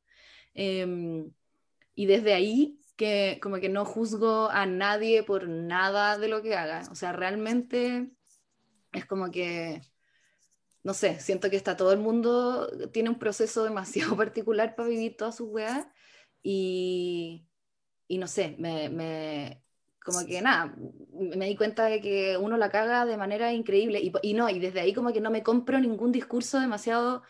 Em, 0.54 1.32
y 1.94 2.06
desde 2.06 2.34
ahí 2.34 2.80
que 2.96 3.38
como 3.42 3.56
que 3.60 3.68
no 3.70 3.84
juzgo 3.86 4.50
a 4.50 4.66
nadie 4.66 5.22
por 5.24 5.48
nada 5.48 6.18
de 6.18 6.28
lo 6.28 6.42
que 6.42 6.56
haga. 6.56 6.84
O 6.92 6.94
sea, 6.96 7.12
realmente 7.12 8.10
es 8.92 9.06
como 9.06 9.30
que, 9.30 9.82
no 10.82 10.94
sé, 10.94 11.20
siento 11.20 11.48
que 11.50 11.56
está 11.56 11.76
todo 11.76 11.92
el 11.92 11.98
mundo, 12.00 12.68
tiene 12.92 13.10
un 13.10 13.18
proceso 13.18 13.64
demasiado 13.64 14.16
particular 14.16 14.74
para 14.76 14.88
vivir 14.88 15.16
todas 15.16 15.36
sus 15.36 15.48
weas 15.48 15.86
y, 16.42 17.46
y 18.08 18.18
no 18.18 18.26
sé, 18.28 18.56
me, 18.58 18.88
me- 18.90 19.61
como 20.04 20.24
que 20.26 20.40
nada, 20.42 20.74
me 21.12 21.46
di 21.46 21.56
cuenta 21.56 21.86
de 21.86 22.00
que 22.00 22.36
uno 22.36 22.56
la 22.56 22.70
caga 22.70 23.06
de 23.06 23.16
manera 23.16 23.52
increíble 23.52 24.00
y, 24.00 24.12
y 24.22 24.34
no, 24.34 24.48
y 24.48 24.58
desde 24.58 24.80
ahí 24.80 24.92
como 24.92 25.12
que 25.12 25.20
no 25.20 25.30
me 25.30 25.42
compro 25.42 25.78
ningún 25.78 26.12
discurso 26.12 26.60
demasiado 26.60 27.22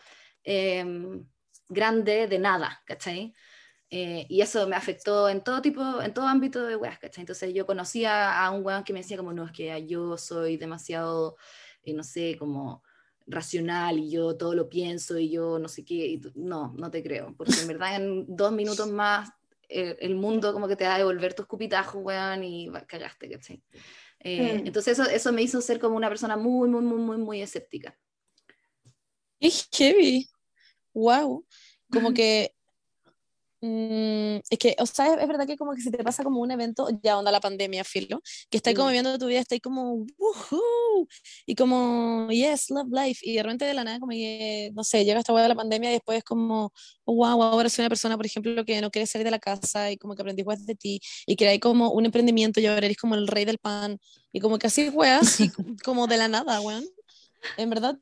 em, 0.43 1.25
grande 1.69 2.27
de 2.27 2.39
nada, 2.39 2.81
¿cachai? 2.85 3.33
Eh, 3.89 4.25
y 4.29 4.41
eso 4.41 4.67
me 4.67 4.75
afectó 4.75 5.29
en 5.29 5.43
todo 5.43 5.61
tipo, 5.61 6.01
en 6.01 6.13
todo 6.13 6.27
ámbito 6.27 6.65
de 6.65 6.75
weas, 6.75 6.97
¿cachai? 6.99 7.21
Entonces 7.21 7.53
yo 7.53 7.65
conocía 7.65 8.43
a 8.43 8.51
un 8.51 8.65
weón 8.65 8.83
que 8.83 8.93
me 8.93 8.99
decía 9.01 9.17
como, 9.17 9.33
no, 9.33 9.45
es 9.45 9.51
que 9.51 9.85
yo 9.85 10.17
soy 10.17 10.57
demasiado, 10.57 11.37
eh, 11.83 11.93
no 11.93 12.03
sé, 12.03 12.35
como 12.39 12.83
racional 13.27 13.99
y 13.99 14.11
yo 14.11 14.35
todo 14.35 14.53
lo 14.55 14.67
pienso 14.67 15.17
y 15.17 15.29
yo 15.29 15.59
no 15.59 15.67
sé 15.67 15.85
qué, 15.85 16.07
y 16.07 16.21
no, 16.35 16.73
no 16.77 16.91
te 16.91 17.03
creo, 17.03 17.33
porque 17.37 17.53
en 17.61 17.67
verdad 17.67 17.95
en 17.97 18.25
dos 18.35 18.51
minutos 18.51 18.87
más 18.91 19.29
eh, 19.69 19.97
el 19.99 20.15
mundo 20.15 20.53
como 20.53 20.67
que 20.67 20.75
te 20.75 20.85
va 20.85 20.95
a 20.95 20.97
devolver 20.99 21.33
tus 21.33 21.45
cupitajos, 21.45 22.01
weón, 22.03 22.43
y 22.43 22.71
cagaste, 22.87 23.29
¿cachai? 23.29 23.63
Eh, 24.19 24.59
Mm. 24.61 24.67
Entonces 24.67 24.97
eso, 24.97 25.09
eso 25.09 25.33
me 25.33 25.41
hizo 25.41 25.59
ser 25.61 25.79
como 25.79 25.97
una 25.97 26.07
persona 26.07 26.37
muy, 26.37 26.69
muy, 26.69 26.81
muy, 26.81 26.99
muy, 26.99 27.17
muy 27.17 27.41
escéptica. 27.41 27.97
Qué 29.39 29.51
heavy. 29.71 30.29
Wow. 30.93 31.45
Como 31.91 32.13
que. 32.13 32.52
Mm, 33.65 34.41
es 34.49 34.59
que, 34.59 34.75
o 34.79 34.85
sea, 34.85 35.07
es, 35.13 35.21
es 35.21 35.27
verdad 35.27 35.47
que 35.47 35.55
como 35.57 35.73
que 35.73 35.81
si 35.81 35.89
te 35.89 36.03
pasa 36.03 36.23
como 36.23 36.41
un 36.41 36.51
evento, 36.51 36.87
ya 37.01 37.17
onda 37.17 37.31
la 37.31 37.39
pandemia, 37.39 37.83
filo, 37.85 38.21
que 38.49 38.57
estás 38.57 38.73
como 38.75 38.89
Mm. 38.89 38.91
viendo 38.91 39.17
tu 39.17 39.27
vida, 39.27 39.39
estás 39.39 39.59
como, 39.61 40.05
woohoo, 40.17 41.07
y 41.45 41.55
como, 41.55 42.29
yes, 42.29 42.69
love 42.69 42.89
life, 42.91 43.21
y 43.23 43.35
de 43.35 43.43
repente 43.43 43.65
de 43.65 43.73
la 43.73 43.83
nada, 43.83 43.99
como 43.99 44.11
que, 44.11 44.71
no 44.73 44.83
sé, 44.83 45.05
llega 45.05 45.19
esta 45.19 45.33
hueá 45.33 45.43
de 45.43 45.49
la 45.49 45.55
pandemia 45.55 45.89
y 45.91 45.93
después 45.93 46.23
como, 46.23 46.71
wow, 47.05 47.41
ahora 47.43 47.69
soy 47.69 47.83
una 47.83 47.89
persona, 47.89 48.17
por 48.17 48.25
ejemplo, 48.25 48.65
que 48.65 48.81
no 48.81 48.91
quiere 48.91 49.05
salir 49.07 49.25
de 49.25 49.31
la 49.31 49.39
casa 49.39 49.91
y 49.91 49.97
como 49.97 50.15
que 50.15 50.21
aprendí 50.23 50.43
weas 50.43 50.65
de 50.65 50.75
ti, 50.75 50.99
y 51.25 51.35
que 51.37 51.47
hay 51.47 51.59
como 51.59 51.91
un 51.91 52.05
emprendimiento 52.05 52.59
y 52.59 52.65
ahora 52.65 52.85
eres 52.85 52.97
como 52.97 53.15
el 53.15 53.27
rey 53.27 53.45
del 53.45 53.59
pan, 53.59 53.97
y 54.33 54.39
como 54.41 54.59
que 54.59 54.67
así 54.67 54.89
weas, 54.89 55.39
y 55.39 55.49
como 55.83 56.07
de 56.07 56.17
la 56.17 56.27
nada, 56.27 56.59
weón. 56.61 56.83
En 57.57 57.69
verdad, 57.69 57.97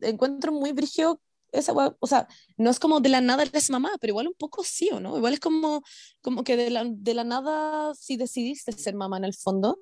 encuentro 0.00 0.52
muy 0.52 0.72
brigio 0.72 1.20
esa 1.58 1.72
wea, 1.72 1.96
o 2.00 2.06
sea, 2.06 2.28
no 2.56 2.70
es 2.70 2.78
como 2.78 3.00
de 3.00 3.08
la 3.08 3.20
nada 3.20 3.42
eres 3.42 3.70
mamá, 3.70 3.90
pero 4.00 4.12
igual 4.12 4.28
un 4.28 4.34
poco 4.34 4.64
sí, 4.64 4.90
¿o 4.92 5.00
no? 5.00 5.16
Igual 5.16 5.34
es 5.34 5.40
como, 5.40 5.82
como 6.20 6.44
que 6.44 6.56
de 6.56 6.70
la, 6.70 6.84
de 6.86 7.14
la 7.14 7.24
nada 7.24 7.94
sí 7.94 8.16
decidiste 8.16 8.72
ser 8.72 8.94
mamá 8.94 9.16
en 9.18 9.24
el 9.24 9.34
fondo, 9.34 9.78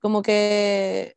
como 0.00 0.22
que 0.22 1.16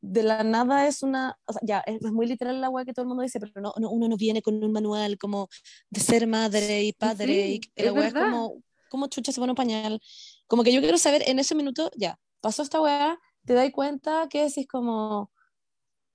de 0.00 0.22
la 0.22 0.42
nada 0.42 0.86
es 0.86 1.02
una, 1.02 1.38
o 1.46 1.52
sea, 1.52 1.60
ya, 1.64 1.80
es, 1.80 2.02
es 2.02 2.12
muy 2.12 2.26
literal 2.26 2.60
la 2.60 2.70
wea 2.70 2.84
que 2.84 2.92
todo 2.92 3.02
el 3.02 3.08
mundo 3.08 3.22
dice, 3.22 3.40
pero 3.40 3.52
no, 3.60 3.74
no, 3.78 3.90
uno 3.90 4.08
no 4.08 4.16
viene 4.16 4.42
con 4.42 4.62
un 4.62 4.72
manual 4.72 5.18
como 5.18 5.48
de 5.90 6.00
ser 6.00 6.26
madre 6.26 6.84
y 6.84 6.92
padre, 6.92 7.26
Sí, 7.26 7.54
y 7.54 7.60
que 7.60 7.84
la 7.84 7.92
wea 7.92 8.08
es 8.08 8.14
como, 8.14 8.62
como 8.88 9.06
chucha 9.08 9.32
se 9.32 9.40
pone 9.40 9.52
un 9.52 9.56
pañal, 9.56 10.00
como 10.46 10.62
que 10.62 10.72
yo 10.72 10.80
quiero 10.80 10.98
saber 10.98 11.22
en 11.26 11.38
ese 11.38 11.54
minuto, 11.54 11.90
ya, 11.96 12.18
pasó 12.40 12.62
esta 12.62 12.80
wea, 12.80 13.18
te 13.44 13.54
das 13.54 13.70
cuenta 13.72 14.28
que 14.28 14.44
decís 14.44 14.66
como, 14.66 15.30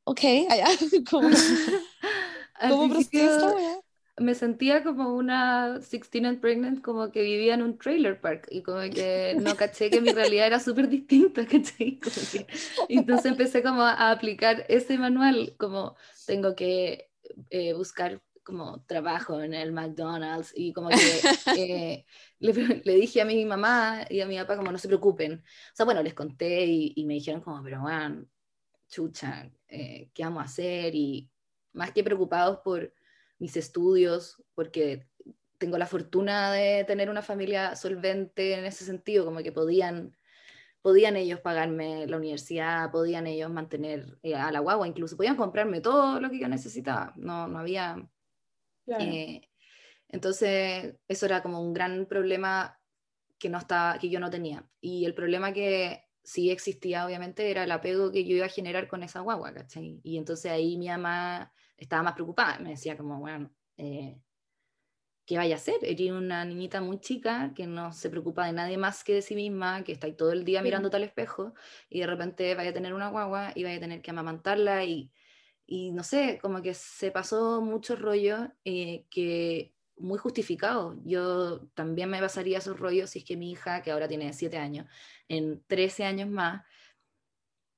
ok, 0.05 0.19
allá, 0.49 0.65
como, 1.09 1.29
¿cómo 2.65 2.87
me 4.17 4.35
sentía 4.35 4.83
como 4.83 5.15
una 5.15 5.79
16 5.79 6.25
and 6.25 6.39
pregnant, 6.41 6.81
como 6.83 7.11
que 7.11 7.23
vivía 7.23 7.55
en 7.55 7.63
un 7.63 7.77
trailer 7.79 8.21
park 8.21 8.47
y 8.51 8.61
como 8.63 8.79
que 8.93 9.35
no 9.39 9.57
caché 9.57 9.91
que 9.91 10.01
mi 10.01 10.11
realidad 10.11 10.47
era 10.47 10.59
súper 10.59 10.87
distinta. 10.89 11.45
Como 12.03 12.29
que- 12.29 12.47
entonces 12.87 13.31
empecé 13.31 13.63
como 13.63 13.81
a 13.83 14.11
aplicar 14.11 14.65
ese 14.69 14.97
manual, 14.97 15.55
como 15.57 15.95
tengo 16.25 16.55
que 16.55 17.09
eh, 17.49 17.73
buscar 17.73 18.21
como 18.43 18.81
trabajo 18.85 19.41
en 19.41 19.53
el 19.53 19.71
McDonald's 19.71 20.51
y 20.55 20.73
como 20.73 20.93
que 20.95 21.33
eh, 21.53 22.05
le, 22.39 22.53
le 22.83 22.95
dije 22.95 23.21
a 23.21 23.25
mi 23.25 23.45
mamá 23.45 24.05
y 24.09 24.19
a 24.21 24.27
mi 24.27 24.37
papá 24.37 24.57
como 24.57 24.71
no 24.71 24.77
se 24.77 24.87
preocupen. 24.89 25.33
O 25.73 25.75
sea, 25.75 25.85
bueno, 25.85 26.03
les 26.03 26.13
conté 26.13 26.65
y, 26.65 26.93
y 26.95 27.05
me 27.05 27.15
dijeron 27.15 27.41
como, 27.41 27.63
pero 27.63 27.81
bueno, 27.81 28.25
chucha, 28.89 29.51
eh, 29.67 30.11
¿qué 30.13 30.23
vamos 30.23 30.41
a 30.43 30.45
hacer? 30.45 30.95
Y 30.95 31.29
más 31.73 31.91
que 31.91 32.03
preocupados 32.03 32.59
por 32.59 32.93
mis 33.39 33.57
estudios, 33.57 34.41
porque 34.55 35.07
tengo 35.57 35.77
la 35.77 35.87
fortuna 35.87 36.51
de 36.51 36.83
tener 36.85 37.09
una 37.09 37.21
familia 37.21 37.75
solvente 37.75 38.53
en 38.53 38.65
ese 38.65 38.85
sentido, 38.85 39.25
como 39.25 39.39
que 39.39 39.51
podían, 39.51 40.15
podían 40.81 41.15
ellos 41.15 41.39
pagarme 41.39 42.07
la 42.07 42.17
universidad, 42.17 42.91
podían 42.91 43.27
ellos 43.27 43.51
mantener 43.51 44.17
eh, 44.23 44.35
a 44.35 44.51
la 44.51 44.59
guagua, 44.59 44.87
incluso 44.87 45.17
podían 45.17 45.35
comprarme 45.35 45.81
todo 45.81 46.19
lo 46.19 46.29
que 46.29 46.39
yo 46.39 46.47
necesitaba, 46.47 47.13
no, 47.15 47.47
no 47.47 47.59
había... 47.59 48.07
Claro. 48.85 49.03
eh, 49.05 49.49
entonces, 50.09 50.95
eso 51.07 51.25
era 51.25 51.41
como 51.41 51.61
un 51.61 51.73
gran 51.73 52.05
problema 52.05 52.79
que, 53.39 53.49
no 53.49 53.57
estaba, 53.57 53.97
que 53.97 54.09
yo 54.09 54.19
no 54.19 54.29
tenía. 54.29 54.69
Y 54.79 55.05
el 55.05 55.15
problema 55.15 55.53
que 55.53 56.03
sí 56.23 56.51
existía, 56.51 57.05
obviamente, 57.05 57.49
era 57.49 57.63
el 57.63 57.71
apego 57.71 58.11
que 58.11 58.23
yo 58.23 58.35
iba 58.35 58.45
a 58.45 58.49
generar 58.49 58.87
con 58.87 59.01
esa 59.01 59.21
guagua, 59.21 59.53
¿cachai? 59.53 59.99
Y 60.03 60.17
entonces 60.17 60.51
ahí 60.51 60.77
mi 60.77 60.87
mamá 60.87 61.51
estaba 61.83 62.03
más 62.03 62.13
preocupada, 62.13 62.59
me 62.59 62.71
decía 62.71 62.97
como, 62.97 63.19
bueno, 63.19 63.51
eh, 63.77 64.19
¿qué 65.25 65.37
vaya 65.37 65.55
a 65.55 65.57
hacer? 65.57 65.75
Eres 65.83 66.11
una 66.11 66.43
niñita 66.45 66.81
muy 66.81 66.99
chica 66.99 67.53
que 67.55 67.65
no 67.67 67.93
se 67.93 68.09
preocupa 68.09 68.45
de 68.45 68.53
nadie 68.53 68.77
más 68.77 69.03
que 69.03 69.13
de 69.15 69.21
sí 69.21 69.35
misma, 69.35 69.83
que 69.83 69.93
está 69.93 70.07
ahí 70.07 70.13
todo 70.15 70.31
el 70.33 70.43
día 70.43 70.61
Sí. 70.61 70.63
mirándote 70.63 70.97
al 70.97 71.03
espejo 71.03 71.53
y 71.89 72.01
de 72.01 72.07
repente 72.07 72.55
vaya 72.55 72.71
a 72.71 72.73
tener 72.73 72.93
una 72.93 73.09
guagua 73.09 73.51
y 73.55 73.63
vaya 73.63 73.77
a 73.77 73.79
tener 73.79 74.01
que 74.01 74.11
amamantarla 74.11 74.83
y, 74.83 75.11
y 75.65 75.91
no 75.91 76.03
sé, 76.03 76.39
como 76.41 76.61
que 76.61 76.73
se 76.73 77.11
pasó 77.11 77.61
mucho 77.61 77.95
rollo 77.95 78.51
eh, 78.65 79.07
que 79.09 79.75
muy 79.97 80.17
justificado. 80.17 80.99
Yo 81.05 81.67
también 81.75 82.09
me 82.09 82.19
pasaría 82.19 82.57
esos 82.57 82.79
rollos 82.79 83.11
si 83.11 83.19
es 83.19 83.25
que 83.25 83.37
mi 83.37 83.51
hija, 83.51 83.81
que 83.81 83.91
ahora 83.91 84.07
tiene 84.09 84.33
7 84.33 84.57
años, 84.57 84.87
en 85.29 85.63
13 85.67 86.03
años 86.05 86.29
más, 86.29 86.63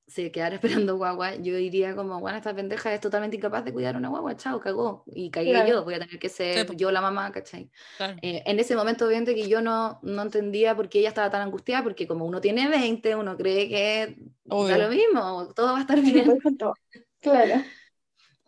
se 0.08 0.32
quedara 0.32 0.56
esperando 0.88 0.98
guagua, 0.98 1.36
yo 1.36 1.56
diría 1.56 1.96
como, 1.96 2.20
bueno, 2.20 2.38
esta 2.38 2.56
pendeja 2.56 2.94
es 2.94 3.02
totalmente 3.02 3.38
incapaz 3.38 3.66
de 3.66 3.74
cuidar 3.74 3.96
una 3.98 4.10
guagua, 4.10 4.36
chao, 4.36 4.60
cagó. 4.60 5.04
Y 5.08 5.32
cagué 5.32 5.52
Claro. 5.52 5.68
yo, 5.70 5.84
voy 5.84 5.96
a 5.96 6.00
tener 6.00 6.20
que 6.20 6.30
ser 6.30 6.66
po. 6.68 6.74
yo 6.74 6.92
la 6.92 7.02
mamá, 7.02 7.32
¿cachai? 7.32 7.70
Claro. 7.98 8.18
Eh, 8.22 8.44
en 8.46 8.60
ese 8.60 8.76
momento, 8.76 9.06
obviamente, 9.08 9.34
que 9.36 9.48
yo 9.48 9.62
no, 9.62 10.00
no 10.04 10.22
entendía 10.22 10.76
por 10.76 10.90
qué 10.90 11.00
ella 11.00 11.10
estaba 11.10 11.30
tan 11.30 11.42
angustiada, 11.42 11.84
porque 11.84 12.08
como 12.08 12.26
uno 12.26 12.40
tiene 12.42 12.68
20, 12.70 13.16
uno 13.16 13.36
cree 13.38 13.68
que 13.70 14.18
da 14.46 14.56
Obvio. 14.56 14.78
lo 14.78 14.90
mismo, 14.90 15.54
todo 15.56 15.74
va 15.74 15.80
a 15.80 15.82
estar 15.82 16.00
Sí, 16.02 16.12
bien. 16.14 16.26
pues. 16.26 16.56
Claro. 17.22 17.64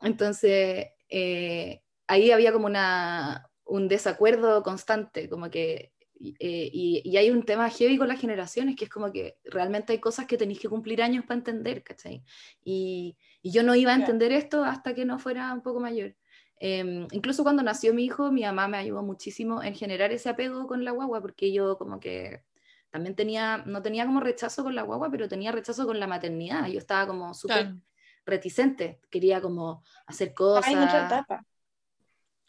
Entonces, 0.01 0.87
eh, 1.09 1.81
ahí 2.07 2.31
había 2.31 2.53
como 2.53 2.67
una, 2.67 3.49
un 3.65 3.87
desacuerdo 3.87 4.63
constante, 4.63 5.29
como 5.29 5.49
que, 5.49 5.93
eh, 6.39 6.69
y, 6.73 7.01
y 7.05 7.17
hay 7.17 7.29
un 7.31 7.43
tema 7.43 7.69
heavy 7.69 7.97
con 7.97 8.07
las 8.07 8.19
generaciones, 8.19 8.75
que 8.75 8.85
es 8.85 8.89
como 8.89 9.11
que 9.11 9.37
realmente 9.45 9.93
hay 9.93 9.99
cosas 9.99 10.25
que 10.27 10.37
tenéis 10.37 10.59
que 10.59 10.69
cumplir 10.69 11.01
años 11.01 11.25
para 11.25 11.37
entender, 11.39 11.83
¿cachai? 11.83 12.23
Y, 12.63 13.17
y 13.41 13.51
yo 13.51 13.63
no 13.63 13.75
iba 13.75 13.91
a 13.91 13.95
entender 13.95 14.31
esto 14.31 14.63
hasta 14.63 14.93
que 14.95 15.05
no 15.05 15.19
fuera 15.19 15.53
un 15.53 15.61
poco 15.61 15.79
mayor. 15.79 16.15
Eh, 16.59 17.07
incluso 17.11 17.43
cuando 17.43 17.61
nació 17.63 17.93
mi 17.93 18.05
hijo, 18.05 18.31
mi 18.31 18.41
mamá 18.43 18.67
me 18.67 18.77
ayudó 18.77 19.03
muchísimo 19.03 19.61
en 19.63 19.75
generar 19.75 20.11
ese 20.11 20.29
apego 20.29 20.65
con 20.67 20.83
la 20.83 20.91
guagua, 20.91 21.21
porque 21.21 21.51
yo 21.53 21.77
como 21.77 21.99
que 21.99 22.43
también 22.89 23.15
tenía, 23.15 23.63
no 23.65 23.81
tenía 23.81 24.05
como 24.05 24.19
rechazo 24.21 24.63
con 24.63 24.73
la 24.75 24.81
guagua, 24.83 25.11
pero 25.11 25.27
tenía 25.27 25.51
rechazo 25.51 25.85
con 25.85 25.99
la 25.99 26.07
maternidad. 26.07 26.67
Yo 26.67 26.79
estaba 26.79 27.05
como 27.07 27.33
súper 27.33 27.63
Claro. 27.65 27.81
reticente, 28.25 28.99
quería 29.09 29.41
como 29.41 29.83
hacer 30.07 30.33
cosas. 30.33 30.67
Hay 30.67 30.75
mucha 30.75 30.99
etapa. 30.99 31.45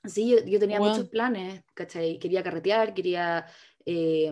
Sí, 0.05 0.31
yo, 0.31 0.45
yo 0.45 0.59
tenía 0.59 0.79
Wow. 0.79 0.91
muchos 0.91 1.09
planes, 1.09 1.63
¿cachai? 1.75 2.19
Quería 2.19 2.43
carretear, 2.43 2.95
quería 2.95 3.47
eh, 3.85 4.31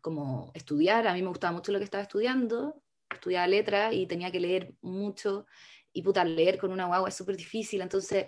como 0.00 0.50
estudiar, 0.54 1.06
a 1.06 1.14
mí 1.14 1.22
me 1.22 1.28
gustaba 1.28 1.52
mucho 1.52 1.72
lo 1.72 1.78
que 1.78 1.84
estaba 1.84 2.02
estudiando, 2.02 2.82
estudiaba 3.10 3.46
letra 3.46 3.92
y 3.92 4.06
tenía 4.06 4.30
que 4.30 4.40
leer 4.40 4.74
mucho, 4.82 5.46
y 5.92 6.02
puta, 6.02 6.24
leer 6.24 6.58
con 6.58 6.72
una 6.72 6.86
guagua 6.86 7.08
es 7.08 7.14
súper 7.14 7.36
difícil, 7.36 7.80
entonces... 7.80 8.26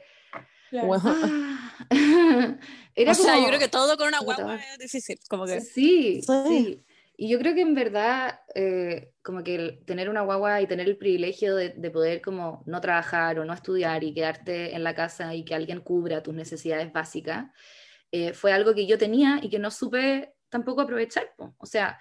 Claro. 0.71 0.95
Ah, 1.05 1.77
era 2.95 3.13
O 3.13 3.15
sea, 3.15 3.39
yo 3.39 3.47
creo 3.47 3.59
que 3.59 3.69
todo 3.69 3.97
con 3.99 4.09
una 4.09 4.21
guagua 4.21 4.57
es 4.57 4.79
difícil. 4.79 5.19
Como 5.29 5.45
que. 5.45 5.61
Sí, 5.61 6.23
Sí. 6.23 6.33
sí. 6.47 6.85
Y 7.23 7.29
yo 7.29 7.39
creo 7.39 7.55
que 7.55 7.61
en 7.61 7.77
verdad, 7.77 8.41
eh, 8.53 9.13
como 9.23 9.45
que 9.45 9.81
tener 9.87 10.11
una 10.11 10.23
guagua 10.23 10.61
y 10.61 10.67
tener 10.67 10.89
el 10.89 10.97
privilegio 10.97 11.55
de, 11.55 11.69
de 11.69 11.91
poder 11.93 12.21
como 12.21 12.65
no 12.67 12.81
trabajar 12.81 13.39
o 13.39 13.45
no 13.45 13.55
estudiar 13.55 14.03
y 14.03 14.13
quedarte 14.13 14.75
en 14.75 14.83
la 14.83 14.93
casa 14.97 15.33
y 15.33 15.45
que 15.45 15.55
alguien 15.55 15.83
cubra 15.83 16.25
tus 16.25 16.35
necesidades 16.35 16.93
básicas, 16.93 17.47
eh, 18.11 18.33
fue 18.33 18.53
algo 18.53 18.75
que 18.75 18.89
yo 18.89 18.99
tenía 18.99 19.39
y 19.41 19.51
que 19.51 19.61
no 19.61 19.71
supe 19.71 20.35
tampoco 20.49 20.81
aprovechar. 20.81 21.33
O 21.59 21.65
sea, 21.65 22.01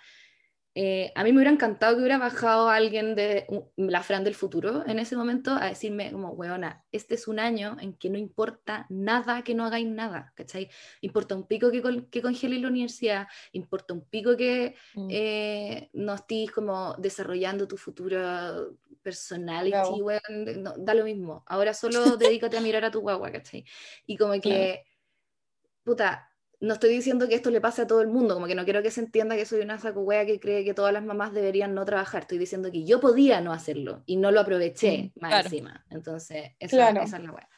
eh, 0.73 1.11
a 1.15 1.23
mí 1.23 1.31
me 1.31 1.37
hubiera 1.39 1.51
encantado 1.51 1.95
que 1.95 1.99
hubiera 2.01 2.17
bajado 2.17 2.69
alguien 2.69 3.13
de 3.15 3.45
la 3.75 4.03
Fran 4.03 4.23
del 4.23 4.35
futuro 4.35 4.83
en 4.87 4.99
ese 4.99 5.17
momento 5.17 5.51
a 5.51 5.65
decirme 5.67 6.11
como, 6.11 6.29
weona, 6.31 6.85
este 6.93 7.15
es 7.15 7.27
un 7.27 7.39
año 7.39 7.75
en 7.81 7.93
que 7.97 8.09
no 8.09 8.17
importa 8.17 8.85
nada 8.89 9.43
que 9.43 9.53
no 9.53 9.65
hagáis 9.65 9.87
nada, 9.87 10.31
¿cachai? 10.35 10.69
Importa 11.01 11.35
un 11.35 11.45
pico 11.47 11.71
que, 11.71 11.81
col- 11.81 12.09
que 12.09 12.21
congeléis 12.21 12.61
la 12.61 12.69
universidad, 12.69 13.27
importa 13.51 13.93
un 13.93 14.01
pico 14.09 14.37
que 14.37 14.75
Mm. 14.95 15.07
eh, 15.09 15.89
no 15.93 16.13
estés 16.15 16.51
como 16.51 16.95
desarrollando 16.97 17.67
tu 17.67 17.75
futuro 17.77 18.77
personality, 19.01 19.71
Bravo. 19.71 19.95
weón, 19.97 20.63
no, 20.63 20.73
da 20.77 20.93
lo 20.93 21.03
mismo. 21.03 21.43
Ahora 21.47 21.73
solo 21.73 22.15
dedícate 22.17 22.57
a 22.57 22.61
mirar 22.61 22.85
a 22.85 22.91
tu 22.91 23.01
guagua, 23.01 23.31
¿cachai? 23.31 23.65
Y 24.05 24.15
como 24.17 24.39
que, 24.39 24.39
puta, 25.83 26.30
no 26.61 26.75
estoy 26.75 26.91
diciendo 26.91 27.27
que 27.27 27.33
esto 27.33 27.49
le 27.49 27.59
pase 27.59 27.81
a 27.81 27.87
todo 27.87 28.01
el 28.01 28.07
mundo, 28.07 28.35
como 28.35 28.45
que 28.45 28.53
no 28.53 28.63
quiero 28.63 28.83
que 28.83 28.91
se 28.91 29.01
entienda 29.01 29.35
que 29.35 29.45
soy 29.45 29.61
una 29.61 29.79
saco 29.79 30.07
que 30.07 30.39
cree 30.39 30.63
que 30.63 30.75
todas 30.75 30.93
las 30.93 31.03
mamás 31.03 31.33
deberían 31.33 31.73
no 31.73 31.83
trabajar. 31.85 32.21
Estoy 32.21 32.37
diciendo 32.37 32.71
que 32.71 32.85
yo 32.85 32.99
podía 32.99 33.41
no 33.41 33.51
hacerlo 33.51 34.03
y 34.05 34.17
no 34.17 34.29
lo 34.31 34.39
aproveché 34.39 35.11
más 35.15 35.31
claro. 35.31 35.47
encima. 35.47 35.85
Entonces, 35.89 36.51
esa, 36.59 36.77
Claro. 36.77 37.01
esa 37.01 37.17
es 37.17 37.23
la 37.23 37.31
wea. 37.31 37.49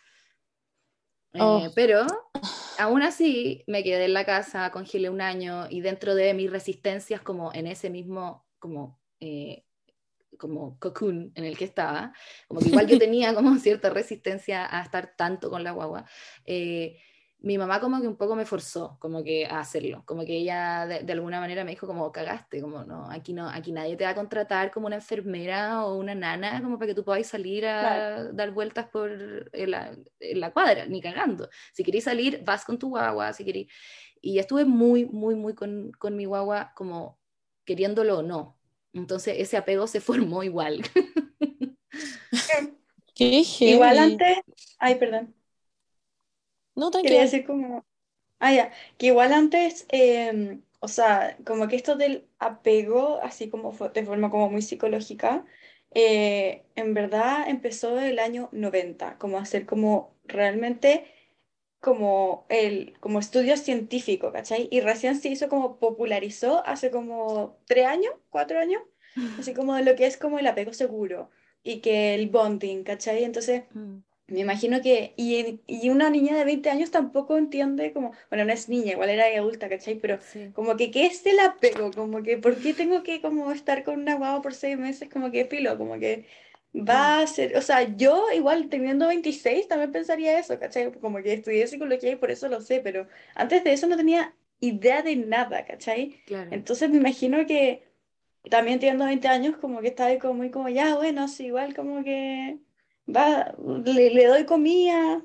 Eh, 1.34 1.40
Oh. 1.42 1.72
pero 1.76 2.06
aún 2.78 3.02
así 3.02 3.64
me 3.68 3.84
quedé 3.84 4.06
en 4.06 4.14
la 4.14 4.24
casa, 4.26 4.72
congelé 4.72 5.10
un 5.10 5.20
año 5.20 5.68
y 5.70 5.82
dentro 5.82 6.16
de 6.16 6.34
mis 6.34 6.50
resistencias 6.50 7.22
como 7.22 7.52
en 7.54 7.68
ese 7.68 7.90
mismo 7.90 8.46
como 8.60 9.02
eh, 9.20 9.66
como 10.38 10.78
cocoon 10.80 11.32
en 11.36 11.44
el 11.44 11.58
que 11.58 11.66
estaba, 11.66 12.14
como 12.48 12.62
que 12.62 12.70
igual 12.70 12.88
yo 12.88 12.98
tenía 13.00 13.34
como 13.34 13.58
cierta 13.58 13.90
resistencia 13.90 14.66
a 14.66 14.82
estar 14.84 15.16
tanto 15.16 15.50
con 15.50 15.64
la 15.64 15.72
guagua, 15.72 16.06
eh, 16.46 16.98
mi 17.44 17.58
mamá 17.58 17.80
como 17.82 18.02
que 18.02 18.08
un 18.08 18.18
poco 18.18 18.36
me 18.36 18.46
forzó 18.46 18.98
como 19.00 19.24
que 19.24 19.46
a 19.46 19.60
hacerlo, 19.62 20.04
como 20.06 20.26
que 20.26 20.38
ella 20.38 20.88
de, 20.88 21.02
de 21.04 21.14
alguna 21.14 21.40
manera 21.42 21.64
me 21.66 21.72
dijo 21.72 21.88
como 21.88 22.12
cagaste, 22.12 22.62
como 22.62 22.86
no, 22.86 23.10
aquí 23.12 23.34
no, 23.34 23.50
aquí 23.50 23.72
nadie 23.74 23.98
te 23.98 24.06
va 24.06 24.12
a 24.12 24.16
contratar 24.16 24.72
como 24.72 24.88
una 24.88 24.96
enfermera 24.98 25.86
o 25.86 25.96
una 25.98 26.16
nana 26.16 26.62
como 26.64 26.78
para 26.80 26.88
que 26.90 26.96
tú 26.96 27.04
podáis 27.06 27.28
salir 27.28 27.66
a 27.68 27.78
Claro. 27.80 28.34
dar 28.34 28.52
vueltas 28.52 28.88
por 28.90 29.12
en 29.54 29.72
la, 29.72 29.96
en 30.20 30.40
la 30.40 30.52
cuadra, 30.54 30.86
ni 30.88 31.02
cagando. 31.02 31.50
Si 31.74 31.84
queréis 31.84 32.06
salir, 32.06 32.42
vas 32.46 32.66
con 32.66 32.80
tu 32.80 32.90
guagua, 32.90 33.34
si 33.34 33.46
queréis. 33.46 33.72
Y 34.22 34.40
estuve 34.40 34.66
muy, 34.66 35.06
muy, 35.06 35.36
muy 35.36 35.54
con, 35.56 35.92
con 36.00 36.16
mi 36.16 36.26
guagua 36.26 36.72
como 36.76 37.20
queriéndolo 37.66 38.20
o 38.20 38.24
no. 38.24 38.58
Entonces 38.94 39.36
ese 39.40 39.58
apego 39.58 39.88
se 39.88 40.02
formó 40.02 40.44
igual. 40.44 40.82
Qué. 43.16 43.34
Igual 43.64 43.98
antes, 44.00 44.38
ay, 44.80 44.96
perdón, 44.96 45.36
No, 46.76 46.92
quería 47.02 47.22
tranquila. 47.22 47.22
decir 47.22 47.46
como, 47.46 47.86
ah, 48.40 48.54
ya, 48.54 48.72
que 48.98 49.08
igual 49.08 49.34
antes, 49.34 49.86
eh, 49.90 50.60
o 50.80 50.88
sea, 50.88 51.38
como 51.46 51.68
que 51.68 51.76
esto 51.78 51.96
del 51.96 52.28
apego, 52.40 53.20
así 53.22 53.50
como 53.50 53.72
de 53.72 54.06
forma 54.06 54.30
como 54.30 54.50
muy 54.50 54.62
psicológica, 54.62 55.46
eh, 55.92 56.66
en 56.76 56.94
verdad 56.94 57.48
empezó 57.48 58.00
el 58.00 58.20
año 58.20 58.50
90, 58.52 59.18
como 59.18 59.38
a 59.38 59.46
ser 59.46 59.66
como 59.66 60.16
realmente 60.26 61.06
como 61.80 62.46
el 62.50 62.98
como 63.00 63.20
estudio 63.20 63.58
científico, 63.58 64.32
¿cachai? 64.32 64.68
Y 64.72 64.82
recién 64.82 65.16
se 65.16 65.30
hizo 65.30 65.50
como 65.50 65.80
popularizó 65.80 66.66
hace 66.66 66.92
como 66.92 67.58
tres 67.66 67.86
años, 67.88 68.14
cuatro 68.30 68.60
años, 68.60 68.82
así 69.40 69.54
como 69.54 69.76
de 69.76 69.84
lo 69.84 69.96
que 69.96 70.06
es 70.08 70.18
como 70.18 70.40
el 70.40 70.48
apego 70.48 70.74
seguro 70.74 71.30
y 71.64 71.82
que 71.82 72.16
el 72.16 72.30
bonding, 72.30 72.84
¿cachai? 72.84 73.24
Entonces... 73.24 73.64
Me 74.28 74.40
imagino 74.40 74.82
que, 74.82 75.14
y, 75.18 75.60
y 75.68 75.90
una 75.90 76.10
niña 76.10 76.36
de 76.38 76.46
20 76.46 76.70
años 76.70 76.92
tampoco 76.92 77.38
entiende 77.38 77.92
como, 77.94 78.14
bueno, 78.30 78.46
no 78.46 78.54
es 78.54 78.70
niña, 78.70 78.94
igual 78.94 79.10
era 79.10 79.26
adulta, 79.38 79.70
¿cachai? 79.70 79.96
Pero 79.96 80.20
Sí. 80.22 80.52
como 80.54 80.76
que, 80.78 80.92
¿qué 80.92 81.06
es 81.08 81.26
el 81.26 81.40
apego? 81.40 81.92
Como 81.92 82.24
que, 82.24 82.38
¿por 82.38 82.58
qué 82.58 82.74
tengo 82.74 83.04
que 83.04 83.22
como 83.22 83.52
estar 83.52 83.84
con 83.84 84.00
una 84.00 84.16
guagua 84.16 84.42
por 84.42 84.54
seis 84.54 84.78
meses? 84.78 85.10
Como 85.10 85.30
que 85.32 85.46
filo, 85.46 85.78
como 85.78 86.00
que 86.00 86.26
va 86.76 87.20
a 87.20 87.28
ser, 87.28 87.56
o 87.58 87.62
sea, 87.62 87.84
yo 87.98 88.32
igual 88.34 88.70
teniendo 88.70 89.08
26 89.08 89.68
también 89.68 89.92
pensaría 89.92 90.40
eso, 90.40 90.58
¿cachai? 90.60 90.92
Como 90.94 91.22
que 91.22 91.34
estudié 91.34 91.68
psicología 91.68 92.12
y 92.12 92.16
por 92.16 92.32
eso 92.32 92.48
lo 92.48 92.62
sé, 92.62 92.80
pero 92.82 93.08
antes 93.36 93.64
de 93.64 93.74
eso 93.74 93.88
no 93.88 93.98
tenía 93.98 94.34
idea 94.60 95.02
de 95.04 95.16
nada, 95.18 95.66
¿cachai? 95.66 96.22
Claro. 96.26 96.50
Entonces 96.52 96.90
me 96.90 96.98
imagino 96.98 97.46
que 97.46 97.84
también 98.50 98.80
teniendo 98.80 99.06
20 99.06 99.28
años, 99.28 99.58
como 99.58 99.82
que 99.82 99.90
estaba 99.90 100.10
ahí 100.10 100.20
como 100.20 100.36
muy 100.36 100.52
como, 100.52 100.70
ya, 100.70 100.96
bueno, 100.96 101.28
sí, 101.28 101.48
igual 101.48 101.76
como 101.76 102.04
que 102.04 102.60
va, 103.08 103.54
le, 103.86 104.10
le 104.14 104.26
doy 104.28 104.46
comida, 104.46 105.22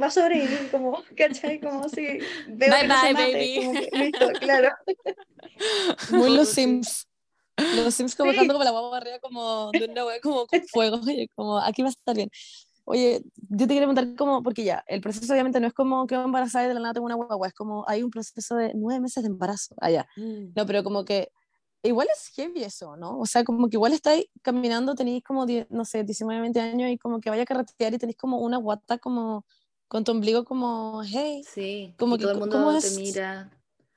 va 0.00 0.06
a 0.06 0.10
sobrevivir, 0.10 0.70
como, 0.70 1.02
¿cachai? 1.16 1.60
Como 1.60 1.88
si 1.88 2.02
veo 2.48 2.70
Bye 2.70 2.80
que 2.80 2.88
no 2.88 3.00
se 3.00 3.06
bye, 3.06 3.14
mate, 3.14 3.32
baby. 3.32 3.56
como 3.56 3.72
que, 3.74 3.90
listo, 3.92 4.26
claro. 4.40 4.68
Muy 6.10 6.36
los. 6.36 6.48
Sims. 6.48 7.08
Los 7.76 7.94
Sims 7.94 8.16
como 8.16 8.30
Sí. 8.30 8.36
estando 8.36 8.54
como 8.54 8.64
la 8.64 8.70
guagua 8.70 8.96
arriba 8.96 9.18
como 9.20 9.70
de 9.72 9.84
una 9.84 10.04
wea 10.06 10.20
como 10.20 10.46
con 10.46 10.60
fuego. 10.68 11.00
Y 11.06 11.28
como 11.28 11.58
aquí 11.58 11.82
va 11.82 11.88
a 11.88 11.90
estar 11.90 12.16
bien. 12.16 12.30
Oye, 12.84 13.22
yo 13.48 13.58
te 13.58 13.74
quería 13.74 13.82
preguntar 13.86 14.16
como, 14.16 14.42
porque 14.42 14.64
ya, 14.64 14.82
el 14.88 15.00
proceso 15.00 15.32
obviamente 15.32 15.60
no 15.60 15.68
es 15.68 15.72
como 15.72 16.04
que 16.08 16.16
embarazada 16.16 16.64
y 16.64 16.68
de 16.68 16.74
la 16.74 16.80
nada 16.80 16.94
tengo 16.94 17.06
una 17.06 17.14
guagua, 17.14 17.46
es 17.46 17.54
como 17.54 17.84
hay 17.86 18.02
un 18.02 18.10
proceso 18.10 18.56
de 18.56 18.72
nueve 18.74 19.00
meses 19.00 19.22
de 19.22 19.28
embarazo 19.28 19.76
allá. 19.80 20.08
No, 20.16 20.66
pero 20.66 20.82
como 20.82 21.04
que 21.04 21.30
igual 21.82 22.08
es 22.12 22.28
heavy 22.34 22.62
eso, 22.64 22.96
¿no? 22.96 23.18
O 23.18 23.26
sea, 23.26 23.44
como 23.44 23.68
que 23.68 23.76
igual 23.76 23.92
estáis 23.92 24.26
caminando, 24.42 24.94
tenéis 24.94 25.22
como, 25.24 25.46
10, 25.46 25.66
no 25.70 25.84
sé, 25.84 26.04
19, 26.04 26.40
20 26.42 26.60
años 26.60 26.90
y 26.90 26.98
como 26.98 27.20
que 27.20 27.30
vaya 27.30 27.42
a 27.42 27.46
carretear 27.46 27.94
y 27.94 27.98
tenéis 27.98 28.16
como 28.18 28.38
una 28.38 28.58
guata 28.58 28.98
como 28.98 29.44
con 29.88 30.04
tu 30.04 30.12
ombligo 30.12 30.44
como, 30.44 31.02
hey, 31.04 31.42
Sí, 31.44 31.94
como 31.98 32.14
y 32.14 32.18
que 32.18 32.22
todo 32.24 32.32
el 32.32 32.38
mundo 32.38 32.56
¿cómo 32.58 32.78
te 32.78 32.88
es? 32.88 32.96
mira. 32.96 33.50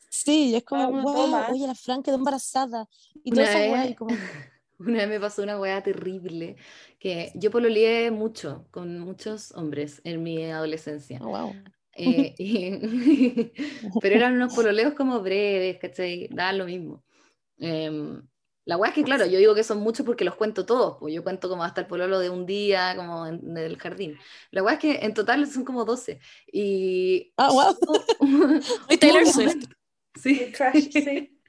sí, 0.09 0.49
y 0.51 0.55
es 0.55 0.63
como, 0.65 0.89
uno 0.89 1.03
wow, 1.03 1.13
toma. 1.13 1.47
oye, 1.51 1.67
la 1.67 1.75
Fran 1.75 2.03
quedó 2.03 2.15
embarazada 2.15 2.87
y 3.23 3.31
Una 3.31 3.43
toda 3.43 3.45
esa 3.45 3.59
vez- 3.59 3.91
y 3.91 3.95
como, 3.95 4.17
Una 4.77 4.97
vez 4.99 5.07
me 5.07 5.19
pasó 5.21 5.41
una 5.41 5.57
weá 5.57 5.81
terrible, 5.83 6.57
que 6.99 7.31
yo 7.35 7.49
pololeé 7.49 8.11
mucho 8.11 8.67
con 8.71 8.99
muchos 8.99 9.53
hombres 9.53 10.01
en 10.03 10.21
mi 10.21 10.43
adolescencia. 10.45 11.19
oh, 11.23 11.29
wow. 11.29 11.55
Eh, 11.93 12.35
y- 12.37 13.53
pero 14.01 14.15
eran 14.17 14.33
unos 14.35 14.51
pololeos 14.55 14.93
como 14.95 15.21
breves, 15.21 15.77
¿cachai? 15.79 16.27
Da 16.29 16.51
lo 16.51 16.65
mismo. 16.65 17.04
Em, 17.57 18.21
la 18.65 18.77
weá 18.77 18.89
es 18.89 18.95
que, 18.95 19.03
claro, 19.03 19.25
yo 19.27 19.37
digo 19.37 19.53
que 19.53 19.63
son 19.63 19.79
muchos 19.79 20.05
porque 20.05 20.25
los 20.25 20.35
cuento 20.35 20.65
todos, 20.65 20.97
pues 20.99 21.13
yo 21.13 21.23
cuento 21.23 21.47
como 21.47 21.63
hasta 21.63 21.81
el 21.81 21.87
pololo 21.87 22.17
de 22.19 22.31
un 22.31 22.47
día, 22.47 22.95
como 22.95 23.27
en, 23.27 23.53
del 23.53 23.77
jardín. 23.77 24.17
La 24.49 24.63
weá 24.63 24.73
es 24.73 24.79
que 24.79 24.95
en 25.05 25.13
total 25.13 25.45
son 25.47 25.63
como 25.63 25.85
12. 25.85 26.19
Y. 26.51 27.31
Ah, 27.37 27.51
wow. 27.51 27.77
Muy 28.21 28.59
Taylor 28.99 29.25
Swift. 29.27 29.65
Sí. 30.15 30.41
El 30.45 30.53
crash, 30.53 30.89
sí. 30.91 31.31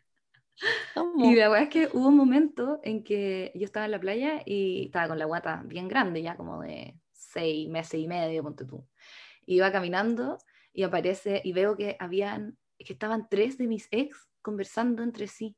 Y 1.19 1.35
la 1.35 1.51
verdad 1.51 1.65
es 1.65 1.69
que 1.69 1.89
hubo 1.93 2.09
un 2.09 2.17
momento 2.17 2.81
en 2.83 3.05
que 3.05 3.53
yo 3.55 3.67
estaba 3.67 3.85
en 3.85 3.93
la 3.93 4.01
playa 4.01 4.43
y 4.47 4.87
estaba 4.87 5.09
con 5.09 5.19
la 5.19 5.27
guata 5.27 5.63
bien 5.67 5.87
grande, 5.87 6.23
ya 6.23 6.35
como 6.35 6.63
de 6.63 6.99
seis 7.13 7.69
meses 7.69 8.01
y 8.01 8.09
medio, 8.09 8.43
ponte 8.43 8.65
tú. 8.65 8.87
Iba 9.45 9.71
caminando 9.71 10.39
y 10.73 10.83
aparece 10.83 11.43
y 11.45 11.53
veo 11.53 11.77
que 11.77 11.97
habían, 12.01 12.57
que 12.79 12.95
estaban 12.95 13.29
tres 13.29 13.59
de 13.59 13.67
mis 13.67 13.89
ex 13.91 14.29
conversando 14.41 15.03
entre 15.03 15.27
sí. 15.27 15.57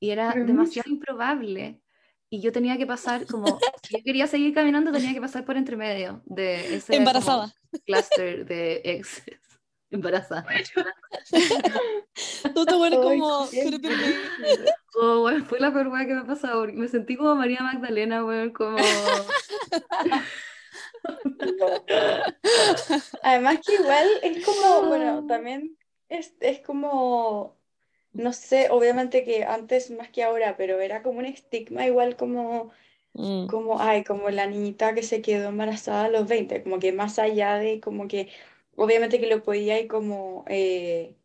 Y 0.00 0.10
era 0.10 0.32
Pero 0.32 0.46
demasiado 0.46 0.90
improbable. 0.90 1.80
Y 2.30 2.40
yo 2.40 2.52
tenía 2.52 2.78
que 2.78 2.86
pasar 2.86 3.26
como, 3.26 3.46
si 3.82 3.96
yo 3.98 4.04
quería 4.04 4.26
seguir 4.26 4.54
caminando, 4.54 4.92
tenía 4.92 5.12
que 5.12 5.20
pasar 5.20 5.44
por 5.44 5.56
entre 5.56 5.76
medio 5.76 6.22
de 6.24 6.76
ese 6.76 6.86
como 6.86 6.98
Embarazada. 6.98 7.52
cluster 7.84 8.46
de 8.46 8.80
ex 8.84 9.22
embarazada. 9.90 10.46
Tú 12.54 12.64
te 12.64 12.74
Ay, 12.74 12.90
como. 12.96 13.48
Oh, 15.00 15.24
weón, 15.24 15.44
fue 15.46 15.58
la 15.60 15.72
peor 15.72 15.88
weá 15.88 16.06
que 16.06 16.14
me 16.14 16.20
ha 16.20 16.26
pasado. 16.26 16.60
porque 16.60 16.74
Me 16.76 16.88
sentí 16.88 17.16
como 17.16 17.34
María 17.34 17.60
Magdalena, 17.62 18.24
weón, 18.24 18.50
como. 18.52 18.78
Además 23.22 23.58
que 23.66 23.74
igual 23.74 24.08
es 24.22 24.44
como, 24.44 24.86
bueno, 24.88 25.26
también 25.26 25.76
es, 26.08 26.34
es 26.40 26.60
como, 26.60 27.59
no 28.12 28.32
sé, 28.32 28.68
obviamente 28.70 29.24
que 29.24 29.44
antes 29.44 29.90
más 29.90 30.10
que 30.10 30.22
ahora, 30.24 30.56
pero 30.56 30.80
era 30.80 31.02
como 31.02 31.18
un 31.20 31.26
estigma 31.26 31.86
igual 31.86 32.16
como, 32.16 32.70
Mm. 33.14 33.46
como, 33.46 33.80
ay, 33.80 34.04
como 34.04 34.30
la 34.30 34.46
niñita 34.46 34.94
que 34.94 35.02
se 35.02 35.22
quedó 35.22 35.48
embarazada 35.48 36.04
a 36.06 36.08
los 36.10 36.28
20, 36.28 36.62
como 36.62 36.78
que 36.78 36.92
más 36.92 37.18
allá 37.18 37.56
de 37.56 37.80
como 37.80 38.08
que 38.08 38.30
obviamente 38.76 39.20
que 39.20 39.26
lo 39.28 39.42
podía 39.42 39.80
y 39.80 39.88
como 39.88 40.44
eh, 40.48 41.16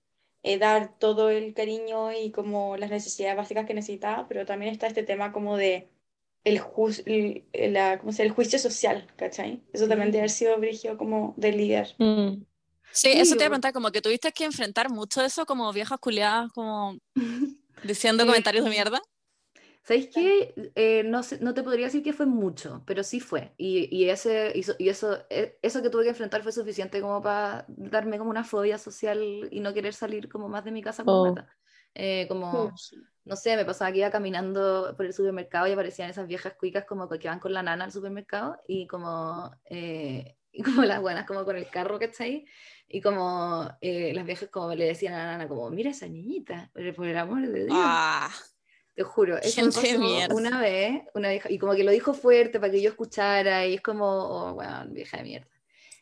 eh, 0.43 0.57
dar 0.59 0.97
todo 0.99 1.29
el 1.29 1.53
cariño 1.53 2.11
y 2.13 2.31
como 2.31 2.77
las 2.77 2.89
necesidades 2.91 3.37
básicas 3.37 3.65
que 3.65 3.73
necesitaba, 3.73 4.27
pero 4.27 4.45
también 4.45 4.71
está 4.73 4.87
este 4.87 5.03
tema 5.03 5.31
como 5.31 5.57
de 5.57 5.89
el, 6.43 6.61
el- 7.53 7.73
la, 7.73 7.99
¿cómo 7.99 8.11
se 8.13 8.23
el 8.23 8.31
juicio 8.31 8.59
social, 8.59 9.07
¿cachai? 9.17 9.61
Eso 9.73 9.87
también 9.87 10.11
debe 10.11 10.19
haber 10.21 10.29
sido 10.31 10.57
brigio 10.59 10.97
como 10.97 11.33
de 11.37 11.51
líder. 11.51 11.95
Mm. 11.99 12.45
Sí, 12.95 13.09
eso 13.11 13.35
te 13.35 13.43
iba 13.43 13.47
a 13.47 13.49
preguntar, 13.51 13.73
como 13.73 13.91
que 13.91 14.01
tuviste 14.01 14.31
que 14.31 14.45
enfrentar 14.45 14.89
mucho 14.89 15.21
eso 15.23 15.45
como 15.45 15.71
viejas 15.73 15.99
culiadas, 15.99 16.51
como 16.53 16.97
diciendo 17.83 18.25
Eh, 18.25 18.27
comentarios 18.27 18.65
de 18.65 18.71
mierda. 18.71 19.01
¿Sabéis 19.83 20.09
qué? 20.13 20.53
Eh, 20.75 21.03
no, 21.05 21.21
no 21.41 21.53
te 21.53 21.63
podría 21.63 21.85
decir 21.85 22.01
que 22.03 22.13
fue 22.13 22.25
mucho, 22.25 22.83
pero 22.87 23.03
sí 23.03 23.19
fue. 23.19 23.53
Y, 23.57 23.87
y 23.95 24.09
ese, 24.09 24.51
y 24.79 24.89
eso, 24.89 25.19
eh, 25.29 25.59
eso 25.61 25.81
que 25.83 25.89
tuve 25.91 26.03
que 26.03 26.09
enfrentar 26.09 26.41
fue 26.43 26.51
suficiente 26.51 27.01
como 27.01 27.21
para 27.21 27.65
darme 27.67 28.17
como 28.17 28.31
una 28.31 28.43
fobia 28.43 28.77
social 28.79 29.47
y 29.51 29.59
no 29.59 29.73
querer 29.73 29.93
salir 29.93 30.27
como 30.29 30.49
más 30.49 30.65
de 30.65 30.71
mi 30.71 30.81
casa 30.81 31.05
como 31.05 31.21
Oh. 31.21 31.35
Eh, 31.95 32.27
como, 32.29 32.75
no 33.25 33.35
sé, 33.37 33.55
me 33.57 33.65
pasaba 33.65 33.91
que 33.91 33.99
iba 33.99 34.11
caminando 34.11 34.93
por 34.97 35.05
el 35.07 35.13
supermercado 35.13 35.67
y 35.67 35.73
aparecían 35.73 36.09
esas 36.11 36.27
viejas 36.27 36.53
cuicas 36.55 36.85
como 36.85 37.09
que 37.09 37.27
van 37.27 37.39
con 37.39 37.53
la 37.53 37.63
nana 37.63 37.85
al 37.85 37.91
supermercado 37.91 38.57
y 38.67 38.87
como, 38.87 39.51
eh, 39.65 40.37
y 40.53 40.63
como 40.63 40.83
las 40.85 41.01
buenas 41.01 41.25
como 41.27 41.45
con 41.45 41.57
el 41.57 41.69
carro, 41.69 41.99
¿cachai? 41.99 42.45
Y 42.95 43.01
como 43.01 43.69
eh, 43.81 44.13
las 44.13 44.25
viejas 44.25 44.47
como 44.49 44.73
le 44.73 44.85
decían 44.85 45.15
a 45.15 45.17
la 45.17 45.25
nana 45.33 45.49
como, 45.49 45.69
mira 45.69 45.89
esa 45.89 46.07
niñita, 46.07 46.69
por 46.71 46.81
el, 46.81 46.95
por 46.95 47.05
el 47.05 47.17
amor 47.17 47.45
de 47.45 47.65
Dios. 47.65 47.77
Ah, 47.77 48.31
Te 48.93 49.03
juro, 49.03 49.37
eso 49.37 49.65
pasó 49.65 49.99
mierda. 49.99 50.33
una 50.33 50.61
vez, 50.61 51.01
una 51.13 51.29
vieja, 51.29 51.51
y 51.51 51.57
como 51.57 51.75
que 51.75 51.83
lo 51.83 51.91
dijo 51.91 52.13
fuerte 52.13 52.57
para 52.57 52.71
que 52.71 52.81
yo 52.81 52.91
escuchara, 52.91 53.67
y 53.67 53.73
es 53.73 53.81
como, 53.81 54.05
oh, 54.05 54.53
weón, 54.53 54.93
vieja 54.93 55.17
de 55.17 55.23
mierda. 55.23 55.47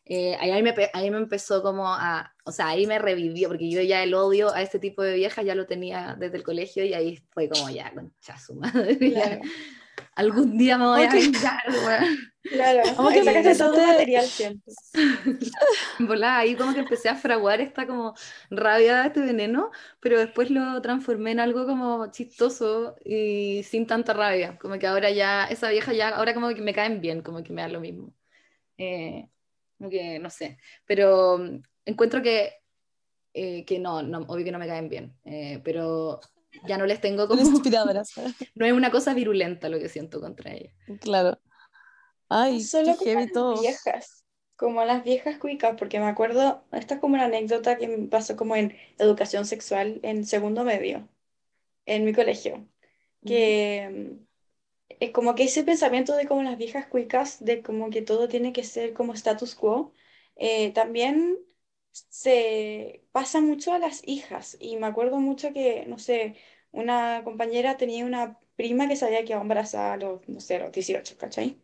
Eh, 0.06 0.38
ahí, 0.40 0.62
me, 0.62 0.76
ahí 0.94 1.10
me 1.10 1.18
empezó 1.18 1.64
como 1.64 1.88
a, 1.88 2.32
o 2.44 2.52
sea, 2.52 2.68
ahí 2.68 2.86
me 2.86 3.00
revivió, 3.00 3.48
porque 3.48 3.72
yo 3.72 3.82
ya 3.82 4.04
el 4.04 4.14
odio 4.14 4.54
a 4.54 4.62
este 4.62 4.78
tipo 4.78 5.02
de 5.02 5.16
viejas 5.16 5.44
ya 5.44 5.56
lo 5.56 5.66
tenía 5.66 6.16
desde 6.20 6.38
el 6.38 6.44
colegio, 6.44 6.86
y 6.86 6.94
ahí 6.94 7.24
fue 7.32 7.50
como, 7.50 7.72
ya, 7.72 7.92
concha 7.92 8.38
su 8.38 8.54
madre, 8.54 9.00
Claro, 9.00 9.42
algún 10.16 10.58
día 10.58 10.78
me 10.78 10.86
voy 10.86 11.04
a 11.04 11.12
vengar, 11.12 11.62
weón. 11.86 12.18
claro. 12.44 12.82
Como 12.96 13.10
que 13.10 13.24
sacaste 13.24 13.56
todo 13.56 13.74
empezaste- 13.74 13.88
material 13.88 14.26
siempre. 14.26 14.74
Volá, 16.00 16.38
ahí 16.40 16.56
como 16.56 16.74
que 16.74 16.80
empecé 16.82 17.10
a 17.10 17.16
fraguar 17.16 17.62
esta 17.62 17.88
como 17.88 18.14
rabia 18.50 19.02
de 19.02 19.08
este 19.08 19.22
veneno, 19.22 19.72
pero 20.00 20.20
después 20.20 20.50
lo 20.50 20.82
transformé 20.82 21.32
en 21.32 21.40
algo 21.40 21.66
como 21.66 22.12
chistoso 22.12 22.96
y 23.04 23.64
sin 23.64 23.88
tanta 23.88 24.14
rabia. 24.14 24.58
Como 24.60 24.78
que 24.80 24.88
ahora 24.88 25.10
ya, 25.12 25.46
esa 25.46 25.70
vieja 25.70 25.94
ya, 25.94 26.10
ahora 26.10 26.34
como 26.34 26.50
que 26.50 26.62
me 26.62 26.74
caen 26.74 27.02
bien, 27.02 27.22
como 27.22 27.44
que 27.44 27.54
me 27.54 27.62
da 27.62 27.70
lo 27.70 27.80
mismo. 27.80 28.14
Eh, 28.78 29.28
como 29.78 29.90
que 29.90 30.20
no 30.20 30.30
sé, 30.30 30.58
pero 30.86 31.38
mm, 31.38 31.62
encuentro 31.86 32.22
que, 32.22 32.54
eh, 33.34 33.66
que 33.66 33.80
no, 33.80 34.02
no, 34.02 34.20
obvio 34.28 34.46
que 34.46 34.52
no 34.52 34.60
me 34.60 34.68
caen 34.68 34.90
bien, 34.90 35.14
eh, 35.26 35.60
pero 35.64 36.20
ya 36.68 36.78
no 36.78 36.86
les 36.86 37.02
tengo 37.02 37.28
como, 37.28 37.42
Inspiradoras. 37.42 38.14
no 38.56 38.66
es 38.66 38.74
una 38.74 38.92
cosa 38.92 39.14
virulenta 39.14 39.70
lo 39.70 39.80
que 39.80 39.90
siento 39.90 40.22
contra 40.22 40.54
ellas. 40.54 40.74
Claro. 41.00 41.40
Ay, 42.30 42.62
solo 42.62 42.96
qué 42.98 43.12
heavy 43.12 43.24
las 43.24 43.32
todo. 43.32 43.62
viejas, 43.62 44.26
como 44.56 44.84
las 44.86 45.04
viejas 45.04 45.38
cuicas, 45.38 45.76
porque 45.78 46.00
me 46.00 46.08
acuerdo, 46.08 46.66
esta 46.72 46.96
es 46.96 47.02
como 47.02 47.16
una 47.16 47.26
anécdota 47.26 47.78
que 47.78 47.88
me 47.88 48.08
pasó 48.08 48.36
como 48.36 48.56
en 48.56 48.76
educación 48.98 49.46
sexual 49.46 50.00
en 50.04 50.26
segundo 50.26 50.64
medio, 50.64 51.10
en 51.86 52.06
mi 52.06 52.14
colegio, 52.14 52.68
que 53.26 54.18
mm, 54.20 54.26
es 55.00 55.12
como 55.12 55.36
que 55.36 55.44
ese 55.44 55.64
pensamiento 55.64 56.16
de 56.16 56.28
como 56.28 56.44
las 56.44 56.58
viejas 56.58 56.88
cuicas, 56.88 57.44
de 57.44 57.62
como 57.62 57.90
que 57.90 58.02
todo 58.02 58.28
tiene 58.28 58.54
que 58.54 58.64
ser 58.64 58.94
como 58.94 59.14
status 59.14 59.56
quo, 59.56 59.94
eh, 60.36 60.72
también 60.74 61.38
se 61.94 63.06
pasa 63.12 63.42
mucho 63.42 63.74
a 63.74 63.80
las 63.80 64.02
hijas. 64.08 64.58
Y 64.60 64.78
me 64.78 64.88
acuerdo 64.88 65.20
mucho 65.20 65.54
que, 65.54 65.86
no 65.88 66.00
sé, 66.00 66.36
una 66.72 67.22
compañera 67.24 67.78
tenía 67.78 68.06
una 68.06 68.40
prima 68.56 68.88
que 68.88 69.04
había 69.06 69.26
quedado 69.26 69.42
embarazada 69.44 69.94
a 69.94 69.98
los, 69.98 70.28
no 70.30 70.40
sé, 70.42 70.56
a 70.58 70.60
los 70.60 70.72
18, 70.72 71.18
¿cachai? 71.18 71.62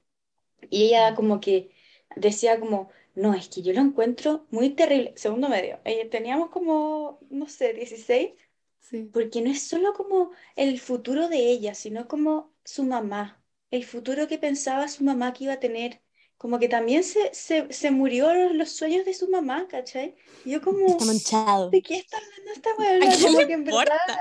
Y 0.69 0.85
ella 0.87 1.15
como 1.15 1.39
que 1.39 1.71
decía 2.15 2.59
como, 2.59 2.89
no, 3.15 3.33
es 3.33 3.49
que 3.49 3.61
yo 3.61 3.73
lo 3.73 3.81
encuentro 3.81 4.47
muy 4.51 4.71
terrible, 4.71 5.13
segundo 5.17 5.49
medio. 5.49 5.79
Ella, 5.85 6.09
teníamos 6.09 6.49
como, 6.49 7.19
no 7.29 7.47
sé, 7.47 7.73
16 7.73 8.33
Sí. 8.81 9.09
porque 9.13 9.41
no 9.41 9.49
es 9.51 9.61
solo 9.67 9.93
como 9.93 10.31
el 10.55 10.79
futuro 10.79 11.27
de 11.29 11.37
ella, 11.51 11.73
sino 11.75 12.07
como 12.07 12.53
su 12.63 12.83
mamá, 12.83 13.43
el 13.71 13.85
futuro 13.85 14.27
que 14.27 14.37
pensaba 14.39 14.87
su 14.87 15.03
mamá 15.03 15.33
que 15.33 15.45
iba 15.45 15.53
a 15.53 15.59
tener, 15.59 16.01
como 16.39 16.59
que 16.59 16.69
también 16.69 17.03
se, 17.05 17.33
se, 17.35 17.71
se 17.73 17.91
murió 17.91 18.33
los, 18.35 18.53
los 18.55 18.71
sueños 18.71 19.05
de 19.05 19.15
su 19.15 19.29
mamá, 19.29 19.67
¿cachai? 19.69 20.17
Y 20.45 20.53
yo 20.53 20.61
como, 20.63 20.81
Está 20.85 21.05
manchado. 21.05 21.67
¿de 21.71 21.83
qué 21.83 21.97
está 21.99 22.17
hablando 22.19 22.51
esta 22.53 22.71
weá? 22.79 23.05
¿A 23.05 23.11
quién 23.11 23.33
Como 23.33 23.39
le 23.39 23.45
que 23.47 23.53
importa? 23.53 23.93
verdad, 23.93 24.19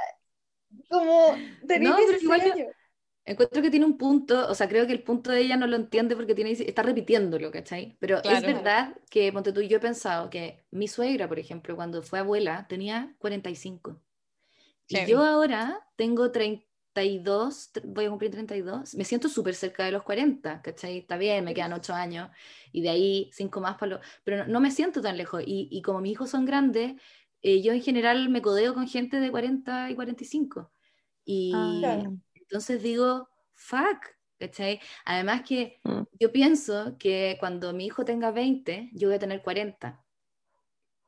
como, 0.90 1.42
tenía 1.66 1.94
No, 1.94 2.04
pero 2.06 2.18
16 2.18 2.22
igual 2.22 2.42
yo-. 2.54 2.72
Encuentro 3.24 3.62
que 3.62 3.70
tiene 3.70 3.86
un 3.86 3.98
punto, 3.98 4.48
o 4.50 4.54
sea, 4.54 4.68
creo 4.68 4.86
que 4.86 4.92
el 4.94 5.04
punto 5.04 5.30
de 5.32 5.40
ella 5.42 5.56
no 5.56 5.66
lo 5.68 5.76
entiende 5.76 6.16
porque 6.16 6.34
tiene, 6.34 6.52
está 6.52 6.82
repitiéndolo, 6.82 7.52
¿cachai? 7.52 7.96
Pero 8.00 8.24
es 8.26 8.44
Claro. 8.44 8.46
verdad 8.46 8.96
que, 9.10 9.32
ponte 9.32 9.52
tú, 9.52 9.62
yo 9.62 9.78
he 9.78 9.80
pensado 9.80 10.30
que 10.30 10.64
mi 10.72 10.88
suegra, 10.88 11.28
por 11.28 11.38
ejemplo, 11.38 11.76
cuando 11.76 12.02
fue 12.02 12.20
abuela, 12.20 12.66
tenía 12.68 13.14
45. 13.18 14.02
Y 14.88 15.04
Heavy. 15.04 15.04
yo 15.04 15.24
ahora 15.24 15.86
tengo 15.96 16.32
32, 16.98 17.72
tr- 17.72 17.82
voy 17.86 18.06
a 18.06 18.08
cumplir 18.10 18.30
32, 18.30 18.94
me 18.94 19.04
siento 19.04 19.28
súper 19.28 19.54
cerca 19.54 19.84
de 19.84 19.92
los 19.92 20.02
40, 20.02 20.62
¿cachai? 20.62 20.98
Está 20.98 21.16
bien, 21.16 21.44
me 21.44 21.54
quedan 21.54 21.72
8 21.72 21.94
años 21.94 22.30
y 22.72 22.82
de 22.82 22.90
ahí 22.90 23.30
5 23.32 23.60
más 23.60 23.76
para 23.76 23.96
los... 23.96 24.00
Pero 24.24 24.38
no, 24.38 24.46
no 24.46 24.60
me 24.60 24.70
siento 24.70 25.00
tan 25.00 25.16
lejos. 25.16 25.42
Y, 25.46 25.68
y 25.70 25.82
como 25.82 26.00
mis 26.00 26.12
hijos 26.12 26.30
son 26.30 26.44
grandes, 26.44 26.94
eh, 27.42 27.62
yo 27.62 27.72
en 27.72 27.82
general 27.82 28.28
me 28.28 28.42
codeo 28.42 28.74
con 28.74 28.88
gente 28.88 29.20
de 29.20 29.30
40 29.30 29.90
y 29.90 29.94
45. 29.94 30.72
Y 31.24 31.52
Ah, 31.54 31.78
Claro. 31.80 32.18
entonces 32.34 32.82
digo, 32.82 33.28
fuck, 33.54 33.98
¿cachai? 34.38 34.80
Además 35.04 35.42
que 35.42 35.80
Mm. 35.84 36.02
yo 36.20 36.32
pienso 36.32 36.96
que 36.98 37.36
cuando 37.40 37.72
mi 37.72 37.86
hijo 37.86 38.04
tenga 38.04 38.30
20, 38.32 38.90
yo 38.92 39.08
voy 39.08 39.16
a 39.16 39.18
tener 39.20 39.42
40. 39.42 40.04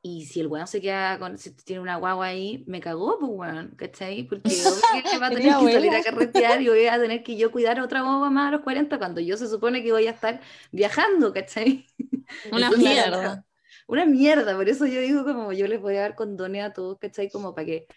Y 0.03 0.25
si 0.25 0.39
el 0.39 0.47
weón 0.47 0.65
se 0.65 0.81
queda 0.81 1.19
con, 1.19 1.37
si 1.37 1.51
tiene 1.51 1.79
una 1.79 1.97
guagua 1.97 2.25
ahí, 2.27 2.63
me 2.65 2.79
cagó, 2.79 3.19
pues 3.19 3.31
weón, 3.33 3.75
¿cachai? 3.77 4.23
Porque 4.29 4.49
que 4.49 5.17
va 5.19 5.27
a 5.27 5.29
tener 5.29 5.53
que 5.59 5.73
salir 5.73 5.93
a 5.93 6.01
carretear 6.01 6.61
y 6.61 6.69
voy 6.69 6.85
a 6.87 6.99
tener 6.99 7.23
que 7.23 7.37
yo 7.37 7.51
cuidar 7.51 7.79
a 7.79 7.83
otra 7.83 8.01
guagua 8.01 8.31
más 8.31 8.47
a 8.47 8.51
los 8.51 8.61
40 8.61 8.97
cuando 8.97 9.21
yo 9.21 9.37
se 9.37 9.47
supone 9.47 9.83
que 9.83 9.91
voy 9.91 10.07
a 10.07 10.11
estar 10.11 10.41
viajando, 10.71 11.31
¿cachai? 11.31 11.85
una 12.51 12.67
Entonces, 12.67 12.89
mierda. 12.89 13.45
Una 13.87 14.05
mierda, 14.05 14.55
por 14.55 14.69
eso 14.69 14.85
yo 14.85 15.01
digo 15.01 15.23
como 15.23 15.53
yo 15.53 15.67
les 15.67 15.79
voy 15.81 15.97
a 15.97 16.01
dar 16.01 16.15
condones 16.15 16.63
a 16.63 16.73
todos, 16.73 16.97
¿cachai? 16.97 17.29
Como 17.29 17.53
para 17.53 17.65
que, 17.65 17.87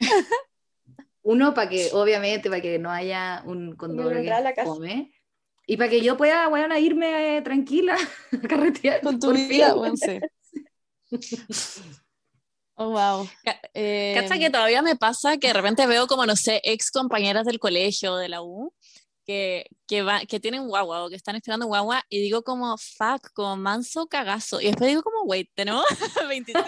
uno, 1.23 1.55
para 1.55 1.71
que, 1.71 1.89
obviamente, 1.93 2.51
para 2.51 2.61
que 2.61 2.79
no 2.79 2.91
haya 2.91 3.43
un 3.47 3.77
condón 3.77 4.13
la 4.13 4.21
que 4.21 4.55
casa. 4.55 4.65
fome, 4.65 5.13
y 5.67 5.77
para 5.77 5.89
que 5.89 6.03
yo 6.03 6.17
pueda, 6.17 6.49
bueno, 6.49 6.77
irme 6.79 7.39
eh, 7.39 7.43
tranquila 7.43 7.97
a 7.97 8.49
carretear. 8.49 9.01
Con 9.01 9.19
tu 9.19 9.33
vida, 9.33 9.75
bueno, 9.75 9.97
sí. 9.97 10.21
Oh, 12.77 12.91
wow. 12.91 13.29
Eh, 13.73 14.15
Cacha 14.17 14.37
que 14.37 14.51
todavía 14.51 14.83
me 14.83 14.97
pasa 14.97 15.37
que 15.37 15.47
de 15.47 15.53
repente 15.53 15.87
veo 15.87 16.09
como, 16.09 16.27
no 16.27 16.35
sé, 16.35 16.61
ex 16.65 16.91
compañeras 16.91 17.45
del 17.45 17.61
colegio, 17.61 18.17
de 18.17 18.29
la 18.29 18.43
U, 18.43 18.75
que, 19.25 19.67
que, 19.87 20.03
va, 20.03 20.21
que 20.21 20.39
tienen 20.41 20.67
guagua 20.67 21.05
o 21.05 21.09
que 21.09 21.17
están 21.17 21.37
esperando 21.37 21.67
guagua 21.67 22.05
y 22.09 22.21
digo 22.21 22.43
como, 22.43 22.77
fuck, 22.79 23.33
como 23.33 23.57
manso 23.57 24.07
cagazo. 24.07 24.61
Y 24.61 24.67
después 24.67 24.89
digo 24.89 25.03
como, 25.03 25.23
wait, 25.25 25.51
tenemos 25.55 25.85
25, 26.29 26.63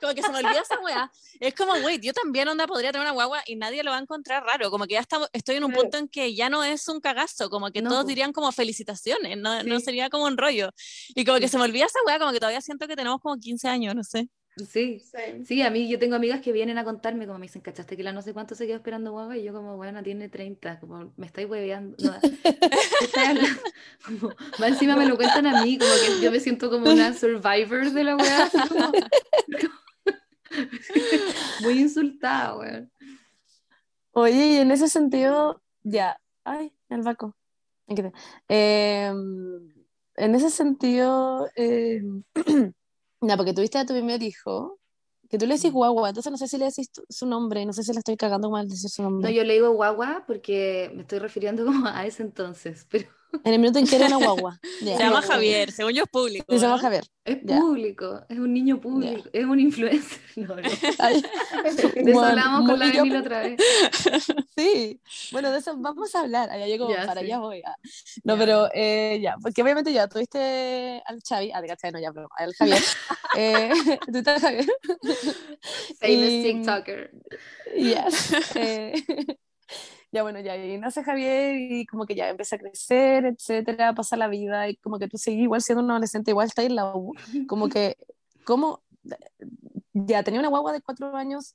como 0.00 0.14
que 0.14 0.22
se 0.22 0.30
me 0.30 0.38
olvida 0.38 0.60
esa 0.60 0.78
weá. 0.80 1.10
Es 1.40 1.54
como, 1.54 1.72
wait, 1.84 2.02
yo 2.02 2.12
también 2.12 2.48
onda 2.48 2.66
podría 2.66 2.92
tener 2.92 3.04
una 3.06 3.12
guagua 3.14 3.42
y 3.46 3.56
nadie 3.56 3.82
lo 3.82 3.90
va 3.90 3.98
a 3.98 4.00
encontrar 4.00 4.44
raro, 4.44 4.70
como 4.70 4.86
que 4.86 4.94
ya 4.94 5.00
estamos, 5.00 5.28
estoy 5.32 5.56
en 5.56 5.64
un 5.64 5.72
punto 5.72 5.96
en 5.98 6.08
que 6.08 6.34
ya 6.34 6.50
no 6.50 6.62
es 6.64 6.86
un 6.88 7.00
cagazo, 7.00 7.48
como 7.50 7.70
que 7.70 7.82
No, 7.82 7.90
todos 7.90 8.06
dirían 8.06 8.32
como 8.32 8.52
felicitaciones, 8.52 9.36
no, 9.38 9.62
no 9.62 9.78
Sí. 9.78 9.84
sería 9.86 10.10
como 10.10 10.24
un 10.26 10.36
rollo. 10.36 10.70
Y 11.14 11.24
como 11.24 11.38
que 11.38 11.48
se 11.48 11.56
me 11.58 11.64
olvida 11.64 11.86
esa 11.86 11.98
weá, 12.06 12.18
como 12.18 12.32
que 12.32 12.40
todavía 12.40 12.60
siento 12.60 12.86
que 12.86 12.96
tenemos 12.96 13.20
como 13.20 13.36
15 13.38 13.68
años, 13.68 13.94
no 13.94 14.04
sé. 14.04 14.28
Sí, 14.56 15.00
Sí. 15.00 15.44
sí, 15.44 15.62
a 15.62 15.70
mí 15.70 15.88
yo 15.88 15.98
tengo 15.98 16.16
amigas 16.16 16.40
que 16.40 16.52
vienen 16.52 16.76
a 16.78 16.84
contarme, 16.84 17.26
como 17.26 17.38
me 17.38 17.46
dicen, 17.46 17.62
¿cachaste 17.62 17.96
que 17.96 18.02
la 18.02 18.12
no 18.12 18.20
sé 18.20 18.34
cuánto 18.34 18.54
se 18.54 18.66
quedó 18.66 18.76
esperando 18.76 19.12
guagua? 19.12 19.36
Y 19.36 19.44
yo 19.44 19.52
como, 19.52 19.76
bueno, 19.76 20.02
tiene 20.02 20.28
30, 20.28 20.80
como, 20.80 21.12
me 21.16 21.26
estáis 21.26 21.48
hueveando. 21.48 21.96
no. 22.02 22.12
Como, 24.04 24.34
más 24.58 24.68
encima 24.70 24.96
me 24.96 25.06
lo 25.06 25.16
cuentan 25.16 25.46
a 25.46 25.62
mí, 25.62 25.78
como 25.78 25.90
que 25.92 26.24
yo 26.24 26.30
me 26.30 26.40
siento 26.40 26.70
como 26.70 26.90
una 26.90 27.14
survivor 27.14 27.90
de 27.90 28.04
la 28.04 28.16
weá, 28.16 28.50
como- 28.68 28.92
muy 31.60 31.80
insultada, 31.80 32.56
weón. 32.56 32.90
Oye, 34.12 34.46
y 34.46 34.56
en 34.56 34.70
ese 34.70 34.88
sentido, 34.88 35.62
ya, 35.82 36.20
ay, 36.44 36.72
el 36.88 37.02
vaco. 37.02 37.36
Eh, 38.48 39.12
en 40.16 40.34
ese 40.34 40.50
sentido, 40.50 41.48
eh, 41.56 42.02
no, 43.20 43.36
porque 43.36 43.54
tuviste 43.54 43.78
a 43.78 43.86
tu 43.86 43.92
primer 43.94 44.22
hijo, 44.22 44.78
que 45.28 45.38
tú 45.38 45.46
le 45.46 45.54
decís 45.56 45.72
guagua, 45.72 46.08
entonces 46.10 46.32
no 46.32 46.38
sé 46.38 46.48
si 46.48 46.58
le 46.58 46.66
decís 46.66 46.90
tu- 46.92 47.04
su 47.08 47.26
nombre, 47.26 47.64
no 47.66 47.72
sé 47.72 47.82
si 47.84 47.92
le 47.92 47.98
estoy 48.00 48.16
cagando 48.16 48.50
mal 48.50 48.68
decir 48.68 48.90
su 48.90 49.02
No, 49.18 49.28
nombre. 49.28 49.30
yo 49.30 49.44
le 49.44 49.52
digo 49.54 49.70
guagua 49.72 50.24
porque 50.26 50.90
me 50.94 51.02
estoy 51.02 51.18
refiriendo 51.18 51.64
como 51.66 51.86
a 51.88 52.06
ese 52.06 52.22
entonces, 52.22 52.86
pero 52.90 53.08
En 53.44 53.52
el 53.54 53.58
minuto 53.60 53.78
en 53.78 53.86
que 53.86 53.96
era 53.96 54.06
una 54.06 54.16
guagua. 54.26 54.60
Ya. 54.82 54.96
Se 54.96 55.02
llama 55.02 55.22
Javier, 55.22 55.70
según 55.72 55.92
yo 55.92 56.02
es 56.04 56.08
público. 56.10 56.44
Se 56.48 56.58
llama 56.58 56.76
¿no? 56.76 56.82
Javier. 56.82 57.04
Es 57.24 57.36
público, 57.38 58.22
es 58.28 58.38
un 58.38 58.52
niño 58.52 58.80
público, 58.80 59.28
es 59.32 59.44
un 59.44 59.60
influencer. 59.60 60.18
No, 60.36 60.56
no. 60.56 60.62
Ay, 60.98 61.22
De 61.94 62.10
eso 62.12 62.24
hablamos 62.24 62.68
con 62.68 62.78
la 62.78 62.92
yo- 62.92 63.00
Emil 63.00 63.16
otra 63.16 63.40
vez. 63.42 63.60
Sí, 64.56 65.00
bueno, 65.32 65.50
de 65.50 65.58
eso 65.58 65.76
vamos 65.76 66.14
a 66.14 66.20
hablar. 66.20 66.50
Allá 66.50 66.66
llego, 66.66 66.88
Ya, 66.90 67.04
para 67.06 67.20
sí. 67.20 67.26
allá 67.26 67.38
voy. 67.38 67.62
ah. 67.66 67.74
No, 68.24 68.36
pero 68.38 68.68
eh, 68.72 69.18
ya, 69.22 69.36
porque 69.42 69.62
obviamente 69.62 69.92
ya 69.92 70.08
tuviste 70.08 71.02
al 71.04 71.20
Xavi, 71.22 71.50
ah, 71.52 71.60
de 71.60 71.68
cachai, 71.68 71.92
no, 71.92 72.00
ya, 72.00 72.12
pero 72.12 72.28
al 72.36 72.54
Javier. 72.54 72.82
eh, 73.36 73.70
tuviste 74.06 74.30
al 74.30 74.40
Javier. 74.40 74.66
Famous 76.00 76.30
Y- 76.30 76.42
TikToker. 76.42 77.10
Yes. 77.76 78.32
eh, 78.56 78.94
ya 80.12 80.22
bueno, 80.22 80.40
ya 80.40 80.56
y 80.56 80.78
nace 80.78 81.02
Javier 81.04 81.56
y 81.56 81.86
como 81.86 82.06
que 82.06 82.14
ya 82.14 82.28
empieza 82.28 82.56
a 82.56 82.58
crecer, 82.58 83.24
etcétera, 83.26 83.94
pasa 83.94 84.16
la 84.16 84.28
vida 84.28 84.68
y 84.68 84.76
como 84.76 84.98
que 84.98 85.08
tú 85.08 85.18
seguís 85.18 85.42
igual 85.44 85.62
siendo 85.62 85.84
un 85.84 85.90
adolescente, 85.90 86.30
igual 86.32 86.48
está 86.48 86.62
en 86.62 86.76
la 86.76 86.94
U, 86.96 87.14
como 87.46 87.68
que, 87.70 87.96
como, 88.44 88.82
ya 89.92 90.22
tenía 90.22 90.40
una 90.40 90.48
guagua 90.48 90.72
de 90.72 90.80
cuatro 90.80 91.14
años, 91.16 91.54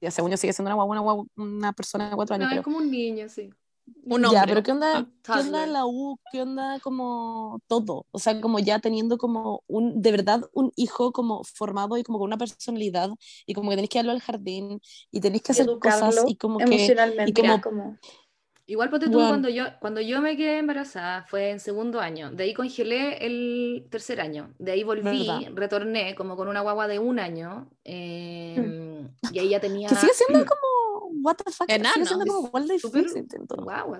ya 0.00 0.10
según 0.10 0.30
yo 0.30 0.36
sigue 0.36 0.52
siendo 0.52 0.68
una 0.70 0.76
guagua, 0.76 0.92
una, 1.00 1.02
guagua- 1.02 1.28
una 1.36 1.72
persona 1.72 2.10
de 2.10 2.16
cuatro 2.16 2.34
No, 2.36 2.44
años, 2.44 2.48
es 2.48 2.50
pero 2.56 2.62
como 2.62 2.78
un 2.78 2.90
niño, 2.90 3.28
sí. 3.28 3.50
Un 4.06 4.22
ya, 4.22 4.28
hombre. 4.28 4.46
pero 4.46 4.62
¿qué 4.62 4.72
onda, 4.72 5.06
¿qué 5.22 5.32
onda 5.32 5.66
la 5.66 5.86
U? 5.86 6.18
¿Qué 6.32 6.42
onda 6.42 6.78
como 6.80 7.60
todo? 7.66 8.06
O 8.10 8.18
sea, 8.18 8.40
como 8.40 8.58
ya 8.58 8.78
teniendo 8.78 9.18
como 9.18 9.62
un, 9.66 10.00
de 10.00 10.10
verdad, 10.12 10.42
un 10.52 10.72
hijo 10.76 11.12
como 11.12 11.42
formado 11.44 11.96
y 11.98 12.02
como 12.02 12.18
con 12.18 12.26
una 12.28 12.38
personalidad 12.38 13.10
y 13.46 13.54
como 13.54 13.70
que 13.70 13.76
tenéis 13.76 13.90
que 13.90 13.98
darlo 13.98 14.12
al 14.12 14.20
jardín 14.20 14.80
y 15.10 15.20
tenéis 15.20 15.42
que 15.42 15.52
hacer 15.52 15.66
Educarlo 15.66 16.06
cosas 16.06 16.24
y 16.28 16.36
como 16.36 16.58
que... 16.58 16.64
emocionalmente. 16.64 17.30
y 17.30 17.34
como- 17.34 17.60
como... 17.60 17.98
Igual 18.66 18.88
ponte 18.88 19.06
tú, 19.06 19.12
Bueno. 19.12 19.28
cuando 19.28 19.48
yo, 19.50 19.64
cuando 19.78 20.00
yo 20.00 20.22
me 20.22 20.38
quedé 20.38 20.56
embarazada, 20.58 21.24
fue 21.24 21.50
en 21.50 21.60
segundo 21.60 22.00
año. 22.00 22.30
De 22.30 22.44
ahí 22.44 22.54
congelé 22.54 23.18
el 23.26 23.86
tercer 23.90 24.22
año. 24.22 24.54
De 24.58 24.72
ahí 24.72 24.82
volví, 24.84 25.02
¿Verdad? 25.28 25.52
retorné 25.54 26.14
como 26.14 26.34
con 26.34 26.48
una 26.48 26.62
guagua 26.62 26.88
de 26.88 26.98
un 26.98 27.18
año. 27.18 27.68
eh, 27.84 29.06
y 29.32 29.38
ahí 29.38 29.50
ya 29.50 29.60
tenía... 29.60 29.88
Que 29.88 29.96
sigue 29.96 30.14
siendo 30.14 30.46
como, 30.46 31.03
what 31.24 31.36
the 31.36 31.50
fuck, 31.50 31.68
Enano. 31.70 32.04
como 32.26 32.46
igual 32.48 32.68
de 32.68 32.74
difícil. 32.74 33.26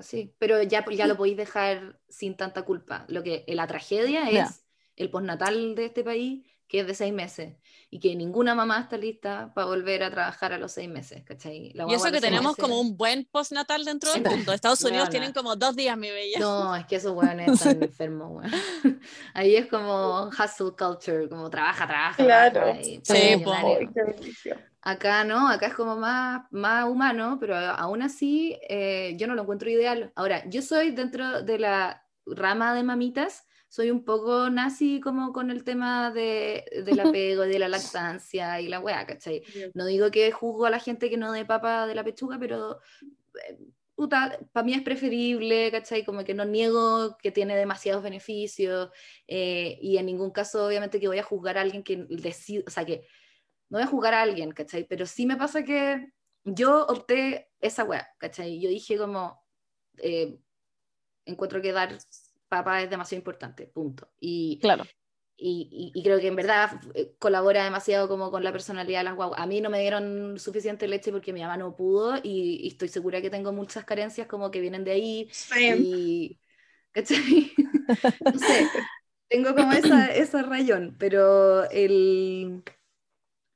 sí. 0.03 0.35
Pero 0.39 0.63
ya, 0.63 0.85
ya 0.91 1.07
lo 1.07 1.17
podéis 1.17 1.37
dejar 1.37 1.99
sin 2.09 2.37
tanta 2.37 2.63
culpa. 2.63 3.05
Lo 3.09 3.23
que 3.23 3.45
la 3.49 3.67
tragedia 3.67 4.29
es 4.29 4.35
Ya. 4.35 4.51
el 4.97 5.11
postnatal 5.11 5.75
de 5.75 5.87
este 5.87 6.05
país, 6.05 6.47
que 6.69 6.81
es 6.81 6.87
de 6.87 6.95
seis 6.95 7.13
meses. 7.13 7.57
Y 7.91 8.01
que 8.01 8.17
ninguna 8.17 8.55
mamá 8.57 8.81
está 8.81 8.97
lista 8.97 9.53
para 9.55 9.67
volver 9.69 10.03
a 10.03 10.11
trabajar 10.11 10.53
a 10.53 10.59
los 10.59 10.73
seis 10.73 10.89
meses, 10.89 11.23
¿cachai? 11.23 11.71
La 11.75 11.87
Y 11.89 11.95
eso 11.95 12.11
que 12.11 12.21
tenemos 12.21 12.53
meses- 12.53 12.63
como 12.63 12.81
un 12.81 12.97
buen 12.97 13.25
postnatal 13.31 13.85
dentro 13.85 14.13
del 14.13 14.23
mundo. 14.25 14.53
Estados 14.53 14.83
Unidos 14.83 15.11
tienen 15.11 15.33
como 15.33 15.55
dos 15.55 15.77
días, 15.77 15.97
mi 15.97 16.11
bella. 16.11 16.39
No, 16.41 16.75
es 16.75 16.87
que 16.87 16.97
esos 16.97 17.13
weones 17.13 17.47
están 17.79 17.81
enfermos, 17.83 18.31
weón. 18.33 18.51
Ahí 19.35 19.55
es 19.55 19.67
como 19.67 20.29
hustle 20.29 20.73
culture, 20.77 21.29
como 21.29 21.49
trabaja, 21.51 21.87
trabaja. 21.87 22.25
Claro. 22.25 22.53
trabaja 22.53 22.81
y 22.81 23.01
Sí, 23.05 23.45
Acá 24.87 25.25
no, 25.25 25.49
acá 25.49 25.69
es 25.69 25.75
como 25.75 25.97
más, 25.97 26.47
más 26.51 26.87
humano, 26.87 27.39
pero 27.41 27.57
aún 27.57 28.03
así 28.03 28.59
eh, 28.69 29.17
yo 29.19 29.27
no 29.27 29.35
lo 29.35 29.43
encuentro 29.43 29.71
ideal. 29.71 30.13
Ahora, 30.15 30.47
yo 30.47 30.61
soy 30.61 30.91
dentro 30.91 31.43
de 31.43 31.59
la 31.59 32.07
rama 32.27 32.75
de 32.75 32.83
mamitas, 32.83 33.47
soy 33.69 33.91
un 33.91 34.05
poco 34.05 34.51
nazi 34.51 35.01
como 35.01 35.33
con 35.33 35.51
el 35.51 35.65
tema 35.65 36.11
de, 36.11 36.65
del 36.85 37.01
apego, 37.17 37.43
de 37.45 37.59
la 37.59 37.69
lactancia 37.69 38.61
y 38.61 38.69
la 38.69 38.79
weá, 38.79 39.07
¿cachai? 39.07 39.43
No 39.73 39.87
digo 39.87 40.11
que 40.11 40.31
juzgo 40.33 40.67
a 40.67 40.71
la 40.71 40.79
gente 40.79 41.09
que 41.09 41.17
no 41.17 41.33
dé 41.33 41.47
papa 41.47 41.87
de 41.87 41.95
la 41.95 42.05
pechuga, 42.05 42.39
pero 42.39 42.79
para 44.53 44.65
mí 44.65 44.75
es 44.75 44.83
preferible, 44.83 45.71
¿cachai? 45.71 46.05
Como 46.05 46.25
que 46.25 46.35
no 46.35 46.45
niego 46.45 47.17
que 47.23 47.31
tiene 47.31 47.57
demasiados 47.57 48.03
beneficios 48.03 48.91
eh, 49.29 49.79
y 49.81 49.97
en 49.97 50.05
ningún 50.05 50.31
caso 50.31 50.67
obviamente 50.67 51.01
que 51.01 51.09
voy 51.09 51.19
a 51.19 51.23
juzgar 51.23 51.57
a 51.57 51.63
alguien 51.63 51.83
que 51.83 52.05
decide, 52.11 52.65
o 52.67 52.71
sea, 52.71 52.85
que 52.85 53.07
no 53.69 53.79
voy 53.79 53.83
a 53.85 53.87
juzgar 53.87 54.15
a 54.15 54.23
alguien, 54.23 54.53
¿cachai? 54.53 54.87
Pero 54.89 55.07
sí 55.07 55.27
me 55.27 55.37
pasa 55.37 55.65
que 55.65 56.13
yo 56.45 56.87
opté 56.87 57.51
esa 57.61 57.85
weá, 57.85 58.09
¿cachai? 58.19 58.61
Yo 58.61 58.69
dije 58.69 58.99
como, 58.99 59.43
eh, 59.99 60.39
encuentro 61.25 61.61
que 61.63 61.73
dar 61.73 61.97
papa 62.49 62.83
es 62.83 62.91
demasiado 62.91 63.21
importante, 63.21 63.67
punto. 63.67 64.11
Y, 64.21 64.61
Claro. 64.61 64.85
y, 65.37 65.93
y- 65.95 66.01
y 66.01 66.03
creo 66.05 66.21
que 66.21 66.29
en 66.29 66.37
verdad 66.37 66.71
eh, 66.95 67.15
colabora 67.19 67.65
demasiado 67.65 68.09
como 68.09 68.31
con 68.31 68.45
la 68.45 68.53
personalidad 68.53 69.01
de 69.01 69.05
las 69.05 69.17
guaguas. 69.17 69.41
A 69.41 69.47
mí 69.47 69.61
no 69.61 69.71
me 69.71 69.81
dieron 69.81 70.39
suficiente 70.39 70.89
leche 70.89 71.13
porque 71.13 71.33
mi 71.33 71.43
mamá 71.43 71.57
no 71.57 71.75
pudo 71.77 72.17
y, 72.23 72.61
y 72.65 72.69
estoy 72.69 72.89
segura 72.89 73.21
que 73.23 73.31
tengo 73.31 73.53
muchas 73.53 73.85
carencias 73.85 74.27
como 74.29 74.51
que 74.51 74.61
vienen 74.61 74.85
de 74.85 74.93
ahí 74.93 75.33
y... 75.67 76.39
¿Cachai? 76.93 77.53
No 78.33 78.39
sé, 78.41 78.73
tengo 79.29 79.55
como 79.55 79.73
esa, 79.73 80.09
esa 80.15 80.43
rayón, 80.43 80.97
pero 80.99 81.69
el... 81.71 82.63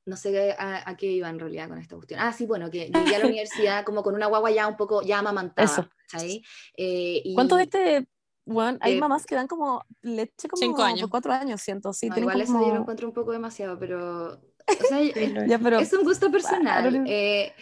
No 0.09 0.17
sé 0.17 0.53
a, 0.59 0.89
a 0.89 0.97
qué 0.97 1.07
iba 1.07 1.29
en 1.29 1.39
realidad 1.39 1.69
con 1.69 1.79
esta 1.79 1.95
cuestión. 1.97 2.19
Ah, 2.21 2.33
sí, 2.33 2.47
bueno, 2.47 2.71
que 2.71 2.87
llegué 2.87 3.17
a 3.17 3.19
la 3.19 3.27
universidad 3.27 3.85
como 3.85 4.03
con 4.03 4.15
una 4.15 4.27
guagua 4.27 4.51
ya 4.51 4.67
un 4.67 4.77
poco, 4.77 5.03
ya 5.03 5.19
amamantada, 5.19 5.67
Eso. 5.71 5.87
¿cachai? 6.11 6.43
Eh, 6.77 7.21
y- 7.25 7.35
¿Cuánto 7.35 7.57
de 7.57 7.65
este, 7.65 8.09
bueno, 8.47 8.79
hay 8.81 8.95
Eh, 8.97 9.01
mamás 9.01 9.27
que 9.27 9.35
dan 9.35 9.47
como 9.47 9.85
leche 10.01 10.49
como 10.49 10.59
cinco 10.61 10.83
años. 10.83 11.03
por 11.03 11.11
cuatro 11.11 11.33
años, 11.33 11.61
siento, 11.61 11.93
sí, 11.93 12.09
No, 12.09 12.19
igual 12.19 12.41
eso 12.41 12.59
yo 12.59 12.75
lo 12.75 12.81
encuentro 12.81 13.07
un 13.07 13.13
poco 13.13 13.33
demasiado, 13.33 13.79
pero... 13.79 14.33
O 14.35 14.85
sea, 14.89 14.99
Sí, 15.03 15.13
es, 15.15 15.33
lo 15.33 15.43
es. 15.43 15.49
Ya, 15.51 15.59
pero... 15.59 15.79
es 15.79 15.93
un 15.93 16.05
gusto 16.05 16.31
personal. 16.31 17.05
Eh, 17.07 17.53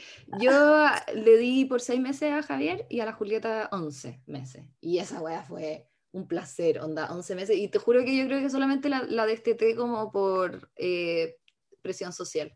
yo 0.41 0.87
le 1.15 1.37
di 1.39 1.65
por 1.65 1.81
seis 1.81 2.01
meses 2.01 2.33
a 2.33 2.43
Javier 2.45 2.87
y 2.89 3.01
a 3.01 3.05
la 3.07 3.13
Julieta 3.13 3.69
11 3.73 4.23
meses. 4.27 4.65
Y 4.81 4.99
esa 4.99 5.21
wea 5.21 5.43
fue 5.43 5.89
un 6.13 6.27
placer, 6.29 6.79
onda, 6.81 7.13
11 7.13 7.35
meses. 7.35 7.57
Y 7.57 7.69
te 7.69 7.79
juro 7.79 8.05
que 8.05 8.17
yo 8.17 8.25
creo 8.27 8.41
que 8.41 8.51
solamente 8.51 8.89
la, 8.89 9.03
la 9.03 9.27
desteté 9.27 9.75
como 9.77 10.11
por 10.13 10.71
eh, 10.77 11.37
presión 11.87 12.13
social. 12.13 12.49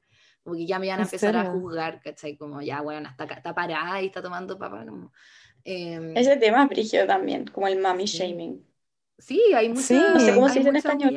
Como 0.42 0.56
que 0.56 0.66
ya 0.66 0.78
me 0.78 0.86
iban 0.86 1.00
a 1.00 1.02
¿En 1.02 1.08
empezar 1.08 1.36
a 1.36 1.44
serio? 1.44 1.52
juzgar, 1.52 2.00
¿cachai? 2.02 2.36
Como 2.36 2.62
ya, 2.62 2.80
bueno, 2.82 3.08
está, 3.10 3.24
acá- 3.24 3.36
está 3.36 3.54
parada 3.54 4.00
y 4.02 4.06
está 4.06 4.22
tomando 4.22 4.58
papá. 4.58 4.84
Como, 4.86 5.12
em, 5.64 6.16
Ese 6.16 6.36
tema 6.36 6.62
es 6.64 6.68
brígido 6.70 7.06
también, 7.06 7.46
como 7.46 7.66
el 7.68 7.80
mommy 7.80 8.06
Sí. 8.06 8.18
shaming. 8.18 8.66
sí, 9.18 9.40
hay 9.54 9.68
mucha, 9.68 9.82
Sí. 9.86 9.94
No 10.12 10.20
sé 10.20 10.34
cómo 10.34 10.46
hay 10.46 10.52
se 10.54 10.58
dice 10.60 10.70
en 10.70 10.76
español. 10.76 11.10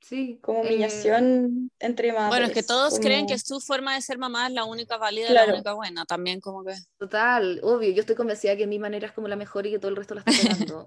Sí. 0.00 0.38
Como 0.40 0.62
eh, 0.62 0.68
humillación 0.68 1.70
entre 1.78 2.12
madres. 2.12 2.28
Bueno, 2.28 2.46
es 2.46 2.52
que 2.52 2.62
todos 2.62 2.98
creen 3.00 3.26
que 3.26 3.38
su 3.38 3.60
forma 3.60 3.94
de 3.94 4.00
ser 4.00 4.16
mamá 4.16 4.46
es 4.46 4.52
la 4.52 4.64
única 4.64 4.96
válida, 4.96 5.28
Claro. 5.28 5.48
la 5.48 5.54
única 5.54 5.72
buena. 5.74 6.04
También 6.06 6.40
como 6.40 6.64
que... 6.64 6.74
Total, 6.98 7.60
obvio, 7.62 7.90
yo 7.90 8.00
estoy 8.00 8.14
convencida 8.16 8.56
que 8.56 8.66
mi 8.66 8.78
manera 8.78 9.08
es 9.08 9.12
como 9.12 9.28
la 9.28 9.36
mejor 9.36 9.66
y 9.66 9.72
que 9.72 9.78
todo 9.78 9.90
el 9.90 9.96
resto 9.96 10.14
la 10.14 10.22
está. 10.24 10.32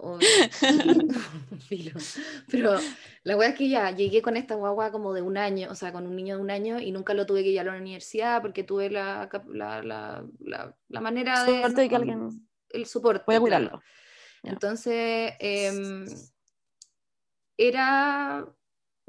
Filo. 1.68 2.00
Pero 2.50 2.78
la 3.24 3.38
wea 3.38 3.50
es 3.50 3.56
que 3.56 3.70
ya 3.70 3.92
llegué 3.92 4.22
con 4.22 4.38
esta 4.38 4.56
guagua 4.56 4.92
como 4.92 5.14
de 5.14 5.22
un 5.22 5.38
año, 5.38 5.70
o 5.70 5.76
sea, 5.76 5.92
con 5.92 6.08
un 6.08 6.16
niño 6.16 6.38
de 6.38 6.42
un 6.42 6.50
año 6.52 6.80
y 6.80 6.92
nunca 6.92 7.14
lo 7.14 7.26
tuve 7.26 7.44
que 7.44 7.50
ir 7.50 7.60
a 7.60 7.64
la 7.64 7.76
universidad 7.78 8.42
porque 8.42 8.64
tuve 8.64 8.90
la, 8.90 9.30
la, 9.48 9.84
la, 9.84 10.26
la, 10.40 10.76
la 10.88 11.02
manera 11.02 11.44
de... 11.44 11.60
Suerte 11.60 11.82
de 11.82 11.90
que 11.90 11.96
alguien... 11.96 12.48
El 12.70 12.86
soporte. 12.86 13.24
Voy 13.28 13.36
a 13.36 13.40
cuidarlo. 13.42 13.82
Entonces, 14.44 15.34
em, 15.40 16.06
era, 17.58 18.48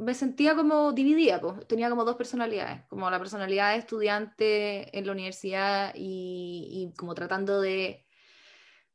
me 0.03 0.15
sentía 0.15 0.55
como 0.55 0.93
dividida, 0.93 1.41
pues. 1.41 1.67
tenía 1.67 1.91
como 1.91 2.05
dos 2.05 2.17
personalidades, 2.17 2.83
como 2.89 3.11
la 3.11 3.19
personalidad 3.19 3.73
de 3.73 3.79
estudiante 3.79 4.99
en 4.99 5.07
la 5.07 5.13
universidad 5.13 5.93
y, 5.95 6.69
y 6.71 6.97
como 6.97 7.15
tratando 7.15 7.61
de, 7.61 8.05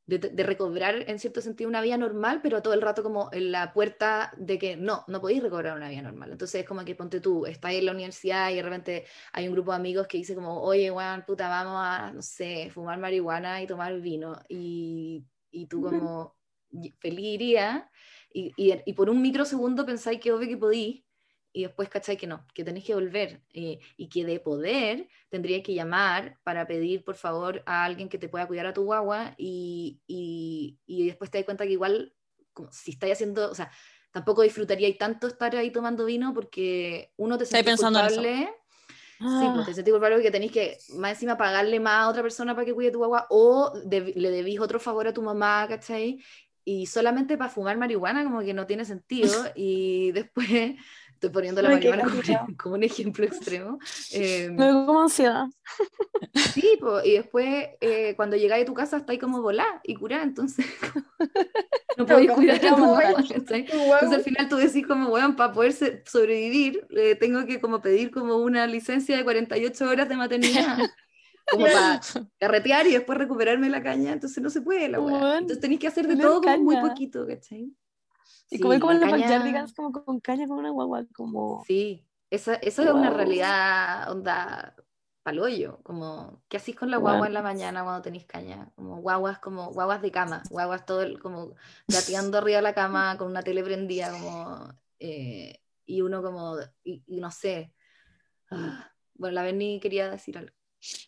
de, 0.05 0.20
de 0.20 0.43
recobrar 0.43 1.03
en 1.10 1.20
cierto 1.20 1.41
sentido 1.41 1.70
una 1.70 1.82
vida 1.82 1.97
normal, 1.97 2.39
pero 2.41 2.62
todo 2.62 2.74
el 2.74 2.82
rato 2.82 3.03
como 3.03 3.30
en 3.34 3.51
la 3.51 3.74
puerta 3.74 4.34
de 4.38 4.58
que 4.58 4.78
no, 4.78 5.03
no 5.08 5.20
podéis 5.22 5.43
recobrar 5.43 5.76
una 5.76 5.89
vida 5.89 6.01
normal. 6.01 6.32
Entonces 6.32 6.62
es 6.62 6.68
como 6.68 6.84
que 6.86 6.95
ponte 6.95 7.20
tú, 7.20 7.45
estás 7.45 7.74
en 7.74 7.86
la 7.86 7.91
universidad 7.91 8.49
y 8.49 8.55
de 8.55 8.64
repente 8.64 9.05
hay 9.34 9.47
un 9.47 9.53
grupo 9.53 9.72
de 9.72 9.78
amigos 9.78 10.08
que 10.08 10.18
dice 10.18 10.34
como, 10.36 10.62
oye, 10.62 10.91
weón, 10.91 11.24
puta, 11.28 11.49
vamos 11.49 11.76
a, 11.76 12.12
no 12.14 12.22
sé, 12.22 12.70
fumar 12.72 12.99
marihuana 12.99 13.62
y 13.62 13.68
tomar 13.68 13.99
vino. 13.99 14.39
Y, 14.47 15.26
y 15.51 15.68
tú 15.68 15.82
como 15.82 16.38
feliz 16.99 17.26
iría 17.26 17.89
y, 18.40 18.54
y, 18.58 18.74
y 18.86 18.94
por 18.94 19.10
un 19.10 19.22
microsegundo 19.22 19.86
pensáis 19.86 20.20
que 20.20 20.32
obvio 20.32 20.48
que 20.50 20.58
podí 20.58 21.06
y 21.54 21.64
después 21.64 21.90
cacháis 21.90 22.20
que 22.20 22.28
no, 22.28 22.46
que 22.54 22.64
tenéis 22.64 22.86
que 22.86 22.94
volver 22.94 23.42
eh, 23.54 23.80
y 23.98 24.10
que 24.10 24.26
de 24.26 24.40
poder 24.40 25.08
tendríais 25.30 25.64
que 25.64 25.74
llamar 25.74 26.38
para 26.44 26.68
pedir 26.68 27.04
por 27.04 27.16
favor 27.16 27.64
a 27.66 27.84
alguien 27.86 28.10
que 28.10 28.20
te 28.20 28.30
pueda 28.30 28.48
cuidar 28.48 28.68
a 28.68 28.74
tu 28.74 28.84
guagua 28.84 29.34
y, 29.38 30.02
y, 30.08 30.80
y 30.86 31.08
después 31.08 31.32
te 31.32 31.40
das 31.40 31.46
cuenta 31.46 31.66
que 31.66 31.72
igual 31.74 32.14
como 32.54 32.72
si 32.72 32.92
estáis 32.92 33.14
haciendo, 33.14 33.52
o 33.52 33.56
sea, 33.56 33.72
tampoco 34.12 34.42
disfrutaríais 34.42 34.98
tanto 34.98 35.28
estar 35.28 35.56
ahí 35.56 35.72
tomando 35.72 36.06
vino 36.06 36.34
porque 36.34 37.14
uno 37.18 37.38
te 37.38 37.46
eso. 38.06 38.22
culpable. 38.22 38.50
Sí, 39.26 39.50
Ah, 39.50 39.52
pues 39.52 39.66
te 39.66 39.74
sentís 39.74 39.92
culpable 39.94 40.16
porque 40.18 40.32
tenéis 40.32 40.52
que 40.52 40.78
más 40.98 41.12
encima 41.14 41.38
pagarle 41.38 41.80
más 41.80 42.06
a 42.06 42.10
otra 42.10 42.22
persona 42.24 42.56
para 42.56 42.66
que 42.66 42.74
cuide 42.74 42.92
tu 42.92 43.00
guagua 43.00 43.28
o 43.30 43.74
deb- 43.86 44.14
le 44.16 44.32
debís 44.32 44.60
otro 44.60 44.80
favor 44.80 45.08
a 45.08 45.14
tu 45.14 45.22
mamá, 45.22 45.68
¿cachai? 45.68 46.20
Y 46.70 46.86
solamente 46.86 47.38
para 47.38 47.49
fumar 47.49 47.78
marihuana 47.78 48.26
como 48.26 48.41
que 48.41 48.53
no 48.53 48.68
tiene 48.68 48.84
sentido 48.84 49.32
y 49.55 50.11
después 50.11 50.47
estoy 51.13 51.30
poniendo 51.30 51.61
la 51.61 51.70
Ay, 51.70 51.76
marihuana 51.76 52.03
como, 52.57 52.76
un 52.76 52.84
ejemplo 52.84 53.24
extremo. 53.24 53.80
Eh, 54.11 54.49
Me 54.51 54.70
como 54.70 55.03
ansiedad. 55.03 55.45
sí, 56.53 56.78
po, 56.82 56.99
y 57.01 57.13
después 57.13 57.70
eh, 57.80 58.15
cuando 58.18 58.36
llegáis 58.36 58.63
a 58.63 58.65
tu 58.65 58.74
casa 58.74 58.97
estáis 58.97 59.18
como 59.18 59.41
volá 59.41 59.80
y 59.82 59.95
curá, 59.95 60.22
entonces 60.22 60.65
no 61.97 62.05
podéis 62.05 62.32
cuidar 62.32 62.65
a 62.65 62.76
tu 62.76 62.99
Entonces 62.99 64.11
al 64.11 64.22
final 64.22 64.49
tú 64.49 64.57
decís 64.57 64.86
como, 64.86 65.07
weón, 65.07 65.38
para 65.38 65.53
poder 65.53 65.72
sobrevivir, 66.05 66.86
eh, 66.89 67.15
tengo 67.15 67.45
que 67.45 67.61
como 67.61 67.82
pedir 67.82 68.11
como 68.11 68.36
una 68.36 68.68
licencia 68.68 69.15
de 69.15 69.24
48 69.24 69.89
horas 69.89 70.09
de 70.09 70.18
maternidad. 70.18 70.80
Como 71.50 71.66
para 71.66 72.00
carretear 72.39 72.88
y 72.88 72.93
después 72.93 73.18
recuperarme 73.18 73.70
la 73.70 73.82
caña, 73.82 74.14
entonces 74.14 74.41
no 74.43 74.50
se 74.50 74.62
puede 74.62 74.89
la 74.89 75.00
weá. 75.00 75.38
Entonces 75.39 75.60
tenéis 75.60 75.80
que 75.80 75.88
hacer 75.88 76.08
de 76.08 76.16
todo 76.18 76.41
como 76.41 76.58
muy 76.58 76.76
poquito, 76.78 77.26
¿cachai? 77.28 77.72
Y 78.50 78.58
Sí, 78.58 78.60
comer 78.62 78.80
como 78.80 78.93
en 78.93 79.02
los 79.02 79.10
caña- 79.10 79.66
como 79.76 79.91
con 79.91 80.20
caña 80.20 80.48
con 80.48 80.60
una 80.60 80.70
guagua, 80.70 81.06
como... 81.16 81.64
Sí, 81.66 82.06
esa, 82.30 82.56
esa 82.56 82.84
es 82.84 82.89
una 82.89 83.10
realidad, 83.10 84.12
onda, 84.12 84.76
palollo, 85.24 85.80
como, 85.84 86.41
¿qué 86.48 86.58
hacís 86.58 86.76
con 86.76 86.89
la 86.91 86.98
guagua 86.98 87.28
en 87.28 87.34
la 87.34 87.41
mañana 87.41 87.84
cuando 87.84 88.02
tenéis 88.02 88.26
caña? 88.26 88.72
Como 88.76 89.02
guaguas, 89.02 89.39
como 89.39 89.72
guaguas 89.72 90.02
de 90.02 90.12
cama, 90.12 90.43
guaguas 90.50 90.86
todo 90.86 91.02
el, 91.02 91.20
como 91.20 91.56
gateando 91.88 92.38
arriba 92.38 92.58
de 92.58 92.62
la 92.64 92.74
cama 92.74 93.18
con 93.18 93.28
una 93.28 93.43
tele 93.43 93.64
prendida, 93.64 94.12
como, 94.12 94.74
eh, 95.00 95.60
y 95.86 96.02
uno 96.02 96.22
como, 96.22 96.58
y, 96.84 97.04
y 97.08 97.20
no 97.20 97.32
sé. 97.32 97.74
Ah, 98.50 98.91
bueno, 99.16 99.36
la 99.36 99.43
Benny 99.43 99.80
quería 99.80 100.10
decir 100.10 100.38
algo. 100.38 100.54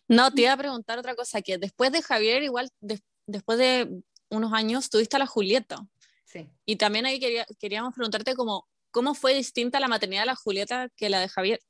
No, 0.08 0.30
te 0.32 0.42
iba 0.42 0.52
a 0.52 0.56
preguntar 0.56 0.98
otra 0.98 1.14
cosa, 1.14 1.42
que 1.42 1.58
después 1.58 1.92
de 1.92 2.02
Javier, 2.02 2.42
igual 2.42 2.70
des- 2.80 3.02
después 3.26 3.58
de 3.58 4.02
unos 4.28 4.52
años, 4.52 4.90
tuviste 4.90 5.16
a 5.16 5.18
la 5.20 5.26
Julieta. 5.26 5.76
Sí. 6.24 6.48
Y 6.64 6.76
también 6.76 7.06
ahí 7.06 7.18
quería, 7.18 7.46
queríamos 7.58 7.94
preguntarte 7.94 8.34
como, 8.34 8.68
¿cómo 8.90 9.14
fue 9.14 9.34
distinta 9.34 9.80
la 9.80 9.88
maternidad 9.88 10.22
de 10.22 10.26
la 10.26 10.36
Julieta 10.36 10.88
que 10.96 11.08
la 11.08 11.20
de 11.20 11.28
Javier? 11.28 11.60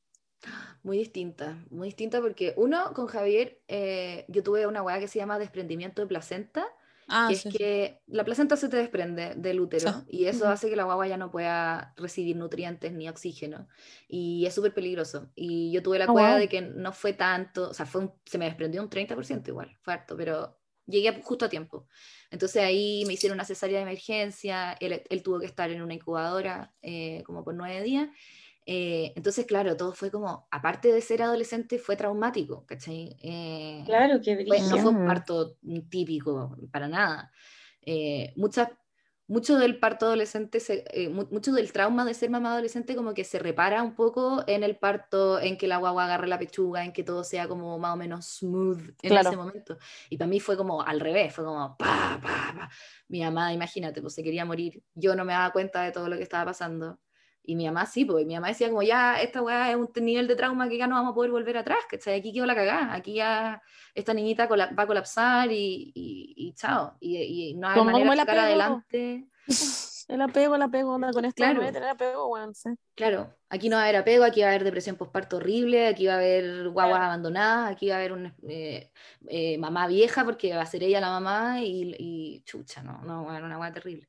Muy 0.82 0.98
distinta, 0.98 1.62
muy 1.70 1.88
distinta 1.88 2.20
porque 2.20 2.54
uno, 2.56 2.94
con 2.94 3.06
Javier, 3.06 3.60
eh, 3.68 4.24
yo 4.28 4.42
tuve 4.42 4.66
una 4.66 4.82
weá 4.82 4.98
que 4.98 5.08
se 5.08 5.18
llama 5.18 5.38
desprendimiento 5.38 6.00
de 6.00 6.08
placenta, 6.08 6.66
Ah, 7.12 7.32
que 7.32 7.34
es 7.34 7.42
sí, 7.42 7.50
que 7.50 8.02
la 8.06 8.24
placenta 8.24 8.56
se 8.56 8.68
te 8.68 8.76
desprende 8.78 9.34
del 9.36 9.60
útero 9.60 10.04
Sí. 10.04 10.06
y 10.08 10.26
eso 10.26 10.48
hace 10.48 10.68
que 10.70 10.76
la 10.76 10.84
guagua 10.84 11.06
ya 11.06 11.16
no 11.16 11.30
pueda 11.30 11.92
recibir 11.96 12.36
nutrientes 12.36 12.92
ni 12.92 13.08
oxígeno 13.08 13.68
y 14.08 14.46
es 14.46 14.54
súper 14.54 14.74
peligroso. 14.74 15.30
Y 15.34 15.72
yo 15.72 15.82
tuve 15.82 15.98
la 15.98 16.08
Oh, 16.08 16.12
cueva 16.12 16.36
wow. 16.36 16.38
de 16.38 16.48
que 16.48 16.62
no 16.62 16.92
fue 16.92 17.12
tanto, 17.12 17.70
o 17.70 17.74
sea, 17.74 17.86
fue 17.86 18.02
un- 18.02 18.14
se 18.24 18.38
me 18.38 18.46
desprendió 18.46 18.82
un 18.82 18.90
30% 18.90 19.50
igual, 19.50 19.76
fue 19.82 19.94
harto, 19.94 20.16
pero 20.16 20.58
llegué 20.86 21.20
justo 21.22 21.44
a 21.44 21.48
tiempo. 21.48 21.86
Entonces 22.30 22.62
ahí 22.62 23.04
me 23.06 23.12
hicieron 23.14 23.36
una 23.36 23.44
cesárea 23.44 23.76
de 23.78 23.82
emergencia, 23.82 24.72
él, 24.80 25.02
él 25.08 25.22
tuvo 25.22 25.38
que 25.40 25.46
estar 25.46 25.70
en 25.70 25.82
una 25.82 25.94
incubadora 25.94 26.74
eh, 26.82 27.22
como 27.24 27.44
por 27.44 27.54
nueve 27.54 27.82
días. 27.82 28.08
Eh, 28.72 29.12
entonces, 29.16 29.46
claro, 29.46 29.76
todo 29.76 29.92
fue 29.94 30.10
como, 30.12 30.46
aparte 30.52 30.92
de 30.92 31.00
ser 31.00 31.22
adolescente, 31.22 31.78
fue 31.80 31.96
traumático, 31.96 32.64
¿cachai? 32.66 33.16
Eh, 33.20 33.82
Claro, 33.84 34.20
qué 34.22 34.36
fue- 34.46 34.60
no 34.60 34.78
fue 34.78 34.90
un 34.92 35.04
parto 35.06 35.56
típico, 35.90 36.56
para 36.72 36.86
nada. 36.86 37.32
Eh, 37.82 38.32
muchas, 38.36 38.68
mucho 39.26 39.58
del 39.58 39.78
parto 39.80 40.06
adolescente, 40.06 40.60
se- 40.60 40.84
eh, 40.92 41.08
mu- 41.08 41.26
mucho 41.32 41.52
del 41.52 41.72
trauma 41.72 42.04
de 42.04 42.14
ser 42.14 42.30
mamá 42.30 42.52
adolescente 42.52 42.94
como 42.94 43.12
que 43.14 43.24
se 43.24 43.38
repara 43.40 43.82
un 43.82 43.94
poco 43.96 44.44
en 44.46 44.62
el 44.62 44.76
parto, 44.78 45.40
en 45.40 45.56
que 45.58 45.66
la 45.66 45.78
guagua 45.78 46.04
agarre 46.04 46.28
la 46.28 46.38
pechuga, 46.38 46.84
en 46.84 46.92
que 46.92 47.02
todo 47.04 47.24
sea 47.24 47.48
como 47.48 47.76
más 47.78 47.94
o 47.94 47.96
menos 47.96 48.26
smooth 48.38 48.78
en 49.02 49.10
Claro. 49.10 49.28
ese 49.30 49.36
momento. 49.36 49.78
Y 50.10 50.16
para 50.16 50.28
mí 50.28 50.38
fue 50.40 50.56
como 50.56 50.82
al 50.82 51.00
revés, 51.00 51.34
fue 51.34 51.44
como 51.44 51.76
pa, 51.76 52.20
pa, 52.22 52.54
pa. 52.56 52.70
Mi 53.08 53.20
mamá, 53.22 53.52
imagínate, 53.52 54.00
pues 54.00 54.14
se 54.14 54.22
quería 54.22 54.44
morir. 54.44 54.82
Yo 54.94 55.16
no 55.16 55.24
me 55.24 55.32
daba 55.32 55.50
cuenta 55.52 55.82
de 55.82 55.90
todo 55.92 56.08
lo 56.08 56.16
que 56.16 56.22
estaba 56.24 56.44
pasando. 56.46 57.00
Y 57.50 57.56
mi 57.56 57.66
mamá 57.66 57.86
sí, 57.86 58.04
porque 58.04 58.24
mi 58.24 58.34
mamá 58.34 58.48
decía 58.48 58.68
como 58.68 58.82
ya, 58.82 59.20
esta 59.20 59.42
weá 59.42 59.70
es 59.70 59.76
un 59.76 59.90
nivel 60.02 60.28
de 60.28 60.36
trauma 60.36 60.68
que 60.68 60.78
ya 60.78 60.86
no 60.86 60.94
vamos 60.96 61.12
a 61.12 61.14
poder 61.14 61.30
volver 61.32 61.56
atrás, 61.58 61.78
que 61.88 61.96
aquí 62.12 62.32
quedó 62.32 62.46
la 62.46 62.54
cagada, 62.54 62.94
aquí 62.94 63.14
ya 63.14 63.60
esta 63.94 64.14
niñita 64.14 64.46
va 64.46 64.82
a 64.82 64.86
colapsar 64.86 65.50
y, 65.50 65.92
y, 65.94 66.34
y 66.36 66.52
chao. 66.54 66.96
Y, 67.00 67.50
y 67.50 67.54
no 67.54 67.68
hay 67.68 67.82
manera 67.82 68.06
de 68.10 68.16
sacar 68.16 68.38
apego. 68.38 68.44
adelante. 68.46 69.28
El 70.08 70.20
apego, 70.22 70.56
el 70.56 70.62
apego, 70.62 70.94
onda, 70.94 71.12
con 71.12 71.24
esto 71.24 71.42
Claro. 71.44 71.60
tener 71.72 71.84
apego, 71.88 72.28
weón, 72.28 72.54
sí. 72.54 72.70
Claro, 72.94 73.34
aquí 73.48 73.68
no 73.70 73.76
va 73.76 73.82
a 73.82 73.84
haber 73.86 73.96
apego, 73.96 74.24
aquí 74.24 74.40
va 74.42 74.48
a 74.48 74.50
haber 74.50 74.64
depresión 74.64 74.96
postparto 74.96 75.38
horrible, 75.38 75.88
aquí 75.88 76.06
va 76.06 76.14
a 76.14 76.16
haber 76.16 76.68
guaguas 76.68 76.98
Claro. 76.98 77.04
abandonadas, 77.06 77.72
aquí 77.72 77.88
va 77.88 77.94
a 77.94 77.98
haber 77.98 78.12
una 78.12 78.34
eh, 78.46 78.90
eh, 79.28 79.56
mamá 79.58 79.86
vieja 79.86 80.22
porque 80.24 80.54
va 80.54 80.62
a 80.62 80.66
ser 80.66 80.82
ella 80.82 81.00
la 81.00 81.08
mamá 81.08 81.62
y, 81.62 81.94
y 81.98 82.42
chucha, 82.44 82.82
no, 82.82 83.00
no, 83.02 83.22
bueno, 83.24 83.46
una 83.46 83.56
guagua 83.56 83.72
terrible. 83.72 84.08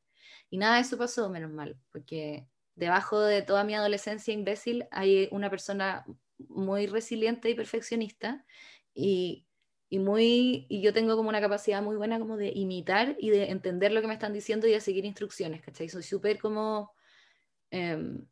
Y 0.49 0.57
nada 0.57 0.75
de 0.75 0.81
eso 0.81 0.97
pasó, 0.97 1.29
menos 1.29 1.51
mal, 1.51 1.77
porque 1.91 2.47
debajo 2.75 3.19
de 3.21 3.41
toda 3.41 3.63
mi 3.63 3.75
adolescencia 3.75 4.33
imbécil 4.33 4.87
hay 4.91 5.27
una 5.31 5.49
persona 5.49 6.05
muy 6.37 6.87
resiliente 6.87 7.49
y 7.49 7.55
perfeccionista 7.55 8.45
y, 8.93 9.47
y 9.89 9.99
muy 9.99 10.65
y 10.69 10.81
yo 10.81 10.93
tengo 10.93 11.15
como 11.15 11.29
una 11.29 11.41
capacidad 11.41 11.81
muy 11.81 11.95
buena 11.95 12.19
como 12.19 12.37
de 12.37 12.51
imitar 12.55 13.15
y 13.19 13.29
de 13.29 13.51
entender 13.51 13.91
lo 13.91 14.01
que 14.01 14.07
me 14.07 14.13
están 14.13 14.33
diciendo 14.33 14.67
y 14.67 14.71
de 14.71 14.81
seguir 14.81 15.05
instrucciones, 15.05 15.61
¿cachai? 15.61 15.89
Soy 15.89 16.03
súper 16.03 16.39
como 16.39 16.93
em, 17.71 18.27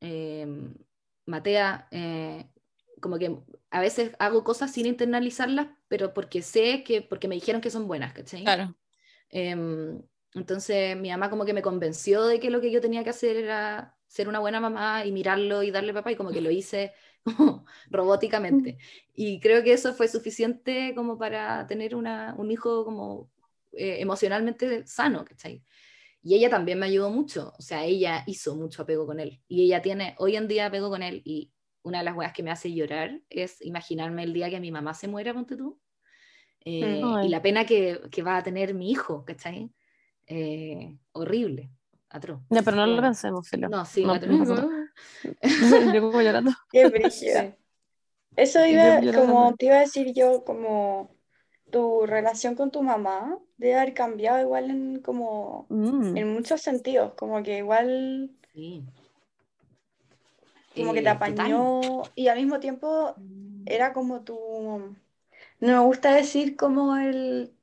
em, 0.00 0.74
Matea, 1.26 1.88
eh, 1.90 2.50
como 3.00 3.18
que 3.18 3.36
a 3.70 3.80
veces 3.80 4.12
hago 4.18 4.44
cosas 4.44 4.72
sin 4.72 4.86
internalizarlas, 4.86 5.68
pero 5.88 6.12
porque 6.14 6.42
sé 6.42 6.82
que, 6.84 7.02
porque 7.02 7.28
me 7.28 7.34
dijeron 7.36 7.60
que 7.60 7.70
son 7.70 7.86
buenas, 7.88 8.12
¿cachai? 8.12 8.44
Claro. 8.44 8.76
Em, 9.30 10.02
entonces 10.34 10.96
mi 10.96 11.10
mamá 11.10 11.30
como 11.30 11.44
que 11.44 11.52
me 11.54 11.62
convenció 11.62 12.24
de 12.26 12.40
que 12.40 12.50
lo 12.50 12.60
que 12.60 12.70
yo 12.70 12.80
tenía 12.80 13.04
que 13.04 13.10
hacer 13.10 13.36
era 13.36 13.96
ser 14.06 14.28
una 14.28 14.38
buena 14.40 14.60
mamá 14.60 15.04
y 15.04 15.12
mirarlo 15.12 15.62
y 15.62 15.70
darle 15.70 15.94
papá 15.94 16.12
y 16.12 16.16
como 16.16 16.32
que 16.32 16.40
lo 16.40 16.50
hice 16.50 16.92
como 17.24 17.64
robóticamente. 17.90 18.78
Y 19.14 19.40
creo 19.40 19.62
que 19.62 19.72
eso 19.72 19.94
fue 19.94 20.08
suficiente 20.08 20.94
como 20.94 21.18
para 21.18 21.66
tener 21.66 21.94
una, 21.94 22.34
un 22.38 22.50
hijo 22.50 22.84
como 22.84 23.30
eh, 23.72 24.00
emocionalmente 24.00 24.86
sano, 24.86 25.24
¿cachai? 25.24 25.62
Y 26.22 26.34
ella 26.34 26.50
también 26.50 26.78
me 26.78 26.86
ayudó 26.86 27.10
mucho, 27.10 27.54
o 27.58 27.62
sea, 27.62 27.84
ella 27.84 28.24
hizo 28.26 28.54
mucho 28.56 28.82
apego 28.82 29.06
con 29.06 29.20
él 29.20 29.40
y 29.48 29.64
ella 29.64 29.80
tiene 29.82 30.14
hoy 30.18 30.36
en 30.36 30.48
día 30.48 30.66
apego 30.66 30.90
con 30.90 31.02
él 31.02 31.22
y 31.24 31.52
una 31.82 31.98
de 31.98 32.04
las 32.04 32.16
weas 32.16 32.32
que 32.34 32.42
me 32.42 32.50
hace 32.50 32.72
llorar 32.74 33.20
es 33.30 33.62
imaginarme 33.62 34.24
el 34.24 34.34
día 34.34 34.50
que 34.50 34.60
mi 34.60 34.70
mamá 34.70 34.92
se 34.94 35.08
muera, 35.08 35.32
ponte 35.32 35.56
tú, 35.56 35.80
eh, 36.64 37.16
y 37.20 37.28
la 37.28 37.42
pena 37.42 37.64
que, 37.66 38.00
que 38.10 38.22
va 38.22 38.38
a 38.38 38.42
tener 38.42 38.74
mi 38.74 38.90
hijo, 38.90 39.24
¿cachai? 39.24 39.72
Eh, 40.32 40.96
horrible, 41.12 41.70
atroz. 42.08 42.40
Ya, 42.50 42.62
pero 42.62 42.76
no 42.76 42.86
lo 42.86 42.94
Bueno, 42.94 43.02
pensemos, 43.02 43.48
Filo. 43.48 43.68
No, 43.68 43.84
sí, 43.84 44.04
No, 44.04 44.12
atroz. 44.12 44.48
Yo 45.94 46.00
como 46.02 46.22
llorando. 46.22 46.52
Qué 46.70 46.86
brígida. 46.88 47.42
Sí. 47.42 47.54
Eso 48.36 48.64
iba, 48.66 49.02
como 49.14 49.54
te 49.56 49.66
iba 49.66 49.76
a 49.76 49.80
decir 49.80 50.14
yo, 50.14 50.44
como 50.44 51.16
tu 51.70 52.06
relación 52.06 52.54
con 52.56 52.70
tu 52.70 52.82
mamá 52.82 53.38
debe 53.58 53.76
haber 53.76 53.94
cambiado 53.94 54.40
igual 54.42 54.70
en 54.70 55.02
como 55.02 55.70
Mm. 55.70 56.16
en 56.16 56.32
muchos 56.34 56.62
sentidos, 56.62 57.14
como 57.14 57.42
que 57.42 57.58
igual 57.58 58.30
Sí. 58.52 58.84
como 60.76 60.92
que 60.94 61.00
Eh, 61.00 61.02
te 61.02 61.08
total. 61.08 61.16
apañó 61.16 62.12
y 62.14 62.28
al 62.28 62.38
mismo 62.38 62.60
tiempo 62.60 63.20
era 63.64 63.92
como 63.92 64.24
tu, 64.24 64.34
no 64.36 64.96
me 65.60 65.78
gusta 65.80 66.14
decir 66.14 66.56
como 66.56 66.96
el 66.96 67.54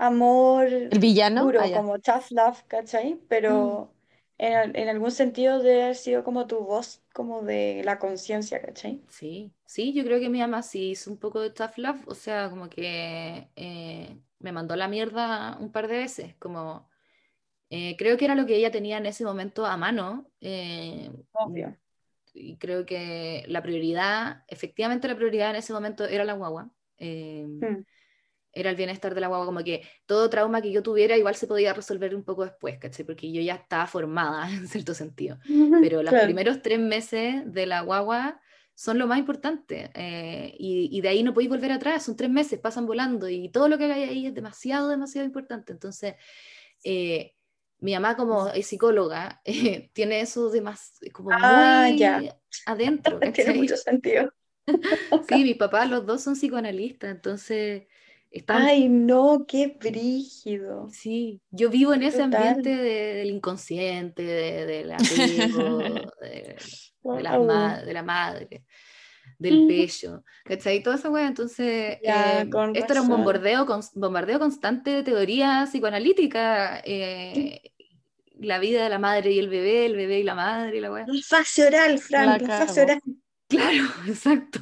amor 0.00 0.68
El 0.90 0.98
villano. 1.00 1.52
duro, 1.52 1.58
Ah, 1.58 1.70
como 1.72 1.98
tough 2.00 2.30
love, 2.30 2.62
¿cachai? 2.68 3.20
Pero 3.28 3.94
en, 4.38 4.54
al- 4.54 4.76
en 4.76 4.88
algún 4.88 5.10
sentido 5.12 5.60
debe 5.62 5.84
haber 5.84 5.96
sido 5.96 6.24
como 6.24 6.46
tu 6.46 6.60
voz, 6.64 7.02
como 7.14 7.42
de 7.42 7.82
la 7.84 7.98
conciencia, 7.98 8.60
¿cachai? 8.62 9.02
Sí, 9.08 9.52
sí, 9.66 9.92
yo 9.92 10.04
creo 10.04 10.20
que 10.20 10.28
mi 10.28 10.38
mamá 10.40 10.62
sí 10.62 10.90
hizo 10.90 11.10
un 11.10 11.18
poco 11.18 11.40
de 11.40 11.50
tough 11.50 11.76
love, 11.78 12.02
o 12.06 12.14
sea, 12.14 12.48
como 12.48 12.68
que 12.70 13.50
eh, 13.56 14.18
me 14.38 14.52
mandó 14.52 14.76
la 14.76 14.86
mierda 14.88 15.56
un 15.60 15.72
par 15.72 15.88
de 15.88 15.98
veces, 15.98 16.34
como 16.36 16.88
eh, 17.70 17.96
creo 17.98 18.16
que 18.18 18.26
era 18.26 18.34
lo 18.36 18.46
que 18.46 18.56
ella 18.56 18.70
tenía 18.72 18.98
en 18.98 19.06
ese 19.06 19.24
momento 19.24 19.66
a 19.66 19.76
mano, 19.76 20.30
eh, 20.40 21.10
Obvio. 21.32 21.76
y 22.32 22.56
creo 22.58 22.86
que 22.86 23.44
la 23.48 23.62
prioridad, 23.62 24.44
efectivamente 24.48 25.08
la 25.08 25.16
prioridad 25.16 25.50
en 25.50 25.56
ese 25.56 25.72
momento 25.72 26.04
era 26.06 26.24
la 26.24 26.34
guagua, 26.34 26.70
Mm. 27.62 27.84
Era 28.52 28.70
el 28.70 28.76
bienestar 28.76 29.14
de 29.14 29.20
la 29.20 29.28
guagua, 29.28 29.46
como 29.46 29.64
que 29.64 29.82
todo 30.06 30.28
trauma 30.30 30.60
que 30.62 30.72
yo 30.72 30.82
tuviera 30.82 31.16
igual 31.16 31.34
se 31.36 31.46
podía 31.46 31.72
resolver 31.72 32.14
un 32.14 32.24
poco 32.24 32.44
después, 32.44 32.78
¿cachai? 32.78 33.04
Porque 33.06 33.32
yo 33.32 33.40
ya 33.42 33.54
estaba 33.54 33.86
formada 33.86 34.48
en 34.50 34.66
cierto 34.68 34.94
sentido 34.94 35.38
pero 35.78 36.02
los 36.02 36.14
Claro. 36.14 36.16
primeros 36.16 36.62
tres 36.62 36.78
meses 36.78 37.42
de 37.46 37.66
la 37.66 37.80
guagua 37.82 38.40
son 38.74 38.98
lo 38.98 39.06
más 39.06 39.18
importante 39.18 39.90
eh, 39.94 40.54
y, 40.58 40.88
y 40.96 41.00
de 41.02 41.08
ahí 41.08 41.22
no 41.22 41.34
podéis 41.34 41.50
volver 41.50 41.72
atrás, 41.72 42.02
son 42.04 42.16
tres 42.16 42.30
meses, 42.30 42.58
pasan 42.60 42.86
volando 42.86 43.28
y 43.28 43.50
todo 43.50 43.68
lo 43.68 43.76
que 43.78 43.84
hay 43.84 44.04
ahí 44.04 44.26
es 44.26 44.34
demasiado, 44.34 44.88
demasiado 44.88 45.26
importante. 45.26 45.72
Entonces, 45.72 46.14
eh, 46.84 47.34
mi 47.80 47.94
mamá 47.94 48.16
como 48.16 48.48
es 48.48 48.66
psicóloga 48.66 49.40
eh, 49.46 49.90
tiene 49.94 50.20
eso 50.20 50.50
de 50.50 50.60
más, 50.62 50.98
como 51.12 51.34
Ah, 51.42 51.88
muy 51.88 51.96
ya. 51.96 52.30
adentro. 52.66 53.20
Tiene 53.34 53.52
mucho 53.52 53.76
sentido. 53.76 54.32
Sí, 55.20 55.44
mis 55.44 55.56
papás 55.56 55.88
los 55.88 56.06
dos 56.06 56.22
son 56.22 56.34
psicoanalistas, 56.34 57.10
entonces 57.10 57.86
están 58.30 58.62
Ay, 58.62 58.88
no, 58.88 59.44
qué 59.46 59.76
brígido. 59.78 60.88
Sí, 60.90 61.40
yo 61.50 61.70
vivo 61.70 61.92
en 61.94 62.02
ese 62.02 62.22
Total. 62.22 62.42
ambiente 62.44 62.76
de- 62.76 63.14
del 63.14 63.30
inconsciente, 63.30 64.22
de, 64.22 64.66
del 64.66 64.92
apego, 64.92 65.78
de, 66.20 66.56
de 67.02 67.22
ma- 67.38 67.82
de 67.82 67.92
la 67.92 68.02
madre. 68.02 68.64
del 69.38 69.66
pecho, 69.66 70.24
¿cachai? 70.44 70.82
Toda 70.82 70.96
esa 70.96 71.10
weá, 71.10 71.26
entonces 71.26 71.98
Ya, 72.02 72.40
eh, 72.42 72.50
esto 72.74 72.92
era 72.92 73.02
un 73.02 73.08
bombardeo, 73.08 73.66
bombardeo 73.94 74.38
constante 74.38 74.90
de 74.90 75.02
teoría 75.02 75.64
psicoanalítica, 75.66 76.80
eh, 76.84 77.62
la 78.38 78.58
vida 78.58 78.82
de 78.82 78.88
la 78.90 78.98
madre 78.98 79.32
y 79.32 79.38
el 79.38 79.48
bebé, 79.48 79.86
el 79.86 79.96
bebé 79.96 80.20
y 80.20 80.22
la 80.24 80.34
madre 80.34 80.76
y 80.78 80.80
la 80.80 80.90
weá. 80.92 81.06
La 81.06 81.22
fase 81.22 81.66
oral, 81.66 81.98
Fran, 81.98 82.26
La 82.26 82.38
la, 82.38 82.48
fase 82.66 82.82
oral. 82.82 83.00
Claro, 83.48 83.84
exacto. 84.08 84.60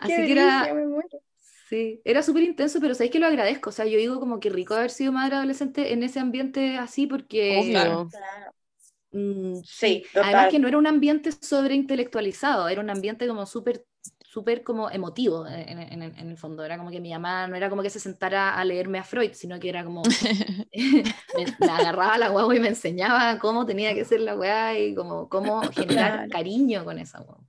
Así 0.00 0.14
qué 0.14 0.26
que 0.26 0.32
era- 0.32 0.60
brillo, 0.62 0.74
me 0.76 0.86
muero. 0.86 1.18
Sí, 1.68 2.00
era 2.04 2.22
súper 2.22 2.44
intenso, 2.44 2.80
pero 2.80 2.94
sabéis 2.94 3.12
que 3.12 3.18
lo 3.18 3.26
agradezco. 3.26 3.68
O 3.70 3.72
sea, 3.72 3.84
yo 3.86 3.98
digo 3.98 4.18
como 4.20 4.40
que 4.40 4.48
rico 4.50 4.74
haber 4.74 4.90
sido 4.90 5.12
madre 5.12 5.36
adolescente 5.36 5.92
en 5.92 6.02
ese 6.02 6.18
ambiente 6.18 6.78
así, 6.78 7.06
porque 7.06 7.58
Obvio. 7.58 8.08
Claro. 8.10 8.54
mm, 9.12 9.60
Sí, 9.62 10.04
además 10.20 10.48
que 10.50 10.58
no 10.58 10.68
era 10.68 10.78
un 10.78 10.86
ambiente 10.86 11.30
sobreintelectualizado, 11.32 12.68
era 12.68 12.80
un 12.80 12.90
ambiente 12.90 13.26
como 13.28 13.44
súper, 13.46 13.86
súper 14.22 14.62
como 14.62 14.90
emotivo 14.90 15.46
en, 15.46 15.78
en- 15.78 16.02
en- 16.02 16.18
en 16.18 16.30
el 16.30 16.36
fondo. 16.38 16.64
Era 16.64 16.78
como 16.78 16.90
que 16.90 17.00
mi 17.00 17.12
mamá 17.12 17.46
no 17.48 17.56
era 17.56 17.68
como 17.70 17.82
que 17.82 17.90
se 17.90 18.00
sentara 18.00 18.54
a 18.58 18.64
leerme 18.64 18.98
a 18.98 19.04
Freud, 19.04 19.32
sino 19.34 19.58
que 19.60 19.68
era 19.68 19.84
como 19.84 20.18
me, 21.32 21.54
me 21.58 21.72
agarraba 21.72 22.18
la 22.18 22.28
guagua 22.30 22.56
y 22.56 22.60
me 22.60 22.68
enseñaba 22.68 23.38
cómo 23.40 23.66
tenía 23.66 23.94
que 23.94 24.04
ser 24.04 24.20
la 24.20 24.36
weá 24.36 24.78
y 24.78 24.94
como 24.94 25.28
cómo 25.28 25.70
generar 25.72 26.26
cariño 26.30 26.84
con 26.84 26.98
esa 26.98 27.20
guagua. 27.20 27.44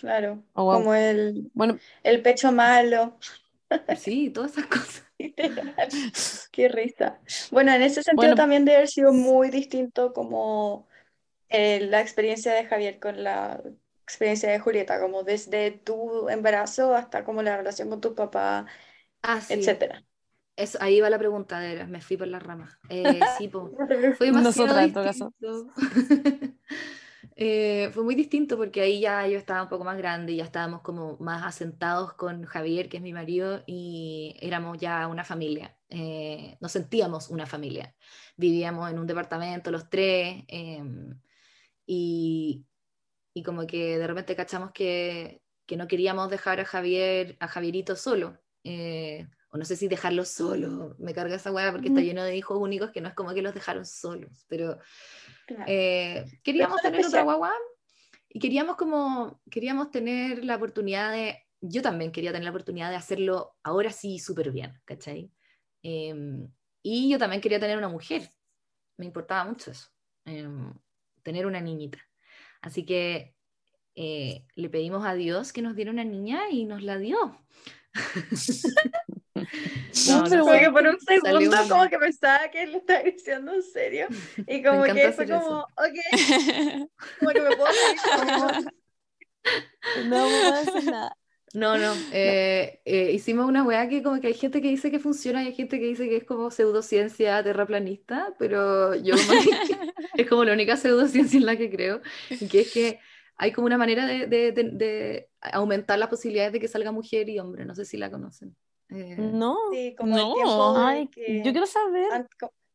Claro, 0.00 0.42
Oh, 0.54 0.64
wow. 0.64 0.74
como 0.78 0.94
el, 0.94 1.50
Bueno, 1.54 1.78
el 2.02 2.22
pecho 2.22 2.52
malo. 2.52 3.18
Sí, 3.96 4.30
todas 4.30 4.52
esas 4.52 4.66
cosas. 4.66 5.04
Literal. 5.18 5.88
Qué 6.50 6.68
risa. 6.68 7.20
Bueno, 7.50 7.72
en 7.72 7.82
ese 7.82 8.02
sentido 8.02 8.16
Bueno. 8.16 8.36
también 8.36 8.64
debe 8.64 8.78
haber 8.78 8.88
sido 8.88 9.12
muy 9.12 9.50
distinto 9.50 10.12
como 10.12 10.88
eh, 11.48 11.80
la 11.80 12.00
experiencia 12.00 12.52
de 12.54 12.64
Javier 12.66 12.98
con 12.98 13.22
la 13.22 13.62
experiencia 14.02 14.50
de 14.50 14.58
Julieta, 14.58 15.00
como 15.00 15.22
desde 15.22 15.70
tu 15.70 16.28
embarazo 16.28 16.94
hasta 16.94 17.24
como 17.24 17.42
la 17.42 17.56
relación 17.56 17.90
con 17.90 18.00
tu 18.00 18.14
papá, 18.14 18.66
Ah, 19.22 19.40
sí. 19.40 19.54
etcétera. 19.54 20.02
Eso, 20.56 20.78
ahí 20.80 21.00
va 21.00 21.08
la 21.10 21.18
pregunta, 21.18 21.60
de 21.60 21.68
veras, 21.68 21.88
me 21.88 22.00
fui 22.00 22.16
por 22.16 22.26
las 22.28 22.42
ramas. 22.42 22.76
Eh, 22.90 23.20
sí, 23.38 23.48
po. 23.48 23.70
Fue 24.18 24.26
demasiado 24.26 24.42
Nosotras, 24.42 24.84
en 24.86 24.92
todo 24.92 25.04
caso. 25.04 25.34
Eh, 27.42 27.88
fue 27.94 28.04
muy 28.04 28.14
distinto 28.14 28.58
porque 28.58 28.82
ahí 28.82 29.00
ya 29.00 29.26
yo 29.26 29.38
estaba 29.38 29.62
un 29.62 29.70
poco 29.70 29.82
más 29.82 29.96
grande, 29.96 30.36
ya 30.36 30.44
estábamos 30.44 30.82
como 30.82 31.16
más 31.20 31.42
asentados 31.42 32.12
con 32.12 32.44
Javier, 32.44 32.90
que 32.90 32.98
es 32.98 33.02
mi 33.02 33.14
marido, 33.14 33.62
y 33.66 34.36
éramos 34.42 34.76
ya 34.78 35.06
una 35.08 35.24
familia. 35.24 35.78
Eh, 35.88 36.58
nos 36.60 36.72
sentíamos 36.72 37.30
una 37.30 37.46
familia. 37.46 37.96
Vivíamos 38.36 38.90
en 38.90 38.98
un 38.98 39.06
departamento 39.06 39.70
los 39.70 39.88
tres 39.88 40.44
em, 40.48 41.18
y, 41.86 42.66
y 43.34 43.42
como 43.42 43.66
que 43.66 43.98
de 43.98 44.06
repente 44.06 44.36
cachamos 44.36 44.72
que, 44.72 45.42
que 45.66 45.76
no 45.78 45.88
queríamos 45.88 46.30
dejar 46.30 46.60
a 46.60 46.66
Javier, 46.66 47.36
a 47.40 47.48
Javierito 47.48 47.96
solo. 47.96 48.38
Eh, 49.50 49.56
o 49.56 49.58
no 49.58 49.64
sé 49.64 49.76
si 49.76 49.88
dejarlo 49.88 50.24
solo, 50.24 50.94
me 50.98 51.12
carga 51.12 51.36
esa 51.36 51.52
weá 51.52 51.72
porque 51.72 51.88
está 51.88 52.00
Ujú. 52.00 52.06
lleno 52.06 52.24
de 52.24 52.36
hijos 52.36 52.58
únicos 52.58 52.90
que 52.90 53.00
no 53.00 53.08
es 53.08 53.14
como 53.14 53.34
que 53.34 53.42
los 53.42 53.54
dejaron 53.54 53.84
solos, 53.84 54.44
pero 54.48 54.78
Claro. 55.46 55.64
eh, 55.66 56.24
queríamos 56.42 56.80
tener 56.80 57.00
otra 57.00 57.08
especial. 57.08 57.24
guagua 57.24 57.54
y 58.28 58.38
queríamos 58.38 58.76
como, 58.76 59.40
queríamos 59.50 59.90
tener 59.90 60.44
la 60.44 60.56
oportunidad 60.56 61.12
de, 61.12 61.38
yo 61.60 61.82
también 61.82 62.12
quería 62.12 62.30
tener 62.30 62.44
la 62.44 62.50
oportunidad 62.50 62.90
de 62.90 62.96
hacerlo 62.96 63.56
ahora 63.62 63.90
sí 63.90 64.18
súper 64.18 64.52
bien, 64.52 64.80
¿cachai? 64.84 65.32
Em, 65.82 66.48
y 66.82 67.10
yo 67.10 67.18
también 67.18 67.42
quería 67.42 67.58
tener 67.58 67.76
una 67.76 67.88
mujer, 67.88 68.28
me 68.96 69.06
importaba 69.06 69.44
mucho 69.44 69.72
eso, 69.72 69.88
em, 70.24 70.72
tener 71.22 71.46
una 71.46 71.60
niñita. 71.60 71.98
Así 72.62 72.84
que 72.84 73.34
eh, 73.96 74.46
le 74.54 74.70
pedimos 74.70 75.04
a 75.04 75.14
Dios 75.14 75.52
que 75.52 75.62
nos 75.62 75.74
diera 75.74 75.90
una 75.90 76.04
niña 76.04 76.48
y 76.50 76.64
nos 76.64 76.82
la 76.82 76.98
dio. 76.98 77.36
No, 80.08 80.24
pero 80.24 80.36
no 80.36 80.44
Como 80.44 80.52
sé. 80.54 80.60
que 80.60 80.70
por 80.70 80.86
un 80.86 81.00
segundo 81.22 81.38
una- 81.48 81.68
como 81.68 81.88
que 81.88 81.98
pensaba 81.98 82.50
que 82.50 82.62
él 82.62 82.72
lo 82.72 82.78
estaba 82.78 83.02
diciendo 83.02 83.52
en 83.54 83.62
serio 83.62 84.06
y 84.46 84.62
como 84.62 84.82
que 84.84 84.92
fue 84.92 85.04
hacer 85.04 85.30
eso. 85.30 85.40
como, 85.40 85.60
ok, 85.60 85.96
como 87.18 87.30
que 87.32 87.40
me 87.40 87.56
puedo 87.56 87.72
como- 88.26 88.70
no 90.06 90.16
puedo 90.26 90.64
decir 90.64 90.90
nada. 90.90 91.16
No, 91.52 91.76
no. 91.78 91.92
eh, 92.12 92.80
eh, 92.84 93.10
hicimos 93.12 93.48
una 93.48 93.64
weá 93.64 93.88
que 93.88 94.04
como 94.04 94.20
que 94.20 94.28
hay 94.28 94.34
gente 94.34 94.62
que 94.62 94.68
dice 94.68 94.90
que 94.92 95.00
funciona 95.00 95.42
y 95.42 95.48
hay 95.48 95.54
gente 95.54 95.80
que 95.80 95.86
dice 95.86 96.08
que 96.08 96.18
es 96.18 96.24
como 96.24 96.50
pseudociencia 96.52 97.42
terraplanista, 97.42 98.34
pero 98.38 98.94
yo 98.94 99.14
es 100.14 100.28
como 100.28 100.44
la 100.44 100.52
única 100.52 100.76
pseudociencia 100.76 101.38
en 101.38 101.46
la 101.46 101.56
que 101.56 101.68
creo, 101.68 102.02
y 102.28 102.46
que 102.46 102.60
es 102.60 102.72
que 102.72 103.00
hay 103.36 103.50
como 103.50 103.66
una 103.66 103.78
manera 103.78 104.06
de, 104.06 104.28
de- 104.28 104.52
de- 104.52 104.70
de 104.70 105.28
aumentar 105.40 105.98
las 105.98 106.08
posibilidades 106.08 106.52
de 106.52 106.60
que 106.60 106.68
salga 106.68 106.92
mujer 106.92 107.28
y 107.28 107.40
hombre, 107.40 107.64
no 107.64 107.74
sé 107.74 107.84
si 107.84 107.96
la 107.96 108.10
conocen. 108.12 108.54
Eh, 108.92 109.16
No. 109.18 109.56
Sí, 109.72 109.94
como 109.96 110.16
el 110.16 110.22
No. 110.22 110.34
tiempo 110.34 110.74
de 110.78 110.84
Ay, 110.84 111.06
que 111.08 111.42
yo 111.44 111.52
quiero 111.52 111.66
saber. 111.66 112.26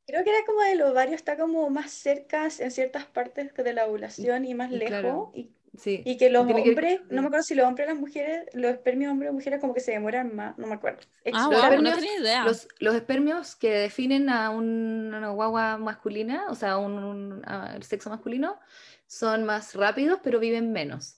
creo 0.07 0.24
que 0.24 0.30
era 0.30 0.45
como 0.45 0.61
el 0.61 0.82
ovario 0.82 1.16
está 1.16 1.38
como 1.38 1.70
más 1.70 1.91
cerca 1.91 2.47
en 2.59 2.72
ciertas 2.72 3.05
partes 3.05 3.53
de 3.53 3.74
la 3.74 3.86
ovulación 3.88 4.45
y 4.45 4.53
más 4.53 4.72
y 4.72 4.78
lejos 4.78 4.89
claro. 5.01 5.32
y, 5.34 5.51
sí. 5.78 6.03
y 6.05 6.18
que 6.18 6.30
los 6.30 6.45
tiene 6.45 6.61
hombres, 6.61 7.01
no 7.09 7.22
me 7.22 7.28
acuerdo 7.28 7.43
si 7.43 7.55
los 7.55 7.66
hombres 7.66 7.88
o 7.88 7.91
las 7.91 7.99
mujeres, 7.99 8.45
los 8.53 8.72
espermios 8.72 9.11
hombres 9.11 9.32
o 9.32 9.34
mujeres 9.34 9.59
como 9.59 9.74
que 9.74 9.80
se 9.80 9.91
demoran 9.93 10.36
más, 10.36 10.57
no 10.57 10.68
me 10.68 10.76
acuerdo. 10.76 10.99
Ah, 11.34 11.47
wow, 11.49 11.51
no 11.51 11.63
espermios- 11.63 11.95
tenía 11.95 12.20
idea. 12.20 12.43
Los, 12.45 12.68
los 12.80 12.93
espermios 12.95 13.55
que 13.55 13.72
definen 13.72 14.30
a 14.30 14.51
un- 14.51 15.11
una 15.13 15.30
guagua 15.32 15.78
masculina, 15.78 16.45
o 16.49 16.55
sea, 16.55 16.78
un, 16.78 17.03
un- 17.03 17.41
a- 17.45 17.76
el 17.76 17.84
sexo 17.84 18.09
masculino, 18.09 18.59
son 19.07 19.43
más 19.43 19.74
rápidos, 19.76 20.20
pero 20.24 20.39
viven 20.39 20.72
menos. 20.72 21.18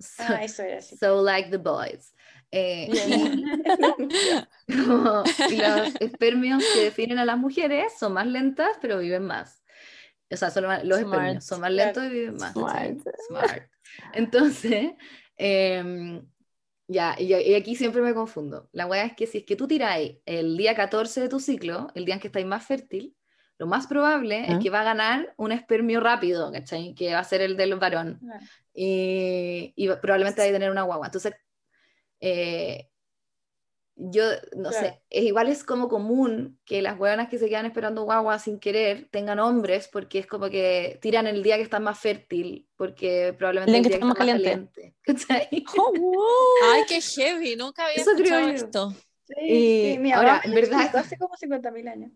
So, 0.00 0.22
Ah, 0.28 0.44
eso 0.44 0.62
era 0.62 0.78
así. 0.78 0.96
so 0.96 1.22
like 1.24 1.50
the 1.50 1.56
boys. 1.56 2.14
Eh, 2.50 2.88
y, 2.90 4.74
como- 4.86 5.22
y 5.50 5.56
los 5.56 5.94
espermios 6.00 6.62
que 6.74 6.84
definen 6.84 7.18
a 7.18 7.24
las 7.24 7.38
mujeres 7.38 7.92
son 7.98 8.12
más 8.14 8.26
lentas, 8.26 8.70
pero 8.80 8.98
viven 8.98 9.24
más. 9.24 9.62
O 10.30 10.36
sea, 10.36 10.50
son 10.50 10.66
más- 10.66 10.84
los 10.84 10.98
Smart. 11.00 11.14
espermios 11.14 11.44
son 11.44 11.60
más 11.60 11.70
lentos 11.72 12.04
y 12.04 12.08
viven 12.08 12.36
más. 12.36 12.52
Smart. 12.52 12.98
Smart. 13.28 13.62
Entonces, 14.14 14.92
em, 15.36 16.26
ya, 16.86 17.14
y, 17.18 17.34
y 17.34 17.54
aquí 17.54 17.76
siempre 17.76 18.00
me 18.02 18.14
confundo. 18.14 18.68
La 18.72 18.86
weá 18.86 19.04
es 19.04 19.14
que 19.14 19.26
si 19.26 19.38
es 19.38 19.44
que 19.44 19.56
tú 19.56 19.66
tiráis 19.68 20.18
el 20.26 20.56
día 20.56 20.74
14 20.74 21.20
de 21.22 21.28
tu 21.28 21.40
ciclo, 21.40 21.88
el 21.94 22.04
día 22.04 22.14
en 22.14 22.20
que 22.20 22.28
estáis 22.28 22.46
más 22.46 22.64
fértil, 22.66 23.14
lo 23.58 23.66
más 23.66 23.86
probable 23.86 24.44
es 24.44 24.50
¿Ah? 24.54 24.58
que 24.62 24.70
va 24.70 24.82
a 24.82 24.84
ganar 24.84 25.34
un 25.36 25.50
espermio 25.52 26.00
rápido, 26.00 26.52
¿cachai? 26.52 26.94
Que 26.94 27.12
va 27.12 27.18
a 27.20 27.24
ser 27.24 27.40
el 27.40 27.56
del 27.56 27.74
varón. 27.74 28.18
Claro. 28.20 28.44
Y, 28.72 29.72
y 29.76 29.88
probablemente 30.00 30.40
va 30.42 30.48
a 30.48 30.52
tener 30.52 30.70
una 30.70 30.82
guagua. 30.82 31.06
Entonces, 31.06 31.34
eh, 32.20 32.90
yo 34.00 34.22
no 34.56 34.70
Claro. 34.70 34.86
sé, 34.86 35.02
es 35.10 35.24
igual 35.24 35.48
es 35.48 35.64
como 35.64 35.88
común 35.88 36.60
que 36.64 36.82
las 36.82 36.98
hueonas 36.98 37.28
que 37.28 37.38
se 37.38 37.48
quedan 37.48 37.66
esperando 37.66 38.04
guagua 38.04 38.38
sin 38.38 38.60
querer 38.60 39.08
tengan 39.10 39.40
hombres, 39.40 39.88
porque 39.92 40.20
es 40.20 40.26
como 40.26 40.48
que 40.50 40.98
tiran 41.02 41.26
el 41.26 41.42
día 41.42 41.56
que 41.56 41.62
están 41.62 41.82
más 41.82 41.98
fértil, 41.98 42.68
porque 42.76 43.34
probablemente 43.36 43.72
El 43.72 43.76
el 43.78 43.82
día 43.82 43.90
que 43.90 43.94
está 44.04 44.06
más 44.06 44.16
caliente. 44.16 44.94
¿cachai? 45.02 45.64
Oh, 45.76 45.92
wow. 45.92 46.22
Ay, 46.74 46.82
qué 46.88 47.00
heavy, 47.00 47.56
nunca 47.56 47.86
había 47.86 47.96
Eso 48.02 48.12
creo 48.12 48.38
escuchado 48.38 48.48
yo. 48.50 48.54
esto. 48.54 48.94
Sí, 49.26 49.34
Y 49.48 49.92
sí, 49.94 49.98
mi 49.98 50.12
ahora, 50.12 50.34
mamá 50.34 50.42
me 50.44 50.48
en 50.48 50.54
verdad- 50.70 50.96
hace 50.96 51.18
como 51.18 51.36
50.000 51.36 51.88
años. 51.88 52.12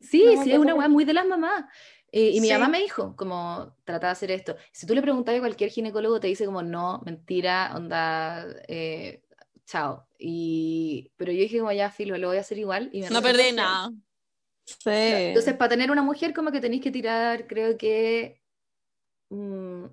Sí, 0.00 0.24
No 0.34 0.42
sí, 0.42 0.52
es 0.52 0.58
una 0.58 0.72
qué. 0.72 0.88
muy 0.88 1.04
de 1.04 1.12
las 1.14 1.26
mamás. 1.26 1.64
Eh, 2.12 2.30
y 2.34 2.40
mi 2.40 2.48
Sí. 2.48 2.52
mamá 2.54 2.68
me 2.68 2.80
dijo, 2.80 3.14
como, 3.16 3.76
trata 3.84 4.08
de 4.08 4.12
hacer 4.12 4.30
esto. 4.32 4.56
Si 4.72 4.84
tú 4.86 4.94
le 4.96 5.02
preguntas 5.02 5.34
a 5.34 5.38
cualquier 5.38 5.70
ginecólogo, 5.70 6.18
te 6.18 6.26
dice 6.26 6.44
como, 6.44 6.62
no, 6.62 7.00
mentira, 7.04 7.72
onda, 7.76 8.46
eh, 8.66 9.22
chao. 9.70 10.06
Y, 10.18 11.12
pero 11.16 11.32
yo 11.32 11.38
dije 11.38 11.58
como, 11.58 11.72
ya, 11.72 11.90
filo, 11.90 12.18
lo 12.18 12.28
voy 12.28 12.38
a 12.38 12.40
hacer 12.40 12.58
igual. 12.58 12.90
Y 12.92 13.02
me 13.02 13.10
No 13.10 13.22
perdí 13.22 13.52
nada. 13.52 13.90
Sí. 14.64 14.76
Entonces, 14.84 15.54
para 15.54 15.70
tener 15.70 15.90
una 15.90 16.02
mujer, 16.02 16.34
como 16.34 16.50
que 16.50 16.60
tenéis 16.60 16.82
que 16.82 16.90
tirar, 16.90 17.46
creo 17.46 17.76
que, 17.76 18.40
mm, 19.30 19.84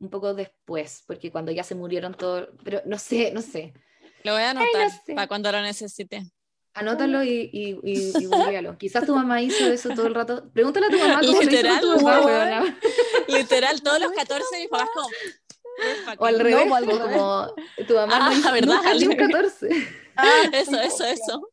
un 0.00 0.10
poco 0.10 0.34
después, 0.34 1.02
porque 1.06 1.30
cuando 1.30 1.52
ya 1.52 1.64
se 1.64 1.74
murieron 1.74 2.14
todos, 2.14 2.48
pero 2.64 2.80
no 2.86 2.98
sé, 2.98 3.32
no 3.32 3.42
sé. 3.42 3.74
Lo 4.22 4.32
voy 4.32 4.42
a 4.42 4.54
no 4.54 4.60
anotar 4.60 4.90
sé. 5.04 5.14
para 5.14 5.26
cuando 5.26 5.52
lo 5.52 5.60
necesite. 5.60 6.22
Anótalo 6.74 7.24
y, 7.24 7.50
y, 7.52 7.78
y, 7.82 8.12
y 8.18 8.26
googlealo. 8.26 8.78
Quizás 8.78 9.04
tu 9.04 9.14
mamá 9.14 9.42
hizo 9.42 9.66
eso 9.66 9.88
todo 9.90 10.06
el 10.06 10.14
rato. 10.14 10.48
Pregúntale 10.52 10.86
a 10.86 10.90
tu 10.90 10.98
mamá 10.98 11.20
cómo 11.20 11.32
lo 11.32 11.42
hizo 11.42 11.50
Literal, 11.50 11.80
con 11.80 11.98
tu. 13.26 13.32
Literal, 13.32 13.82
todos 13.82 14.00
los 14.00 14.12
14 14.12 14.58
mis 14.58 14.68
papás 14.68 14.88
como... 14.94 15.08
"We're 15.78 16.16
O 16.18 16.24
al 16.26 16.34
fucking-". 16.34 16.44
revés, 16.44 16.66
No, 16.66 16.74
al 16.74 16.84
o 16.84 16.86
revés. 16.86 17.16
como 17.16 17.54
tu 17.86 17.94
mamá 17.94 18.14
Ah, 18.20 18.30
no 18.44 18.52
¿verdad? 18.52 18.76
nunca 18.76 18.92
un 18.94 19.00
revés. 19.00 19.16
14. 19.18 19.68
Ah, 20.16 20.42
Eso, 20.52 20.80
eso, 20.80 21.04
eso. 21.04 21.50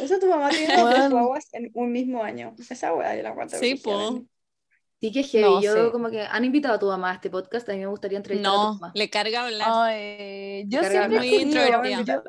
Eso 0.00 0.18
tu 0.18 0.26
mamá 0.26 0.48
tiene 0.50 0.76
dos 0.76 0.90
Bueno. 0.90 1.10
guaguas 1.10 1.48
en 1.52 1.70
un 1.74 1.92
mismo 1.92 2.22
año. 2.22 2.54
Esa 2.58 2.94
weá 2.94 3.14
yo 3.16 3.22
la 3.22 3.30
aguanto. 3.30 3.56
Sí, 3.58 3.74
po. 3.74 4.22
Sí 5.00 5.12
que 5.12 5.20
es 5.20 5.30
heavy. 5.30 5.44
No, 5.44 5.60
Yo 5.60 5.86
sí. 5.86 5.92
como 5.92 6.10
que 6.10 6.22
han 6.22 6.44
invitado 6.44 6.74
a 6.74 6.78
tu 6.78 6.86
mamá 6.86 7.10
a 7.12 7.14
este 7.14 7.30
podcast. 7.30 7.68
A 7.68 7.72
mí 7.72 7.78
me 7.78 7.86
gustaría 7.86 8.18
entrevistar 8.18 8.50
a 8.52 8.54
tu 8.56 8.60
No, 8.62 8.72
mamá. 8.74 8.92
le 8.94 9.10
carga 9.10 9.44
hablar. 9.44 9.68
Ay, 9.70 10.64
yo 10.68 10.80
Carga 10.80 10.90
siempre 11.06 11.18
muy 11.18 11.34
introvertida. 11.36 12.02
yo- 12.04 12.22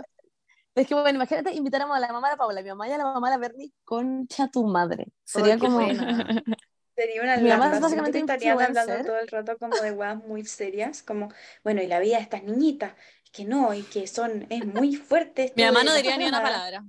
Es 0.76 0.88
que 0.88 0.94
bueno, 0.96 1.16
imagínate, 1.18 1.52
invitáramos 1.54 1.98
a 1.98 2.00
la 2.00 2.12
mamá 2.14 2.28
de 2.30 2.34
la 2.34 2.38
Paula, 2.38 2.60
a 2.60 2.64
mi 2.64 2.70
mamá 2.70 2.88
y 2.88 2.92
a 2.92 2.98
la 2.98 3.06
mamá 3.06 3.30
de 3.30 3.36
la 3.36 3.40
Bernie, 3.40 3.72
concha 3.84 4.50
tu 4.50 4.66
madre. 4.66 5.08
Sería 5.24 5.54
Ay, 5.54 5.60
como. 5.60 5.80
Sería 7.00 7.22
una 7.24 7.38
Mi 7.38 7.50
mamá 7.50 7.66
es 7.76 7.82
básicamente 7.82 8.18
estarían 8.20 8.60
hablando 8.62 8.82
influencer. 8.82 9.06
todo 9.06 9.20
el 9.20 9.28
rato 9.30 9.58
como 9.58 9.76
de 9.82 9.92
weas 9.92 10.18
muy 10.18 10.44
serias, 10.46 11.02
como, 11.04 11.30
bueno, 11.64 11.82
y 11.82 11.88
la 11.88 12.00
vida 12.00 12.18
de 12.18 12.24
estas 12.24 12.44
niñitas, 12.44 12.94
es 13.24 13.32
que 13.32 13.46
no, 13.46 13.74
y 13.74 13.84
que 13.84 14.06
son, 14.08 14.46
es 14.50 14.66
muy 14.66 14.96
fuerte 14.96 15.54
Mi 15.56 15.64
mamá 15.64 15.84
no 15.84 15.94
diría 15.96 16.18
ni 16.18 16.28
una 16.28 16.42
palabra. 16.42 16.84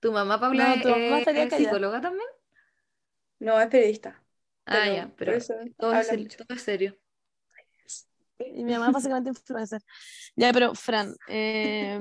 ¿Tu 0.00 0.12
mamá, 0.12 0.38
Paula, 0.40 0.76
No, 0.76 0.82
tu 0.82 0.88
mamá 0.88 1.04
es, 1.16 1.18
estaría 1.20 1.42
es 1.44 1.50
callada. 1.50 1.70
psicóloga 1.70 2.00
también? 2.00 2.28
No, 3.40 3.60
es 3.60 3.68
periodista. 3.68 4.22
Ah, 4.66 4.84
pero 4.84 4.94
ya, 4.94 5.08
por 5.08 5.16
pero 5.16 5.32
eso 5.34 5.54
todo 5.78 5.90
habla 5.90 6.00
es, 6.00 6.06
serio, 6.06 6.24
mucho. 6.24 6.44
todo 6.46 6.56
es 6.56 6.62
serio. 6.62 6.98
Y 8.38 8.64
mi 8.64 8.72
mamá 8.72 8.88
es 8.88 8.92
básicamente 8.92 9.30
influencer. 9.30 9.82
Ya, 10.36 10.52
pero 10.52 10.74
Fran, 10.74 11.14
eh, 11.28 12.00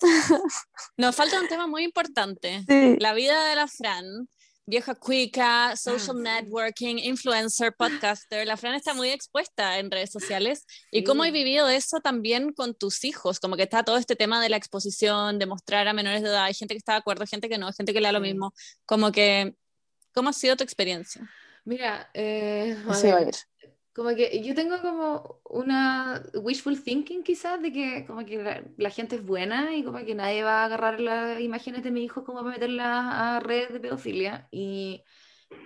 Nos 0.96 1.14
falta 1.16 1.40
un 1.40 1.48
tema 1.48 1.66
muy 1.66 1.84
importante. 1.84 2.62
sí, 2.68 2.96
La 2.98 3.14
vida 3.14 3.44
de 3.48 3.56
la 3.56 3.68
Fran, 3.68 4.28
vieja 4.66 4.94
cuica, 4.96 5.76
social 5.76 6.16
sí. 6.16 6.22
networking, 6.22 6.96
influencer, 6.98 7.72
podcaster. 7.76 8.46
La 8.46 8.56
Fran 8.56 8.74
está 8.74 8.94
muy 8.94 9.10
expuesta 9.10 9.78
en 9.78 9.90
redes 9.90 10.10
sociales. 10.10 10.66
¿Y 10.90 11.04
cómo 11.04 11.22
has 11.22 11.28
Sí. 11.28 11.32
vivido 11.32 11.68
eso 11.68 12.00
también 12.00 12.52
con 12.52 12.74
tus 12.74 13.04
hijos? 13.04 13.38
Como 13.38 13.56
que 13.56 13.62
está 13.62 13.84
todo 13.84 13.96
este 13.96 14.16
tema 14.16 14.42
de 14.42 14.48
la 14.48 14.56
exposición, 14.56 15.38
de 15.38 15.46
mostrar 15.46 15.86
a 15.86 15.92
menores 15.92 16.22
de 16.22 16.28
edad. 16.28 16.44
Hay 16.44 16.54
gente 16.54 16.74
que 16.74 16.78
está 16.78 16.92
de 16.92 16.98
acuerdo, 16.98 17.24
gente 17.26 17.48
que 17.48 17.58
no, 17.58 17.72
gente 17.72 17.92
que 17.94 18.00
le 18.00 18.08
da 18.08 18.12
lo 18.12 18.18
Sí. 18.18 18.24
mismo. 18.32 18.52
Como 18.84 19.12
que, 19.12 19.54
¿cómo 20.12 20.30
ha 20.30 20.32
sido 20.32 20.56
tu 20.56 20.64
experiencia? 20.64 21.22
Mira, 21.64 22.10
eh, 22.14 22.76
a 22.88 22.94
sí 22.94 23.06
va 23.08 23.14
a 23.14 23.18
ver, 23.20 23.28
ir. 23.28 23.34
Como 23.96 24.14
que 24.14 24.42
yo 24.42 24.54
tengo 24.54 24.78
como 24.82 25.40
una 25.48 26.22
wishful 26.34 26.82
thinking 26.82 27.22
quizás 27.22 27.62
de 27.62 27.72
que 27.72 28.04
como 28.06 28.26
que 28.26 28.42
la, 28.42 28.62
la 28.76 28.90
gente 28.90 29.16
es 29.16 29.24
buena 29.24 29.74
y 29.74 29.82
como 29.82 30.04
que 30.04 30.14
nadie 30.14 30.42
va 30.42 30.60
a 30.60 30.64
agarrar 30.66 31.00
las 31.00 31.40
imágenes 31.40 31.82
de 31.82 31.90
mi 31.90 32.04
hijo 32.04 32.22
como 32.22 32.40
para 32.40 32.50
meterlas 32.50 33.06
a 33.10 33.40
redes 33.40 33.72
de 33.72 33.80
pedofilia 33.80 34.48
y 34.50 35.02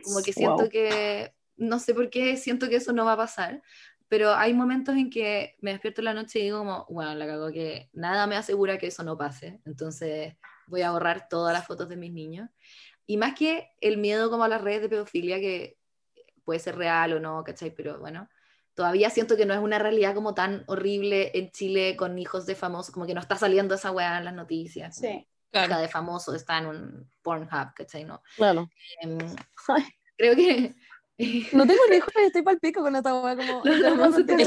como 0.04 0.22
que 0.22 0.32
siento 0.32 0.62
Wow. 0.62 0.68
que, 0.68 1.34
no 1.56 1.80
sé 1.80 1.92
por 1.92 2.08
qué 2.08 2.36
siento 2.36 2.68
que 2.68 2.76
eso 2.76 2.92
no 2.92 3.04
va 3.04 3.14
a 3.14 3.16
pasar, 3.16 3.62
pero 4.08 4.32
hay 4.32 4.54
momentos 4.54 4.94
en 4.94 5.10
que 5.10 5.56
me 5.60 5.72
despierto 5.72 6.00
en 6.00 6.04
la 6.04 6.14
noche 6.14 6.38
y 6.38 6.42
digo 6.44 6.58
como, 6.58 6.86
bueno, 6.88 7.12
la 7.16 7.26
cago 7.26 7.50
que 7.50 7.90
nada 7.92 8.28
me 8.28 8.36
asegura 8.36 8.78
que 8.78 8.86
eso 8.86 9.02
no 9.02 9.18
pase, 9.18 9.60
entonces 9.66 10.36
voy 10.68 10.82
a 10.82 10.92
borrar 10.92 11.26
todas 11.28 11.52
las 11.52 11.66
fotos 11.66 11.88
de 11.88 11.96
mis 11.96 12.12
niños. 12.12 12.48
Y 13.06 13.16
más 13.16 13.34
que 13.34 13.70
el 13.80 13.98
miedo 13.98 14.30
como 14.30 14.44
a 14.44 14.48
las 14.48 14.62
redes 14.62 14.82
de 14.82 14.88
pedofilia, 14.88 15.40
que 15.40 15.79
puede 16.44 16.60
ser 16.60 16.76
real 16.76 17.12
o 17.14 17.20
no, 17.20 17.42
¿cachai? 17.44 17.70
Pero 17.74 17.98
bueno, 17.98 18.28
todavía 18.74 19.10
siento 19.10 19.36
que 19.36 19.46
no 19.46 19.54
es 19.54 19.60
una 19.60 19.78
realidad 19.78 20.14
como 20.14 20.34
tan 20.34 20.64
horrible 20.66 21.30
en 21.34 21.50
Chile 21.50 21.96
con 21.96 22.18
hijos 22.18 22.46
de 22.46 22.54
famosos, 22.54 22.92
como 22.92 23.06
que 23.06 23.14
no 23.14 23.20
está 23.20 23.36
saliendo 23.36 23.74
esa 23.74 23.90
weá 23.90 24.18
en 24.18 24.24
las 24.24 24.34
noticias. 24.34 24.96
Sí. 24.96 25.26
Hija 25.52 25.78
de 25.80 25.88
famoso 25.88 26.34
está 26.34 26.58
en 26.58 26.66
un 26.66 27.10
Pornhub, 27.22 27.74
¿cachai? 27.74 28.04
No. 28.04 28.22
Claro. 28.36 28.68
Em, 29.00 29.18
creo 30.16 30.36
que... 30.36 30.74
No 31.52 31.66
tengo 31.66 31.82
ni 31.90 31.96
hijo 31.96 32.08
estoy 32.16 32.40
pal 32.42 32.58
pico 32.60 32.80
con 32.80 32.96
esta 32.96 33.12
weá 33.20 33.36
como. 33.36 33.62
No, 33.64 33.94
no, 33.96 34.08
no 34.10 34.16
Es 34.18 34.24
que 34.24 34.42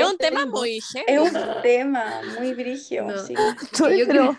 es 0.00 0.06
un 0.06 0.16
tema 0.18 0.46
muy 0.46 0.76
Es 0.76 0.92
heavy. 0.92 1.18
un 1.18 1.62
tema 1.62 2.20
muy 2.38 2.54
brigio, 2.54 3.04
No. 3.06 3.18
sí. 3.18 3.34
Yo 3.34 4.06
pero- 4.06 4.36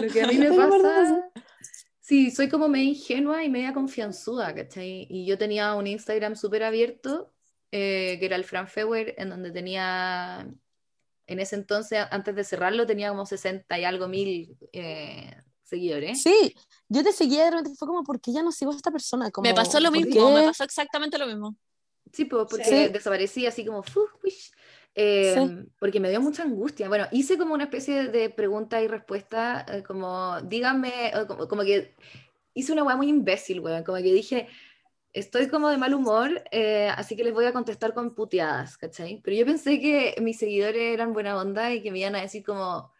Lo 0.00 0.10
que 0.12 0.22
a 0.22 0.26
mí 0.28 0.38
me 0.38 0.50
pasa, 0.52 1.30
sí, 2.06 2.30
soy 2.30 2.48
como 2.48 2.68
media 2.68 2.90
ingenua 2.90 3.42
y 3.44 3.50
media 3.50 3.72
confianzuda, 3.74 4.54
¿cachai? 4.54 5.06
Y 5.10 5.26
yo 5.26 5.36
tenía 5.36 5.74
un 5.74 5.88
Instagram 5.88 6.36
súper 6.36 6.62
abierto, 6.62 7.32
eh, 7.72 8.16
que 8.20 8.26
era 8.26 8.36
el 8.36 8.44
Fran 8.44 8.68
Fewer, 8.68 9.14
en 9.18 9.28
donde 9.28 9.50
tenía, 9.50 10.48
en 11.26 11.40
ese 11.40 11.56
entonces, 11.56 12.04
antes 12.12 12.36
de 12.36 12.44
cerrarlo, 12.44 12.86
tenía 12.86 13.08
como 13.10 13.26
60 13.26 13.76
y 13.78 13.84
algo 13.84 14.06
mil 14.06 14.56
eh, 14.72 15.34
seguidores. 15.64 16.22
Sí, 16.22 16.54
yo 16.88 17.02
te 17.02 17.12
seguía 17.12 17.46
de 17.46 17.50
repente 17.50 17.74
fue 17.76 17.88
como, 17.88 18.04
¿por 18.04 18.20
qué 18.20 18.32
ya 18.32 18.44
no 18.44 18.52
sigo 18.52 18.70
a 18.70 18.76
esta 18.76 18.92
persona? 18.92 19.32
Como, 19.32 19.48
Me 19.48 19.54
pasó 19.54 19.80
lo 19.80 19.90
¿por 19.90 19.98
mismo, 20.06 20.30
qué? 20.30 20.36
me 20.36 20.44
pasó 20.44 20.62
exactamente 20.62 21.18
lo 21.18 21.26
mismo. 21.26 21.56
Sí, 22.12 22.24
pues 22.24 22.46
porque 22.48 22.64
Sí. 22.64 22.88
desaparecí 22.92 23.46
así 23.46 23.66
como, 23.66 23.82
wish, 24.22 24.52
eh, 24.96 25.34
Sí. 25.34 25.68
porque 25.78 26.00
me 26.00 26.10
dio 26.10 26.20
mucha 26.20 26.42
angustia. 26.42 26.88
Bueno, 26.88 27.06
hice 27.12 27.38
como 27.38 27.54
una 27.54 27.64
especie 27.64 28.08
de 28.08 28.30
pregunta 28.30 28.82
y 28.82 28.88
respuesta, 28.88 29.64
eh, 29.68 29.82
como, 29.84 30.40
díganme, 30.42 31.12
o 31.20 31.26
como, 31.26 31.46
como 31.48 31.62
que 31.62 31.94
hice 32.54 32.72
una 32.72 32.82
weá 32.84 32.96
muy 32.96 33.08
imbécil, 33.08 33.60
weón, 33.60 33.84
como 33.84 33.98
que 33.98 34.12
dije, 34.14 34.48
estoy 35.12 35.48
como 35.48 35.68
de 35.68 35.78
mal 35.78 35.94
humor, 35.94 36.42
eh, 36.50 36.88
así 36.96 37.16
que 37.16 37.24
les 37.24 37.34
voy 37.34 37.44
a 37.46 37.52
contestar 37.52 37.94
con 37.94 38.14
puteadas, 38.14 38.78
¿cachai? 38.78 39.20
Pero 39.22 39.36
yo 39.36 39.46
pensé 39.46 39.80
que 39.80 40.14
mis 40.22 40.38
seguidores 40.38 40.94
eran 40.94 41.12
buena 41.12 41.38
onda 41.38 41.72
y 41.72 41.82
que 41.82 41.90
me 41.92 41.98
iban 42.00 42.16
a 42.16 42.22
decir 42.22 42.42
como, 42.44 42.90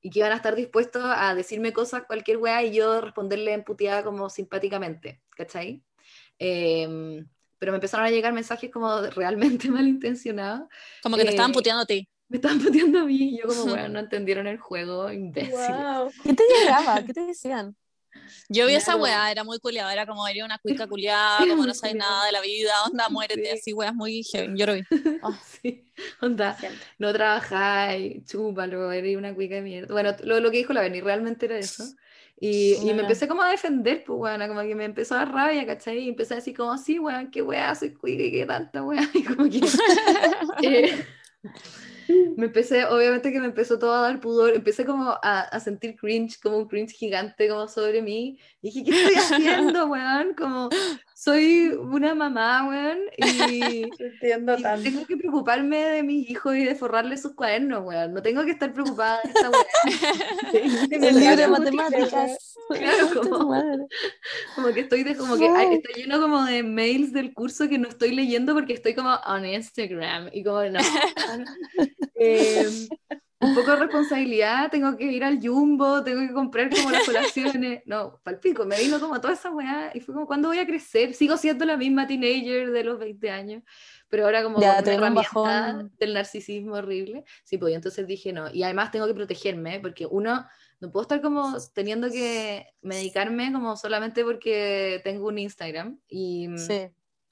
y 0.00 0.10
que 0.10 0.20
iban 0.20 0.32
a 0.32 0.36
estar 0.36 0.54
dispuestos 0.56 1.02
a 1.04 1.34
decirme 1.34 1.72
cosas, 1.74 2.04
cualquier 2.06 2.38
weá, 2.38 2.62
y 2.62 2.72
yo 2.74 3.00
responderle 3.02 3.52
en 3.52 3.64
puteada 3.64 4.02
como 4.04 4.30
simpáticamente, 4.30 5.22
¿cachai? 5.36 5.82
Em, 6.38 7.26
pero 7.62 7.70
me 7.70 7.76
empezaron 7.76 8.04
a 8.04 8.10
llegar 8.10 8.32
mensajes 8.32 8.72
como 8.72 9.02
realmente 9.02 9.70
malintencionados. 9.70 10.68
Como 11.00 11.16
que 11.16 11.22
te 11.22 11.30
estaban 11.30 11.52
Eh, 11.52 11.54
puteando 11.54 11.82
a 11.82 11.86
ti. 11.86 12.08
Me 12.28 12.38
estaban 12.38 12.58
puteando 12.60 12.98
a 12.98 13.04
mí 13.04 13.34
y 13.36 13.38
yo 13.38 13.46
como, 13.46 13.66
bueno, 13.66 13.88
no 13.94 14.00
entendieron 14.00 14.48
el 14.48 14.58
juego, 14.58 15.12
imbécil. 15.12 15.52
Wow. 15.54 16.10
¿Qué 16.24 16.34
te 16.34 16.42
llegaba? 16.58 17.04
¿Qué 17.04 17.12
te 17.14 17.20
decían? 17.20 17.76
Yo 18.48 18.66
vi 18.66 18.74
esa 18.74 18.96
Claro. 18.96 19.04
weá, 19.04 19.30
era 19.30 19.44
muy 19.44 19.60
culiada, 19.60 19.92
era 19.92 20.06
como 20.06 20.26
eres 20.26 20.42
una 20.42 20.58
cuica 20.58 20.88
culiada, 20.88 21.38
como 21.46 21.64
no 21.66 21.72
sabes 21.74 21.94
nada 21.94 22.26
de 22.26 22.32
la 22.32 22.40
vida, 22.40 22.72
onda, 22.84 23.08
muérete, 23.08 23.42
Sí. 23.42 23.48
así 23.52 23.72
weas 23.72 23.94
muy 23.94 24.24
heavy. 24.24 24.58
Yo 24.58 24.66
lo 24.66 24.74
vi. 24.74 24.82
Sí, 25.62 25.84
onda, 26.20 26.56
Siempre. 26.58 26.86
no 26.98 27.12
trabajáis, 27.12 28.24
chúpalo, 28.26 28.90
eres 28.92 29.16
una 29.16 29.34
cuica 29.34 29.54
de 29.56 29.62
mierda. 29.62 29.92
Bueno, 29.94 30.14
lo, 30.24 30.40
lo 30.40 30.50
que 30.50 30.58
dijo 30.58 30.72
la 30.72 30.80
Beni 30.82 31.00
realmente 31.00 31.46
era 31.46 31.58
eso. 31.58 31.84
Y, 32.38 32.74
y 32.74 32.92
me 32.92 33.02
empecé 33.02 33.28
como 33.28 33.42
a 33.42 33.50
defender, 33.50 34.02
pues, 34.04 34.18
weón, 34.18 34.48
como 34.48 34.62
que 34.62 34.74
me 34.74 34.84
empezó 34.84 35.14
a 35.14 35.18
dar 35.18 35.32
rabia, 35.32 35.64
¿cachai? 35.64 35.98
Y 35.98 36.08
empecé 36.08 36.34
a 36.34 36.36
decir 36.38 36.56
como, 36.56 36.76
sí, 36.76 36.98
weón, 36.98 37.30
qué 37.30 37.40
weá, 37.40 37.74
soy 37.74 37.94
cuica 37.94 38.24
qué 38.30 38.44
tanta 38.46 38.82
weá. 38.82 39.02
Y 39.14 39.22
como 39.22 39.48
que... 39.48 39.60
eh, 40.62 41.04
me 42.36 42.46
empecé, 42.46 42.84
obviamente 42.84 43.32
que 43.32 43.40
me 43.40 43.46
empezó 43.46 43.78
todo 43.78 43.94
a 43.94 44.02
dar 44.02 44.20
pudor, 44.20 44.54
empecé 44.54 44.84
como 44.84 45.10
a, 45.22 45.40
a 45.40 45.60
sentir 45.60 45.96
cringe, 45.96 46.40
como 46.40 46.58
un 46.58 46.68
cringe 46.68 46.92
gigante 46.92 47.48
como 47.48 47.68
sobre 47.68 48.02
mí. 48.02 48.38
Y 48.60 48.70
dije, 48.70 48.84
¿qué 48.84 48.90
estoy 48.90 49.14
haciendo, 49.14 49.86
weón? 49.86 50.34
Como, 50.34 50.68
soy 51.22 51.68
una 51.68 52.16
mamá, 52.16 52.68
weón, 52.68 52.98
y... 53.16 53.88
Te 53.96 54.06
entiendo 54.06 54.58
Y 54.58 54.62
tanto. 54.62 54.82
tengo 54.82 55.06
que 55.06 55.16
preocuparme 55.16 55.76
de 55.76 56.02
mis 56.02 56.28
hijos 56.28 56.56
y 56.56 56.64
de 56.64 56.74
forrarles 56.74 57.22
sus 57.22 57.34
cuadernos, 57.34 57.84
weón. 57.84 58.12
No 58.12 58.22
tengo 58.22 58.44
que 58.44 58.50
estar 58.50 58.72
preocupada 58.72 59.20
de 59.22 59.30
esta 59.30 59.50
weá. 59.50 59.62
De 60.88 60.96
El 60.96 61.20
libro 61.20 61.36
de 61.36 61.48
matemáticas. 61.48 62.48
Claro, 62.72 63.08
como-. 63.28 63.88
Como 64.54 64.68
que 64.72 64.80
estoy 64.80 65.02
de, 65.02 65.14
como 65.14 65.36
que 65.36 65.48
ay, 65.48 65.74
está 65.74 65.92
lleno 65.94 66.20
como 66.20 66.44
de 66.44 66.62
mails 66.62 67.12
del 67.12 67.34
curso 67.34 67.68
que 67.68 67.76
no 67.76 67.88
estoy 67.88 68.14
leyendo 68.14 68.54
porque 68.54 68.72
estoy 68.72 68.94
como 68.94 69.14
on 69.26 69.44
Instagram 69.44 70.30
y 70.32 70.42
como 70.42 70.62
no. 70.62 70.80
Eh, 72.14 72.88
un 73.42 73.54
poco 73.54 73.70
de 73.72 73.76
responsabilidad, 73.76 74.70
tengo 74.70 74.96
que 74.96 75.04
ir 75.04 75.24
al 75.24 75.38
Jumbo, 75.40 76.02
tengo 76.02 76.20
que 76.26 76.32
comprar 76.32 76.70
como 76.70 76.90
las 76.90 77.04
colaciones. 77.04 77.82
No, 77.86 78.20
palpico, 78.22 78.64
me 78.64 78.78
vino 78.78 79.00
como 79.00 79.20
toda 79.20 79.34
esa 79.34 79.50
weá 79.50 79.90
y 79.94 80.00
fue 80.00 80.14
como, 80.14 80.26
¿cuándo 80.26 80.48
voy 80.48 80.58
a 80.58 80.66
crecer? 80.66 81.12
Sigo 81.14 81.36
siendo 81.36 81.64
la 81.64 81.76
misma 81.76 82.06
teenager 82.06 82.70
de 82.70 82.84
los 82.84 82.98
20 82.98 83.30
años, 83.30 83.62
pero 84.08 84.24
ahora 84.24 84.42
como 84.42 84.60
Ya, 84.60 84.78
una 84.80 84.92
herramienta 84.92 85.20
bajón. 85.34 85.92
del 85.98 86.14
narcisismo 86.14 86.74
horrible. 86.74 87.24
Sí, 87.44 87.58
pues 87.58 87.72
y 87.72 87.74
entonces 87.74 88.06
dije 88.06 88.32
no. 88.32 88.48
Y 88.52 88.62
además 88.62 88.90
tengo 88.90 89.06
que 89.06 89.14
protegerme 89.14 89.80
porque 89.80 90.06
uno, 90.06 90.46
no 90.80 90.90
puedo 90.92 91.02
estar 91.02 91.20
como 91.20 91.56
teniendo 91.74 92.10
que 92.10 92.66
medicarme 92.82 93.52
como 93.52 93.76
solamente 93.76 94.24
porque 94.24 95.00
tengo 95.04 95.26
un 95.28 95.38
Instagram. 95.38 95.98
Y, 96.08 96.48
Sí. 96.56 96.88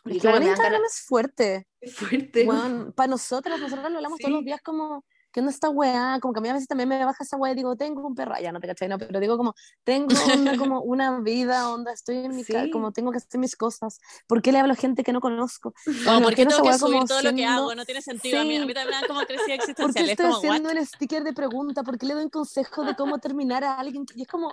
y 0.07 0.19
claro, 0.19 0.43
Instagram 0.45 0.83
es 0.87 1.03
fuerte. 1.07 1.67
es 1.81 1.95
fuerte. 2.33 2.45
Bueno, 2.45 2.93
para 2.97 3.09
nosotros, 3.09 3.61
nosotros 3.61 3.91
lo 3.91 3.97
hablamos 3.99 4.19
todos 4.19 4.33
los 4.33 4.41
Sí. 4.41 4.47
días 4.47 4.61
como, 4.63 5.05
¿qué 5.33 5.41
onda 5.41 5.51
esta 5.51 5.71
weá? 5.71 6.19
Como 6.21 6.33
que 6.35 6.39
a 6.41 6.43
mí 6.43 6.49
a 6.49 6.53
veces 6.55 6.69
también 6.69 6.89
me 6.89 7.05
baja 7.05 7.23
esa 7.25 7.37
weá 7.37 7.53
y 7.53 7.55
digo, 7.55 7.77
tengo 7.77 8.07
un 8.07 8.15
perro, 8.15 8.35
Ah, 8.35 8.41
ya 8.41 8.53
no 8.53 8.61
te 8.61 8.67
cachai, 8.67 8.89
no, 8.89 8.99
pero 8.99 9.21
digo 9.21 9.37
como, 9.37 9.55
tengo 9.85 10.09
onda, 10.33 10.53
como 10.67 10.81
una 10.83 11.21
vida, 11.21 11.71
onda, 11.71 11.93
estoy 11.93 12.17
en 12.19 12.35
mi 12.37 12.45
casa, 12.45 12.65
Sí. 12.65 12.71
como 12.71 12.93
tengo 12.93 13.11
que 13.13 13.19
hacer 13.19 13.39
mis 13.41 13.57
cosas. 13.57 14.01
¿Por 14.27 14.43
qué 14.43 14.53
le 14.53 14.59
hablo 14.59 14.73
a 14.73 14.77
gente 14.77 15.03
que 15.05 15.13
no 15.13 15.21
conozco? 15.21 15.73
Como, 15.85 15.97
Bueno, 16.05 16.21
¿por 16.23 16.35
qué 16.35 16.47
tengo 16.47 16.63
que 16.63 16.79
subir 16.79 17.05
todo 17.05 17.23
lo 17.23 17.31
que 17.31 17.37
siendo- 17.37 17.63
hago? 17.63 17.75
No 17.75 17.85
tiene 17.85 18.03
sentido. 18.03 18.41
A, 18.41 18.45
mí, 18.45 18.57
a 18.57 18.61
Sí. 18.61 18.67
mí 18.67 18.75
también 18.75 18.89
me 18.91 19.01
dan 19.01 19.07
como 19.07 19.21
crisis 19.21 19.39
¿Por 19.41 19.47
qué 19.47 19.55
existencial. 19.55 20.05
Es 20.05 20.11
estoy 20.13 20.27
como, 20.27 20.39
¿what? 20.41 20.49
haciendo 20.51 20.71
el 20.71 20.87
sticker 20.87 21.25
de 21.25 21.33
pregunta? 21.33 21.83
¿Por 21.83 21.99
qué 21.99 22.07
le 22.07 22.15
doy 22.15 22.25
un 22.25 22.31
consejo 22.31 22.85
de 22.85 22.95
cómo 22.95 23.19
terminar 23.19 23.65
a 23.65 23.75
alguien? 23.75 24.05
Y 24.15 24.23
es 24.23 24.29
como, 24.29 24.53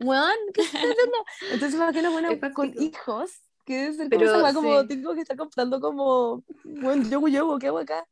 weón, 0.00 0.30
¿qué 0.54 0.62
estás 0.62 0.80
haciendo? 0.82 1.18
Entonces 1.52 1.78
me 1.78 1.84
imagino, 1.84 2.10
bueno, 2.12 2.30
Es 2.30 2.52
con 2.54 2.72
hijos, 2.80 3.30
que 3.64 3.92
ser 3.92 4.08
como 4.08 4.10
Pero, 4.10 4.24
esa 4.26 4.42
weá, 4.42 4.54
como 4.54 4.80
sí. 4.82 4.88
tengo 4.88 5.14
que 5.14 5.20
estar 5.22 5.36
comprando 5.36 5.80
como, 5.80 6.42
bueno, 6.64 7.02
yo, 7.08 7.26
yo, 7.28 7.58
¿qué 7.58 7.66
hago 7.68 7.78
acá? 7.78 8.06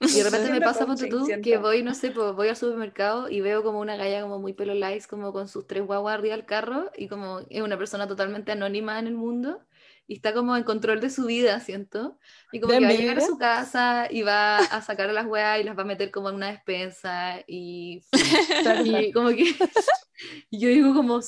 Y 0.00 0.12
de 0.12 0.24
repente 0.30 0.50
me 0.50 0.60
pasa, 0.60 0.86
ponte 0.86 1.06
tú, 1.08 1.26
que 1.42 1.58
voy, 1.58 1.82
no 1.82 1.94
sé, 1.94 2.10
pues 2.10 2.34
voy 2.34 2.48
al 2.48 2.56
supermercado 2.56 3.28
y 3.28 3.40
veo 3.40 3.62
como 3.62 3.80
una 3.80 3.96
galla 3.96 4.22
como 4.22 4.38
muy 4.38 4.52
pelo 4.52 4.74
lice, 4.74 5.08
como 5.08 5.32
con 5.32 5.48
sus 5.48 5.66
tres 5.66 5.86
guaguas 5.86 6.14
arriba 6.14 6.36
del 6.36 6.46
carro 6.46 6.90
y 6.96 7.08
como 7.08 7.40
es 7.50 7.62
una 7.62 7.78
persona 7.78 8.06
totalmente 8.06 8.52
anónima 8.52 8.98
en 8.98 9.06
el 9.06 9.14
mundo 9.14 9.60
y 10.06 10.14
está 10.16 10.34
como 10.34 10.56
en 10.56 10.64
control 10.64 11.00
de 11.00 11.08
su 11.10 11.24
vida, 11.26 11.60
siento. 11.60 12.18
Y 12.52 12.60
como 12.60 12.72
¿De 12.74 12.78
que 12.80 12.84
va 12.84 12.90
a 12.90 12.94
llegar 12.94 13.18
a 13.18 13.20
su 13.22 13.38
casa 13.38 14.06
y 14.10 14.22
va 14.22 14.58
a 14.58 14.82
sacar 14.82 15.08
a 15.08 15.12
las 15.12 15.26
weas 15.26 15.60
y 15.60 15.64
las 15.64 15.76
va 15.78 15.82
a 15.82 15.86
meter 15.86 16.10
como 16.10 16.28
en 16.28 16.34
una 16.36 16.50
despensa 16.50 17.40
y, 17.46 18.02
y 18.84 19.12
como 19.12 19.30
que 19.30 19.44
y 20.50 20.58
yo 20.60 20.68
digo 20.68 20.94
como, 20.94 21.20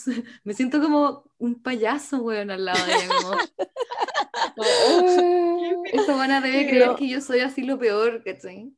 me 0.45 0.55
siento 0.55 0.81
como 0.81 1.25
un 1.39 1.63
payaso, 1.63 2.19
weón, 2.19 2.51
al 2.51 2.65
lado 2.65 2.85
de 2.87 2.93
ella, 2.95 3.09
como, 3.09 3.37
Oh, 4.59 5.83
esa 5.93 6.15
buena 6.17 6.41
debe 6.41 6.69
creer 6.69 6.95
que 6.97 7.09
yo 7.09 7.21
soy 7.21 7.41
así 7.41 7.63
lo 7.63 7.79
peor, 7.79 8.23
¿cachai? 8.25 8.73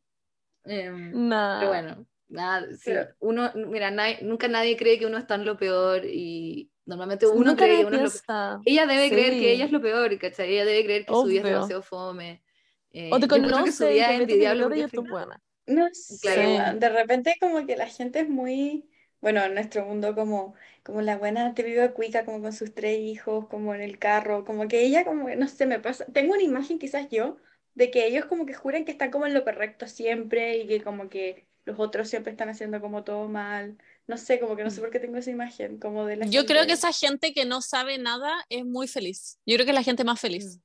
Em, 0.64 1.28
Nah. 1.28 1.58
Pero 1.60 1.70
bueno, 1.70 2.06
nada, 2.28 2.66
sí, 2.72 2.82
Pero- 2.86 3.08
uno, 3.20 3.50
mira, 3.54 3.90
nadie- 3.90 4.20
nunca 4.22 4.48
nadie 4.48 4.76
cree 4.76 4.98
que 4.98 5.06
uno 5.06 5.18
está 5.18 5.34
en 5.36 5.44
lo 5.44 5.56
peor 5.56 6.04
y 6.04 6.70
normalmente 6.88 7.26
uno 7.26 7.50
Nunca 7.50 7.64
cree 7.64 7.80
que 7.80 7.86
uno 7.86 7.96
es 8.06 8.24
lo. 8.28 8.60
Ella 8.64 8.86
debe 8.86 9.10
creer 9.10 9.30
que 9.34 9.38
Sí. 9.40 9.46
ella 9.48 9.64
es 9.66 9.72
lo 9.72 9.80
peor, 9.82 10.18
¿cachai? 10.18 10.52
Ella 10.52 10.64
debe 10.64 10.84
creer 10.84 11.06
que 11.06 11.12
su 11.14 11.24
vida 11.24 11.40
es 11.40 11.44
Obvio. 11.44 11.54
demasiado 11.54 11.82
fome. 11.82 12.42
Eh, 12.90 13.10
O 13.12 13.20
te 13.20 13.20
yo 13.20 13.24
encuentro 13.26 13.50
que 13.50 13.54
conoce 13.54 13.72
su 13.72 13.84
y 13.84 13.92
vida 13.94 14.12
es 14.14 14.20
envidiable 14.20 14.64
YouTube, 14.80 15.04
final- 15.06 15.10
buena. 15.10 15.42
No 15.66 15.88
sé, 15.92 16.18
Claro. 16.20 16.78
de 16.78 16.88
repente 16.88 17.36
como 17.40 17.66
que 17.66 17.76
la 17.76 17.86
gente 17.86 18.20
es 18.20 18.28
muy, 18.28 18.88
bueno, 19.20 19.42
en 19.44 19.54
nuestro 19.54 19.84
mundo 19.84 20.14
como, 20.14 20.54
como 20.82 21.02
la 21.02 21.18
buena 21.18 21.54
típica 21.54 21.92
cuica, 21.92 22.24
como 22.24 22.40
con 22.40 22.52
sus 22.54 22.74
tres 22.74 22.98
hijos, 22.98 23.46
como 23.48 23.74
en 23.74 23.82
el 23.82 23.98
carro, 23.98 24.44
como 24.44 24.66
que 24.68 24.82
ella 24.82 25.04
como, 25.04 25.26
que, 25.26 25.36
no 25.36 25.46
sé, 25.48 25.66
me 25.66 25.78
pasa, 25.80 26.06
tengo 26.12 26.32
una 26.34 26.42
imagen 26.42 26.78
quizás 26.78 27.08
yo, 27.10 27.36
de 27.74 27.90
que 27.90 28.06
ellos 28.06 28.24
como 28.26 28.46
que 28.46 28.54
juran 28.54 28.84
que 28.86 28.92
están 28.92 29.10
como 29.10 29.26
en 29.26 29.34
lo 29.34 29.44
correcto 29.44 29.86
siempre 29.86 30.56
y 30.58 30.66
que 30.66 30.82
como 30.82 31.08
que 31.10 31.46
los 31.66 31.78
otros 31.78 32.08
siempre 32.08 32.32
están 32.32 32.48
haciendo 32.48 32.80
como 32.80 33.04
todo 33.04 33.28
mal, 33.28 33.76
no 34.08 34.16
sé, 34.16 34.40
como 34.40 34.56
que 34.56 34.64
no 34.64 34.70
sé 34.70 34.80
por 34.80 34.90
qué 34.90 34.98
tengo 34.98 35.18
esa 35.18 35.30
imagen, 35.30 35.78
como 35.78 36.04
de 36.06 36.16
la 36.16 36.26
Yo 36.26 36.44
creo 36.46 36.62
que 36.62 36.70
gente- 36.70 36.88
esa 36.88 36.92
gente 36.92 37.32
que 37.32 37.44
no 37.44 37.60
sabe 37.62 37.98
nada 37.98 38.44
es 38.48 38.64
muy 38.64 38.88
feliz. 38.88 39.38
Yo 39.46 39.54
creo 39.54 39.64
que 39.66 39.70
es 39.70 39.74
la 39.76 39.82
gente 39.84 40.02
más 40.02 40.18
feliz. 40.18 40.58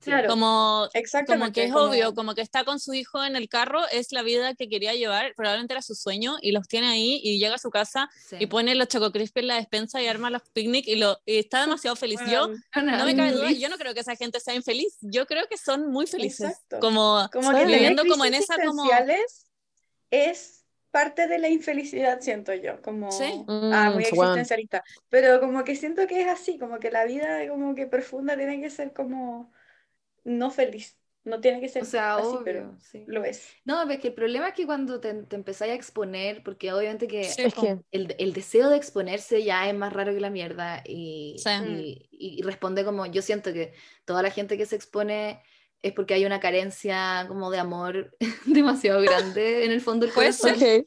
Claro, 0.00 0.28
Como, 0.30 0.88
exactamente, 0.94 1.40
como 1.44 1.52
que 1.52 1.64
es 1.64 1.72
como- 1.74 1.84
obvio, 1.90 2.14
como 2.14 2.34
que 2.34 2.40
está 2.40 2.64
con 2.64 2.80
su 2.80 2.94
hijo 2.94 3.22
en 3.22 3.36
el 3.36 3.50
carro, 3.50 3.86
es 3.92 4.12
la 4.12 4.22
vida 4.22 4.54
que 4.54 4.66
quería 4.66 4.94
llevar, 4.94 5.34
probablemente 5.36 5.74
era 5.74 5.82
su 5.82 5.94
sueño, 5.94 6.38
y 6.40 6.52
los 6.52 6.66
tiene 6.68 6.86
ahí, 6.88 7.20
y 7.22 7.38
llega 7.38 7.56
a 7.56 7.58
su 7.58 7.68
casa 7.68 8.08
Sí. 8.30 8.36
y 8.40 8.46
pone 8.46 8.74
los 8.76 8.88
Choco 8.88 9.10
en 9.14 9.46
la 9.46 9.56
despensa 9.56 10.00
y 10.00 10.06
arma 10.06 10.30
los 10.30 10.40
picnic 10.54 10.86
y, 10.88 10.96
lo, 10.96 11.18
y 11.26 11.36
está 11.38 11.60
demasiado 11.60 11.96
feliz. 12.02 12.18
Yo 12.26 12.46
Weón, 12.46 12.62
no 12.74 13.04
me 13.04 13.14
cabe 13.14 13.32
duda, 13.32 13.50
yo 13.50 13.68
no 13.68 13.76
creo 13.76 13.92
que 13.92 14.00
esa 14.00 14.16
gente 14.16 14.40
sea 14.40 14.54
infeliz, 14.54 14.96
yo 15.02 15.26
creo 15.26 15.46
que 15.48 15.58
son 15.58 15.90
muy 15.90 16.06
felices, 16.06 16.48
Exacto. 16.52 16.78
como, 16.80 17.28
Como 17.30 17.50
viviendo 17.66 18.02
como 18.06 18.24
en 18.24 18.32
crisis 18.32 18.48
esa 18.48 18.64
como... 18.64 18.84
es 20.10 20.59
parte 20.90 21.26
de 21.28 21.38
la 21.38 21.48
infelicidad, 21.48 22.20
siento 22.20 22.54
yo, 22.54 22.80
como 22.82 23.08
Sí. 23.10 23.44
ah, 23.70 23.90
Mm, 23.90 23.94
muy 23.94 24.04
existencialista, 24.04 24.82
pero 25.08 25.40
como 25.40 25.64
que 25.64 25.76
siento 25.76 26.06
que 26.06 26.22
es 26.22 26.28
así, 26.28 26.58
como 26.58 26.78
que 26.78 26.90
la 26.90 27.04
vida 27.04 27.48
como 27.48 27.74
que 27.74 27.86
profunda 27.86 28.36
tiene 28.36 28.60
que 28.60 28.70
ser 28.70 28.92
como 28.92 29.52
no 30.24 30.50
feliz, 30.50 30.98
no 31.24 31.40
tiene 31.40 31.60
que 31.60 31.68
ser 31.68 31.82
O 31.82 31.86
sea, 31.86 32.16
así, 32.16 32.36
obvio, 32.36 32.44
pero 32.44 32.78
sí. 32.80 33.04
lo 33.06 33.24
es. 33.24 33.56
No, 33.64 33.88
es 33.90 34.00
que 34.00 34.08
el 34.08 34.14
problema 34.14 34.48
es 34.48 34.54
que 34.54 34.66
cuando 34.66 35.00
te, 35.00 35.12
te 35.24 35.36
empezáis 35.36 35.72
a 35.72 35.74
exponer, 35.74 36.42
porque 36.42 36.72
obviamente 36.72 37.06
que 37.08 37.22
Sí, 37.28 37.42
Es 37.42 37.54
que, 37.54 37.78
el, 37.92 38.14
el 38.18 38.32
deseo 38.32 38.68
de 38.70 38.76
exponerse 38.76 39.44
ya 39.44 39.68
es 39.68 39.74
más 39.74 39.92
raro 39.92 40.12
que 40.12 40.20
la 40.20 40.30
mierda 40.30 40.82
y, 40.86 41.36
Sí. 41.44 41.50
y, 41.58 42.08
y 42.10 42.42
responde 42.42 42.84
como, 42.84 43.06
yo 43.06 43.22
siento 43.22 43.52
que 43.52 43.74
toda 44.04 44.22
la 44.22 44.30
gente 44.30 44.56
que 44.58 44.66
se 44.66 44.76
expone 44.76 45.42
es 45.82 45.92
porque 45.92 46.14
hay 46.14 46.26
una 46.26 46.40
carencia 46.40 47.24
como 47.28 47.50
de 47.50 47.58
amor 47.58 48.16
demasiado 48.46 49.00
grande 49.02 49.64
en 49.64 49.70
el 49.72 49.80
fondo 49.80 50.06
del 50.06 50.14
corazón, 50.14 50.56
ser. 50.58 50.80
ok. 50.80 50.86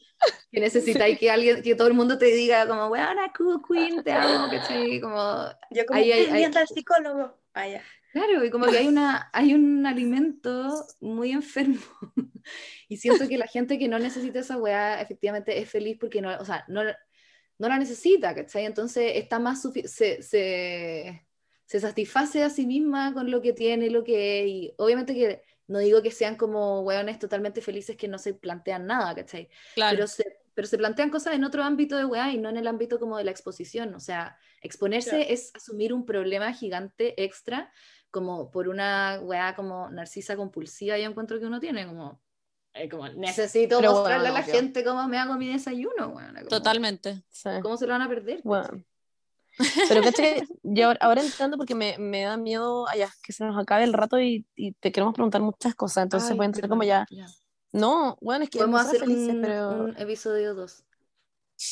que 0.51 0.59
necesitáis 0.59 1.17
que 1.17 1.31
alguien, 1.31 1.61
que 1.63 1.75
todo 1.75 1.87
el 1.87 1.93
mundo 1.95 2.17
te 2.17 2.25
diga 2.25 2.67
como, 2.67 2.87
weona, 2.87 3.31
cool 3.37 3.61
queen, 3.67 4.03
te 4.03 4.11
amo, 4.11 4.49
¿cachai? 4.51 4.99
Como, 5.01 5.45
Yo 5.71 5.85
como, 5.85 5.99
Ahí 5.99 6.11
hay- 6.11 6.25
"Ay, 6.31 6.43
hay- 6.43 6.51
al 6.55 6.67
psicólogo. 6.67 7.37
Ah, 7.53 7.67
ya. 7.67 7.81
Claro, 8.11 8.43
y 8.45 8.51
como 8.51 8.67
que 8.67 8.77
hay, 8.77 8.87
una, 8.87 9.29
hay 9.33 9.55
un 9.55 9.85
alimento 9.85 10.85
muy 11.01 11.31
enfermo. 11.31 11.81
Y 12.89 12.97
siento 12.97 13.27
que 13.29 13.37
la 13.37 13.47
gente 13.47 13.79
que 13.79 13.87
no 13.87 13.97
necesita 13.97 14.39
esa 14.39 14.57
weá 14.57 15.01
efectivamente 15.01 15.57
es 15.59 15.69
feliz 15.69 15.97
porque 15.99 16.21
no, 16.21 16.37
o 16.37 16.43
sea, 16.45 16.65
no, 16.67 16.83
no 16.83 17.67
la 17.69 17.79
necesita, 17.79 18.35
¿cachai? 18.35 18.65
Entonces 18.65 19.13
está 19.15 19.39
más 19.39 19.61
se, 19.85 20.21
se, 20.21 21.25
se 21.66 21.80
satisface 21.80 22.43
a 22.43 22.49
sí 22.49 22.66
misma 22.68 23.14
con 23.14 23.32
lo 23.32 23.41
que 23.41 23.53
tiene, 23.53 23.89
lo 23.89 24.03
que 24.03 24.41
es. 24.43 24.47
Y 24.49 24.74
obviamente 24.78 25.14
que 25.14 25.43
no 25.68 25.80
digo 25.80 26.01
que 26.01 26.11
sean 26.11 26.36
como 26.38 26.82
weones 26.82 27.20
totalmente 27.20 27.61
felices 27.61 27.95
que 27.97 28.07
no 28.07 28.18
se 28.18 28.34
plantean 28.34 28.86
nada, 28.88 29.16
¿cachai? 29.16 29.49
Claro. 29.76 29.97
pero 29.97 30.07
se, 30.07 30.26
pero 30.53 30.68
se 30.68 30.78
plantean 30.78 31.09
cosas 31.09 31.34
en 31.36 31.43
otro 31.43 31.64
ámbito 31.64 31.97
de 31.97 32.05
weá 32.05 32.32
y 32.32 32.38
no 32.38 32.49
en 32.49 32.57
el 32.57 32.68
ámbito 32.68 32.99
como 32.99 33.18
de 33.18 33.24
la 33.24 33.32
exposición. 33.32 33.93
O 33.95 33.99
sea, 33.99 34.38
exponerse 34.61 35.09
Claro. 35.18 35.34
es 35.34 35.51
asumir 35.55 35.93
un 35.93 36.05
problema 36.05 36.53
gigante 36.53 37.22
extra, 37.24 37.72
como 38.11 38.51
por 38.51 38.68
una 38.68 39.20
weá 39.22 39.55
como 39.55 39.89
narcisa 39.89 40.36
compulsiva, 40.36 40.97
yo 40.97 41.05
encuentro 41.09 41.39
que 41.39 41.45
uno 41.47 41.59
tiene, 41.59 41.88
como, 41.88 42.22
eh, 42.74 42.89
como 42.89 43.07
necesito 43.09 43.78
Pero 43.78 43.91
mostrarle 43.93 44.30
bueno, 44.30 44.36
a 44.38 44.39
la 44.41 44.43
gente 44.45 44.84
cómo 44.84 45.07
me 45.07 45.18
hago 45.18 45.36
mi 45.36 45.47
desayuno, 45.51 46.09
weón. 46.09 46.36
como, 46.36 46.47
Totalmente. 46.47 47.24
Sí. 47.30 47.49
¿Cómo 47.61 47.78
se 47.78 47.88
lo 47.88 47.93
van 47.93 48.03
a 48.03 48.09
perder? 48.09 48.41
Bueno. 48.43 48.84
Pero 49.87 50.01
caché, 50.01 50.43
yo 50.63 50.87
ahora- 50.87 50.99
ahora 51.01 51.21
entrando 51.21 51.57
porque 51.57 51.75
me, 51.75 51.97
me 51.99 52.23
da 52.23 52.37
miedo 52.37 52.87
allá, 52.87 53.09
que 53.21 53.33
se 53.33 53.45
nos 53.45 53.57
acabe 53.61 53.83
el 53.83 53.93
rato 53.93 54.19
y, 54.19 54.45
y 54.55 54.73
te 54.73 54.91
queremos 54.91 55.13
preguntar 55.13 55.41
muchas 55.41 55.75
cosas, 55.75 56.03
entonces 56.03 56.31
Ay, 56.31 56.37
voy 56.37 56.43
a 56.45 56.47
entrar 56.47 56.69
como 56.69 56.83
ya. 56.83 57.05
No, 57.71 58.17
bueno, 58.21 58.43
es 58.43 58.49
que 58.49 58.59
Podemos 58.59 58.81
nosotras 58.83 59.03
hacer 59.03 59.15
felices, 59.15 59.35
un, 59.35 59.41
pero. 59.41 59.69
un 59.85 59.97
episodio 59.97 60.53
2. 60.55 60.83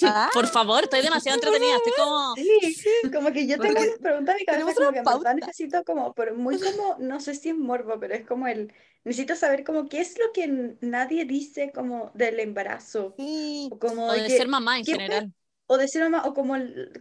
Ah, 0.03 0.29
Por 0.33 0.47
favor, 0.47 0.83
estoy 0.83 1.01
demasiado 1.01 1.35
entretenida, 1.37 1.75
estoy 1.75 1.93
como... 1.97 2.35
Sí, 2.35 3.11
como 3.11 3.31
que 3.33 3.45
yo 3.45 3.57
tengo 3.59 3.73
Porque 3.73 3.87
unas 3.89 3.99
preguntas 3.99 4.35
en 4.35 4.39
mi 4.39 4.45
cabeza 4.45 4.73
como 4.75 4.91
que 4.93 5.01
pauta. 5.01 5.33
necesito 5.33 5.83
como, 5.83 6.13
pero 6.13 6.35
muy 6.35 6.57
como, 6.59 6.95
no 6.99 7.19
sé 7.19 7.35
si 7.35 7.49
es 7.49 7.57
morbo, 7.57 7.99
pero 7.99 8.13
es 8.13 8.25
como 8.25 8.47
el, 8.47 8.71
necesito 9.03 9.35
saber 9.35 9.63
como 9.65 9.89
qué 9.89 9.99
es 9.99 10.17
lo 10.17 10.31
que 10.33 10.77
nadie 10.81 11.25
dice 11.25 11.71
como 11.73 12.11
del 12.13 12.39
embarazo, 12.39 13.13
sí. 13.17 13.67
o 13.71 13.79
como 13.79 14.05
O 14.07 14.11
de 14.13 14.21
de 14.21 14.27
que- 14.27 14.37
ser 14.37 14.47
mamá 14.47 14.77
en 14.77 14.85
¿qué 14.85 14.91
pe- 14.93 14.97
general. 14.99 15.33
O 15.71 15.77
de 15.77 15.87
ser 15.91 16.01
mamá, 16.03 16.19
o 16.27 16.33
como, 16.37 16.53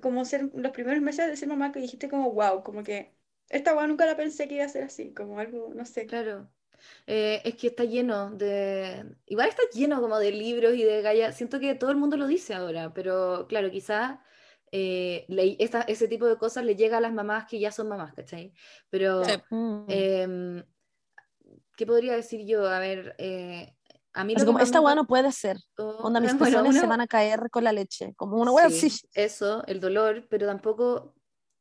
como 0.05 0.25
ser 0.31 0.41
los 0.65 0.73
primeros 0.77 1.03
meses 1.09 1.27
de 1.29 1.37
ser 1.37 1.49
mamá 1.49 1.73
que 1.73 1.81
dijiste 1.81 2.09
como, 2.13 2.33
wow, 2.39 2.63
como 2.67 2.83
que 2.87 2.97
esta 3.49 3.75
weá 3.75 3.87
nunca 3.87 4.07
la 4.07 4.17
pensé 4.17 4.47
que 4.49 4.57
iba 4.57 4.65
a 4.67 4.69
ser 4.75 4.85
así, 4.85 5.05
como 5.19 5.39
algo, 5.41 5.73
no 5.75 5.85
sé. 5.85 6.03
Claro. 6.07 6.51
Eh, 7.07 7.43
es 7.45 7.57
que 7.57 7.69
está 7.69 7.85
lleno 7.85 8.31
de. 8.33 9.17
Igual 9.27 9.49
está 9.51 9.63
lleno 9.73 10.01
como 10.01 10.19
de 10.19 10.33
libros 10.33 10.75
y 10.75 10.85
de 10.85 11.03
gallas. 11.03 11.37
Siento 11.37 11.61
que 11.61 11.75
todo 11.75 11.91
el 11.91 11.97
mundo 11.99 12.17
lo 12.17 12.27
dice 12.27 12.55
ahora, 12.55 12.93
pero 12.95 13.47
claro, 13.49 13.71
quizás 13.71 14.19
eh, 14.73 15.27
le- 15.29 15.57
esta- 15.61 15.83
ese 15.83 16.09
tipo 16.09 16.27
de 16.27 16.39
cosas 16.39 16.65
le 16.65 16.77
llega 16.77 16.99
a 16.99 17.01
las 17.01 17.13
mamás 17.13 17.47
que 17.47 17.59
ya 17.61 17.73
son 17.73 17.89
mamás, 17.89 18.15
¿cachai? 18.15 18.55
Pero, 18.91 19.23
Sí. 19.27 19.33
Mm. 19.51 19.87
em, 19.89 20.65
¿qué 21.77 21.87
podría 21.87 22.15
decir 22.15 22.47
yo? 22.47 22.67
A 22.69 22.79
ver, 22.79 23.15
eh, 23.19 23.77
a 24.13 24.25
mí 24.25 24.35
como, 24.35 24.59
esta 24.59 24.81
weá 24.81 24.95
no 24.95 25.07
puede 25.07 25.31
ser. 25.33 25.57
impactó- 25.57 25.99
Onda, 26.03 26.21
mis 26.21 26.33
Bueno, 26.39 26.45
pezones 26.57 26.81
se 26.81 26.87
van 26.87 27.01
a 27.01 27.07
caer 27.07 27.51
con 27.51 27.65
la 27.65 27.73
leche. 27.73 28.15
Como 28.17 28.37
una 28.39 28.51
weá 28.53 28.69
Sí, 28.71 28.87
así. 28.87 29.07
Eso, 29.15 29.65
el 29.67 29.81
dolor, 29.81 30.27
pero 30.29 30.47
tampoco. 30.47 31.15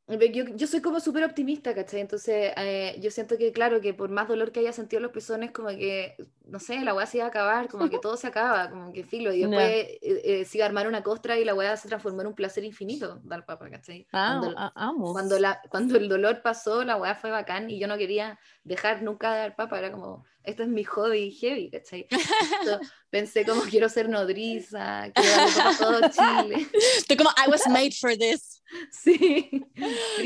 Yo, 0.08 0.42
yo 0.56 0.66
soy 0.66 0.80
como 0.80 0.98
súper 0.98 1.22
optimista, 1.22 1.72
¿cachai? 1.72 2.00
Entonces, 2.00 2.52
eh, 2.56 2.98
yo 3.00 3.12
siento 3.12 3.38
que, 3.38 3.52
claro, 3.52 3.80
que 3.80 3.94
por 3.94 4.10
más 4.10 4.26
dolor 4.26 4.50
que 4.50 4.58
haya 4.58 4.72
sentido 4.72 4.98
en 4.98 5.04
los 5.04 5.12
pezones, 5.12 5.52
como 5.52 5.68
que, 5.68 6.16
no 6.46 6.58
sé, 6.58 6.80
la 6.80 6.94
weá 6.94 7.06
se 7.06 7.18
iba 7.18 7.26
a 7.26 7.28
acabar, 7.28 7.68
como 7.68 7.88
que 7.88 8.00
todo 8.00 8.16
se 8.16 8.26
acaba, 8.26 8.70
como 8.70 8.92
que 8.92 9.04
filo, 9.04 9.32
y 9.32 9.42
después 9.46 9.68
eh, 9.68 9.98
eh, 10.02 10.44
se 10.46 10.58
iba 10.58 10.64
a 10.64 10.68
armar 10.68 10.88
una 10.88 11.04
costra 11.04 11.38
y 11.38 11.44
la 11.44 11.54
weá 11.54 11.76
se 11.76 11.86
transformó 11.86 12.22
en 12.22 12.26
un 12.26 12.34
placer 12.34 12.64
infinito, 12.64 13.20
dar 13.22 13.46
papa, 13.46 13.70
¿cachai? 13.70 14.04
Ah, 14.12 14.38
Cuando, 14.40 14.58
ah, 14.58 14.72
amo. 14.74 15.12
cuando, 15.12 15.38
la, 15.38 15.60
cuando 15.70 15.96
el 15.96 16.08
dolor 16.08 16.42
pasó, 16.42 16.82
la 16.82 16.96
weá 16.96 17.14
fue 17.14 17.30
bacán 17.30 17.70
y 17.70 17.78
yo 17.78 17.86
no 17.86 17.96
quería 17.96 18.36
dejar 18.64 19.02
nunca 19.04 19.32
de 19.32 19.38
dar 19.38 19.54
papa, 19.54 19.78
era 19.78 19.92
como, 19.92 20.24
esto 20.44 20.62
es 20.62 20.68
mi 20.68 20.84
hobby 20.84 21.30
heavy, 21.32 21.70
¿cachai? 21.70 22.06
Esto- 22.10 22.80
pensé 23.10 23.44
como 23.44 23.62
quiero 23.62 23.88
ser 23.88 24.08
nodriza, 24.08 25.10
quiero 25.14 25.30
darle 25.36 25.76
todo 25.78 26.00
Chile. 26.10 26.66
Estoy 26.98 27.16
como, 27.16 27.30
I 27.30 27.50
was 27.50 27.66
made 27.68 27.92
for 27.92 28.16
this. 28.16 28.56
Sí. 28.92 29.50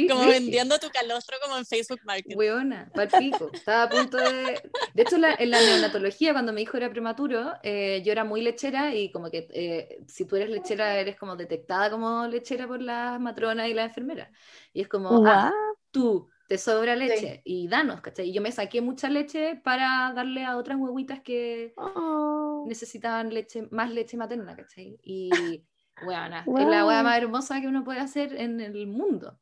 Como 0.06 0.26
vendiendo 0.26 0.78
tu 0.78 0.90
calostro 0.90 1.38
como 1.42 1.56
en 1.56 1.64
Facebook 1.64 2.00
Market. 2.04 2.36
Weona, 2.36 2.90
pa'l 2.94 3.08
pico. 3.08 3.48
Estaba 3.50 3.84
a 3.84 3.88
punto 3.88 4.18
de. 4.18 4.60
De 4.92 5.02
hecho, 5.02 5.16
la- 5.16 5.34
en 5.38 5.50
la 5.50 5.58
neonatología, 5.60 6.32
cuando 6.34 6.52
mi 6.52 6.60
hijo 6.60 6.76
era 6.76 6.90
prematuro, 6.90 7.54
eh, 7.62 8.02
yo 8.04 8.12
era 8.12 8.22
muy 8.24 8.42
lechera 8.42 8.94
y 8.94 9.10
como 9.12 9.30
que 9.30 9.48
eh, 9.50 9.98
si 10.06 10.26
tú 10.26 10.36
eres 10.36 10.50
lechera, 10.50 10.98
eres 10.98 11.16
como 11.16 11.36
detectada 11.36 11.90
como 11.90 12.26
lechera 12.26 12.66
por 12.66 12.82
las 12.82 13.18
matronas 13.18 13.66
y 13.68 13.72
las 13.72 13.88
enfermeras. 13.88 14.28
Y 14.74 14.82
es 14.82 14.88
como, 14.88 15.26
ah, 15.26 15.50
Guau. 15.50 15.52
tú 15.90 16.30
te 16.46 16.58
sobra 16.58 16.96
leche 16.96 17.42
y 17.44 17.68
danos, 17.68 18.00
¿cachai? 18.00 18.28
Y 18.30 18.32
yo 18.34 18.42
me 18.42 18.52
saqué 18.52 18.80
mucha 18.82 19.08
leche 19.10 19.56
para 19.56 20.12
darle 20.14 20.44
a 20.44 20.56
otras 20.56 20.78
huevitas 20.78 21.20
que 21.22 21.74
Oh. 21.76 22.64
necesitaban 22.68 23.32
leche, 23.34 23.68
más 23.70 23.90
leche 23.92 24.16
materna, 24.16 24.56
¿cachai? 24.56 24.98
Y, 25.02 25.66
weona, 26.00 26.52
es 26.56 26.66
la 26.68 26.86
hueá 26.86 27.02
más 27.02 27.18
hermosa 27.18 27.60
que 27.60 27.68
uno 27.68 27.84
puede 27.84 28.00
hacer 28.00 28.34
en 28.36 28.60
el 28.60 28.86
mundo. 28.86 29.40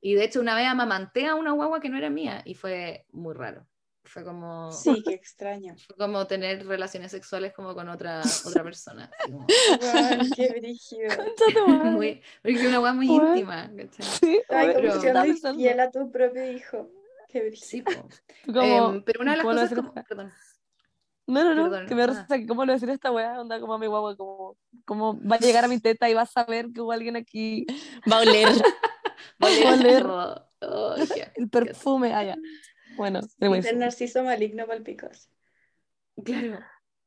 Y 0.00 0.14
de 0.14 0.24
hecho, 0.24 0.40
una 0.40 0.54
vez 0.56 0.66
amamanté 0.68 1.26
a 1.26 1.34
una 1.36 1.52
guagua 1.52 1.80
que 1.80 1.88
no 1.90 1.98
era 1.98 2.10
mía 2.10 2.42
y 2.44 2.54
fue 2.54 3.06
muy 3.12 3.34
raro. 3.34 3.68
Fue 4.06 4.24
como, 4.24 4.70
Sí, 4.72 5.02
qué 5.04 5.14
extraño. 5.14 5.74
fue 5.86 5.96
como 5.96 6.26
tener 6.26 6.66
relaciones 6.66 7.10
sexuales 7.10 7.52
como 7.52 7.74
con 7.74 7.88
otra, 7.88 8.22
otra 8.46 8.62
persona. 8.62 9.10
como- 9.24 9.46
Weón, 9.80 10.30
qué 10.34 10.48
brígido. 10.60 11.08
Muy, 11.84 12.22
porque 12.42 12.56
es 12.60 12.66
una 12.66 12.80
hueá 12.80 12.92
muy 12.92 13.08
íntima, 13.08 13.70
¿cachai? 13.76 14.06
Sí, 14.20 14.40
Ay, 14.48 14.68
como 14.74 14.80
pero- 14.80 15.54
fiel 15.54 15.80
a 15.80 15.90
tu 15.90 16.10
propio 16.10 16.50
hijo. 16.52 16.88
Qué 17.28 17.40
brígido. 17.48 17.66
Sí, 17.66 17.84
como, 18.46 18.92
Em, 18.94 19.02
pero 19.02 19.20
una 19.20 19.32
de 19.32 19.36
las 19.38 19.44
¿cómo 19.44 19.54
lo 19.54 19.60
cosas 19.60 19.70
voy 19.70 19.78
a 19.78 19.82
como... 19.92 20.04
Perdón. 20.08 20.32
No, 21.28 21.42
no, 21.42 21.54
no, 21.56 21.64
Perdón, 21.64 21.86
que 21.88 21.94
me 21.96 22.02
ah. 22.04 22.26
que 22.28 22.46
cómo 22.46 22.64
lo 22.64 22.72
decir 22.72 22.88
esta 22.88 23.10
weá, 23.10 23.40
onda 23.40 23.58
como 23.58 23.74
a 23.74 23.78
mi 23.78 23.88
guagua, 23.88 24.16
como, 24.16 24.56
como 24.84 25.20
va 25.28 25.34
a 25.36 25.38
llegar 25.40 25.64
a 25.64 25.68
mi 25.68 25.80
teta 25.80 26.08
y 26.08 26.14
va 26.14 26.22
a 26.22 26.26
saber 26.26 26.68
que 26.72 26.80
hubo 26.80 26.92
alguien 26.92 27.16
aquí, 27.16 27.66
Va 28.10 28.18
a 28.18 28.20
oler. 28.20 28.48
Va 29.42 29.48
a 29.48 29.74
oler. 29.74 30.06
Oh, 30.06 30.94
el 31.34 31.50
perfume, 31.50 32.10
ya. 32.10 32.36
Bueno, 32.96 33.20
vergüenza. 33.38 33.68
ser 33.70 33.78
narciso 33.78 34.24
maligno 34.24 34.66
palpicos. 34.66 35.30
Claro. 36.24 36.60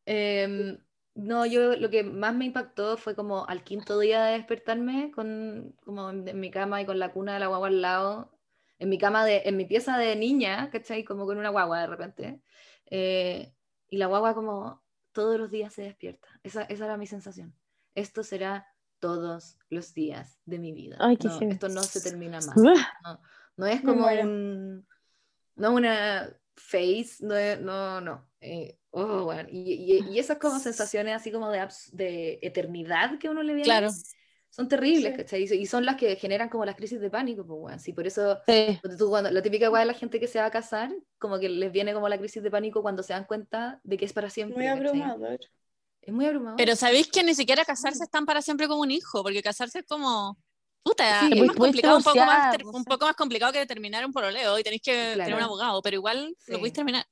Em, 0.05 0.77
no, 1.15 1.45
yo 1.45 1.75
lo 1.75 1.89
que 1.89 2.03
más 2.03 2.33
me 2.35 2.45
impactó 2.45 2.97
fue 2.97 3.15
como 3.15 3.47
al 3.47 3.63
quinto 3.63 3.99
día 3.99 4.23
de 4.23 4.33
despertarme 4.33 5.11
con, 5.11 5.75
como 5.83 6.09
en, 6.09 6.27
en 6.27 6.39
mi 6.39 6.51
cama 6.51 6.81
y 6.81 6.85
con 6.85 6.99
la 6.99 7.11
cuna 7.11 7.33
de 7.33 7.39
la 7.39 7.47
guagua 7.47 7.67
al 7.67 7.81
lado, 7.81 8.31
en 8.79 8.89
mi 8.89 8.97
cama 8.97 9.25
de, 9.25 9.43
en 9.45 9.57
mi 9.57 9.65
pieza 9.65 9.97
de 9.97 10.15
niña, 10.15 10.69
¿cachai? 10.71 11.03
Como 11.03 11.25
con 11.25 11.37
una 11.37 11.49
guagua 11.49 11.81
de 11.81 11.87
repente. 11.87 12.41
Eh, 12.89 13.53
y 13.89 13.97
la 13.97 14.07
guagua 14.07 14.33
como 14.33 14.81
todos 15.11 15.37
los 15.37 15.51
días 15.51 15.73
se 15.73 15.83
despierta. 15.83 16.27
Esa, 16.43 16.63
esa 16.63 16.85
era 16.85 16.97
mi 16.97 17.05
sensación. 17.05 17.53
Esto 17.93 18.23
será 18.23 18.67
todos 18.99 19.57
los 19.69 19.93
días 19.93 20.39
de 20.45 20.59
mi 20.59 20.71
vida. 20.71 20.97
Ay, 20.99 21.17
qué 21.17 21.27
No, 21.27 21.39
esto 21.41 21.69
no 21.69 21.83
se 21.83 22.01
termina 22.01 22.39
más. 22.39 22.55
No, 23.03 23.21
no 23.57 23.65
es 23.65 23.81
como 23.81 24.07
un, 24.07 24.87
no 25.59 25.73
una 25.73 26.29
face, 26.55 27.17
no, 27.21 27.35
es- 27.35 27.59
no, 27.61 28.01
no. 28.01 28.27
eh, 28.41 28.77
oh, 28.91 29.25
bueno, 29.25 29.47
y, 29.51 29.73
y- 29.73 30.13
y 30.13 30.19
esas 30.19 30.37
como 30.39 30.59
sensaciones 30.59 31.15
así 31.15 31.31
como 31.31 31.49
de, 31.51 31.59
abs- 31.59 31.91
de 31.91 32.39
eternidad 32.41 33.19
que 33.19 33.29
uno 33.29 33.43
le 33.43 33.53
viene, 33.53 33.65
Claro. 33.65 33.89
son 34.49 34.67
terribles, 34.67 35.11
Sí. 35.13 35.17
¿cachai? 35.17 35.43
Y 35.61 35.65
son 35.67 35.85
las 35.85 35.95
que 35.97 36.15
generan 36.15 36.49
como 36.49 36.65
las 36.65 36.75
crisis 36.75 36.99
de 36.99 37.09
pánico, 37.09 37.45
pues, 37.45 37.59
bueno. 37.59 37.79
Sí, 37.79 37.93
por 37.93 38.07
eso, 38.07 38.39
Sí. 38.47 38.79
tú, 38.97 39.09
cuando, 39.09 39.29
la 39.29 39.41
típica 39.41 39.69
weá 39.69 39.81
de 39.81 39.87
la 39.87 39.93
gente 39.93 40.19
que 40.19 40.27
se 40.27 40.39
va 40.39 40.45
a 40.45 40.51
casar, 40.51 40.91
como 41.17 41.37
que 41.39 41.49
les 41.49 41.71
viene 41.71 41.93
como 41.93 42.09
la 42.09 42.17
crisis 42.17 42.41
de 42.41 42.49
pánico 42.49 42.81
cuando 42.81 43.03
se 43.03 43.13
dan 43.13 43.25
cuenta 43.25 43.79
de 43.83 43.97
que 43.97 44.05
es 44.05 44.13
para 44.13 44.29
siempre. 44.29 44.57
Muy 44.57 44.67
abrumador. 44.67 45.39
Es 46.01 46.13
muy 46.13 46.25
abrumador. 46.25 46.57
Pero 46.57 46.75
sabéis 46.75 47.07
que 47.09 47.23
ni 47.23 47.35
siquiera 47.35 47.65
casarse 47.65 48.03
están 48.03 48.25
para 48.25 48.41
siempre 48.41 48.67
como 48.67 48.81
un 48.81 48.91
hijo, 48.91 49.21
porque 49.21 49.43
casarse 49.43 49.79
es 49.79 49.85
como. 49.85 50.37
Puta, 50.83 51.27
Sí, 51.27 51.31
es 51.33 51.43
más 51.43 51.55
complicado, 51.57 51.97
un 51.97 52.03
poco 52.03 52.25
más, 52.25 52.57
un 52.73 52.85
poco 52.85 53.05
más 53.05 53.15
complicado 53.15 53.51
que 53.53 53.65
terminar 53.65 54.05
un 54.05 54.11
pololeo 54.13 54.57
y 54.59 54.63
tenéis 54.63 54.81
que 54.81 55.19
tener 55.23 55.37
un 55.37 55.41
Claro. 55.41 55.43
abogado, 55.43 55.81
pero 55.81 55.95
igual 55.97 56.35
Sí. 56.37 56.53
lo 56.53 56.59
podéis 56.59 56.73
terminar. 56.73 57.05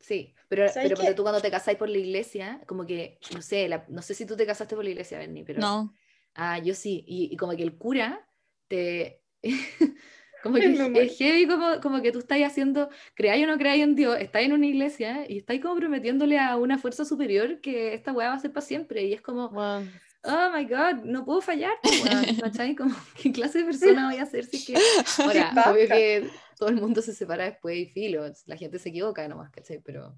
Sí, 0.00 0.34
pero, 0.48 0.64
¿Sabes 0.72 0.82
pero 0.82 0.96
qué? 0.98 1.14
tú 1.14 1.22
cuando 1.22 1.40
te 1.40 1.50
casáis 1.50 1.78
por 1.78 1.88
la 1.88 1.98
iglesia, 1.98 2.62
como 2.66 2.84
que, 2.86 3.18
no 3.34 3.40
sé, 3.42 3.68
la- 3.68 3.86
no 3.88 4.02
sé 4.02 4.14
si 4.14 4.26
tú 4.26 4.36
te 4.36 4.46
casaste 4.46 4.74
por 4.76 4.84
la 4.84 4.90
iglesia, 4.90 5.18
Berni, 5.18 5.44
pero... 5.44 5.62
No. 5.62 5.94
Ah, 6.34 6.58
yo 6.58 6.74
sí, 6.74 7.04
y, 7.08 7.32
y 7.32 7.36
como 7.36 7.56
que 7.56 7.62
el 7.62 7.78
cura 7.78 8.28
te... 8.68 9.24
como 10.42 10.56
que 10.56 10.72
es- 10.72 10.90
es 10.94 11.16
heavy 11.18 11.46
como, 11.48 11.80
como 11.80 12.02
que 12.02 12.12
tú 12.12 12.18
estás 12.20 12.38
haciendo, 12.42 12.90
creáis 13.14 13.44
o 13.44 13.48
no 13.48 13.58
creáis 13.58 13.82
en 13.84 13.94
Dios, 13.96 14.18
estáis 14.20 14.46
en 14.48 14.52
una 14.54 14.66
iglesia 14.66 15.26
y 15.30 15.38
estáis 15.38 15.62
como 15.62 15.76
prometiéndole 15.76 16.38
a 16.38 16.56
una 16.56 16.78
fuerza 16.78 17.04
superior 17.06 17.60
que 17.62 17.94
esta 17.94 18.12
weá 18.12 18.28
va 18.30 18.34
a 18.36 18.40
ser 18.40 18.52
para 18.52 18.66
siempre, 18.66 19.04
y 19.04 19.14
es 19.14 19.22
como, 19.22 19.54
Bueno, 19.54 20.00
oh 20.24 20.50
my 20.54 20.64
god, 20.64 21.04
no 21.04 21.24
puedo 21.24 21.40
fallar. 21.40 21.74
Como, 22.78 22.94
¿qué 23.22 23.32
clase 23.32 23.58
de 23.60 23.64
persona 23.64 24.10
voy 24.10 24.18
a 24.18 24.26
ser 24.26 24.44
si 24.44 24.56
es 24.56 24.66
que... 24.66 24.74
Ahora, 25.22 25.50
Qué 25.54 25.70
obvio 25.70 25.88
que 25.88 26.30
todo 26.58 26.68
el 26.68 26.76
mundo 26.76 27.02
se 27.02 27.14
separa 27.14 27.44
después 27.44 27.76
y 27.76 27.86
filo, 27.86 28.24
la 28.46 28.56
gente 28.56 28.78
se 28.78 28.88
equivoca 28.90 29.26
nomás, 29.28 29.50
¿cachai? 29.50 29.80
Pero, 29.80 30.16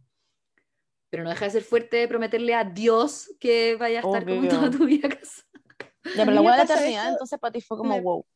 pero 1.10 1.24
no 1.24 1.30
deja 1.30 1.46
de 1.46 1.50
ser 1.50 1.62
fuerte 1.64 2.06
prometerle 2.08 2.54
a 2.54 2.64
Dios 2.64 3.30
que 3.40 3.76
vaya 3.76 4.00
a 4.00 4.02
estar 4.02 4.26
como 4.26 4.48
toda 4.48 4.70
tu 4.70 4.84
vida 4.86 5.08
casada. 5.08 5.46
Ya, 6.04 6.24
pero 6.24 6.32
la 6.32 6.40
hueá 6.42 6.52
de 6.52 6.58
la 6.58 6.64
eternidad, 6.64 7.02
eso- 7.04 7.12
entonces 7.12 7.38
para 7.38 7.52
ti 7.52 7.60
fue 7.60 7.76
como 7.76 7.90
me- 7.94 8.00
wow. 8.00 8.26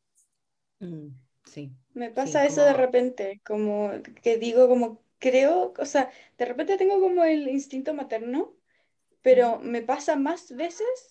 Mm, 0.79 1.07
sí. 1.45 1.71
Me 1.93 2.09
pasa 2.09 2.45
eso 2.45 2.55
como- 2.61 2.67
de 2.67 2.73
repente, 2.73 3.41
como 3.45 3.91
que 4.21 4.37
digo, 4.37 4.67
como 4.67 5.03
creo, 5.19 5.73
o 5.77 5.85
sea, 5.85 6.11
de 6.37 6.45
repente 6.45 6.77
tengo 6.77 6.99
como 6.99 7.23
el 7.23 7.47
instinto 7.47 7.93
materno, 7.93 8.53
pero 9.21 9.59
me 9.59 9.81
pasa 9.83 10.15
más 10.15 10.51
veces 10.55 11.10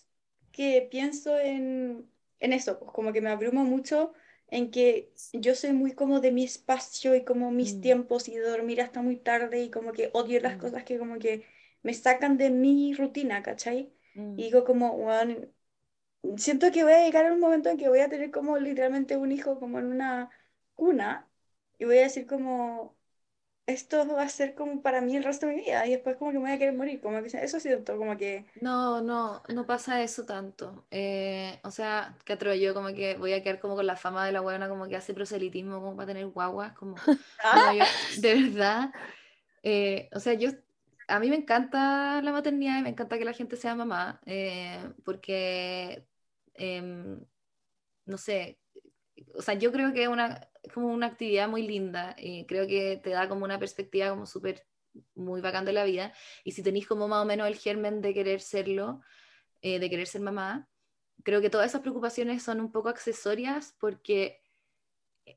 que 0.52 0.86
pienso 0.90 1.38
en, 1.38 2.10
en 2.40 2.52
eso, 2.52 2.78
pues 2.78 2.90
como 2.92 3.12
que 3.12 3.20
me 3.20 3.30
abrumo 3.30 3.64
mucho 3.64 4.12
en 4.48 4.70
que 4.70 5.12
yo 5.32 5.54
soy 5.54 5.72
muy 5.72 5.92
como 5.92 6.20
de 6.20 6.32
mi 6.32 6.44
espacio 6.44 7.14
y 7.14 7.24
como 7.24 7.50
mis 7.52 7.72
Mm. 7.76 7.80
tiempos 7.80 8.28
y 8.28 8.36
de 8.36 8.42
dormir 8.48 8.80
hasta 8.82 9.02
muy 9.02 9.16
tarde 9.16 9.62
y 9.62 9.70
como 9.70 9.92
que 9.92 10.10
odio 10.12 10.40
las 10.40 10.56
Mm. 10.56 10.60
cosas 10.60 10.84
que 10.84 10.98
como 10.98 11.18
que 11.18 11.44
me 11.82 11.94
sacan 11.94 12.36
de 12.38 12.50
mi 12.50 12.94
rutina, 12.94 13.42
¿cachai? 13.42 13.92
Mm. 14.16 14.36
Y 14.36 14.44
digo 14.44 14.64
como, 14.64 14.92
"Weón, 14.94 15.52
siento 16.36 16.70
que 16.72 16.84
voy 16.84 16.92
a 16.92 17.04
llegar 17.04 17.26
a 17.26 17.32
un 17.32 17.40
momento 17.40 17.68
en 17.70 17.76
que 17.78 17.88
voy 17.88 18.00
a 18.00 18.08
tener 18.08 18.30
como 18.30 18.58
literalmente 18.58 19.16
un 19.16 19.32
hijo 19.32 19.58
como 19.60 19.78
en 19.78 19.86
una 19.86 20.30
cuna 20.74 21.28
y 21.78 21.84
voy 21.84 21.98
a 21.98 22.02
decir 22.02 22.26
como, 22.26 22.96
esto 23.70 24.06
va 24.06 24.22
a 24.24 24.28
ser 24.28 24.54
como 24.54 24.82
para 24.82 25.00
mí 25.00 25.16
el 25.16 25.24
resto 25.24 25.46
de 25.46 25.54
mi 25.54 25.60
vida 25.62 25.86
y 25.86 25.90
después 25.92 26.16
como 26.16 26.30
que 26.32 26.38
me 26.38 26.44
voy 26.44 26.52
a 26.52 26.58
querer 26.58 26.74
morir, 26.74 27.00
como 27.00 27.22
que 27.22 27.28
eso 27.28 27.60
siento, 27.60 27.96
como 27.98 28.16
que, 28.16 28.46
No, 28.60 29.00
no, 29.00 29.42
no 29.48 29.64
pasa 29.66 30.02
eso 30.02 30.26
tanto. 30.26 30.86
Eh, 30.90 31.60
o 31.64 31.70
sea, 31.70 32.18
que 32.24 32.32
atrevo 32.34 32.54
yo 32.56 32.74
como 32.74 32.88
que 32.88 33.16
voy 33.16 33.32
a 33.32 33.42
quedar 33.42 33.60
como 33.60 33.76
con 33.76 33.86
la 33.86 33.96
fama 33.96 34.26
de 34.26 34.32
la 34.32 34.40
buena 34.40 34.68
como 34.68 34.86
que 34.88 34.96
hace 34.96 35.14
proselitismo 35.14 35.80
como 35.80 35.96
para 35.96 36.08
tener 36.08 36.26
guaguas, 36.26 36.72
como 36.74 36.96
no, 37.52 37.72
yo, 37.72 37.84
de 38.12 38.34
verdad. 38.34 38.92
eh, 39.62 40.10
o 40.14 40.20
sea, 40.20 40.34
yo 40.34 40.50
a 41.08 41.20
mí 41.20 41.30
me 41.30 41.36
encanta 41.36 42.22
la 42.22 42.32
maternidad 42.32 42.78
y 42.78 42.82
me 42.82 42.90
encanta 42.90 43.18
que 43.18 43.24
la 43.24 43.34
gente 43.34 43.56
sea 43.56 43.74
mamá, 43.76 44.20
eh, 44.26 44.92
porque 45.04 46.06
em, 46.54 47.24
no 48.06 48.18
sé, 48.18 48.60
o 49.34 49.42
sea, 49.42 49.54
yo 49.54 49.72
creo 49.72 49.92
que 49.94 50.04
es 50.04 50.08
una, 50.08 50.49
como 50.74 50.88
una 50.88 51.06
actividad 51.06 51.48
muy 51.48 51.66
linda 51.66 52.14
y 52.18 52.46
creo 52.46 52.66
que 52.66 53.00
te 53.02 53.10
da 53.10 53.28
como 53.28 53.44
una 53.44 53.58
perspectiva 53.58 54.10
como 54.10 54.26
súper 54.26 54.66
muy 55.14 55.40
bacán 55.40 55.64
de 55.64 55.72
la 55.72 55.84
vida. 55.84 56.12
Y 56.44 56.52
si 56.52 56.62
tenéis 56.62 56.86
como 56.86 57.08
más 57.08 57.22
o 57.22 57.26
menos 57.26 57.46
el 57.46 57.56
germen 57.56 58.00
de 58.00 58.14
querer 58.14 58.40
serlo, 58.40 59.00
eh, 59.62 59.78
de 59.78 59.90
querer 59.90 60.06
ser 60.06 60.20
mamá, 60.20 60.68
creo 61.22 61.40
que 61.40 61.50
todas 61.50 61.68
esas 61.68 61.82
preocupaciones 61.82 62.42
son 62.42 62.60
un 62.60 62.72
poco 62.72 62.88
accesorias 62.88 63.74
porque 63.78 64.40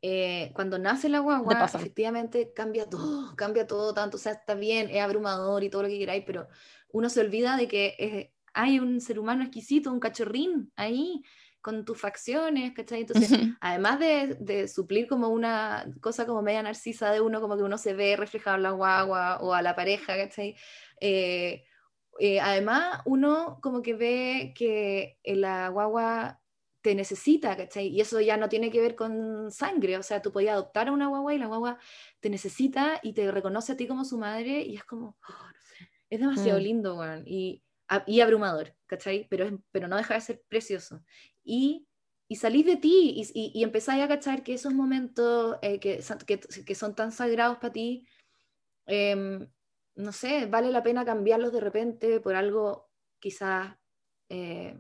eh, 0.01 0.51
cuando 0.55 0.79
nace 0.79 1.09
la 1.09 1.19
guagua, 1.19 1.65
efectivamente 1.65 2.51
cambia 2.53 2.89
todo, 2.89 3.35
cambia 3.35 3.67
todo 3.67 3.93
tanto, 3.93 4.17
o 4.17 4.19
sea, 4.19 4.33
está 4.33 4.55
bien, 4.55 4.89
es 4.89 5.01
abrumador 5.01 5.63
y 5.63 5.69
todo 5.69 5.83
lo 5.83 5.89
que 5.89 5.99
queráis, 5.99 6.23
pero 6.25 6.47
uno 6.89 7.09
se 7.09 7.19
olvida 7.19 7.57
de 7.57 7.67
que 7.67 7.95
eh, 7.99 8.33
hay 8.53 8.79
un 8.79 9.01
ser 9.01 9.19
humano 9.19 9.43
exquisito, 9.43 9.91
un 9.91 9.99
cachorrín 9.99 10.71
ahí 10.75 11.23
con 11.63 11.85
tus 11.85 11.99
facciones, 11.99 12.73
¿cachai? 12.73 13.01
Entonces, 13.01 13.33
además 13.61 13.99
de, 13.99 14.37
de 14.39 14.67
suplir 14.67 15.07
como 15.07 15.29
una 15.29 15.85
cosa 16.01 16.27
como 16.27 16.43
media 16.43 16.61
narcisa 16.63 17.11
de 17.11 17.21
uno, 17.21 17.41
como 17.41 17.57
que 17.57 17.63
uno 17.63 17.79
se 17.79 17.95
ve 17.95 18.15
reflejado 18.17 18.57
en 18.57 18.63
la 18.63 18.71
guagua 18.71 19.39
o 19.41 19.53
a 19.55 19.63
la 19.63 19.75
pareja, 19.75 20.17
¿cachai? 20.17 20.55
Eh, 21.01 21.63
eh, 22.19 22.39
además, 22.39 23.01
uno 23.05 23.59
como 23.61 23.81
que 23.81 23.95
ve 23.95 24.53
que 24.55 25.19
la 25.25 25.69
guagua 25.69 26.41
te 26.81 26.95
necesita, 26.95 27.55
¿cachai? 27.57 27.87
Y 27.87 28.01
eso 28.01 28.19
ya 28.21 28.37
no 28.37 28.49
tiene 28.49 28.69
que 28.71 28.81
ver 28.81 28.95
con 28.95 29.51
sangre, 29.51 29.97
o 29.97 30.03
sea, 30.03 30.21
tú 30.21 30.31
podías 30.33 30.53
adoptar 30.53 30.89
a 30.89 30.91
una 30.91 31.07
guagua 31.07 31.33
y 31.33 31.37
la 31.39 31.47
guagua 31.47 31.79
te 32.19 32.29
necesita 32.29 32.99
y 33.01 33.13
te 33.13 33.31
reconoce 33.31 33.71
a 33.73 33.77
ti 33.77 33.87
como 33.87 34.03
su 34.05 34.17
madre 34.17 34.61
y 34.63 34.75
es 34.75 34.83
como, 34.83 35.17
oh, 35.29 35.47
no 35.53 35.61
sé, 35.61 35.89
es 36.09 36.19
demasiado 36.19 36.59
Mm. 36.59 36.63
lindo, 36.63 36.97
weón, 36.99 37.23
y, 37.25 37.63
y 38.07 38.21
abrumador, 38.21 38.75
¿cachai? 38.85 39.27
Pero, 39.29 39.63
pero 39.71 39.87
no 39.87 39.97
deja 39.97 40.15
de 40.15 40.21
ser 40.21 40.43
precioso. 40.47 41.03
Y, 41.43 41.87
y 42.27 42.35
salís 42.37 42.65
de 42.65 42.77
ti 42.77 43.13
y, 43.15 43.39
y, 43.39 43.51
y 43.59 43.63
empezáis 43.63 44.03
a 44.03 44.07
cachar 44.07 44.43
que 44.43 44.53
esos 44.53 44.73
momentos 44.73 45.57
eh, 45.61 45.79
que, 45.79 46.01
que, 46.25 46.39
que 46.39 46.75
son 46.75 46.95
tan 46.95 47.11
sagrados 47.11 47.57
para 47.57 47.73
ti, 47.73 48.07
em, 48.85 49.47
no 49.95 50.11
sé, 50.11 50.45
vale 50.47 50.71
la 50.71 50.83
pena 50.83 51.05
cambiarlos 51.05 51.53
de 51.53 51.59
repente 51.59 52.19
por 52.19 52.35
algo 52.35 52.89
quizás 53.19 53.75
eh, 54.29 54.79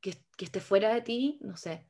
que, 0.00 0.14
que 0.36 0.44
esté 0.46 0.60
fuera 0.60 0.94
de 0.94 1.02
ti, 1.02 1.38
no 1.42 1.56
sé. 1.56 1.86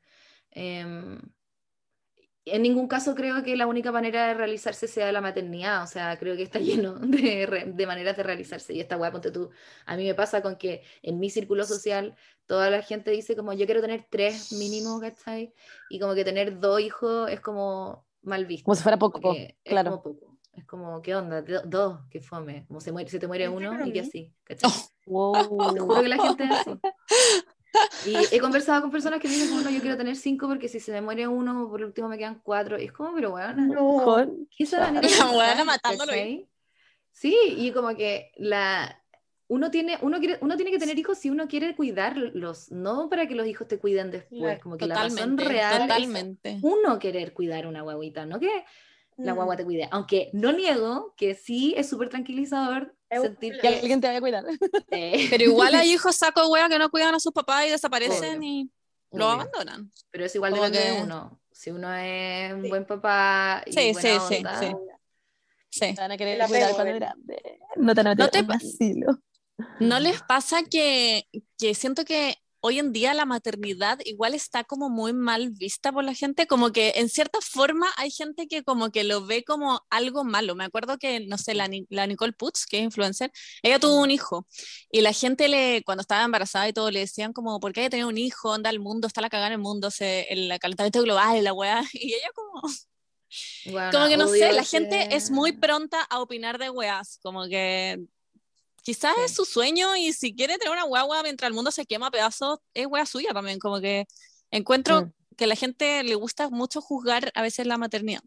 En 2.51 2.61
ningún 2.61 2.87
caso 2.87 3.15
creo 3.15 3.43
que 3.43 3.55
la 3.55 3.67
única 3.67 3.91
manera 3.91 4.27
de 4.27 4.33
realizarse 4.33 4.87
sea 4.87 5.11
la 5.11 5.21
maternidad, 5.21 5.83
o 5.83 5.87
sea, 5.87 6.17
creo 6.17 6.35
que 6.35 6.43
está 6.43 6.59
lleno 6.59 6.95
de, 6.99 7.71
de 7.73 7.87
maneras 7.87 8.17
de 8.17 8.23
realizarse. 8.23 8.73
Y 8.73 8.79
esta 8.79 8.97
weá, 8.97 9.11
ponte 9.11 9.31
tú, 9.31 9.49
a 9.85 9.95
mí 9.97 10.05
me 10.05 10.15
pasa 10.15 10.41
con 10.41 10.55
que 10.57 10.83
en 11.01 11.19
mi 11.19 11.29
círculo 11.29 11.65
social 11.65 12.15
toda 12.45 12.69
la 12.69 12.81
gente 12.81 13.11
dice 13.11 13.35
como 13.35 13.53
yo 13.53 13.65
quiero 13.65 13.81
tener 13.81 14.05
tres 14.09 14.51
mínimo, 14.53 14.99
¿cachai? 14.99 15.53
Y 15.89 15.99
como 15.99 16.15
que 16.15 16.23
tener 16.23 16.59
dos 16.59 16.79
hijos 16.81 17.29
es 17.29 17.39
como 17.41 18.05
mal 18.21 18.45
visto. 18.45 18.65
Como 18.65 18.75
si 18.75 18.83
fuera 18.83 18.97
poco, 18.97 19.19
como 19.21 19.33
que 19.35 19.57
es 19.63 19.71
claro. 19.71 20.01
como 20.01 20.03
poco. 20.03 20.37
Es 20.53 20.65
como, 20.65 21.01
¿qué 21.01 21.15
onda? 21.15 21.41
Do- 21.41 21.61
dos, 21.65 21.99
qué 22.09 22.19
fome. 22.19 22.65
Como 22.67 22.81
se, 22.81 22.91
muere, 22.91 23.09
se 23.09 23.19
te 23.19 23.27
muere 23.27 23.47
¿Viste 23.47 23.65
uno 23.67 23.85
y 23.85 23.93
que 23.93 23.99
así, 23.99 24.33
¿cachai? 24.43 24.69
Te 25.05 25.09
Wow. 25.09 25.77
juro 25.79 26.01
que 26.01 26.07
la 26.07 26.17
gente 26.17 26.43
es 26.43 26.51
así. 26.51 26.71
Y 28.05 28.15
he 28.31 28.39
conversado 28.39 28.81
con 28.81 28.91
personas 28.91 29.19
que 29.19 29.27
me 29.27 29.33
dicen, 29.35 29.49
como, 29.49 29.61
no, 29.61 29.69
yo 29.69 29.81
quiero 29.81 29.97
tener 29.97 30.15
cinco 30.15 30.47
porque 30.47 30.67
si 30.67 30.79
se 30.79 30.91
me 30.91 31.01
muere 31.01 31.27
uno, 31.27 31.67
por 31.69 31.83
último 31.83 32.07
me 32.07 32.17
quedan 32.17 32.39
cuatro. 32.43 32.79
Y 32.79 32.85
es 32.85 32.91
como, 32.91 33.13
pero 33.13 33.31
bueno, 33.31 33.53
no, 33.53 33.97
Mejor. 33.97 34.31
¿qué 34.55 34.63
es 34.63 34.73
manera 34.73 35.07
La 35.19 35.31
weona 35.31 35.63
matándolo. 35.63 36.11
Sí, 37.11 37.35
y 37.57 37.71
como 37.71 37.95
que 37.95 38.31
la... 38.37 39.01
Uno 39.49 39.71
tiene, 39.71 39.97
uno, 40.01 40.19
quiere, 40.19 40.37
uno 40.41 40.57
tiene 40.57 40.71
que 40.71 40.77
tener 40.79 40.99
hijos 40.99 41.17
si 41.19 41.29
uno 41.29 41.47
quiere 41.47 41.73
cuidarlos, 41.73 42.69
no 42.69 43.09
para 43.09 43.27
que 43.27 43.35
los 43.35 43.47
hijos 43.47 43.65
te 43.65 43.79
cuiden 43.79 44.11
después. 44.11 44.59
Como 44.59 44.75
que 44.75 44.85
la 44.87 44.95
razón 44.95 45.37
Totalmente, 45.37 45.43
real 45.45 45.73
es 45.83 45.87
totalmente. 45.87 46.59
uno 46.63 46.99
querer 46.99 47.33
cuidar 47.33 47.65
una 47.65 47.81
guaguita, 47.81 48.25
no 48.25 48.41
que 48.41 48.65
la 49.17 49.33
Mm. 49.33 49.35
guagua 49.35 49.57
te 49.57 49.65
cuide. 49.65 49.87
Aunque 49.91 50.29
no 50.33 50.51
niego 50.53 51.13
que 51.17 51.35
sí 51.35 51.73
es 51.77 51.89
súper 51.89 52.09
tranquilizador 52.09 52.95
Es 53.09 53.21
sentir. 53.21 53.53
Que 53.55 53.61
que... 53.61 53.67
alguien 53.79 53.99
te 54.01 54.07
vaya 54.07 54.19
a 54.19 54.21
cuidar. 54.21 54.45
eh, 54.91 55.27
Pero 55.31 55.43
igual 55.43 55.75
hay 55.75 55.91
hijos 55.93 56.15
saco 56.15 56.47
wea 56.49 56.69
que 56.69 56.77
no 56.79 56.89
cuidan 56.89 57.15
a 57.15 57.19
sus 57.19 57.31
papás 57.33 57.65
y 57.67 57.71
desaparecen 57.71 58.39
Obvio. 58.39 58.49
y 58.49 58.71
lo 59.11 59.25
obvio. 59.25 59.41
abandonan. 59.41 59.91
Pero 60.11 60.25
es 60.25 60.35
igual 60.35 60.51
Como 60.51 60.69
de 60.69 60.71
que- 60.71 60.99
uno. 61.01 61.39
Si 61.51 61.71
uno 61.71 61.91
es 61.95 62.53
un 62.53 62.61
Sí. 62.63 62.69
buen 62.69 62.85
papá 62.85 63.63
y 63.65 63.71
Sí, 63.73 63.91
buena 63.93 64.01
sí, 64.01 64.17
sí, 64.29 64.35
onda, 64.37 64.59
sí. 64.59 64.75
Sí. 65.69 65.95
Te 65.95 66.01
van 66.01 66.11
a 66.11 66.17
querer 66.17 66.47
cuidar 66.47 66.73
cuando 66.75 66.93
el- 66.93 66.99
grande. 66.99 67.59
No 67.77 67.95
te 67.95 68.03
van 68.03 68.07
a 68.07 68.15
No 68.15 68.29
te 68.29 68.41
un 68.41 68.51
asilo. 68.51 69.19
¿No 69.79 69.99
les 69.99 70.21
pasa 70.21 70.61
que, 70.69 71.27
que 71.57 71.73
siento 71.73 72.05
que 72.05 72.35
hoy 72.59 72.79
en 72.79 72.91
día 72.91 73.13
la 73.13 73.25
maternidad 73.25 73.99
igual 74.05 74.33
está 74.33 74.63
como 74.63 74.89
muy 74.89 75.13
mal 75.13 75.51
vista 75.51 75.91
por 75.91 76.03
la 76.03 76.13
gente? 76.13 76.47
Como 76.47 76.71
que 76.71 76.93
en 76.95 77.09
cierta 77.09 77.39
forma 77.41 77.87
hay 77.97 78.11
gente 78.11 78.47
que 78.47 78.63
como 78.63 78.91
que 78.91 79.03
lo 79.03 79.25
ve 79.25 79.43
como 79.43 79.81
algo 79.89 80.23
malo. 80.23 80.55
Me 80.55 80.65
acuerdo 80.65 80.97
que, 80.97 81.19
no 81.21 81.37
sé, 81.37 81.53
la, 81.53 81.69
la 81.89 82.07
Nicole 82.07 82.33
Putz, 82.33 82.65
que 82.65 82.77
es 82.79 82.83
influencer, 82.83 83.31
ella 83.63 83.79
tuvo 83.79 84.01
un 84.01 84.11
hijo 84.11 84.47
y 84.91 85.01
la 85.01 85.13
gente 85.13 85.47
le, 85.47 85.83
cuando 85.83 86.01
estaba 86.01 86.23
embarazada 86.23 86.67
y 86.67 86.73
todo, 86.73 86.91
le 86.91 86.99
decían 86.99 87.33
como, 87.33 87.59
¿por 87.59 87.73
qué 87.73 87.81
hay 87.81 87.85
que 87.87 87.91
tener 87.91 88.05
un 88.05 88.17
hijo? 88.17 88.53
Anda 88.53 88.69
el 88.69 88.79
mundo, 88.79 89.07
está 89.07 89.21
la 89.21 89.29
cagada 89.29 89.47
en 89.47 89.53
el 89.53 89.59
mundo, 89.59 89.91
se, 89.91 90.21
el 90.31 90.57
calentamiento 90.59 91.01
global 91.01 91.43
la 91.43 91.53
weá. 91.53 91.83
Y 91.93 92.13
ella 92.13 92.29
como... 92.33 92.61
Bueno, 93.71 93.91
Como 93.91 94.07
que 94.07 94.17
no 94.17 94.27
sé, 94.27 94.53
la 94.53 94.63
gente 94.63 95.15
es 95.15 95.31
muy 95.31 95.51
pronta 95.51 96.01
a 96.03 96.21
opinar 96.21 96.57
de 96.57 96.69
weas, 96.69 97.19
como 97.21 97.45
que 97.47 98.07
quizás 98.87 99.15
Sí. 99.17 99.21
es 99.25 99.35
su 99.35 99.43
sueño 99.43 99.97
y 99.97 100.13
si 100.13 100.33
quiere 100.33 100.57
tener 100.57 100.71
una 100.71 100.83
guagua 100.85 101.21
mientras 101.21 101.49
el 101.49 101.53
mundo 101.53 101.71
se 101.71 101.85
quema 101.85 102.07
a 102.07 102.11
pedazos, 102.11 102.59
es 102.73 102.87
wea 102.87 103.05
suya 103.05 103.33
también, 103.33 103.59
como 103.59 103.81
que 103.81 104.05
encuentro 104.49 105.01
Mm. 105.01 105.11
que 105.35 105.43
a 105.43 105.47
la 105.47 105.55
gente 105.57 106.03
le 106.03 106.15
gusta 106.15 106.49
mucho 106.49 106.79
juzgar 106.79 107.29
a 107.35 107.41
veces 107.41 107.67
la 107.67 107.77
maternidad. 107.77 108.21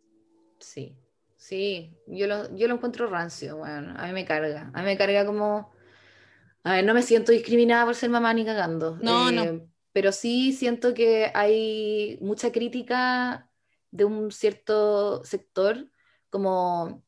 Sí, 0.58 0.94
sí, 1.38 1.90
yo 2.06 2.26
lo, 2.26 2.54
yo 2.54 2.68
lo 2.68 2.74
encuentro 2.74 3.06
rancio, 3.06 3.56
bueno, 3.56 3.94
a 3.96 4.06
mí 4.06 4.12
me 4.12 4.26
carga, 4.26 4.70
a 4.74 4.78
mí 4.80 4.84
me 4.84 4.98
carga 4.98 5.24
como, 5.24 5.70
a 6.62 6.72
ver, 6.74 6.84
no 6.84 6.92
me 6.92 7.00
siento 7.02 7.32
discriminada 7.32 7.86
por 7.86 7.94
ser 7.94 8.10
mamá 8.10 8.34
ni 8.34 8.44
cagando, 8.44 8.98
No, 9.00 9.32
no. 9.32 9.44
eh, 9.44 9.66
pero 9.92 10.12
sí 10.12 10.52
siento 10.52 10.92
que 10.92 11.30
hay 11.34 12.18
mucha 12.20 12.52
crítica 12.52 13.50
de 13.90 14.04
un 14.04 14.30
cierto 14.30 15.24
sector, 15.24 15.90
como, 16.28 17.02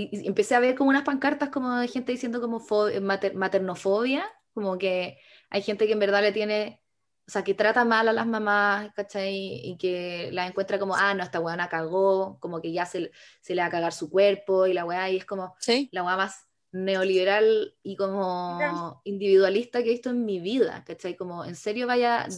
y, 0.00 0.24
y 0.24 0.26
empecé 0.28 0.54
a 0.54 0.60
ver 0.60 0.74
como 0.74 0.90
unas 0.90 1.04
pancartas 1.04 1.50
como 1.50 1.76
de 1.76 1.88
gente 1.88 2.12
diciendo 2.12 2.40
como 2.40 2.60
fo- 2.60 3.00
mater- 3.00 3.34
maternofobia, 3.34 4.24
como 4.54 4.78
que 4.78 5.18
hay 5.50 5.62
gente 5.62 5.86
que 5.86 5.92
en 5.94 5.98
verdad 6.00 6.22
le 6.22 6.32
tiene 6.32 6.82
o 7.28 7.30
sea, 7.32 7.42
que 7.42 7.54
trata 7.54 7.84
mal 7.84 8.08
a 8.08 8.12
las 8.12 8.26
mamás, 8.26 8.92
¿cachai? 8.94 9.34
Y 9.64 9.76
que 9.78 10.30
las 10.32 10.48
encuentra 10.48 10.78
como, 10.78 10.94
ah, 10.94 11.12
no, 11.12 11.24
esta 11.24 11.40
weona 11.40 11.68
cagó, 11.68 12.38
como 12.38 12.60
que 12.62 12.70
ya 12.72 12.86
se, 12.86 13.10
se 13.40 13.54
le 13.56 13.62
va 13.62 13.66
a 13.66 13.70
cagar 13.70 13.92
su 13.92 14.10
cuerpo 14.10 14.66
y 14.68 14.72
la 14.74 14.84
weá, 14.84 15.10
y 15.10 15.16
es 15.16 15.24
como 15.24 15.56
Sí, 15.58 15.88
la 15.90 16.04
weá 16.04 16.16
más 16.16 16.46
neoliberal 16.70 17.74
y 17.82 17.96
como 17.96 19.00
individualista 19.04 19.82
que 19.82 19.88
he 19.88 19.92
visto 19.92 20.10
en 20.10 20.24
mi 20.24 20.38
vida, 20.40 20.84
¿cachai? 20.86 21.16
Como, 21.16 21.44
¿en 21.44 21.56
serio 21.56 21.86
vaya 21.88 22.22
a 22.24 22.28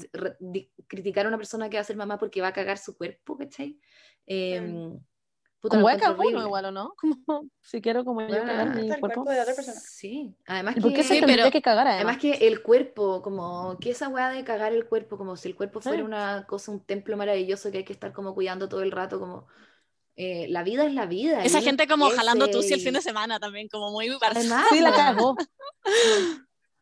criticar 0.86 1.26
a 1.26 1.28
una 1.28 1.36
persona 1.38 1.68
que 1.68 1.76
va 1.76 1.82
a 1.82 1.84
ser 1.84 1.96
mamá 1.96 2.18
porque 2.18 2.40
va 2.40 2.48
a 2.48 2.52
cagar 2.52 2.78
su 2.78 2.96
cuerpo, 2.96 3.36
¿cachai? 3.36 3.78
Eh, 4.26 4.60
puta, 5.60 5.76
Como 5.76 5.82
voy 5.82 5.92
a 5.92 5.98
cagar 5.98 6.16
uno 6.18 6.42
igual, 6.46 6.64
¿o 6.66 6.70
no? 6.70 6.94
Como, 7.26 7.48
si 7.60 7.80
quiero 7.80 8.04
como 8.04 8.20
yo 8.22 8.28
Bueno, 8.28 8.46
cagar 8.46 8.68
hasta 8.68 8.80
mi 8.80 8.90
el 8.90 9.00
cuerpo. 9.00 9.22
cuerpo 9.24 9.30
de 9.30 9.40
otra 9.40 9.54
persona. 9.54 9.80
Sí, 9.80 10.34
además 10.46 10.76
¿Y 10.76 10.80
por 10.80 10.90
qué 10.90 10.96
que... 10.96 11.02
se 11.04 11.14
Sí, 11.14 11.22
pero- 11.26 11.50
que 11.50 11.62
cagar 11.62 11.86
además? 11.86 12.16
Además 12.16 12.18
que 12.38 12.46
el 12.48 12.62
cuerpo, 12.62 13.22
como 13.22 13.78
que 13.78 13.90
esa 13.90 14.08
weá 14.08 14.30
de 14.30 14.44
cagar 14.44 14.72
el 14.72 14.86
cuerpo, 14.86 15.16
como 15.18 15.36
si 15.36 15.48
el 15.48 15.56
cuerpo 15.56 15.80
fuera 15.80 15.98
Sí. 15.98 16.02
una 16.04 16.46
cosa, 16.46 16.70
un 16.72 16.80
templo 16.84 17.16
maravilloso 17.16 17.70
que 17.70 17.78
hay 17.78 17.84
que 17.84 17.92
estar 17.92 18.12
como 18.12 18.34
cuidando 18.34 18.68
todo 18.68 18.82
el 18.82 18.92
rato, 18.92 19.18
como 19.20 19.46
eh, 20.16 20.46
la 20.48 20.62
vida 20.64 20.84
es 20.84 20.94
la 20.94 21.06
vida. 21.06 21.44
esa 21.44 21.60
gente 21.60 21.86
como 21.86 22.10
jalando 22.10 22.48
tú 22.50 22.62
si 22.62 22.74
el 22.74 22.80
fin 22.80 22.94
de 22.94 23.00
semana 23.02 23.38
también, 23.38 23.68
como 23.68 23.90
muy 23.92 24.08
Además, 24.20 24.66
Sí, 24.70 24.80
la 24.80 24.92
cagó. 24.92 25.36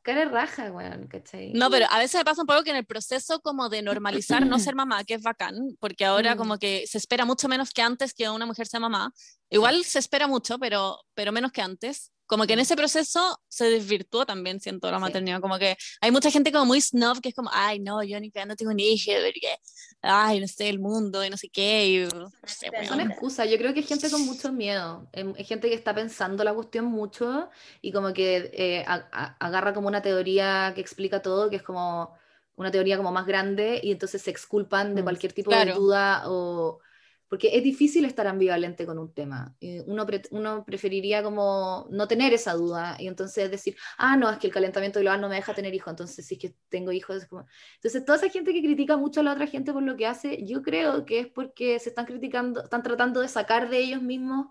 Cara 0.06 0.20
de 0.20 0.26
raja, 0.26 0.70
weón, 0.70 1.08
¿cachai? 1.08 1.52
No, 1.52 1.68
pero 1.68 1.86
a 1.90 1.98
veces 1.98 2.20
me 2.20 2.24
pasa 2.24 2.42
un 2.42 2.46
poco 2.46 2.62
que 2.62 2.70
en 2.70 2.76
el 2.76 2.86
proceso 2.86 3.40
como 3.40 3.68
de 3.68 3.82
normalizar 3.82 4.46
no 4.46 4.60
ser 4.60 4.76
mamá, 4.76 5.02
que 5.02 5.14
es 5.14 5.22
bacán, 5.22 5.56
porque 5.80 6.04
ahora 6.04 6.36
Mm. 6.36 6.38
como 6.38 6.58
que 6.58 6.86
se 6.86 6.96
espera 6.98 7.24
mucho 7.24 7.48
menos 7.48 7.72
que 7.72 7.82
antes 7.82 8.14
que 8.14 8.30
una 8.30 8.46
mujer 8.46 8.68
sea 8.68 8.78
mamá. 8.78 9.12
Igual 9.50 9.84
se 9.84 9.98
espera 9.98 10.28
mucho, 10.28 10.60
pero, 10.60 10.96
pero 11.14 11.32
menos 11.32 11.50
que 11.50 11.60
antes. 11.60 12.12
Como 12.26 12.46
que 12.46 12.54
en 12.54 12.60
ese 12.60 12.76
proceso 12.76 13.38
se 13.48 13.66
desvirtuó 13.70 14.26
también, 14.26 14.60
siento, 14.60 14.90
la 14.90 14.98
Sí. 14.98 14.98
maternidad. 14.98 15.40
Como 15.40 15.58
que 15.58 15.76
hay 16.00 16.10
mucha 16.10 16.30
gente 16.30 16.52
como 16.52 16.66
muy 16.66 16.80
snob 16.80 17.20
que 17.20 17.30
es 17.30 17.34
como, 17.34 17.50
ay, 17.52 17.80
no, 17.80 18.02
yo 18.02 18.20
ni 18.20 18.32
no 18.46 18.56
tengo 18.56 18.72
un 18.72 18.80
hijo, 18.80 19.12
porque, 19.24 19.56
ay, 20.02 20.40
no 20.40 20.48
sé, 20.48 20.68
el 20.68 20.78
mundo 20.80 21.24
y 21.24 21.30
no 21.30 21.36
sé 21.36 21.48
qué. 21.50 21.86
Y, 21.88 21.98
no 22.04 22.30
sé, 22.44 22.70
Son 22.74 22.84
Son 22.86 23.00
weón. 23.00 23.10
excusas, 23.10 23.48
yo 23.50 23.56
creo 23.58 23.72
que 23.74 23.80
es 23.80 23.88
gente 23.88 24.10
con 24.10 24.22
mucho 24.26 24.52
miedo, 24.52 25.08
em, 25.12 25.34
es 25.36 25.46
gente 25.48 25.68
que 25.68 25.74
está 25.74 25.94
pensando 25.94 26.44
la 26.44 26.54
cuestión 26.54 26.84
mucho 26.86 27.48
y 27.82 27.92
como 27.92 28.12
que 28.12 28.50
eh, 28.54 28.84
a- 28.86 29.08
a- 29.12 29.36
agarra 29.46 29.72
como 29.74 29.88
una 29.88 30.02
teoría 30.02 30.72
que 30.74 30.80
explica 30.80 31.22
todo, 31.22 31.50
que 31.50 31.56
es 31.56 31.62
como 31.62 32.14
una 32.56 32.70
teoría 32.70 32.96
como 32.96 33.12
más 33.12 33.26
grande 33.26 33.80
y 33.82 33.92
entonces 33.92 34.22
se 34.22 34.30
exculpan 34.30 34.94
de 34.94 35.02
Mm, 35.02 35.04
cualquier 35.04 35.32
tipo 35.32 35.50
claro. 35.50 35.72
de 35.72 35.78
duda 35.78 36.22
o... 36.26 36.80
Porque 37.28 37.56
es 37.56 37.64
difícil 37.64 38.04
estar 38.04 38.26
ambivalente 38.26 38.86
con 38.86 38.98
un 38.98 39.12
tema. 39.12 39.54
Eh, 39.60 39.82
Uno, 39.86 40.06
pre- 40.06 40.22
uno 40.30 40.64
preferiría 40.64 41.22
como 41.22 41.86
no 41.90 42.06
tener 42.06 42.32
esa 42.32 42.54
duda 42.54 42.96
y 42.98 43.08
entonces 43.08 43.50
decir, 43.50 43.76
ah, 43.98 44.16
no, 44.16 44.30
es 44.30 44.38
que 44.38 44.46
el 44.46 44.52
calentamiento 44.52 45.00
global 45.00 45.20
no 45.20 45.28
me 45.28 45.36
deja 45.36 45.54
tener 45.54 45.74
hijos, 45.74 45.90
entonces 45.90 46.24
si 46.26 46.34
es 46.34 46.40
que 46.40 46.54
tengo 46.68 46.92
hijos 46.92 47.16
es 47.16 47.26
como... 47.26 47.46
Entonces, 47.76 48.04
toda 48.04 48.18
esa 48.18 48.28
gente 48.30 48.52
que 48.52 48.62
critica 48.62 48.96
mucho 48.96 49.20
a 49.20 49.22
la 49.24 49.32
otra 49.32 49.46
gente 49.46 49.72
por 49.72 49.82
lo 49.82 49.96
que 49.96 50.06
hace, 50.06 50.44
yo 50.44 50.62
creo 50.62 51.04
que 51.04 51.20
es 51.20 51.26
porque 51.28 51.78
se 51.78 51.88
están 51.90 52.06
criticando, 52.06 52.62
están 52.64 52.82
tratando 52.82 53.20
de 53.20 53.28
sacar 53.28 53.70
de 53.70 53.78
ellos 53.78 54.02
mismos 54.02 54.48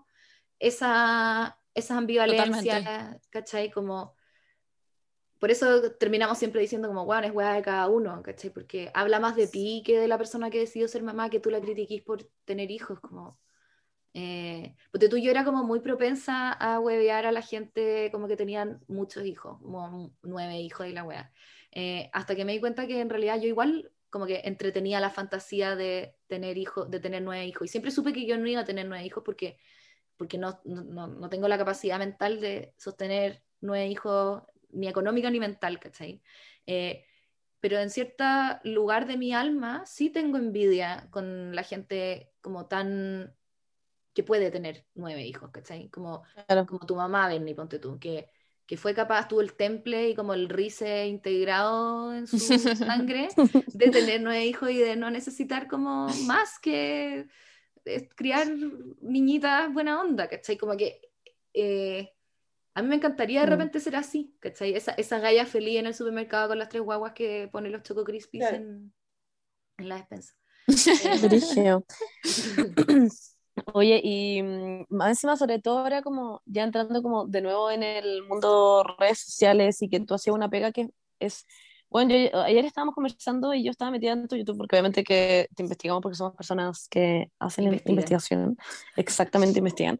esa, 0.58 1.58
esas 1.74 1.98
ambivalencias, 1.98 2.82
¿cachai? 3.30 3.70
Como, 3.70 4.15
por 5.38 5.50
eso 5.50 5.92
terminamos 5.92 6.38
siempre 6.38 6.60
diciendo 6.60 6.88
como, 6.88 7.04
bueno, 7.04 7.26
es 7.26 7.34
weá 7.34 7.52
de 7.54 7.62
cada 7.62 7.88
uno, 7.88 8.22
¿cachai? 8.22 8.50
Porque 8.50 8.90
habla 8.94 9.20
más 9.20 9.36
de 9.36 9.46
ti 9.46 9.82
que 9.84 9.98
de 9.98 10.08
la 10.08 10.18
persona 10.18 10.50
que 10.50 10.60
decidió 10.60 10.88
ser 10.88 11.02
mamá, 11.02 11.30
que 11.30 11.40
tú 11.40 11.50
la 11.50 11.60
critiquís 11.60 12.02
por 12.02 12.24
tener 12.44 12.70
hijos, 12.70 13.00
como... 13.00 13.38
Eh, 14.18 14.74
porque 14.90 15.10
tú 15.10 15.18
yo 15.18 15.30
era 15.30 15.44
como 15.44 15.62
muy 15.62 15.80
propensa 15.80 16.50
a 16.50 16.80
huevear 16.80 17.26
a 17.26 17.32
la 17.32 17.42
gente 17.42 18.08
como 18.10 18.28
que 18.28 18.36
tenían 18.36 18.82
muchos 18.88 19.26
hijos, 19.26 19.58
como 19.60 20.10
nueve 20.22 20.58
hijos 20.58 20.86
y 20.86 20.92
la 20.92 21.04
wea. 21.04 21.30
Eh, 21.70 22.08
hasta 22.14 22.34
que 22.34 22.46
me 22.46 22.52
di 22.52 22.60
cuenta 22.60 22.86
que 22.86 22.98
en 23.00 23.10
realidad 23.10 23.38
yo 23.38 23.48
igual 23.48 23.92
como 24.08 24.24
que 24.24 24.40
entretenía 24.44 25.00
la 25.00 25.10
fantasía 25.10 25.76
de 25.76 26.16
tener 26.28 26.56
hijos, 26.56 26.90
de 26.90 27.00
tener 27.00 27.22
nueve 27.22 27.44
hijos. 27.44 27.66
Y 27.66 27.68
siempre 27.68 27.90
supe 27.90 28.14
que 28.14 28.24
yo 28.24 28.38
no 28.38 28.48
iba 28.48 28.62
a 28.62 28.64
tener 28.64 28.86
nueve 28.86 29.04
hijos 29.04 29.22
porque, 29.22 29.58
porque 30.16 30.38
no, 30.38 30.60
no, 30.64 31.06
no 31.08 31.28
tengo 31.28 31.48
la 31.48 31.58
capacidad 31.58 31.98
mental 31.98 32.40
de 32.40 32.72
sostener 32.78 33.42
nueve 33.60 33.88
hijos, 33.88 34.42
ni 34.70 34.88
económica 34.88 35.30
ni 35.30 35.40
mental, 35.40 35.78
¿cachai? 35.78 36.22
Eh, 36.66 37.04
pero 37.60 37.78
en 37.78 37.90
cierto 37.90 38.24
lugar 38.64 39.06
de 39.06 39.16
mi 39.16 39.32
alma 39.32 39.84
sí 39.86 40.10
tengo 40.10 40.38
envidia 40.38 41.08
con 41.10 41.54
la 41.54 41.62
gente 41.62 42.32
como 42.40 42.66
tan 42.66 43.34
que 44.12 44.22
puede 44.22 44.50
tener 44.50 44.86
nueve 44.94 45.26
hijos, 45.26 45.50
¿cachai? 45.50 45.90
Como, 45.90 46.22
Claro. 46.46 46.66
como 46.66 46.86
tu 46.86 46.96
mamá, 46.96 47.28
Benny, 47.28 47.52
ponte 47.54 47.78
tú, 47.78 47.98
que, 47.98 48.30
que 48.66 48.78
fue 48.78 48.94
capaz, 48.94 49.28
tuvo 49.28 49.42
el 49.42 49.52
temple 49.52 50.08
y 50.08 50.14
como 50.14 50.32
el 50.32 50.48
rice 50.48 51.06
integrado 51.06 52.14
en 52.14 52.26
su 52.26 52.38
sangre 52.76 53.28
de 53.36 53.90
tener 53.90 54.22
nueve 54.22 54.46
hijos 54.46 54.70
y 54.70 54.78
de 54.78 54.96
no 54.96 55.10
necesitar 55.10 55.68
como 55.68 56.06
más 56.26 56.58
que 56.58 57.26
eh, 57.84 58.08
criar 58.16 58.48
niñitas 59.02 59.72
buena 59.72 60.00
onda, 60.00 60.28
¿cachai? 60.28 60.56
Como 60.56 60.76
que 60.78 61.00
eh, 61.52 62.15
a 62.76 62.82
mí 62.82 62.88
me 62.88 62.96
encantaría 62.96 63.40
de 63.40 63.46
Mm. 63.46 63.50
repente 63.50 63.80
ser 63.80 63.96
así, 63.96 64.36
¿cachai? 64.40 64.74
Esa, 64.74 64.92
esa 64.92 65.18
galla 65.18 65.46
feliz 65.46 65.78
en 65.78 65.86
el 65.86 65.94
supermercado 65.94 66.48
con 66.48 66.58
las 66.58 66.68
tres 66.68 66.82
guaguas 66.82 67.12
que 67.14 67.48
pone 67.50 67.70
los 67.70 67.82
Choco 67.82 68.04
Crispies 68.04 68.46
Claro. 68.48 68.56
en, 68.58 68.92
en 69.78 69.88
la 69.88 69.96
despensa. 69.96 70.34
Brígido. 71.30 71.84
Oye, 73.72 74.00
y 74.04 74.42
mm, 74.42 74.84
más 74.90 75.08
encima, 75.10 75.36
sobre 75.36 75.58
todo 75.60 75.78
ahora 75.78 76.02
como 76.02 76.42
ya 76.44 76.64
entrando 76.64 77.02
como 77.02 77.26
de 77.26 77.40
nuevo 77.40 77.70
en 77.70 77.82
el 77.82 78.22
mundo 78.24 78.84
redes 78.98 79.20
sociales 79.20 79.80
y 79.82 79.88
que 79.88 80.00
tú 80.00 80.14
hacías 80.14 80.34
una 80.36 80.50
pega 80.50 80.72
que 80.72 80.90
es, 81.20 81.46
bueno, 81.88 82.14
yo, 82.14 82.42
ayer 82.42 82.64
estábamos 82.66 82.94
conversando 82.94 83.54
y 83.54 83.64
yo 83.64 83.70
estaba 83.70 83.90
metida 83.90 84.12
en 84.12 84.28
tu 84.28 84.36
YouTube 84.36 84.58
porque 84.58 84.76
obviamente 84.76 85.04
que 85.04 85.48
te 85.56 85.62
investigamos 85.62 86.02
porque 86.02 86.16
somos 86.16 86.34
personas 86.36 86.86
que 86.90 87.30
hacen 87.38 87.64
Investigan. 87.64 87.92
investigación, 87.94 88.56
exactamente 88.96 89.58
investigan. 89.60 89.98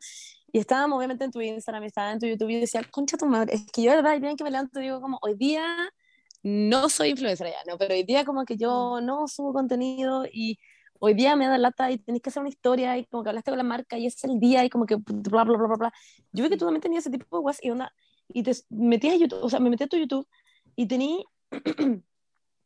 Y 0.56 0.58
estábamos 0.60 0.96
obviamente 0.96 1.22
en 1.22 1.30
tu 1.30 1.38
Instagram, 1.42 1.84
estaba 1.84 2.12
en 2.12 2.18
tu 2.18 2.24
YouTube 2.26 2.48
y 2.48 2.60
decía, 2.60 2.82
concha 2.90 3.18
tu 3.18 3.26
madre, 3.26 3.54
es 3.56 3.70
que 3.70 3.82
yo 3.82 3.90
de 3.90 3.96
verdad, 3.98 4.14
el 4.14 4.22
día 4.22 4.30
en 4.30 4.38
que 4.38 4.44
me 4.44 4.50
levanto 4.50 4.80
digo 4.80 5.02
como, 5.02 5.18
hoy 5.20 5.34
día 5.34 5.66
no 6.42 6.88
soy 6.88 7.10
influencer 7.10 7.48
ya, 7.48 7.58
no, 7.70 7.76
pero 7.76 7.92
hoy 7.92 8.04
día 8.04 8.24
como 8.24 8.46
que 8.46 8.56
yo 8.56 9.02
no 9.02 9.28
subo 9.28 9.52
contenido 9.52 10.24
y 10.24 10.58
hoy 10.98 11.12
día 11.12 11.36
me 11.36 11.46
da 11.46 11.58
lata 11.58 11.90
y 11.90 11.98
tenés 11.98 12.22
que 12.22 12.30
hacer 12.30 12.40
una 12.40 12.48
historia 12.48 12.96
y 12.96 13.04
como 13.04 13.22
que 13.22 13.28
hablaste 13.28 13.50
con 13.50 13.58
la 13.58 13.64
marca 13.64 13.98
y 13.98 14.06
es 14.06 14.24
el 14.24 14.40
día 14.40 14.64
y 14.64 14.70
como 14.70 14.86
que 14.86 14.96
bla, 14.96 15.44
bla, 15.44 15.58
bla, 15.58 15.66
bla, 15.66 15.76
bla. 15.76 15.92
Yo 16.32 16.42
vi 16.44 16.48
que 16.48 16.56
tú 16.56 16.64
también 16.64 16.80
tenías 16.80 17.02
ese 17.06 17.10
tipo 17.18 17.36
de 17.36 17.40
guas 17.42 17.58
y 17.60 17.68
onda, 17.70 17.92
y 18.26 18.42
te 18.42 18.52
metías 18.70 19.12
a 19.16 19.18
YouTube, 19.18 19.44
o 19.44 19.50
sea, 19.50 19.60
me 19.60 19.68
metí 19.68 19.84
a 19.84 19.88
tu 19.88 19.98
YouTube 19.98 20.26
y 20.74 20.88
tení, 20.88 21.22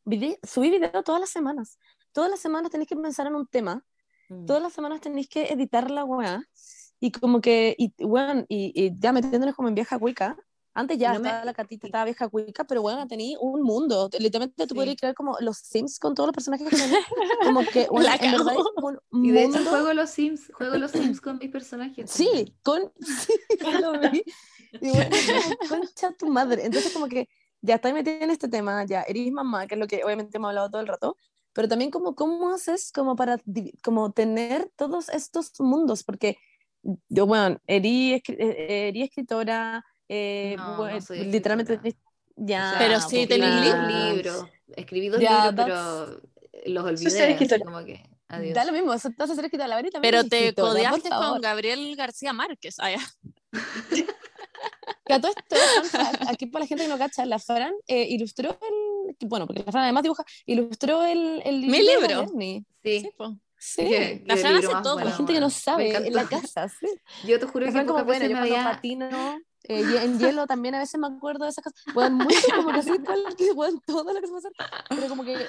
vide- 0.05 0.39
subí 0.45 0.71
video 0.71 1.03
todas 1.03 1.21
las 1.21 1.31
semanas. 1.31 1.81
Todas 2.12 2.31
las 2.31 2.39
semanas 2.39 2.71
tenés 2.71 2.87
que 2.87 2.95
pensar 2.95 3.27
en 3.27 3.35
un 3.35 3.49
tema, 3.49 3.85
Mm. 4.29 4.47
todas 4.47 4.62
las 4.62 4.73
semanas 4.73 5.01
tenéis 5.01 5.29
que 5.29 5.47
editar 5.53 5.91
la 5.91 6.05
weá 6.05 6.41
y 7.01 7.10
como 7.12 7.40
que, 7.40 7.74
y, 7.78 7.93
weón, 8.05 8.47
y, 8.48 8.72
y 8.74 8.93
ya 8.98 9.12
metiéndonos 9.12 9.55
como 9.56 9.68
en 9.68 9.74
vieja 9.74 9.98
cuica, 9.98 10.36
Antes 10.72 10.98
ya 10.98 11.12
No 11.14 11.18
me- 11.20 11.28
estaba 11.28 11.44
la 11.44 11.52
catita, 11.52 11.89
estaba 11.89 12.05
vieja 12.05 12.28
cuica, 12.28 12.62
pero 12.64 12.81
bueno, 12.81 13.05
tenía 13.09 13.36
un 13.40 13.60
mundo. 13.62 14.09
Literalmente 14.18 14.66
tú 14.68 14.68
Sí. 14.68 14.74
podrías 14.77 14.97
crear 14.98 15.14
como 15.16 15.36
los 15.40 15.59
Sims 15.59 15.98
con 15.98 16.14
todos 16.14 16.28
los 16.28 16.35
personajes 16.35 16.68
que 16.68 16.77
tenés. 16.77 17.05
Como 17.44 17.64
que, 17.64 17.89
bueno, 17.90 18.09
La 18.09 18.14
en 18.14 18.31
verdad 18.31 18.55
como 18.77 18.89
un 19.10 19.24
Y 19.24 19.32
de 19.32 19.43
hecho 19.43 19.55
mundo. 19.56 19.70
juego 19.70 19.93
los 19.94 20.10
Sims, 20.10 20.51
juego 20.55 20.77
los 20.77 20.93
Sims 20.93 21.20
con 21.20 21.39
mis 21.39 21.51
personajes. 21.51 22.09
Sí, 22.10 22.55
con. 22.62 22.93
Sí, 23.60 23.72
lo 23.81 23.98
vi. 24.10 24.22
Y 24.81 24.90
bueno, 24.90 25.10
concha 25.68 26.12
tu 26.12 26.28
madre. 26.28 26.64
Entonces, 26.64 26.93
como 26.93 27.09
que 27.09 27.28
ya 27.62 27.74
estoy 27.74 27.93
metida 27.93 28.22
en 28.24 28.31
este 28.31 28.48
tema, 28.48 28.85
ya 28.86 29.02
eres 29.02 29.31
mamá, 29.32 29.66
que 29.66 29.74
es 29.74 29.78
lo 29.81 29.89
que 29.89 30.05
obviamente 30.05 30.36
hemos 30.39 30.51
hablado 30.51 30.70
todo 30.70 30.81
el 30.81 30.86
rato, 30.86 31.16
pero 31.52 31.66
también 31.68 31.90
como 31.90 32.14
cómo 32.14 32.51
haces 32.55 32.93
como 32.93 33.16
para 33.16 33.39
como 33.82 34.12
tener 34.12 34.70
todos 34.77 35.09
estos 35.09 35.52
mundos, 35.60 36.05
porque 36.05 36.39
yo, 37.09 37.27
bueno, 37.27 37.59
erí, 37.66 38.15
escri- 38.15 38.36
eh, 38.39 38.89
erí 38.89 39.02
escritora, 39.02 39.85
eh, 40.09 40.55
No, 40.57 40.77
bue- 40.78 40.94
no 40.94 41.01
soy 41.01 41.24
literalmente 41.24 41.74
escritora. 41.74 42.02
ya. 42.36 42.66
O 42.66 42.70
sea, 42.70 42.78
Pero 42.78 43.01
sí, 43.01 43.27
tenés 43.27 43.48
escribí 43.48 43.70
claro. 43.70 43.82
dos 43.89 44.15
libros, 44.15 44.44
escribí 44.77 45.09
dos 45.09 45.20
Ya, 45.20 45.31
libros, 45.51 45.55
that's- 45.55 46.20
pero 46.62 46.74
los 46.74 46.85
olvidé, 46.85 47.07
así 47.23 47.32
escritora. 47.32 47.65
como 47.65 47.85
que, 47.85 48.02
adiós. 48.28 48.55
Da 48.55 48.65
lo 48.65 48.73
mismo, 48.73 48.93
eso 48.94 49.11
te 49.11 49.23
hace 49.23 49.35
ser 49.35 49.44
escritora, 49.44 49.69
la 49.69 49.77
también 49.77 50.01
Pero 50.01 50.24
te 50.24 50.55
codeaste 50.55 51.09
favor. 51.09 51.32
con 51.32 51.40
Gabriel 51.40 51.94
García 51.97 52.32
Márquez. 52.32 52.77
Ah, 52.78 52.90
ya. 52.90 52.98
Que 55.07 55.15
a 55.15 55.20
todo 55.20 55.32
esto, 55.32 55.57
aquí 56.28 56.47
para 56.47 56.65
la 56.65 56.69
gente 56.69 56.85
que 56.85 56.90
no 56.90 56.98
cacha, 56.98 57.24
la 57.27 57.39
Fran 57.39 57.73
eh, 57.89 58.07
ilustró 58.11 58.51
el, 58.51 59.16
bueno, 59.28 59.47
porque 59.47 59.62
la 59.65 59.73
Fran 59.73 59.85
además 59.85 60.02
dibuja, 60.05 60.24
ilustró 60.47 61.02
el, 61.05 61.43
el 61.44 61.61
Mi 61.66 61.78
libro. 61.81 62.20
Bernie. 62.27 62.65
Sí, 62.82 63.01
Sí. 63.01 63.11
Sí. 63.62 63.82
Qué- 63.89 64.23
La 64.27 64.37
Fran 64.39 64.57
hace 64.57 64.69
todo. 64.69 64.97
La 64.97 65.03
bueno, 65.03 65.16
gente 65.19 65.32
que 65.35 65.41
no 65.41 65.51
sabe 65.51 65.95
en 65.95 66.15
la 66.15 66.27
casa, 66.27 66.66
sí. 66.69 66.87
Yo 67.27 67.39
te 67.39 67.47
juro 67.47 67.66
La 67.66 67.73
que 67.73 67.87
como, 67.87 68.05
bueno, 68.05 68.07
veces 68.07 68.28
yo 68.31 68.35
me 68.35 68.41
había... 68.41 68.65
patino, 68.65 69.39
eh, 69.65 69.85
en 70.03 70.19
hielo 70.19 70.47
también 70.47 70.74
a 70.74 70.78
veces 70.78 70.99
me 70.99 71.07
acuerdo 71.07 71.45
de 71.45 71.51
esas 71.51 71.62
cosas. 71.65 71.78
Bueno, 71.93 72.16
mucho 72.24 72.47
como 72.57 72.73
que 72.73 72.82
sí, 72.82 73.51
bueno, 73.55 73.78
todo 73.87 74.05
lo 74.05 74.20
que 74.20 74.27
se 74.27 74.32
puede 74.32 74.39
hacer. 74.49 74.53
Pero 74.89 75.09
como 75.09 75.24
que 75.24 75.47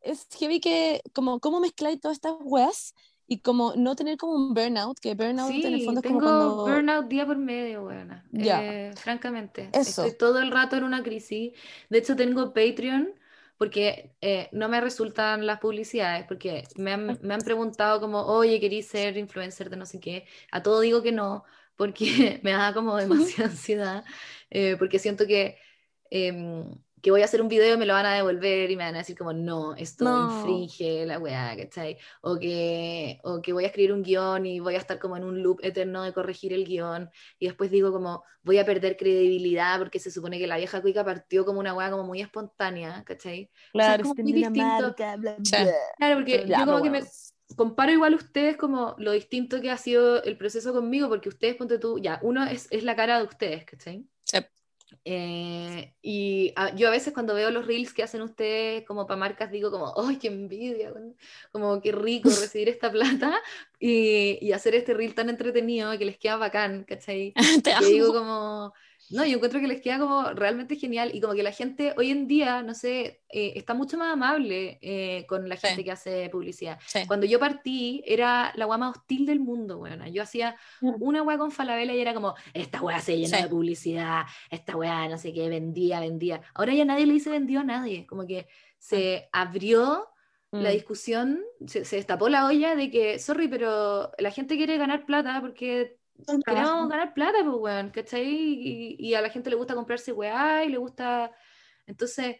es 0.00 0.26
heavy 0.38 0.58
que, 0.60 1.02
como, 1.14 1.38
cómo 1.38 1.60
mezclar 1.60 1.96
todas 2.00 2.16
estas 2.16 2.34
weas 2.40 2.94
y 3.28 3.38
como 3.40 3.74
no 3.76 3.94
tener 3.96 4.16
como 4.16 4.34
un 4.34 4.52
burnout, 4.54 4.98
que 5.00 5.14
burnout 5.14 5.50
en 5.50 5.74
el 5.74 5.80
Sí, 5.80 5.84
fondo 5.84 6.00
es 6.00 6.06
tengo 6.06 6.20
como 6.20 6.56
cuando... 6.56 6.62
burnout 6.66 7.06
día 7.08 7.26
por 7.26 7.36
medio, 7.38 7.82
buena. 7.82 8.24
Ya. 8.32 8.90
francamente. 8.96 9.68
Eso. 9.72 10.04
Estoy 10.04 10.18
todo 10.18 10.40
el 10.40 10.50
rato 10.50 10.76
en 10.76 10.84
una 10.84 11.02
crisis. 11.02 11.52
De 11.90 11.98
hecho, 11.98 12.16
tengo 12.16 12.52
Patreon 12.52 13.14
porque 13.58 14.14
eh, 14.20 14.48
no 14.52 14.68
me 14.68 14.80
resultan 14.80 15.46
las 15.46 15.60
publicidades, 15.60 16.26
porque 16.26 16.64
me 16.76 16.92
han, 16.92 17.18
me 17.22 17.34
han 17.34 17.40
preguntado 17.42 18.00
como, 18.00 18.22
oye, 18.26 18.60
¿querís 18.60 18.88
ser 18.88 19.16
influencer 19.16 19.70
de 19.70 19.76
no 19.76 19.86
sé 19.86 20.00
qué? 20.00 20.26
A 20.50 20.62
todo 20.62 20.80
digo 20.80 21.02
que 21.02 21.12
no, 21.12 21.44
porque 21.76 22.40
me 22.42 22.52
da 22.52 22.74
como 22.74 22.96
demasiada 22.96 23.50
ansiedad, 23.50 24.04
eh, 24.50 24.76
porque 24.78 24.98
siento 24.98 25.26
que, 25.26 25.58
em, 26.10 26.64
que 27.02 27.10
voy 27.10 27.22
a 27.22 27.26
hacer 27.26 27.40
un 27.42 27.48
video 27.48 27.74
y 27.74 27.78
me 27.78 27.86
lo 27.86 27.92
van 27.94 28.06
a 28.06 28.14
devolver 28.14 28.70
y 28.70 28.76
me 28.76 28.84
van 28.84 28.94
a 28.96 28.98
decir 28.98 29.16
como, 29.16 29.32
no, 29.32 29.74
esto 29.76 30.04
No. 30.06 30.18
infringe 30.18 31.06
la 31.06 31.18
weá, 31.18 31.56
¿cachai? 31.56 31.98
O 32.22 32.38
que, 32.38 33.20
o 33.24 33.40
que 33.42 33.52
voy 33.52 33.64
a 33.64 33.68
escribir 33.68 33.92
un 33.92 34.02
guion 34.02 34.46
y 34.46 34.60
voy 34.60 34.74
a 34.74 34.78
estar 34.78 34.98
como 34.98 35.16
en 35.16 35.24
un 35.24 35.42
loop 35.42 35.60
eterno 35.62 36.02
de 36.02 36.12
corregir 36.12 36.52
el 36.52 36.64
guion 36.64 37.10
y 37.38 37.46
después 37.46 37.70
digo 37.70 37.92
como 37.92 38.24
voy 38.42 38.58
a 38.58 38.64
perder 38.66 38.96
credibilidad 38.96 39.78
porque 39.78 39.98
se 40.00 40.10
supone 40.10 40.38
que 40.38 40.46
la 40.46 40.56
vieja 40.56 40.80
cuica 40.82 41.04
partió 41.04 41.44
como 41.44 41.60
una 41.60 41.74
weá 41.74 41.90
como 41.90 42.04
muy 42.04 42.20
espontánea, 42.20 43.04
¿cachai? 43.04 43.50
Claro, 43.72 44.02
como 44.02 44.14
si 44.14 44.22
muy 44.22 44.32
tenía 44.32 44.36
una 44.36 44.50
distinto. 44.54 44.84
marca, 44.84 45.16
bla, 45.16 45.36
bla. 45.38 45.76
Claro, 45.96 46.16
porque 46.16 46.44
Ya, 46.46 46.56
yo 46.56 46.66
como 46.66 46.82
que 46.82 46.90
me 46.90 47.02
comparo 47.56 47.92
igual 47.92 48.14
a 48.14 48.16
ustedes 48.16 48.56
como 48.56 48.94
lo 48.98 49.12
distinto 49.12 49.60
que 49.60 49.70
ha 49.70 49.76
sido 49.78 50.22
el 50.24 50.36
proceso 50.38 50.72
conmigo, 50.72 51.08
porque 51.08 51.28
ustedes, 51.28 51.56
ponte 51.56 51.78
tú, 51.78 51.98
ya, 51.98 52.18
uno 52.22 52.44
es, 52.44 52.68
es 52.70 52.84
la 52.84 52.96
cara 52.96 53.18
de 53.18 53.24
ustedes, 53.24 53.64
¿cachai? 53.64 54.06
Sí. 54.24 54.38
Eh, 55.04 55.94
y 56.02 56.52
a- 56.56 56.74
yo 56.74 56.88
a 56.88 56.90
veces 56.90 57.12
cuando 57.14 57.34
veo 57.34 57.50
los 57.50 57.66
reels 57.66 57.92
que 57.94 58.02
hacen 58.02 58.22
ustedes 58.22 58.84
como 58.86 59.06
para 59.06 59.18
marcas 59.18 59.50
digo 59.50 59.70
como, 59.70 59.94
¡ay, 60.00 60.16
qué 60.18 60.28
envidia! 60.28 60.92
weón". 60.92 61.16
Como 61.52 61.80
qué 61.80 61.92
rico 61.92 62.36
recibir 62.36 62.68
esta 62.68 62.90
plata 62.90 63.34
y, 63.78 64.38
y 64.40 64.52
hacer 64.52 64.74
este 64.74 64.94
reel 64.94 65.14
tan 65.14 65.28
entretenido 65.30 65.96
que 65.98 66.04
les 66.04 66.18
queda 66.18 66.36
bacán, 66.36 66.84
¿cachai? 66.84 67.36
Te 67.62 67.74
Y 67.78 67.84
digo 67.92 68.12
como, 68.12 68.72
no, 69.10 69.24
yo 69.24 69.36
encuentro 69.36 69.60
que 69.60 69.68
les 69.68 69.80
queda 69.80 69.98
como 69.98 70.30
realmente 70.32 70.76
genial 70.76 71.10
y 71.14 71.20
como 71.20 71.34
que 71.34 71.42
la 71.42 71.52
gente 71.52 71.94
hoy 71.96 72.10
en 72.10 72.26
día, 72.26 72.62
no 72.62 72.74
sé, 72.74 73.22
eh, 73.28 73.52
está 73.56 73.72
mucho 73.74 73.96
más 73.98 74.12
amable 74.12 74.78
eh, 74.82 75.24
con 75.28 75.48
la 75.48 75.56
Sí. 75.56 75.68
gente 75.68 75.84
que 75.84 75.92
hace 75.92 76.28
publicidad. 76.30 76.78
Sí. 76.86 77.00
Cuando 77.06 77.26
yo 77.26 77.38
partí, 77.38 78.02
era 78.06 78.52
la 78.56 78.66
más 78.66 78.96
hostil 78.96 79.24
del 79.26 79.40
mundo, 79.40 79.78
weona. 79.78 80.08
Yo 80.08 80.22
hacía 80.22 80.56
una 80.80 81.22
weá 81.22 81.38
con 81.38 81.52
Falabella 81.52 81.94
y 81.94 82.00
era 82.00 82.14
como, 82.14 82.34
esta 82.52 82.82
weá 82.82 83.00
se 83.00 83.16
llena 83.16 83.36
Sí. 83.38 83.42
de 83.44 83.48
publicidad, 83.48 84.22
esta 84.50 84.76
weá 84.76 85.08
no 85.08 85.18
sé 85.18 85.32
qué, 85.32 85.48
vendía, 85.48 86.00
vendía. 86.00 86.40
Ahora 86.54 86.74
ya 86.74 86.84
nadie 86.84 87.06
le 87.06 87.12
dice 87.14 87.30
vendió 87.30 87.60
a 87.60 87.64
nadie, 87.64 88.06
como 88.06 88.26
que 88.26 88.46
se 88.78 89.28
abrió 89.32 90.08
la 90.52 90.70
Mm. 90.70 90.72
discusión, 90.72 91.42
se, 91.66 91.84
se 91.84 91.96
destapó 91.96 92.28
la 92.28 92.46
olla 92.46 92.76
de 92.76 92.90
que, 92.90 93.18
sorry, 93.18 93.46
pero 93.48 94.10
la 94.18 94.30
gente 94.30 94.56
quiere 94.56 94.78
ganar 94.78 95.04
plata 95.04 95.40
porque 95.40 95.98
queremos 96.44 96.88
ganar 96.88 97.14
plata, 97.14 97.38
pues, 97.44 97.56
weón, 97.58 97.90
¿cachai? 97.90 98.26
Y, 98.26 98.96
y 98.98 99.14
a 99.14 99.20
la 99.20 99.30
gente 99.30 99.50
le 99.50 99.56
gusta 99.56 99.74
comprarse 99.74 100.12
weá 100.12 100.64
y 100.64 100.68
le 100.70 100.78
gusta... 100.78 101.32
Entonces, 101.86 102.36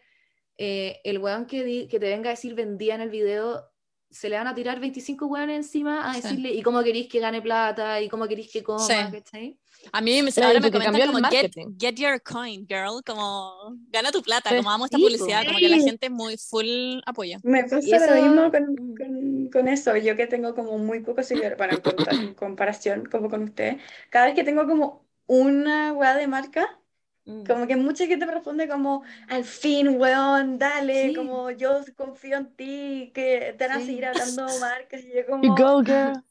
eh, 0.59 1.01
el 1.05 1.19
weón 1.19 1.47
que, 1.47 1.65
di- 1.65 1.87
que 1.89 1.99
te 2.01 2.09
venga 2.09 2.31
a 2.31 2.33
decir 2.33 2.55
vendía 2.55 2.95
en 2.95 3.01
el 3.03 3.11
video, 3.11 3.63
se 4.11 4.29
le 4.29 4.37
van 4.37 4.47
a 4.47 4.55
tirar 4.55 4.81
25 4.81 5.27
weones 5.27 5.57
encima 5.57 6.11
a 6.11 6.15
Sí. 6.15 6.23
decirle, 6.23 6.51
¿y 6.55 6.63
cómo 6.63 6.83
queréis 6.83 7.09
que 7.09 7.19
gane 7.21 7.43
plata? 7.43 8.01
¿Y 8.01 8.09
cómo 8.09 8.27
queréis 8.27 8.51
que 8.51 8.63
coma? 8.63 8.79
Sí. 8.81 8.95
¿cachai? 9.13 9.59
A 9.93 10.01
mí 10.01 10.23
me, 10.23 10.31
ahora 10.43 10.59
me 10.61 10.71
comentan 10.71 11.13
como 11.13 11.29
get, 11.29 11.53
get 11.79 11.95
your 11.97 12.21
coin, 12.23 12.67
girl, 12.67 13.03
como 13.05 13.77
gana 13.91 14.11
tu 14.11 14.23
plata, 14.23 14.51
Sí. 14.51 14.57
como 14.57 14.71
amo 14.71 14.87
esta 14.87 14.97
Sí, 14.97 15.03
publicidad, 15.05 15.45
como 15.45 15.59
que 15.59 15.69
la 15.69 15.79
gente 15.79 16.09
muy 16.11 16.37
full 16.39 17.01
apoya. 17.05 17.39
Me 17.45 17.63
pasa 17.65 18.17
lo 18.17 18.23
mismo 18.23 18.51
con, 18.51 18.65
Mm. 18.75 19.36
Con- 19.51 19.63
con 19.63 19.69
eso, 19.69 19.97
yo 19.97 20.17
que 20.17 20.27
tengo 20.27 20.55
como 20.55 20.79
muy 20.79 21.01
pocos 21.01 21.27
seguidores, 21.27 21.57
para 21.59 21.75
en, 21.75 22.35
comparación 22.35 23.07
como 23.07 23.29
con 23.31 23.43
ustedes, 23.45 23.77
cada 24.11 24.27
vez 24.27 24.35
que 24.35 24.45
tengo 24.45 24.67
como 24.67 25.07
una 25.27 25.93
weá 25.93 26.15
de 26.17 26.27
marca, 26.29 26.81
Mm. 27.25 27.45
como 27.45 27.67
que 27.67 27.75
mucha 27.77 28.07
gente 28.07 28.25
me 28.25 28.33
responde 28.35 28.69
como, 28.69 29.03
al 29.29 29.45
fin, 29.45 30.01
weón, 30.01 30.59
dale, 30.59 31.09
Sí. 31.09 31.15
como 31.15 31.51
yo 31.51 31.81
confío 31.97 32.37
en 32.37 32.55
ti, 32.55 33.11
que 33.15 33.55
te 33.59 33.67
van 33.67 33.79
a 33.79 33.81
Sí. 33.81 33.87
seguir 33.87 34.07
hablando 34.07 34.47
marcas, 34.61 35.03
y 35.03 35.09
yo 35.09 35.21
You 35.23 35.27
como, 35.29 35.55
go, 35.57 35.83
girl. 35.85 36.23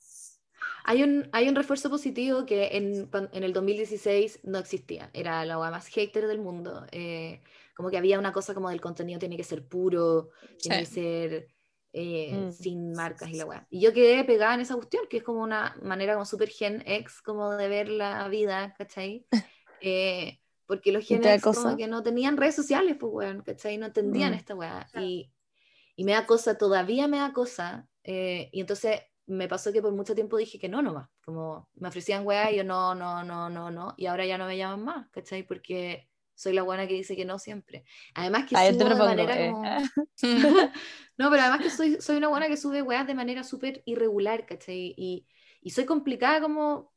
Hay 0.86 1.02
un, 1.04 1.28
hay 1.32 1.50
un 1.50 1.56
refuerzo 1.56 1.90
positivo 1.90 2.46
que 2.46 2.78
en, 2.78 3.10
en 3.34 3.44
el 3.44 3.54
2016 3.54 4.40
no 4.44 4.60
existía. 4.60 5.10
Era 5.14 5.44
la 5.46 5.58
weá 5.60 5.72
más 5.72 5.88
hater 5.88 6.28
del 6.28 6.40
mundo. 6.40 6.86
Eh, 6.92 7.42
como 7.76 7.90
que 7.90 7.98
había 7.98 8.20
una 8.20 8.32
cosa 8.32 8.54
como 8.54 8.70
del 8.70 8.82
contenido 8.82 9.20
tiene 9.20 9.36
que 9.36 9.44
ser 9.44 9.64
puro, 9.68 10.30
tiene 10.62 10.80
que 10.80 10.86
Sí. 10.86 10.94
ser 10.94 11.48
eh, 11.96 12.48
Mm. 12.48 12.52
sin 12.52 12.96
marcas 12.96 13.32
y 13.32 13.38
la 13.38 13.46
weá. 13.46 13.68
Y 13.72 13.82
yo 13.82 13.94
quedé 13.94 14.24
pegada 14.26 14.56
en 14.56 14.62
esa 14.62 14.76
cuestión, 14.76 15.06
que 15.10 15.18
es 15.18 15.24
como 15.24 15.42
una 15.44 15.76
manera 15.84 16.14
como 16.14 16.26
super 16.26 16.50
gen 16.50 16.84
X 16.86 17.22
como 17.24 17.52
de 17.56 17.70
ver 17.70 17.90
la 17.90 18.28
vida, 18.30 18.74
¿cachai? 18.78 19.28
Eh, 19.80 20.40
porque 20.68 20.92
los 20.92 21.06
¿Y 21.08 21.18
gen 21.18 21.20
te 21.20 21.30
da 21.30 21.40
X 21.40 21.50
como 21.50 21.76
cosa? 21.76 21.78
que 21.78 21.88
no 21.88 22.04
tenían 22.04 22.38
redes 22.38 22.56
sociales, 22.56 22.98
pues 23.00 23.12
weón, 23.14 23.42
¿cachai? 23.44 23.78
No 23.78 23.88
entendían 23.88 24.34
Mm. 24.34 24.36
esta 24.36 24.56
weá. 24.56 24.90
Y, 24.94 25.32
y 25.96 26.04
me 26.06 26.14
da 26.14 26.26
cosa, 26.26 26.58
todavía 26.58 27.08
me 27.08 27.20
da 27.20 27.34
cosa. 27.34 27.88
eh, 28.04 28.50
y 28.54 28.62
entonces 28.62 29.02
me 29.28 29.48
pasó 29.48 29.74
que 29.74 29.82
por 29.82 29.94
mucho 29.94 30.16
tiempo 30.16 30.38
dije 30.38 30.60
que 30.60 30.70
no 30.70 30.82
nomás. 30.84 31.10
Como 31.26 31.70
me 31.76 31.90
ofrecían 31.90 32.26
weá 32.28 32.52
y 32.52 32.58
yo 32.58 32.64
no, 32.64 32.96
no, 32.96 33.24
no, 33.24 33.50
no, 33.50 33.72
no. 33.72 33.94
Y 33.98 34.06
ahora 34.08 34.26
ya 34.26 34.38
no 34.38 34.46
me 34.48 34.58
llaman 34.58 34.84
más, 34.86 35.10
¿cachai? 35.10 35.44
Porque 35.48 36.10
soy 36.36 36.54
la 36.54 36.64
buena 36.64 36.88
que 36.88 36.94
dice 36.94 37.16
que 37.16 37.26
no 37.26 37.40
siempre. 37.40 37.84
Además 38.14 38.46
que 38.48 38.56
A 38.56 38.64
ver, 38.64 38.78
te 38.78 38.84
subo 38.84 38.94
de 38.94 38.96
manera 38.96 39.40
eh. 39.40 39.52
como... 39.52 39.64
no, 41.18 41.30
pero 41.30 41.42
además 41.42 41.62
que 41.62 41.70
soy, 41.70 41.98
soy 42.02 42.18
una 42.18 42.28
buena 42.28 42.48
que 42.48 42.58
sube 42.58 42.82
weas 42.82 43.08
de 43.08 43.16
manera 43.16 43.44
súper 43.44 43.82
irregular, 43.86 44.46
¿cachai? 44.46 44.94
Y, 44.98 45.26
y 45.62 45.70
soy 45.72 45.86
complicada 45.86 46.42
como 46.42 46.94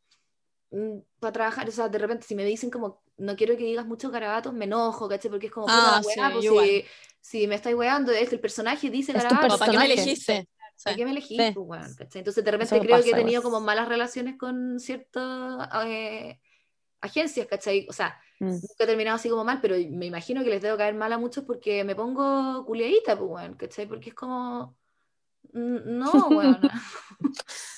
para 1.19 1.33
trabajar, 1.33 1.67
o 1.67 1.73
sea, 1.73 1.89
de 1.89 1.99
repente 1.99 2.27
si 2.27 2.35
me 2.35 2.45
dicen 2.45 2.69
como 2.69 3.01
no 3.17 3.37
quiero 3.37 3.57
que 3.57 3.65
digas 3.65 3.87
muchos 3.87 4.13
garabatos, 4.13 4.53
me 4.53 4.67
enojo, 4.67 5.09
¿cachai? 5.09 5.31
Porque 5.31 5.47
es 5.47 5.53
como, 5.53 5.67
Ah, 5.69 6.01
sí, 6.03 6.21
wea, 6.21 6.31
pues, 6.31 6.45
si, 6.45 6.85
si 7.21 7.47
me 7.47 7.55
estáis 7.55 7.75
weando, 7.75 8.13
es 8.13 8.33
el 8.33 8.41
personaje 8.41 8.91
dice 8.91 9.13
Es 9.13 9.23
garabatos, 9.23 9.59
¿Para 9.59 9.73
qué 9.73 9.79
me 9.79 9.85
elegiste? 9.87 10.49
¿para 10.85 10.97
qué 10.97 11.05
me 11.05 11.11
elegí? 11.11 11.37
Sí. 11.37 11.53
Pues. 11.55 11.97
Entonces 12.15 12.45
de 12.45 12.51
repente 12.51 12.77
Eso 12.77 12.85
creo 12.85 13.03
que 13.03 13.11
he 13.11 13.15
tenido 13.15 13.43
como 13.43 13.61
malas 13.61 13.89
relaciones 13.89 14.37
con 14.39 14.79
ciertas 14.79 15.69
eh, 15.87 16.39
agencias, 17.01 17.47
¿cachai? 17.47 17.87
O 17.89 17.93
sea, 17.93 18.19
Mm. 18.41 18.51
nunca 18.53 18.85
he 18.85 18.87
terminado 18.87 19.17
así 19.17 19.29
como 19.29 19.43
mal, 19.45 19.59
pero 19.61 19.75
me 19.91 20.07
imagino 20.07 20.45
que 20.45 20.51
les 20.51 20.63
debo 20.63 20.77
caer 20.77 20.95
mal 20.95 21.13
a 21.13 21.19
muchos 21.19 21.43
porque 21.45 21.83
me 21.83 21.97
pongo 21.97 22.65
culiadita, 22.65 23.19
pues, 23.19 23.29
weón, 23.31 23.55
¿cachai? 23.55 23.87
Porque 23.87 24.11
es 24.11 24.15
como... 24.15 24.77
No, 25.53 26.13
weón. 26.31 26.61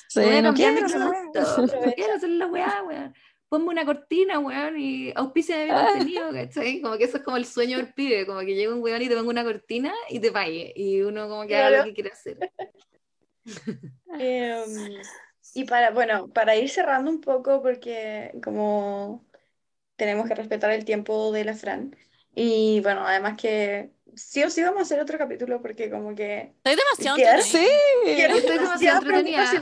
Sí, 0.07 0.19
voy 0.19 0.35
a 0.35 0.41
no 0.43 0.49
cambiar 0.49 0.73
quiero 0.85 1.03
Aprovecha. 1.05 1.61
no 1.87 1.93
quiero 1.93 2.13
hacer 2.13 2.29
la 2.29 2.45
weá, 2.47 2.83
weón. 2.87 3.15
Ponme 3.49 3.69
una 3.69 3.85
cortina, 3.85 4.37
weón, 4.39 4.79
y 4.79 5.11
auspicia 5.15 5.57
de 5.57 5.65
mi 5.65 5.71
contenido, 6.15 6.31
¿cachai? 6.31 6.79
Como 6.81 6.95
que 6.97 7.05
eso 7.05 7.17
es 7.17 7.23
como 7.23 7.37
el 7.37 7.45
sueño 7.45 7.77
del 7.77 7.93
pibe, 7.95 8.27
como 8.27 8.39
que 8.41 8.53
llega 8.53 8.73
un 8.73 8.81
weón 8.83 9.01
y 9.01 9.07
te 9.09 9.15
ponga 9.15 9.29
una 9.31 9.43
cortina 9.43 9.91
y 10.09 10.19
te 10.19 10.31
pague, 10.31 10.71
y 10.75 11.01
uno 11.01 11.27
como 11.27 11.47
que 11.47 11.57
haga 11.57 11.69
lo 11.69 11.75
Claro. 11.77 11.85
que 11.89 11.93
quiere 11.95 12.11
hacer. 12.11 12.37
Em, 14.19 15.01
y 15.53 15.65
para, 15.65 15.91
bueno, 15.91 16.29
para 16.29 16.55
ir 16.55 16.69
cerrando 16.69 17.11
un 17.11 17.21
poco, 17.21 17.61
porque 17.61 18.31
como 18.43 19.25
tenemos 19.95 20.27
que 20.27 20.35
respetar 20.35 20.71
el 20.71 20.85
tiempo 20.85 21.31
de 21.31 21.45
la 21.45 21.53
Fran. 21.53 21.95
Y 22.33 22.79
bueno, 22.81 23.05
además 23.05 23.37
que 23.37 23.91
sí 24.15 24.43
o 24.43 24.49
sí 24.49 24.61
vamos 24.63 24.79
a 24.79 24.81
hacer 24.83 24.99
otro 24.99 25.17
capítulo 25.17 25.61
porque 25.61 25.89
como 25.89 26.15
que... 26.15 26.53
Estoy 26.63 26.75
demasiado 26.75 27.17
Quedar- 27.17 27.41
quiero 28.03 28.35
Estoy 28.35 28.57
demasiado 28.57 29.01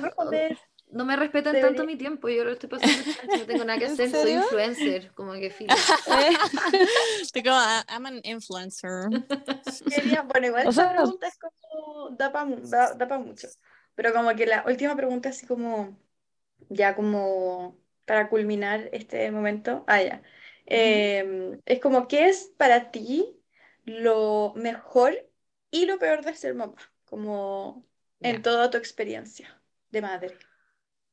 responder. 0.01 0.57
No 0.91 1.05
me 1.05 1.15
respetan 1.15 1.53
Debería- 1.53 1.67
tanto 1.77 1.85
mi 1.85 1.97
tiempo, 1.97 2.29
yo 2.29 2.43
lo 2.43 2.51
estoy 2.51 2.67
pasando, 2.67 2.93
no 3.37 3.45
tengo 3.45 3.63
nada 3.63 3.77
que 3.77 3.85
¿En 3.85 3.91
hacer, 3.93 4.09
soy 4.09 4.31
influencer, 4.31 5.11
como 5.13 5.33
que 5.33 5.51
filo. 5.51 5.75
Estoy 7.21 7.43
como, 7.43 7.57
"Ah, 7.57 7.83
I'm 7.89 8.05
an 8.07 8.21
influencer. 8.23 9.09
Quería- 9.87 10.23
bueno, 10.23 10.47
igual 10.47 10.67
O 10.67 10.71
sea- 10.71 10.93
pregunta 10.95 11.27
es 11.27 11.37
como, 11.37 12.09
da 12.11 12.31
para 12.31 12.55
da, 12.63 12.93
da 12.93 13.07
pa 13.07 13.19
mucho, 13.19 13.47
pero 13.99 14.13
como 14.13 14.35
que 14.35 14.45
la 14.47 14.63
última 14.67 14.95
pregunta 14.95 15.29
así 15.29 15.45
como, 15.47 15.99
ya 16.69 16.95
como 16.95 17.79
para 18.05 18.29
culminar 18.29 18.89
este 18.93 19.31
momento, 19.31 19.83
ah, 19.87 20.01
ya, 20.03 20.23
Eh, 20.67 21.59
es 21.65 21.79
como, 21.81 22.07
¿qué 22.07 22.29
es 22.29 22.53
para 22.57 22.91
ti 22.91 23.41
lo 23.85 24.53
mejor 24.55 25.15
y 25.71 25.85
lo 25.87 25.99
peor 25.99 26.23
de 26.25 26.35
ser 26.35 26.55
mamá? 26.55 26.75
Como 27.05 27.85
en 28.21 28.41
toda 28.43 28.69
tu 28.71 28.77
experiencia 28.77 29.61
de 29.91 30.01
madre. 30.01 30.37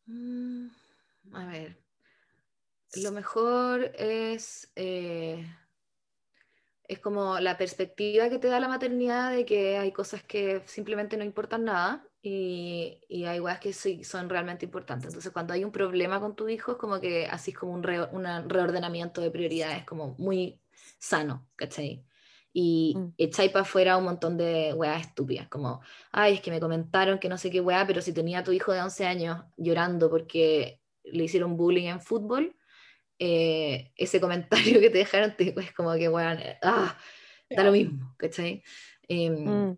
Mm, 0.09 0.71
A 1.33 1.47
ver, 1.47 1.79
lo 2.97 3.13
mejor 3.13 3.93
es, 3.97 4.73
eh, 4.77 5.47
es 6.89 6.99
como 7.01 7.39
la 7.41 7.59
perspectiva 7.59 8.29
que 8.31 8.39
te 8.39 8.49
da 8.49 8.61
la 8.61 8.69
maternidad 8.69 9.33
de 9.33 9.45
que 9.45 9.77
hay 9.79 9.93
cosas 9.93 10.23
que 10.23 10.63
simplemente 10.67 11.17
no 11.17 11.25
importan 11.25 11.65
nada 11.65 12.07
y, 12.29 13.01
y 13.09 13.25
hay 13.25 13.39
cosas 13.39 13.61
que 13.61 13.73
sí 13.73 14.03
son 14.05 14.29
realmente 14.29 14.65
importantes. 14.65 15.07
Entonces, 15.09 15.33
cuando 15.33 15.55
hay 15.55 15.63
un 15.65 15.71
problema 15.71 16.19
con 16.21 16.35
tu 16.35 16.49
hijo, 16.49 16.73
es 16.73 16.79
como 16.79 17.01
que 17.01 17.27
así 17.27 17.53
es 17.53 17.57
como 17.59 17.73
un, 17.73 17.83
re- 17.85 18.09
una- 18.13 18.43
reordenamiento 18.43 19.21
de 19.21 19.31
prioridades, 19.31 19.85
como 19.85 20.17
muy 20.19 20.61
sano, 20.99 21.49
¿cachai? 21.57 22.05
Y 22.53 22.97
Mm. 22.97 23.13
echáis 23.17 23.53
para 23.53 23.63
afuera 23.63 23.97
un 23.97 24.05
montón 24.05 24.37
de 24.37 24.73
weas 24.75 25.03
estúpidas, 25.07 25.49
como, 25.49 25.81
ay, 26.11 26.35
es 26.35 26.41
que 26.41 26.51
me 26.51 26.59
comentaron 26.61 27.19
que 27.21 27.29
no 27.29 27.39
sé 27.39 27.49
qué 27.51 27.61
wea, 27.61 27.87
pero 27.87 28.01
si 28.03 28.13
tenía 28.13 28.41
a 28.41 28.45
tu 28.45 28.51
hijo 28.53 28.73
de 28.73 28.81
11 28.83 29.07
años 29.07 29.45
llorando 29.57 30.11
porque 30.11 30.83
le 31.05 31.25
hicieron 31.25 31.57
bullying 31.57 31.87
en 31.89 32.01
fútbol, 32.01 32.57
eh, 33.19 33.93
ese 33.97 34.21
comentario 34.21 34.81
que 34.81 34.91
te 34.91 34.99
dejaron 34.99 35.37
te, 35.37 35.55
es 35.61 35.73
como 35.75 35.95
que, 35.95 36.09
weón, 36.09 36.39
eh, 36.41 36.59
ah, 36.63 36.99
da 37.55 37.65
lo 37.65 37.73
mismo, 37.73 38.15
¿cachai? 38.19 38.63
Em, 39.09 39.67
Mm. 39.67 39.77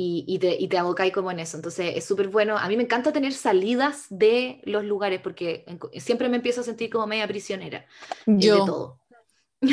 Y, 0.00 0.24
y 0.28 0.38
te, 0.38 0.54
y 0.60 0.68
te 0.68 0.78
abocáis 0.78 1.12
como 1.12 1.30
en 1.32 1.40
eso. 1.40 1.56
Entonces 1.56 1.96
es 1.96 2.04
súper 2.04 2.28
bueno. 2.28 2.56
A 2.56 2.68
mí 2.68 2.76
me 2.76 2.84
encanta 2.84 3.12
tener 3.12 3.32
salidas 3.32 4.06
de 4.10 4.60
los 4.64 4.84
lugares 4.84 5.20
porque 5.20 5.64
en- 5.66 5.80
siempre 6.00 6.28
me 6.28 6.36
empiezo 6.36 6.60
a 6.60 6.64
sentir 6.64 6.90
como 6.90 7.06
media 7.08 7.26
prisionera 7.26 7.86
eh, 8.38 8.50
de 8.50 8.62
Yo, 8.62 8.64
todo. 8.64 9.00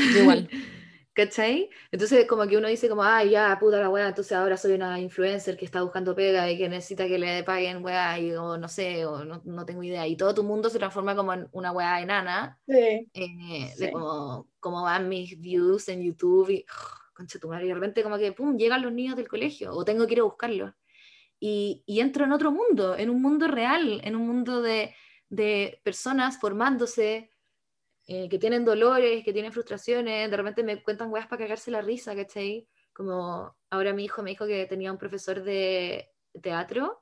yo 0.10 0.20
igual. 0.20 0.50
¿Cachai? 1.14 1.70
Entonces 1.92 2.28
como 2.28 2.46
que 2.48 2.58
uno 2.58 2.68
dice 2.68 2.90
como, 2.90 3.04
ay, 3.04 3.32
ya, 3.32 3.58
puta 3.60 3.80
la 3.80 3.90
weá, 3.90 4.10
entonces 4.10 4.34
ahora 4.34 4.58
soy 4.58 4.74
una 4.74 5.00
influencer 5.00 5.56
que 5.58 5.66
está 5.66 5.82
buscando 5.82 6.14
pega 6.16 6.50
y 6.52 6.58
que 6.58 6.68
necesita 6.70 7.08
que 7.08 7.18
le 7.20 7.44
paguen 7.44 7.84
weá, 7.86 8.20
y, 8.20 8.34
o 8.34 8.58
no 8.58 8.68
sé, 8.68 9.06
o 9.06 9.24
no, 9.26 9.42
no 9.46 9.66
tengo 9.66 9.84
idea. 9.84 10.06
Y 10.08 10.18
todo 10.18 10.34
tu 10.34 10.44
mundo 10.44 10.70
se 10.70 10.78
transforma 10.80 11.16
como 11.16 11.34
en 11.34 11.48
una 11.54 11.72
weá 11.72 12.02
enana, 12.02 12.60
Sí. 12.68 13.10
eh, 13.14 13.76
de 13.78 13.88
Sí. 13.88 13.92
cómo, 13.92 14.50
cómo 14.60 14.84
van 14.84 15.10
mis 15.10 15.40
views 15.40 15.90
en 15.90 16.04
YouTube 16.04 16.50
y, 16.52 16.66
concha 17.16 17.40
tu 17.40 17.48
madre, 17.48 17.66
y 17.66 17.70
de 17.70 17.74
repente 17.76 18.04
como 18.04 18.18
que, 18.20 18.32
pum, 18.32 18.58
llegan 18.58 18.84
los 18.84 18.94
niños 18.94 19.16
del 19.16 19.28
colegio, 19.28 19.72
o 19.74 19.84
tengo 19.84 20.06
que 20.06 20.14
ir 20.14 20.20
a 20.20 20.24
buscarlos. 20.24 20.74
Y, 21.40 21.84
y 21.88 22.00
entro 22.00 22.26
en 22.26 22.32
otro 22.32 22.52
mundo, 22.52 22.96
en 22.96 23.10
un 23.10 23.22
mundo 23.22 23.48
real, 23.48 24.02
en 24.04 24.16
un 24.16 24.28
mundo 24.28 24.62
de, 24.62 24.94
de 25.30 25.82
personas 25.84 26.40
formándose, 26.40 27.32
eh, 28.08 28.30
que 28.30 28.38
tienen 28.38 28.64
dolores, 28.64 29.24
que 29.24 29.34
tienen 29.34 29.52
frustraciones, 29.52 30.30
de 30.30 30.38
repente 30.38 30.64
me 30.64 30.84
cuentan 30.84 31.12
weas 31.12 31.26
para 31.28 31.44
cagarse 31.44 31.72
la 31.72 31.82
risa, 31.82 32.16
¿cachai? 32.16 32.68
Como 32.94 33.58
ahora 33.72 33.94
mi 33.94 34.06
hijo 34.06 34.22
me 34.22 34.30
dijo 34.30 34.46
que 34.46 34.68
tenía 34.68 34.92
un 34.92 35.00
profesor 35.00 35.42
de 35.42 36.12
teatro 36.40 37.02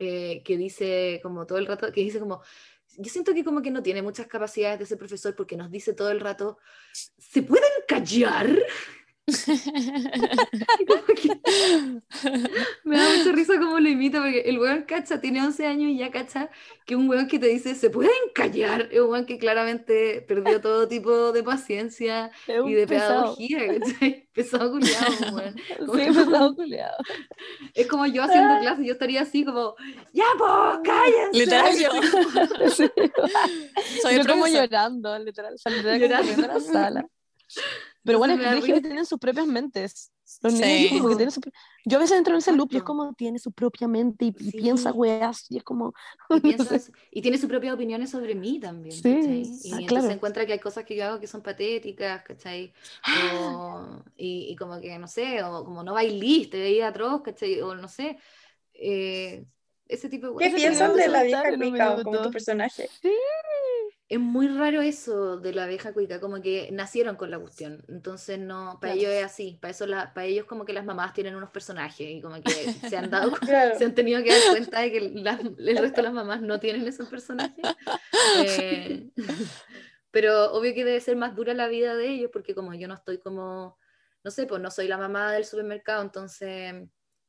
eh, 0.00 0.42
que 0.44 0.56
dice 0.56 1.20
como 1.22 1.46
todo 1.46 1.58
el 1.58 1.66
rato, 1.66 1.92
que 1.92 2.00
dice 2.00 2.18
como, 2.18 2.42
yo 2.98 3.08
siento 3.08 3.32
que 3.32 3.44
como 3.44 3.62
que 3.62 3.70
no 3.70 3.84
tiene 3.84 4.02
muchas 4.02 4.26
capacidades 4.26 4.80
de 4.80 4.86
ser 4.86 4.98
profesor 4.98 5.36
porque 5.36 5.56
nos 5.56 5.70
dice 5.70 5.94
todo 5.94 6.10
el 6.10 6.18
rato, 6.18 6.58
¿se 6.92 7.42
pueden 7.42 7.70
callar? 7.86 8.48
Me 12.84 12.98
da 12.98 13.08
mucha 13.16 13.30
risa 13.32 13.56
cómo 13.60 13.78
lo 13.78 13.88
imita, 13.88 14.20
porque 14.20 14.40
el 14.40 14.58
weón 14.58 14.82
cacha, 14.82 15.20
tiene 15.20 15.40
11 15.40 15.64
años 15.64 15.92
y 15.92 15.98
ya 15.98 16.10
cacha 16.10 16.50
que 16.84 16.96
un 16.96 17.08
weón 17.08 17.28
que 17.28 17.38
te 17.38 17.46
dice, 17.46 17.76
¿se 17.76 17.88
pueden 17.88 18.10
callar? 18.34 18.88
Es 18.90 18.98
un 19.00 19.10
weón 19.10 19.24
que 19.24 19.38
claramente 19.38 20.22
perdió 20.22 20.60
todo 20.60 20.88
tipo 20.88 21.30
de 21.30 21.44
paciencia 21.44 22.32
y 22.66 22.72
de 22.74 22.88
pesado. 22.88 23.36
pedagogía, 23.36 23.78
¿cachai? 23.78 24.28
Pesado 24.32 24.72
culiado, 24.72 25.36
weón. 25.36 25.54
Sí, 25.56 26.14
pesado 26.14 26.56
culiado. 26.56 26.96
Es 27.74 27.86
como 27.86 28.06
yo 28.06 28.24
haciendo 28.24 28.58
clases, 28.60 28.86
yo 28.86 28.92
estaría 28.92 29.22
así 29.22 29.44
como, 29.44 29.76
¡ya 30.12 30.24
pues, 30.36 30.80
cállense! 30.82 31.38
Literal 31.38 31.78
yo. 31.78 31.90
Soy 34.02 34.16
Yo 34.16 34.26
como 34.26 34.48
llorando, 34.48 35.16
literal, 35.18 35.54
corriendo 35.62 36.16
a 36.16 36.22
la 36.54 36.60
sala. 36.60 37.06
Pero 38.04 38.18
bueno, 38.18 38.34
es 38.34 38.64
que 38.64 38.72
risa. 38.74 38.80
tienen 38.80 39.06
sus 39.06 39.18
propias 39.18 39.46
mentes. 39.46 40.10
Los 40.40 40.52
niños 40.54 40.70
Sí. 40.80 40.88
como 40.90 41.08
que 41.10 41.16
tienen 41.16 41.30
su 41.30 41.40
Yo 41.84 41.98
a 41.98 42.00
veces 42.00 42.16
entro 42.16 42.32
en 42.32 42.38
ese 42.38 42.52
loop 42.52 42.72
y 42.72 42.76
es 42.78 42.82
como 42.82 43.12
tiene 43.14 43.38
su 43.38 43.52
propia 43.52 43.86
mente 43.86 44.24
y, 44.26 44.28
y 44.28 44.50
Sí. 44.50 44.58
piensa 44.58 44.92
weas 44.92 45.44
y 45.50 45.58
es 45.58 45.62
como... 45.64 45.92
Y, 46.30 46.34
no 46.36 46.40
piensa- 46.40 46.78
sé. 46.78 46.92
y 47.10 47.22
tiene 47.22 47.38
sus 47.38 47.48
propias 47.48 47.74
opiniones 47.74 48.10
sobre 48.10 48.34
mí 48.34 48.58
también, 48.58 49.02
Sí, 49.02 49.14
¿cachai? 49.14 49.42
Y 49.62 49.72
ah, 49.74 49.78
entonces 49.80 49.88
claro. 49.88 50.10
encuentra 50.14 50.46
que 50.46 50.52
hay 50.54 50.58
cosas 50.58 50.84
que 50.84 50.96
yo 50.96 51.04
hago 51.04 51.20
que 51.20 51.26
son 51.26 51.42
patéticas, 51.42 52.22
¿cachai? 52.22 52.72
O- 53.28 54.02
y, 54.16 54.46
y 54.50 54.56
como 54.56 54.80
que, 54.80 54.98
no 54.98 55.06
sé, 55.06 55.42
o 55.42 55.64
como 55.64 55.82
no 55.82 55.92
bailís, 55.94 56.48
te 56.50 56.58
veía 56.58 56.88
atroz, 56.88 57.22
¿cachai? 57.22 57.60
O 57.60 57.74
no 57.74 57.88
sé, 57.88 58.16
eh, 58.74 59.44
ese 59.86 60.08
tipo 60.08 60.28
de 60.32 60.48
¿Qué 60.48 60.54
piensan 60.56 60.96
de 60.96 61.08
la 61.08 61.22
vieja 61.24 61.94
gustó. 61.94 62.04
como 62.04 62.22
tu 62.22 62.30
personaje? 62.30 62.88
Es 64.12 64.20
muy 64.20 64.46
raro 64.46 64.82
eso 64.82 65.38
de 65.38 65.54
la 65.54 65.64
abeja 65.64 65.94
cuica, 65.94 66.20
como 66.20 66.42
que 66.42 66.68
nacieron 66.70 67.16
con 67.16 67.30
la 67.30 67.38
cuestión, 67.38 67.82
entonces 67.88 68.38
no, 68.38 68.78
para 68.78 68.92
Claro. 68.92 68.98
ellos 69.00 69.10
es 69.14 69.24
así, 69.24 69.56
para 69.58 69.70
eso 69.70 69.86
la, 69.86 70.12
para 70.12 70.26
ellos 70.26 70.44
como 70.44 70.66
que 70.66 70.74
las 70.74 70.84
mamás 70.84 71.14
tienen 71.14 71.34
unos 71.34 71.48
personajes 71.48 72.06
y 72.10 72.20
como 72.20 72.38
que 72.42 72.50
se 72.90 72.94
han 72.98 73.08
dado 73.08 73.30
Claro. 73.40 73.78
se 73.78 73.86
han 73.86 73.94
tenido 73.94 74.22
que 74.22 74.28
dar 74.32 74.50
cuenta 74.50 74.80
de 74.80 74.92
que 74.92 75.00
las- 75.00 75.40
el 75.58 75.78
resto 75.78 75.96
de 75.96 76.02
las 76.02 76.12
mamás 76.12 76.42
no 76.42 76.60
tienen 76.60 76.86
esos 76.86 77.08
personajes. 77.08 77.64
Eh, 78.36 79.08
pero 80.10 80.52
obvio 80.52 80.74
que 80.74 80.84
debe 80.84 81.00
ser 81.00 81.16
más 81.16 81.34
dura 81.34 81.54
la 81.54 81.68
vida 81.68 81.96
de 81.96 82.08
ellos, 82.08 82.28
porque 82.30 82.54
como 82.54 82.74
yo 82.74 82.88
no 82.88 82.94
estoy 82.94 83.16
como, 83.16 83.78
no 84.24 84.30
sé, 84.30 84.44
pues 84.44 84.60
no 84.60 84.70
soy 84.70 84.88
la 84.88 84.98
mamá 84.98 85.32
del 85.32 85.46
supermercado, 85.46 86.02
entonces 86.02 86.74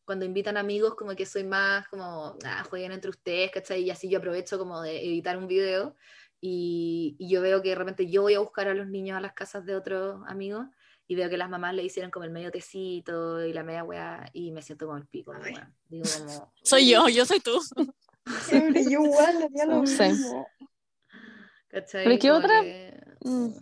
cuando 0.03 0.25
invitan 0.25 0.57
amigos 0.57 0.95
como 0.95 1.15
que 1.15 1.25
soy 1.25 1.45
más 1.45 1.87
como, 1.87 2.37
ah, 2.43 2.65
jueguen 2.69 2.91
entre 2.91 3.09
ustedes, 3.09 3.51
¿cachai? 3.51 3.83
Y 3.83 3.89
así 3.89 4.09
yo 4.09 4.17
aprovecho 4.17 4.57
como 4.59 4.81
de 4.81 4.97
editar 4.99 5.37
un 5.37 5.47
video 5.47 5.95
y, 6.45 7.15
y 7.19 7.29
yo 7.29 7.39
veo 7.41 7.61
que 7.61 7.69
de 7.69 7.75
repente 7.75 8.09
yo 8.09 8.21
voy 8.23 8.33
a 8.33 8.39
buscar 8.39 8.67
a 8.67 8.73
los 8.73 8.87
niños 8.89 9.15
a 9.17 9.21
las 9.21 9.31
casas 9.31 9.65
de 9.65 9.77
otros 9.77 10.21
amigos 10.27 10.65
y 11.07 11.15
veo 11.15 11.29
que 11.29 11.37
las 11.37 11.49
mamás 11.49 11.73
le 11.73 11.83
hicieron 11.85 12.11
como 12.11 12.25
el 12.25 12.31
medio 12.31 12.51
tecito 12.51 13.45
y 13.45 13.53
la 13.53 13.63
media 13.63 13.85
weá 13.85 14.29
y 14.33 14.51
me 14.51 14.61
siento 14.61 14.85
como 14.85 14.97
el 14.97 15.07
pico. 15.07 15.31
Digo 15.87 16.03
como... 16.19 16.53
Soy 16.63 16.89
yo, 16.89 17.07
yo 17.07 17.25
soy 17.25 17.39
tú. 17.39 17.61
Siempre 18.41 18.83
yo 18.83 19.03
igual 19.03 19.43
hacía 19.43 19.65
lo 19.67 19.75
No 19.81 19.87
sé. 19.87 20.09
mismo. 20.09 20.45
¿Cachai? 21.69 22.03
¿Pero 22.03 22.19
qué 22.19 22.31
otra? 22.31 22.61
que- 22.61 23.03
Mm. 23.25 23.53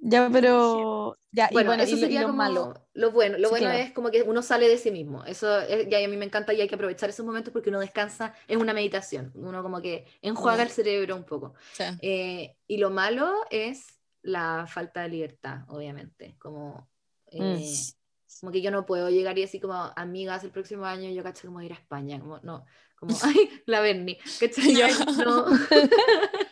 Ya, 0.00 0.28
pero... 0.32 1.16
Ya, 1.32 1.48
Bueno, 1.52 1.66
y 1.66 1.76
bueno, 1.76 1.82
eso 1.82 1.92
y, 1.92 1.94
lo- 1.94 1.98
y 1.98 2.00
sería 2.02 2.20
lo 2.22 2.26
como 2.28 2.38
malo. 2.38 2.74
lo 2.94 3.10
bueno. 3.10 3.36
Lo 3.38 3.48
Sí, 3.48 3.50
bueno 3.50 3.66
claro. 3.66 3.78
es 3.84 3.92
como 3.92 4.10
que 4.10 4.22
uno 4.22 4.42
sale 4.42 4.68
de 4.68 4.78
sí 4.78 4.90
mismo. 4.90 5.24
Eso 5.24 5.60
es- 5.60 5.88
ya 5.88 5.98
a 6.02 6.08
mí 6.08 6.16
me 6.16 6.24
encanta 6.24 6.52
y 6.54 6.60
hay 6.60 6.68
que 6.68 6.74
aprovechar 6.76 7.10
esos 7.10 7.26
momentos 7.26 7.52
porque 7.52 7.68
uno 7.70 7.80
descansa, 7.80 8.32
es 8.46 8.56
una 8.56 8.72
meditación. 8.72 9.32
Uno 9.34 9.62
como 9.62 9.82
que 9.82 10.06
enjuaga 10.22 10.62
el 10.62 10.70
cerebro 10.70 11.16
un 11.16 11.24
poco. 11.24 11.54
Sí. 11.72 11.84
Eh, 12.00 12.56
y 12.66 12.78
lo 12.78 12.90
malo 12.90 13.34
es 13.50 13.98
la 14.22 14.66
falta 14.68 15.02
de 15.02 15.08
libertad, 15.10 15.58
obviamente. 15.68 16.36
Como, 16.38 16.88
eh, 17.26 17.40
Mm. 17.40 18.38
como 18.40 18.52
que 18.52 18.62
yo 18.62 18.70
no 18.70 18.86
puedo 18.86 19.10
llegar 19.10 19.36
y 19.36 19.42
decir 19.42 19.60
como 19.60 19.74
amigas 19.96 20.44
el 20.44 20.50
próximo 20.50 20.84
año 20.86 21.10
yo 21.10 21.22
cacho 21.22 21.46
como 21.48 21.60
ir 21.60 21.72
a 21.72 21.76
España. 21.76 22.18
Como, 22.20 22.38
no, 22.42 22.64
como, 22.96 23.14
ay, 23.22 23.50
la 23.66 23.80
Berni. 23.80 24.16
¿cachai? 24.40 24.74
Yo. 24.74 24.86
No. 25.24 25.46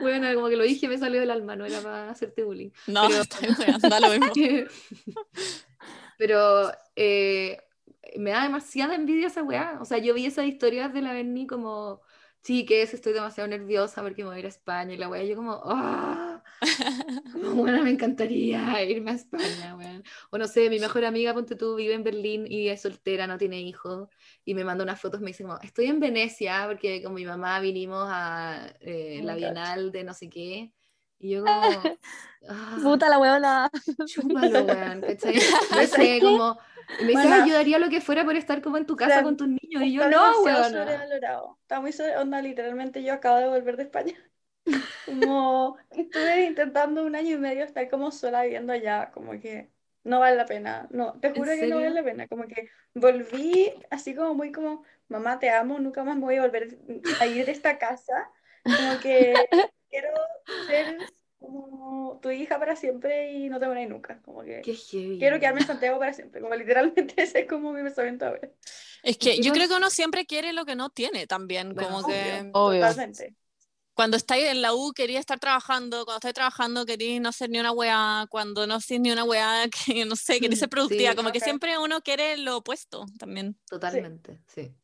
bueno, 0.00 0.32
como 0.34 0.48
que 0.48 0.56
lo 0.56 0.64
dije, 0.64 0.88
me 0.88 0.98
salió 0.98 1.20
del 1.20 1.30
alma, 1.30 1.56
no 1.56 1.64
era 1.64 1.80
para 1.80 2.10
hacerte 2.10 2.44
bullying. 2.44 2.70
No, 2.86 3.08
Pero- 3.08 3.22
estoy 3.22 3.48
weando, 3.58 3.88
da 3.88 4.00
lo 4.00 4.08
mismo. 4.10 4.32
Pero 6.18 6.70
eh, 6.96 7.58
me 8.16 8.30
da 8.30 8.42
demasiada 8.44 8.94
envidia 8.94 9.26
esa 9.26 9.42
weá. 9.42 9.78
O 9.80 9.84
sea, 9.84 9.98
yo 9.98 10.14
vi 10.14 10.26
esas 10.26 10.46
historias 10.46 10.92
de 10.92 11.02
la 11.02 11.12
Berni 11.12 11.46
como, 11.46 12.00
chiques, 12.42 12.94
estoy 12.94 13.12
demasiado 13.12 13.48
nerviosa 13.48 14.02
porque 14.02 14.22
me 14.22 14.28
voy 14.28 14.36
a 14.36 14.40
ir 14.40 14.46
a 14.46 14.48
España. 14.48 14.94
Y 14.94 14.98
la 14.98 15.08
weá, 15.08 15.24
yo 15.24 15.34
como, 15.36 15.60
¡ah! 15.64 16.31
Bueno, 17.34 17.82
me 17.82 17.90
encantaría 17.90 18.82
irme 18.84 19.10
a 19.12 19.14
España, 19.14 19.76
weón. 19.76 20.02
O 20.30 20.38
no 20.38 20.46
sé, 20.46 20.70
mi 20.70 20.78
mejor 20.78 21.04
amiga, 21.04 21.34
ponte 21.34 21.56
tú, 21.56 21.74
vive 21.76 21.94
en 21.94 22.04
Berlín 22.04 22.46
y 22.48 22.68
es 22.68 22.82
soltera, 22.82 23.26
no 23.26 23.38
tiene 23.38 23.60
hijos. 23.60 24.08
Y 24.44 24.54
me 24.54 24.64
manda 24.64 24.84
unas 24.84 25.00
fotos, 25.00 25.20
me 25.20 25.28
dice 25.28 25.42
como, 25.44 25.58
estoy 25.60 25.86
en 25.86 26.00
Venecia 26.00 26.64
porque 26.68 27.02
con 27.02 27.14
mi 27.14 27.24
mamá 27.24 27.60
vinimos 27.60 28.06
a 28.10 28.66
eh, 28.80 29.20
Oh 29.22 29.24
la 29.24 29.34
my 29.34 29.40
God. 29.46 29.54
Bienal 29.54 29.92
de 29.92 30.04
no 30.04 30.14
sé 30.14 30.28
qué. 30.30 30.72
Y 31.18 31.30
yo 31.30 31.44
como, 31.44 31.60
ah, 32.48 32.78
Puta 32.82 33.08
la 33.08 33.18
huevona. 33.18 33.70
chúpalo, 34.04 34.64
weón, 34.64 35.00
¿cachai? 35.02 35.48
Me 35.76 35.86
sé, 35.86 36.20
como, 36.20 36.58
me 37.00 37.14
dice, 37.14 37.28
Bueno. 37.28 37.34
ayudaría 37.34 37.78
lo 37.78 37.88
que 37.90 38.00
fuera 38.00 38.24
por 38.24 38.36
estar 38.36 38.62
como 38.62 38.76
en 38.78 38.86
tu 38.86 38.96
casa 38.96 39.16
sea, 39.16 39.22
con 39.22 39.36
tus 39.36 39.48
niños. 39.48 39.82
Y 39.82 39.92
yo, 39.94 40.04
Está 40.04 40.16
no, 40.16 40.42
weón. 40.42 40.64
sobrevalorado. 40.72 41.58
Está 41.62 41.80
muy 41.80 41.92
sobre... 41.92 42.16
Onda, 42.18 42.40
literalmente 42.42 43.02
yo 43.02 43.12
acabo 43.14 43.38
de 43.38 43.48
volver 43.48 43.76
de 43.76 43.84
España. 43.84 44.14
Como 45.06 45.76
estuve 45.90 46.46
intentando 46.46 47.04
un 47.04 47.16
año 47.16 47.36
y 47.36 47.38
medio 47.38 47.64
estar 47.64 47.88
como 47.88 48.10
sola 48.10 48.42
viviendo 48.42 48.72
allá, 48.72 49.10
como 49.12 49.32
que 49.40 49.70
no 50.04 50.20
vale 50.20 50.36
la 50.36 50.46
pena. 50.46 50.88
No, 50.90 51.18
te 51.20 51.30
juro 51.30 51.50
que 51.50 51.56
serio? 51.58 51.74
no 51.74 51.80
vale 51.80 51.90
la 51.90 52.04
pena. 52.04 52.28
Como 52.28 52.46
que 52.46 52.70
volví 52.94 53.72
así 53.90 54.14
como 54.14 54.34
muy 54.34 54.52
como, 54.52 54.84
mamá, 55.08 55.38
te 55.38 55.50
amo, 55.50 55.78
nunca 55.78 56.04
más 56.04 56.16
me 56.16 56.22
voy 56.22 56.36
a 56.36 56.42
volver 56.42 56.76
a 57.20 57.26
ir 57.26 57.46
de 57.46 57.52
esta 57.52 57.78
casa. 57.78 58.30
Como 58.64 59.00
que 59.00 59.34
quiero 59.90 60.08
ser 60.66 60.98
como 61.38 62.18
tu 62.22 62.30
hija 62.30 62.58
para 62.58 62.76
siempre 62.76 63.32
y 63.32 63.48
no 63.48 63.58
te 63.58 63.66
voy 63.66 63.78
a 63.78 63.82
ir 63.82 63.90
nunca. 63.90 64.20
Como 64.22 64.42
que 64.42 64.62
Qué 64.62 64.74
heavy. 64.74 65.18
quiero 65.18 65.38
quedarme 65.40 65.60
en 65.60 65.66
Santiago 65.66 65.98
para 65.98 66.12
siempre. 66.12 66.40
Como 66.40 66.54
literalmente 66.54 67.14
ese 67.22 67.40
es 67.40 67.48
como 67.48 67.72
mi 67.72 67.82
pensamiento 67.82 68.26
ahora. 68.26 68.48
Es 69.02 69.18
que 69.18 69.40
yo 69.40 69.52
creo 69.52 69.68
que 69.68 69.74
uno 69.74 69.90
siempre 69.90 70.26
quiere 70.26 70.52
lo 70.52 70.64
que 70.64 70.76
no 70.76 70.90
tiene 70.90 71.26
también, 71.26 71.74
Bueno, 71.74 71.90
como 71.90 72.06
que 72.06 72.50
Obvio. 72.52 72.80
Totalmente. 72.80 73.34
Cuando 73.94 74.16
estáis 74.16 74.46
en 74.46 74.62
la 74.62 74.74
U 74.74 74.92
quería 74.94 75.20
estar 75.20 75.38
trabajando, 75.38 76.04
cuando 76.04 76.16
estáis 76.18 76.34
trabajando 76.34 76.86
queréis 76.86 77.20
no 77.20 77.32
ser 77.32 77.50
ni 77.50 77.58
una 77.60 77.72
weá, 77.72 78.26
cuando 78.30 78.66
no 78.66 78.80
sois 78.80 79.00
ni 79.00 79.12
una 79.12 79.24
weá, 79.24 79.64
que 79.94 80.04
no 80.04 80.16
sé, 80.16 80.40
queréis 80.40 80.60
ser 80.60 80.68
productiva, 80.70 81.10
Sí. 81.10 81.16
como 81.16 81.30
que 81.32 81.38
Ajá. 81.38 81.46
siempre 81.46 81.78
uno 81.78 82.00
quiere 82.02 82.36
lo 82.38 82.58
opuesto 82.58 83.04
también. 83.18 83.56
Totalmente, 83.68 84.42
sí. 84.46 84.74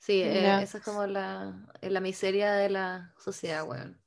Sí, 0.00 0.22
eh, 0.22 0.42
Ya. 0.42 0.62
esa 0.62 0.78
es 0.78 0.84
como 0.84 1.06
la, 1.06 1.66
eh, 1.80 1.90
la 1.90 2.00
miseria 2.00 2.52
de 2.54 2.70
la 2.70 3.14
sociedad, 3.18 3.64
weón. 3.68 4.00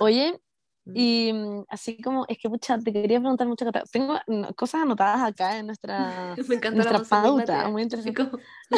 Oye, 0.00 0.40
Mm. 0.88 0.92
y 0.96 1.32
mm, 1.32 1.64
así 1.68 2.00
como, 2.00 2.24
es 2.28 2.38
que 2.38 2.48
pucha, 2.48 2.78
te 2.78 2.92
quería 2.92 3.18
preguntar 3.18 3.48
mucho. 3.48 3.64
Cata. 3.64 3.82
Tengo 3.90 4.18
mm, 4.28 4.44
cosas 4.54 4.82
anotadas 4.82 5.20
acá 5.32 5.58
en 5.58 5.66
nuestra, 5.66 6.34
Me 6.48 6.54
encanta 6.54 6.84
la 6.84 6.92
nuestra 6.92 6.98
muy 6.98 7.06
pauta, 7.08 7.68
muy 7.68 7.82
interesante. 7.82 8.22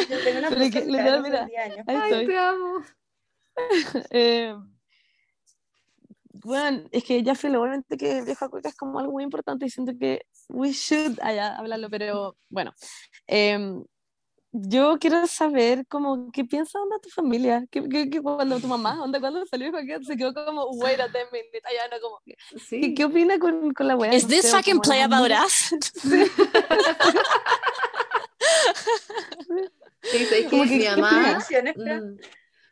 Yo 0.09 0.23
tengo 0.23 0.39
una 0.39 0.49
Pero 0.49 0.71
que, 0.71 0.85
mira, 0.85 1.17
hace 1.19 1.45
10 1.45 1.59
años. 1.61 1.87
Ahí 1.87 1.95
Ay, 1.97 2.11
estoy. 2.13 2.25
te 2.27 2.37
amo. 2.37 2.83
Eh, 4.11 4.55
bueno, 6.41 6.83
es 6.91 7.03
que 7.03 7.21
ya 7.23 7.35
fue 7.35 7.49
obviamente 7.55 7.97
que 7.97 8.21
vieja 8.21 8.47
cueca 8.49 8.69
es 8.69 8.75
como 8.75 8.99
algo 8.99 9.11
muy 9.13 9.23
importante 9.23 9.65
y 9.65 9.69
siento 9.69 9.91
que 9.99 10.21
we 10.47 10.71
should 10.71 11.19
allá 11.21 11.57
hablarlo, 11.57 11.89
pero 11.89 12.37
bueno. 12.49 12.71
em, 13.27 13.83
yo 14.51 14.97
quiero 14.99 15.27
saber 15.27 15.85
como 15.87 16.31
qué 16.31 16.43
piensa 16.43 16.79
onda 16.81 16.97
tu 16.99 17.09
familia, 17.09 17.65
que, 17.69 17.87
que, 17.87 18.09
que 18.09 18.19
cuando 18.21 18.59
tu 18.59 18.65
mamá, 18.67 18.99
onda 19.03 19.19
cuando 19.19 19.45
salió 19.45 19.69
cueca, 19.71 19.99
se 20.01 20.17
quedó 20.17 20.33
como 20.33 20.65
wait 20.71 20.99
a 20.99 21.07
10 21.07 21.31
minutes, 21.31 21.61
allá 21.65 21.87
no 21.91 22.01
como 22.01 22.19
que- 22.25 22.33
¿qué, 22.49 22.59
Sí. 22.59 22.93
qué 22.95 23.05
opina 23.05 23.37
con, 23.37 23.73
con 23.73 23.87
la 23.87 23.95
weá? 23.95 24.13
¿Is 24.15 24.23
No 24.23 24.29
this 24.29 24.45
sé, 24.45 24.51
fucking 24.57 24.79
play 24.79 25.01
about 25.01 25.29
us? 25.45 25.75
Sí, 30.11 30.25
¿sabes 30.25 30.49
Como 30.49 30.63
qué? 30.63 30.69
que- 30.69 30.75
Mi 30.77 30.83
¿qué 30.85 30.95
mamá, 31.01 31.37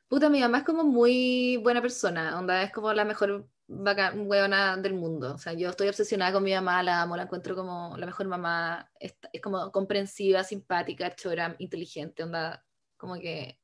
puta, 0.08 0.30
mi 0.30 0.40
mamá 0.42 0.60
es 0.60 0.64
como 0.64 0.84
muy 0.84 1.58
buena 1.58 1.82
persona, 1.82 2.38
onda, 2.40 2.64
es 2.64 2.72
como 2.72 2.94
la 2.94 3.06
mejor 3.06 3.48
vaca, 3.68 4.14
huevona 4.16 4.78
del 4.78 4.94
mundo. 4.94 5.34
O 5.36 5.38
sea, 5.38 5.54
yo 5.54 5.70
estoy 5.70 5.88
obsesionada 5.90 6.34
con 6.34 6.44
mi 6.44 6.54
mamá, 6.54 6.82
la 6.84 7.02
amo, 7.02 7.18
la 7.18 7.24
encuentro 7.24 7.56
como 7.56 7.96
la 7.98 8.06
mejor 8.06 8.28
mamá, 8.28 8.90
es, 9.00 9.16
es 9.34 9.42
como 9.42 9.72
comprensiva, 9.72 10.44
simpática, 10.44 11.14
chora, 11.16 11.56
inteligente, 11.60 12.24
onda, 12.24 12.64
como 12.98 13.16
que... 13.16 13.60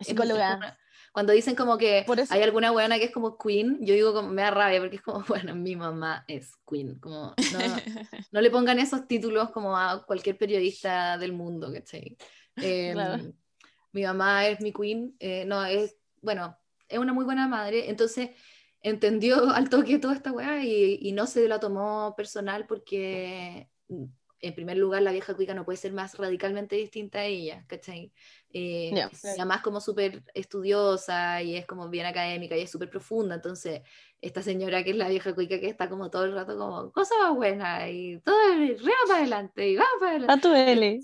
Psicóloga. 0.00 0.56
una- 0.56 0.78
cuando 1.12 1.32
dicen 1.32 1.56
como 1.56 1.76
que 1.78 2.04
Por 2.06 2.20
eso- 2.20 2.32
hay 2.32 2.42
alguna 2.42 2.70
huevona 2.70 2.98
que 2.98 3.04
es 3.06 3.10
como 3.12 3.36
queen, 3.38 3.78
yo 3.80 3.94
digo 3.94 4.12
como 4.14 4.28
me 4.28 4.42
da 4.42 4.50
rabia 4.52 4.78
porque 4.80 4.96
es 4.96 5.02
como, 5.02 5.24
bueno, 5.28 5.54
mi 5.56 5.74
mamá 5.74 6.24
es 6.28 6.52
queen, 6.68 6.98
como 7.00 7.34
no, 7.52 7.58
no 8.32 8.40
le 8.40 8.50
pongan 8.50 8.78
esos 8.78 9.08
títulos 9.08 9.50
como 9.50 9.76
a 9.76 10.04
cualquier 10.06 10.38
periodista 10.38 11.18
del 11.18 11.32
mundo, 11.32 11.72
¿cachai? 11.72 12.16
Eh, 12.60 12.92
Claro. 12.92 13.24
Mi 13.92 14.02
mamá 14.02 14.46
es 14.46 14.60
mi 14.60 14.72
queen, 14.72 15.16
eh, 15.18 15.44
no, 15.44 15.64
es, 15.64 15.96
bueno, 16.20 16.56
es 16.88 16.98
una 16.98 17.12
muy 17.12 17.24
buena 17.24 17.48
madre, 17.48 17.88
entonces 17.88 18.30
entendió 18.82 19.50
al 19.50 19.68
toque 19.68 19.98
toda 19.98 20.14
esta 20.14 20.32
weá 20.32 20.62
y, 20.64 20.98
y 21.00 21.12
no 21.12 21.26
se 21.26 21.48
la 21.48 21.60
tomó 21.60 22.14
personal 22.16 22.66
porque, 22.66 23.68
mm, 23.88 24.04
en 24.40 24.54
primer 24.54 24.76
lugar, 24.76 25.02
la 25.02 25.10
vieja 25.10 25.34
cuica 25.34 25.52
no 25.52 25.64
puede 25.64 25.78
ser 25.78 25.92
más 25.92 26.16
radicalmente 26.16 26.76
distinta 26.76 27.20
a 27.20 27.24
ella, 27.24 27.64
¿cachai? 27.66 28.12
Eh, 28.50 28.92
mamá 29.36 29.56
es 29.56 29.62
como 29.62 29.80
súper 29.80 30.22
estudiosa 30.32 31.42
y 31.42 31.56
es 31.56 31.66
como 31.66 31.88
bien 31.88 32.06
académica 32.06 32.56
y 32.56 32.62
es 32.62 32.70
súper 32.70 32.88
profunda, 32.88 33.34
entonces 33.34 33.82
esta 34.20 34.42
señora 34.42 34.84
que 34.84 34.90
es 34.90 34.96
la 34.96 35.08
vieja 35.08 35.34
cuica 35.34 35.58
que 35.58 35.68
está 35.68 35.88
como 35.88 36.08
todo 36.08 36.24
el 36.24 36.34
rato 36.34 36.56
como, 36.56 36.92
cosa 36.92 37.14
más 37.20 37.34
buena 37.34 37.90
y 37.90 38.20
todo, 38.20 38.54
y 38.54 38.74
rema 38.74 38.92
para 39.08 39.20
adelante 39.20 39.68
y 39.68 39.76
vamos 39.76 39.92
para 39.98 40.10
adelante. 40.12 40.32
A 40.32 40.40
tu 40.40 40.54
L. 40.54 41.00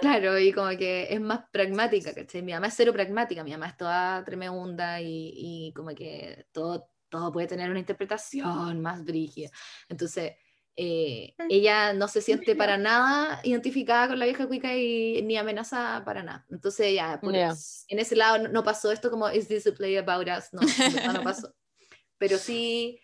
Claro, 0.00 0.38
y 0.38 0.52
como 0.52 0.68
que 0.76 1.06
es 1.12 1.20
más 1.20 1.40
pragmática, 1.50 2.14
¿cachai? 2.14 2.42
Mi 2.42 2.52
mamá 2.52 2.66
es 2.68 2.74
cero 2.76 2.92
pragmática, 2.92 3.44
mi 3.44 3.52
mamá 3.52 3.68
es 3.68 3.76
toda 3.76 4.24
tremenda 4.24 5.00
y, 5.00 5.32
y 5.34 5.72
como 5.74 5.94
que 5.94 6.46
todo, 6.52 6.90
todo 7.08 7.32
puede 7.32 7.46
tener 7.46 7.70
una 7.70 7.78
interpretación 7.80 8.80
más 8.80 9.04
brígida. 9.04 9.50
Entonces, 9.88 10.32
eh, 10.76 11.34
Mm. 11.38 11.46
ella 11.50 11.92
no 11.92 12.06
se 12.06 12.20
siente 12.20 12.54
para 12.54 12.76
nada 12.78 13.40
identificada 13.42 14.06
con 14.08 14.18
la 14.20 14.26
vieja 14.26 14.46
cuica 14.46 14.76
y 14.76 15.20
ni 15.22 15.36
amenazada 15.36 16.04
para 16.04 16.22
nada. 16.22 16.46
Entonces, 16.50 16.94
ya, 16.94 17.20
por- 17.20 17.34
Ya. 17.34 17.52
en 17.88 17.98
ese 17.98 18.14
lado 18.14 18.38
no, 18.38 18.48
no 18.48 18.62
pasó 18.62 18.92
esto 18.92 19.10
como, 19.10 19.28
¿is 19.30 19.48
this 19.48 19.66
a 19.66 19.72
play 19.72 19.96
about 19.96 20.28
us? 20.28 20.52
No, 20.52 20.60
verdad 20.60 21.12
no 21.14 21.22
pasó. 21.24 21.52
Pero 22.18 22.38
sí, 22.38 23.00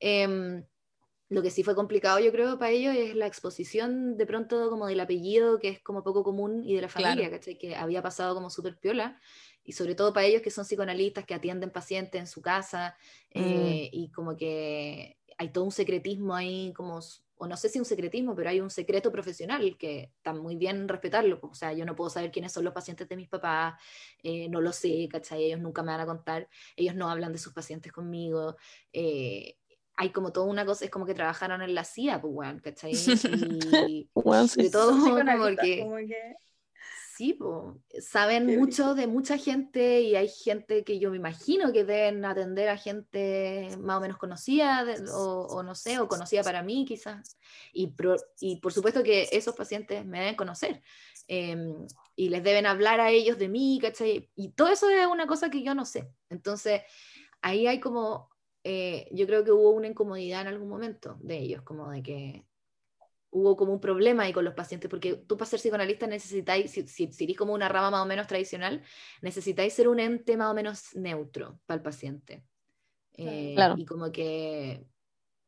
em, 0.00 0.64
lo 1.28 1.42
que 1.42 1.50
sí 1.50 1.62
fue 1.64 1.74
complicado, 1.74 2.18
yo 2.20 2.30
creo, 2.32 2.58
para 2.58 2.70
ellos 2.70 2.94
es 2.96 3.14
la 3.16 3.26
exposición 3.26 4.16
de 4.16 4.26
pronto 4.26 4.70
como 4.70 4.86
del 4.86 5.00
apellido, 5.00 5.58
que 5.58 5.68
es 5.70 5.80
como 5.82 6.02
poco 6.04 6.22
común, 6.22 6.62
y 6.64 6.74
de 6.74 6.82
la 6.82 6.88
Claro. 6.94 7.22
familia, 7.22 7.30
¿cachai? 7.30 7.56
Que 7.58 7.74
había 7.76 8.02
pasado 8.02 8.34
como 8.34 8.50
súper 8.50 8.78
piola. 8.78 9.20
Y 9.64 9.72
sobre 9.72 9.94
todo 9.94 10.12
para 10.12 10.26
ellos 10.26 10.42
que 10.42 10.50
son 10.50 10.64
psicoanalistas, 10.64 11.24
que 11.24 11.34
atienden 11.34 11.70
pacientes 11.70 12.20
en 12.20 12.26
su 12.26 12.42
casa, 12.42 12.96
eh, 13.30 13.88
y 13.92 14.10
como 14.10 14.36
que 14.36 15.18
hay 15.38 15.48
todo 15.50 15.64
un 15.64 15.72
secretismo 15.72 16.34
ahí, 16.34 16.72
como, 16.74 17.00
o 17.36 17.46
no 17.48 17.56
sé 17.56 17.68
si 17.68 17.78
un 17.78 17.84
secretismo, 17.86 18.34
pero 18.36 18.50
hay 18.50 18.60
un 18.60 18.70
secreto 18.70 19.10
profesional 19.10 19.76
que 19.78 20.12
está 20.16 20.32
muy 20.34 20.56
bien 20.56 20.86
respetarlo. 20.88 21.40
O 21.42 21.54
sea, 21.54 21.72
yo 21.72 21.84
no 21.86 21.96
puedo 21.96 22.10
saber 22.10 22.30
quiénes 22.30 22.52
son 22.52 22.64
los 22.64 22.74
pacientes 22.74 23.08
de 23.08 23.16
mis 23.16 23.28
papás, 23.28 23.74
eh, 24.22 24.48
no 24.50 24.60
lo 24.60 24.72
sé, 24.72 25.08
¿cachai? 25.10 25.44
Ellos 25.44 25.60
nunca 25.60 25.82
me 25.82 25.92
van 25.92 26.00
a 26.02 26.06
contar, 26.06 26.48
ellos 26.76 26.94
no 26.94 27.08
hablan 27.10 27.32
de 27.32 27.38
sus 27.38 27.52
pacientes 27.54 27.90
conmigo. 27.92 28.56
eh, 28.92 29.56
hay 29.96 30.10
como 30.10 30.32
toda 30.32 30.46
una 30.46 30.64
cosa, 30.66 30.84
es 30.84 30.90
como 30.90 31.06
que 31.06 31.14
trabajaron 31.14 31.62
en 31.62 31.74
la 31.74 31.84
CIA, 31.84 32.20
pues, 32.20 32.32
weón, 32.34 32.58
¿cachai? 32.60 32.92
Y 33.90 34.08
Weón, 34.14 34.48
sí. 34.48 34.54
sobre 34.54 34.70
todo 34.70 34.92
porque 35.38 35.78
como 35.80 35.96
que- 35.96 36.34
sí, 37.16 37.32
po, 37.34 37.78
saben 38.00 38.48
Qué 38.48 38.58
mucho 38.58 38.96
de 38.96 39.06
mucha 39.06 39.38
gente 39.38 40.00
y 40.00 40.16
hay 40.16 40.28
gente 40.28 40.82
que 40.82 40.98
yo 40.98 41.10
me 41.12 41.16
imagino 41.16 41.72
que 41.72 41.84
deben 41.84 42.24
atender 42.24 42.68
a 42.68 42.76
gente 42.76 43.68
más 43.78 43.98
o 43.98 44.00
menos 44.00 44.18
conocida 44.18 44.84
de- 44.84 45.08
o, 45.12 45.46
o 45.46 45.62
no 45.62 45.76
sé, 45.76 46.00
o 46.00 46.08
conocida 46.08 46.42
para 46.42 46.64
mí 46.64 46.84
quizás. 46.84 47.38
Y, 47.72 47.86
pro- 47.92 48.16
y 48.40 48.56
por 48.56 48.72
supuesto 48.72 49.04
que 49.04 49.28
esos 49.30 49.54
pacientes 49.54 50.04
me 50.04 50.18
deben 50.18 50.34
conocer 50.34 50.82
em, 51.28 51.86
y 52.16 52.30
les 52.30 52.42
deben 52.42 52.66
hablar 52.66 52.98
a 53.00 53.10
ellos 53.10 53.38
de 53.38 53.48
mí, 53.48 53.78
¿cachai? 53.80 54.28
Y 54.34 54.48
todo 54.50 54.68
eso 54.68 54.90
es 54.90 55.06
una 55.06 55.28
cosa 55.28 55.50
que 55.50 55.62
yo 55.62 55.72
no 55.76 55.84
sé. 55.84 56.10
Entonces, 56.30 56.82
ahí 57.42 57.68
hay 57.68 57.78
como, 57.78 58.28
eh, 58.64 59.06
yo 59.12 59.26
creo 59.26 59.44
que 59.44 59.52
hubo 59.52 59.70
una 59.70 59.86
incomodidad 59.86 60.40
en 60.42 60.48
algún 60.48 60.68
momento 60.68 61.16
de 61.20 61.38
ellos, 61.38 61.62
como 61.62 61.90
de 61.90 62.02
que 62.02 62.44
hubo 63.30 63.56
como 63.56 63.72
un 63.72 63.80
problema 63.80 64.22
ahí 64.22 64.32
con 64.32 64.44
los 64.44 64.54
pacientes, 64.54 64.88
porque 64.88 65.16
tú 65.16 65.36
para 65.36 65.50
ser 65.50 65.58
psicoanalista 65.60 66.06
necesitáis, 66.06 66.70
si, 66.70 66.86
si, 66.86 67.12
si 67.12 67.24
eres 67.24 67.36
como 67.36 67.52
una 67.52 67.68
rama 67.68 67.90
más 67.90 68.02
o 68.02 68.06
menos 68.06 68.26
tradicional, 68.26 68.82
necesitáis 69.22 69.72
ser 69.74 69.88
un 69.88 69.98
ente 70.00 70.36
más 70.36 70.50
o 70.50 70.54
menos 70.54 70.94
neutro 70.94 71.58
para 71.66 71.76
el 71.76 71.82
paciente. 71.82 72.44
Eh, 73.16 73.52
Claro. 73.54 73.74
Y 73.76 73.84
como 73.84 74.10
que 74.12 74.86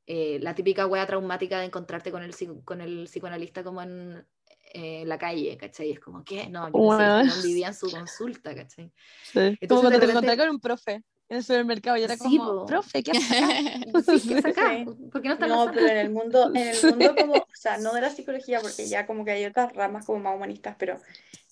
eh, 0.06 0.38
la 0.40 0.54
típica 0.54 0.86
wea 0.86 1.06
traumática 1.06 1.60
de 1.60 1.66
encontrarte 1.66 2.10
con 2.10 2.22
el, 2.22 2.34
con 2.64 2.80
el 2.80 3.04
psicoanalista 3.04 3.62
como 3.64 3.82
en 3.82 4.26
eh, 4.74 5.04
la 5.06 5.16
calle, 5.16 5.56
¿cachai? 5.56 5.92
Es 5.92 6.00
como, 6.00 6.22
¿qué? 6.24 6.48
No, 6.48 6.66
yo 6.68 6.78
no 6.98 7.42
vivía 7.42 7.68
en 7.68 7.74
su 7.74 7.90
consulta, 7.90 8.54
¿cachai? 8.54 8.92
Sí. 9.22 9.38
Entonces, 9.38 9.68
como 9.68 9.80
cuando 9.82 10.00
te 10.00 10.06
repente- 10.06 10.26
encontré 10.26 10.36
con 10.36 10.48
un 10.54 10.60
profe 10.60 11.02
en 11.28 11.36
el 11.38 11.44
supermercado 11.44 11.96
y 11.96 12.02
era 12.04 12.16
Sí, 12.16 12.18
como, 12.18 12.40
po. 12.40 12.64
profe, 12.64 13.02
¿qué 13.02 13.12
haces 13.12 13.30
acá? 13.30 13.54
Sí, 14.04 14.20
¿qué? 14.26 14.36
Sí. 14.54 14.84
¿Por 15.10 15.22
qué 15.22 15.28
no 15.28 15.34
está 15.34 15.46
en 15.46 15.52
la 15.52 15.58
No, 15.58 15.72
pero 15.72 15.88
en 15.88 15.96
el 15.98 16.10
mundo, 16.10 16.50
en 16.54 16.68
el 16.68 16.82
mundo 16.82 17.14
como, 17.16 17.34
o 17.42 17.48
sea, 17.52 17.78
no 17.78 17.92
de 17.94 18.00
la 18.00 18.10
psicología, 18.10 18.60
porque 18.62 18.88
ya 18.88 19.06
como 19.06 19.24
que 19.24 19.32
hay 19.32 19.44
otras 19.44 19.72
ramas 19.74 20.04
como 20.06 20.18
más 20.20 20.34
humanistas, 20.36 20.76
pero 20.78 21.00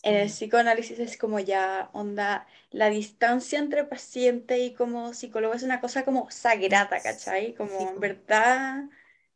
en 0.03 0.15
el 0.17 0.29
psicoanálisis 0.29 0.99
es 1.01 1.19
como 1.19 1.41
ya 1.41 1.91
onda, 1.93 2.47
la 2.71 2.91
distancia 2.91 3.59
entre 3.59 3.85
paciente 3.85 4.59
y 4.61 4.75
como 4.75 5.15
psicólogo 5.15 5.55
es 5.55 5.63
una 5.65 5.81
cosa 5.81 6.05
como 6.05 6.31
sagrada, 6.31 7.03
¿cachai? 7.03 7.55
Como 7.55 7.73
Sí, 7.79 7.89
en 7.91 8.01
verdad, 8.01 8.85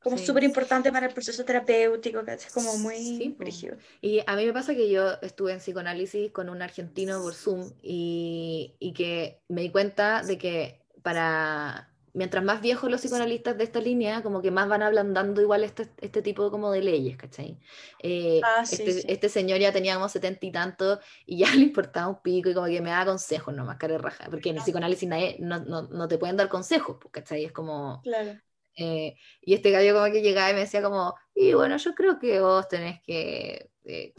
como 0.01 0.17
Sí. 0.17 0.25
súper 0.27 0.45
importante 0.45 0.93
para 0.93 1.07
el 1.07 1.13
proceso 1.15 1.45
terapéutico, 1.45 2.25
¿cachai? 2.25 2.51
Como 2.53 2.77
muy 2.79 2.97
Sí, 2.97 3.31
po. 3.39 3.39
brígido. 3.39 3.77
Y 4.01 4.23
a 4.27 4.37
mí 4.37 4.47
me 4.47 4.53
pasa 4.53 4.75
que 4.75 4.91
yo 4.91 5.15
estuve 5.23 5.53
en 5.53 5.59
psicoanálisis 5.61 6.31
con 6.33 6.49
un 6.49 6.63
argentino 6.63 7.21
por 7.23 7.35
Zoom 7.35 7.73
y, 7.83 8.77
y 8.79 8.93
que 8.93 9.43
me 9.49 9.63
di 9.63 9.71
cuenta 9.71 10.23
de 10.23 10.39
que 10.39 10.81
para 11.03 11.91
mientras 12.15 12.43
más 12.43 12.61
viejos 12.61 12.91
los 12.91 13.01
psicoanalistas 13.01 13.57
de 13.59 13.65
esta 13.65 13.81
línea, 13.81 14.23
como 14.23 14.43
que 14.43 14.51
más 14.51 14.69
van 14.69 14.83
ablandando 14.83 15.41
igual 15.41 15.63
este, 15.65 15.89
este 16.01 16.23
tipo 16.23 16.51
como 16.51 16.71
de 16.73 16.83
leyes, 16.83 17.17
¿cachai? 17.17 17.59
Eh, 17.99 18.41
Ah, 18.43 18.65
sí, 18.67 18.77
este, 18.77 18.91
sí. 18.91 19.09
este 19.13 19.29
señor 19.29 19.59
ya 19.61 19.73
tenía 19.73 19.95
como 19.95 20.09
setenta 20.09 20.45
y 20.47 20.53
tantos 20.53 20.99
y 21.27 21.39
ya 21.39 21.47
le 21.55 21.63
importaba 21.63 22.09
un 22.09 22.21
pico 22.23 22.49
y 22.51 22.55
como 22.55 22.67
que 22.67 22.81
me 22.81 22.91
daba 22.91 23.07
consejos 23.07 23.55
nomás, 23.55 23.77
cara 23.79 23.95
de 23.95 23.99
raja, 23.99 24.27
porque 24.31 24.51
en 24.51 24.57
el 24.57 24.63
psicoanálisis 24.63 25.09
nadie, 25.09 25.37
no, 25.41 25.61
no, 25.61 25.83
no 25.83 26.09
te 26.09 26.19
pueden 26.19 26.37
dar 26.37 26.49
consejos, 26.49 26.99
¿cachai? 27.11 27.45
Es 27.45 27.53
como... 27.53 28.03
Claro. 28.03 28.41
Eh, 28.79 29.17
y 29.43 29.55
este 29.55 29.71
gallo 29.71 29.95
como 29.95 30.13
que 30.13 30.23
llegaba 30.23 30.51
y 30.51 30.55
me 30.55 30.61
decía 30.61 30.83
como, 30.83 31.15
y 31.35 31.53
bueno, 31.55 31.77
yo 31.77 31.95
creo 31.95 32.19
que 32.19 32.41
vos 32.41 32.69
tenés 32.69 33.01
que, 33.03 33.71
eh, 33.85 34.15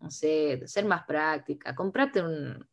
no 0.00 0.10
sé, 0.10 0.62
ser 0.66 0.84
más 0.86 1.04
práctica, 1.06 1.74
comprarte 1.74 2.22
un... 2.22 2.66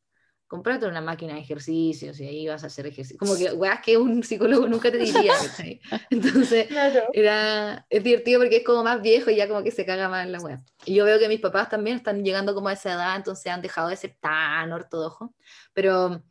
Comprate 0.45 0.85
una 0.85 1.01
máquina 1.01 1.33
de 1.33 1.39
ejercicios 1.39 2.19
y 2.19 2.27
ahí 2.27 2.47
vas 2.47 2.63
a 2.63 2.67
hacer 2.67 2.85
ejercicio. 2.85 3.17
Como 3.17 3.35
que, 3.35 3.51
weas, 3.53 3.81
que 3.81 3.97
un 3.97 4.21
psicólogo 4.21 4.67
nunca 4.67 4.91
te 4.91 4.99
diría, 4.99 5.33
¿cachai? 5.41 5.81
Entonces, 6.11 6.67
Claro. 6.67 7.09
era, 7.11 7.87
es 7.89 8.03
divertido 8.03 8.39
porque 8.39 8.57
es 8.57 8.63
como 8.63 8.83
más 8.83 9.01
viejo 9.01 9.31
y 9.31 9.35
ya 9.37 9.47
como 9.47 9.63
que 9.63 9.71
se 9.71 9.83
caga 9.83 10.09
más 10.09 10.23
en 10.27 10.31
la 10.31 10.39
web. 10.39 10.59
Y 10.85 10.93
yo 10.93 11.05
veo 11.05 11.17
que 11.17 11.27
mis 11.27 11.39
papás 11.39 11.69
también 11.69 11.97
están 11.97 12.23
llegando 12.23 12.53
como 12.53 12.67
a 12.67 12.73
esa 12.73 12.93
edad, 12.93 13.15
entonces 13.15 13.51
han 13.51 13.63
dejado 13.63 13.89
de 13.89 13.95
ser 13.95 14.15
tan 14.19 14.71
ortodoxos, 14.71 15.31
pero... 15.73 16.21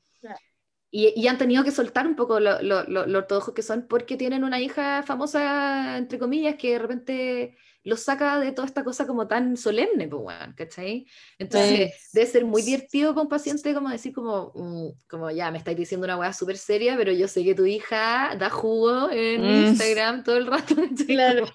Y, 0.95 1.27
han 1.29 1.39
tenido 1.39 1.65
que 1.65 1.71
soltar 1.71 2.07
un 2.07 2.17
poco 2.17 2.39
lo- 2.39 2.61
lo 3.07 3.19
ortodoxos 3.19 3.55
que 3.55 3.63
son 3.63 3.87
porque 3.89 4.17
tienen 4.19 4.45
una 4.45 4.61
hija 4.61 5.03
famosa, 5.03 5.97
entre 5.99 6.19
comillas, 6.19 6.57
que 6.57 6.73
de 6.73 6.79
repente 6.79 7.57
los 7.85 8.01
saca 8.01 8.39
de 8.39 8.53
toda 8.53 8.67
esta 8.67 8.85
cosa 8.85 9.07
como 9.07 9.27
tan 9.27 9.57
solemne, 9.57 10.07
pues, 10.09 10.23
weón, 10.25 10.53
¿cachai? 10.55 11.07
Entonces, 11.39 11.93
debe 12.13 12.27
ser 12.27 12.45
muy 12.45 12.63
divertido 12.63 13.13
para 13.15 13.23
un 13.23 13.29
paciente 13.29 13.75
como 13.75 13.89
decir 13.89 14.13
como, 14.13 14.53
mm, 14.55 14.89
como 15.09 15.31
ya, 15.31 15.51
me 15.51 15.59
estáis 15.59 15.77
diciendo 15.77 16.05
una 16.05 16.17
weá 16.17 16.33
súper 16.33 16.57
seria, 16.59 16.97
pero 16.97 17.13
yo 17.13 17.27
sé 17.29 17.43
que 17.45 17.55
tu 17.55 17.67
hija 17.67 18.37
da 18.39 18.51
jugo 18.51 19.11
en 19.11 19.43
Mm. 19.43 19.67
Instagram 19.69 20.23
todo 20.25 20.37
el 20.37 20.47
rato. 20.47 20.75
Claro. 21.07 21.47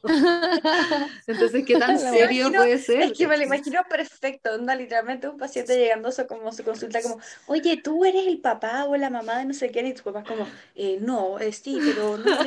Entonces, 1.27 1.63
¿qué 1.65 1.77
tan 1.77 1.95
La 2.01 2.11
serio 2.11 2.47
imagino- 2.47 2.61
puede 2.63 2.77
ser? 2.79 3.01
Es 3.03 3.17
que 3.17 3.27
me 3.27 3.37
lo 3.37 3.43
imagino 3.43 3.81
perfecto, 3.89 4.51
onda, 4.53 4.75
literalmente 4.75 5.27
un 5.27 5.37
paciente 5.37 5.77
llegando 5.77 6.09
a 6.09 6.11
su, 6.11 6.25
como 6.27 6.51
su 6.51 6.63
consulta 6.63 7.01
como, 7.01 7.19
oye, 7.47 7.77
tú 7.83 8.05
eres 8.05 8.27
el 8.27 8.39
papá 8.39 8.85
o 8.85 8.95
la 8.97 9.09
mamá 9.09 9.39
de 9.39 9.45
no 9.45 9.53
sé 9.53 9.69
quién, 9.69 9.87
y 9.87 9.93
tu 9.93 10.03
papá 10.03 10.23
como, 10.23 10.47
eh, 10.75 10.97
no, 11.01 11.39
eh, 11.39 11.51
sí, 11.53 11.79
pero 11.85 12.17
no 12.17 12.37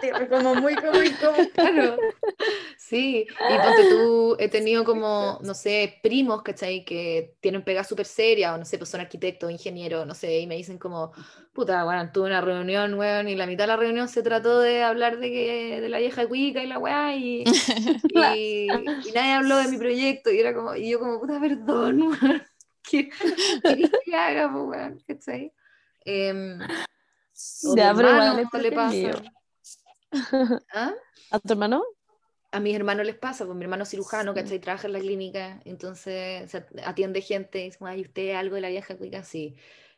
tema, 0.00 0.28
como 0.28 0.54
muy, 0.54 0.74
como, 0.76 0.92
como, 1.20 1.36
Claro. 1.54 1.96
Sí, 2.78 3.15
y 3.20 3.58
ponte 3.58 3.88
tú, 3.88 4.36
he 4.38 4.48
tenido 4.48 4.84
como, 4.84 5.38
no 5.42 5.54
sé, 5.54 5.98
primos, 6.02 6.42
¿cachai? 6.42 6.84
Que 6.84 7.36
tienen 7.40 7.64
pega 7.64 7.84
súper 7.84 8.06
seria, 8.06 8.54
o 8.54 8.58
no 8.58 8.64
sé, 8.64 8.78
pues 8.78 8.90
son 8.90 9.00
arquitectos, 9.00 9.50
ingenieros, 9.50 10.06
no 10.06 10.14
sé, 10.14 10.40
y 10.40 10.46
me 10.46 10.56
dicen 10.56 10.78
como, 10.78 11.12
puta, 11.52 11.84
bueno, 11.84 12.10
tuve 12.12 12.26
una 12.26 12.40
reunión, 12.40 12.94
weón, 12.94 13.28
y 13.28 13.34
la 13.34 13.46
mitad 13.46 13.64
de 13.64 13.68
la 13.68 13.76
reunión 13.76 14.08
se 14.08 14.22
trató 14.22 14.60
de 14.60 14.82
hablar 14.82 15.18
de, 15.18 15.30
que, 15.30 15.80
de 15.80 15.88
la 15.88 15.98
vieja 15.98 16.26
cuica 16.26 16.62
y 16.62 16.66
la 16.66 16.78
weá, 16.78 17.16
y, 17.16 17.44
y, 18.10 18.68
y 18.70 19.12
nadie 19.14 19.32
habló 19.32 19.56
de 19.58 19.68
mi 19.68 19.78
proyecto, 19.78 20.30
y 20.30 20.40
era 20.40 20.54
como, 20.54 20.74
y 20.74 20.90
yo 20.90 20.98
como, 20.98 21.20
puta, 21.20 21.40
perdón, 21.40 22.02
weón, 22.22 22.42
¿qué 22.82 23.10
que 24.04 24.16
haga, 24.16 24.52
pues, 24.52 24.64
weón? 24.64 25.02
¿cachai? 25.06 25.52
Mi 26.06 27.74
Ya, 27.76 27.92
pero 27.94 28.08
hermano 28.08 28.38
es 28.40 28.62
le 28.62 28.72
pasa. 28.72 29.22
¿Ah? 30.72 30.94
¿A 31.30 31.40
tu 31.40 31.52
hermano? 31.52 31.82
A 32.56 32.60
mis 32.60 32.74
hermanos 32.74 33.04
les 33.04 33.16
pasa, 33.16 33.44
pues 33.44 33.56
mi 33.56 33.64
hermano 33.64 33.82
es 33.82 33.90
cirujano, 33.90 34.32
¿cachai? 34.32 34.58
Trabaja 34.58 34.86
en 34.86 34.94
la 34.94 35.00
clínica, 35.00 35.60
entonces 35.66 36.50
atiende 36.84 37.20
gente, 37.20 37.60
y 37.60 37.64
dice, 37.64 37.78
ay, 37.82 38.00
¿usted 38.00 38.34
algo 38.34 38.54
de 38.54 38.62
la 38.62 38.70
vieja 38.70 38.96
cuica? 38.96 39.22
Sí. 39.22 39.54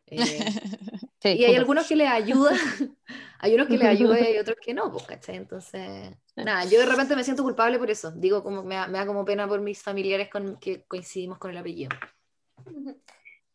Eh, 0.06 0.16
Sí, 1.20 1.30
y 1.30 1.44
hay 1.44 1.56
algunos 1.56 1.89
que 1.89 1.97
les 1.97 2.09
ayuda, 2.09 2.52
hay 3.40 3.55
unos 3.56 3.66
que 3.66 3.76
les 3.76 3.89
ayuda 3.89 4.20
y 4.20 4.24
hay 4.24 4.39
otros 4.39 4.56
que 4.62 4.72
no, 4.72 4.93
pues, 4.93 5.05
¿cachai? 5.05 5.35
Entonces, 5.35 6.12
nada, 6.36 6.64
yo 6.64 6.78
de 6.78 6.86
repente 6.86 7.16
me 7.16 7.24
siento 7.24 7.43
culpable 7.43 7.76
por 7.76 7.90
eso, 7.90 8.12
digo, 8.12 8.44
como 8.44 8.62
me 8.62 8.76
da, 8.76 8.86
me 8.86 8.98
da 8.98 9.06
como 9.06 9.24
pena 9.24 9.48
por 9.48 9.60
mis 9.60 9.82
familiares 9.82 10.28
con 10.30 10.59
que 10.60 10.85
coincidimos 10.85 11.39
con 11.39 11.51
el 11.51 11.56
apellido. 11.56 11.90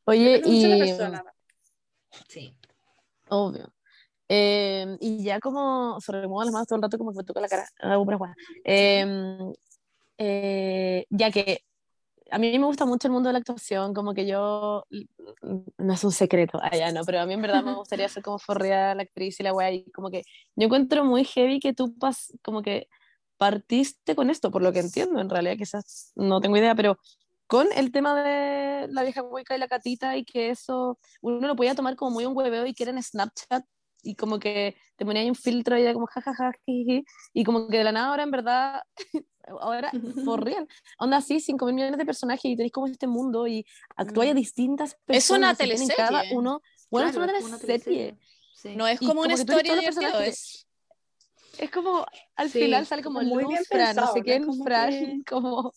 Oye, 0.04 0.42
y 0.44 0.78
persona. 0.78 1.24
Sí. 2.28 2.54
obvio. 3.30 3.74
Eh, 4.30 4.98
y 5.00 5.24
ya 5.24 5.40
como 5.40 6.00
se 6.00 6.12
remuevan 6.12 6.48
las 6.48 6.54
manos 6.54 6.68
todo 6.68 6.78
el 6.78 6.84
rato, 6.84 6.98
como 6.98 7.12
que 7.12 7.18
me 7.18 7.24
toca 7.24 7.42
la 7.42 7.48
cara. 7.48 7.68
puras 8.04 8.20
weas. 8.20 8.36
Eh, 10.18 11.06
ya 11.10 11.32
que 11.32 11.64
a 12.34 12.40
mí 12.40 12.58
me 12.58 12.66
gusta 12.66 12.86
mucho 12.86 13.08
el 13.08 13.14
mundo 13.14 13.30
de 13.30 13.34
la 13.34 13.40
actuación, 13.40 13.94
como 13.94 14.14
que 14.14 14.26
yo, 14.26 14.86
no 15.78 15.94
es 15.94 16.04
un 16.04 16.12
secreto, 16.12 16.60
allá 16.62 16.92
no, 16.92 17.04
pero 17.04 17.20
a 17.20 17.26
mí 17.26 17.34
en 17.34 17.42
verdad 17.42 17.64
me 17.64 17.74
gustaría 17.76 18.10
ser 18.10 18.24
como 18.24 18.40
forrea 18.40 18.96
la 18.96 19.04
actriz 19.04 19.40
y 19.40 19.44
la 19.44 19.54
wea, 19.54 19.72
y 19.72 19.86
como 19.92 20.10
que 20.10 20.24
yo 20.56 20.66
encuentro 20.66 21.06
muy 21.06 21.26
heavy 21.26 21.60
que 21.60 21.74
tú 21.74 21.96
pas, 21.98 22.34
como 22.42 22.62
que 22.62 22.88
partiste 23.38 24.16
con 24.16 24.30
esto, 24.30 24.50
por 24.50 24.64
lo 24.64 24.72
que 24.72 24.80
entiendo, 24.80 25.20
en 25.20 25.30
realidad 25.30 25.58
quizás 25.58 26.12
no 26.16 26.42
tengo 26.42 26.58
idea, 26.58 26.74
pero 26.74 26.98
con 27.46 27.68
el 27.76 27.92
tema 27.92 28.24
de 28.24 28.88
la 28.88 29.04
vieja 29.04 29.22
hueca 29.22 29.56
y 29.56 29.60
la 29.60 29.68
catita 29.68 30.18
y 30.18 30.24
que 30.26 30.50
eso 30.50 30.98
uno 31.22 31.46
lo 31.48 31.56
podía 31.56 31.76
tomar 31.76 31.96
como 31.96 32.12
muy 32.12 32.26
un 32.26 32.36
hueveo 32.36 32.66
y 32.66 32.74
que 32.74 32.84
era 32.84 32.92
en 32.94 33.04
Snapchat 33.04 33.64
y 34.04 34.16
como 34.16 34.38
que 34.38 34.76
te 34.98 35.06
ponía 35.06 35.22
ahí 35.24 35.30
un 35.30 35.36
filtro 35.36 35.78
y 35.78 35.82
era 35.84 35.94
como 35.94 36.06
jajaja, 36.08 36.52
jiji, 36.66 37.04
y 37.34 37.44
como 37.44 37.68
que 37.68 37.78
de 37.80 37.84
la 37.86 37.92
nada 37.92 38.10
ahora 38.10 38.24
en 38.24 38.32
verdad, 38.32 38.82
ahora 39.62 39.92
for 40.24 40.44
real, 40.46 40.68
onda 41.00 41.18
así, 41.18 41.40
5 41.40 41.66
mil 41.66 41.76
millones 41.76 41.98
de 41.98 42.06
personajes 42.06 42.46
y 42.46 42.56
tenéis 42.56 42.74
como 42.74 42.88
este 42.88 43.08
mundo 43.08 43.48
y 43.48 43.66
actúas 43.96 44.28
a 44.28 44.34
Mm. 44.34 44.36
distintas 44.36 44.92
Es 45.08 45.30
una 45.30 45.56
personas 45.56 45.58
tienen 45.58 45.88
cada 45.88 46.10
teleserie. 46.20 46.38
uno, 46.38 46.62
bueno, 46.92 47.10
Claro, 47.12 47.26
es 47.38 47.44
una 47.46 47.58
teleserie. 47.60 48.18
Sí. 48.54 48.76
No 48.76 48.88
es 48.88 49.02
Y 49.02 49.08
como 49.08 49.22
una 49.22 49.34
historia 49.34 49.76
personajes. 49.82 50.28
es 50.30 50.68
Es 51.60 51.70
como, 51.72 52.06
al 52.36 52.50
Sí, 52.50 52.60
final 52.60 52.86
sale 52.86 53.04
como 53.04 53.20
como 53.20 53.30
muy 53.34 53.44
Luz 53.44 53.52
bien 53.54 53.66
Fran, 53.66 53.96
no 53.96 54.02
pensado, 54.02 54.14
sé 54.14 54.22
quién, 54.24 54.46
Como 54.46 54.64
Fran, 54.64 54.90
que- 54.90 55.24
como 55.30 55.74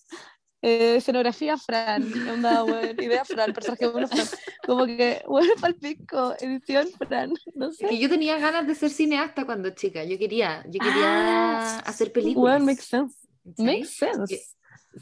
eh, 0.62 0.96
escenografía 0.96 1.56
Fran, 1.56 2.02
onda, 2.26 2.62
bueno, 2.62 3.02
idea 3.02 3.24
Fran, 3.24 3.52
personaje 3.52 3.88
uno 3.88 4.08
Fran, 4.08 4.28
como 4.66 4.86
que, 4.86 5.22
bueno, 5.26 5.52
palpico, 5.60 6.34
edición 6.40 6.88
Fran, 6.98 7.32
no 7.54 7.70
sé. 7.72 7.86
que 7.88 7.98
yo 7.98 8.08
tenía 8.08 8.38
ganas 8.38 8.66
de 8.66 8.74
ser 8.74 8.90
cineasta 8.90 9.44
cuando 9.44 9.70
chica, 9.70 10.04
yo 10.04 10.18
quería, 10.18 10.64
yo 10.68 10.80
quería 10.80 11.68
Ah, 11.68 11.78
hacer 11.86 12.12
películas. 12.12 12.62
Well, 12.62 12.64
makes 12.66 12.84
sense. 12.88 13.16
¿cachai? 13.44 13.64
Makes 13.80 13.90
sense. 13.90 14.54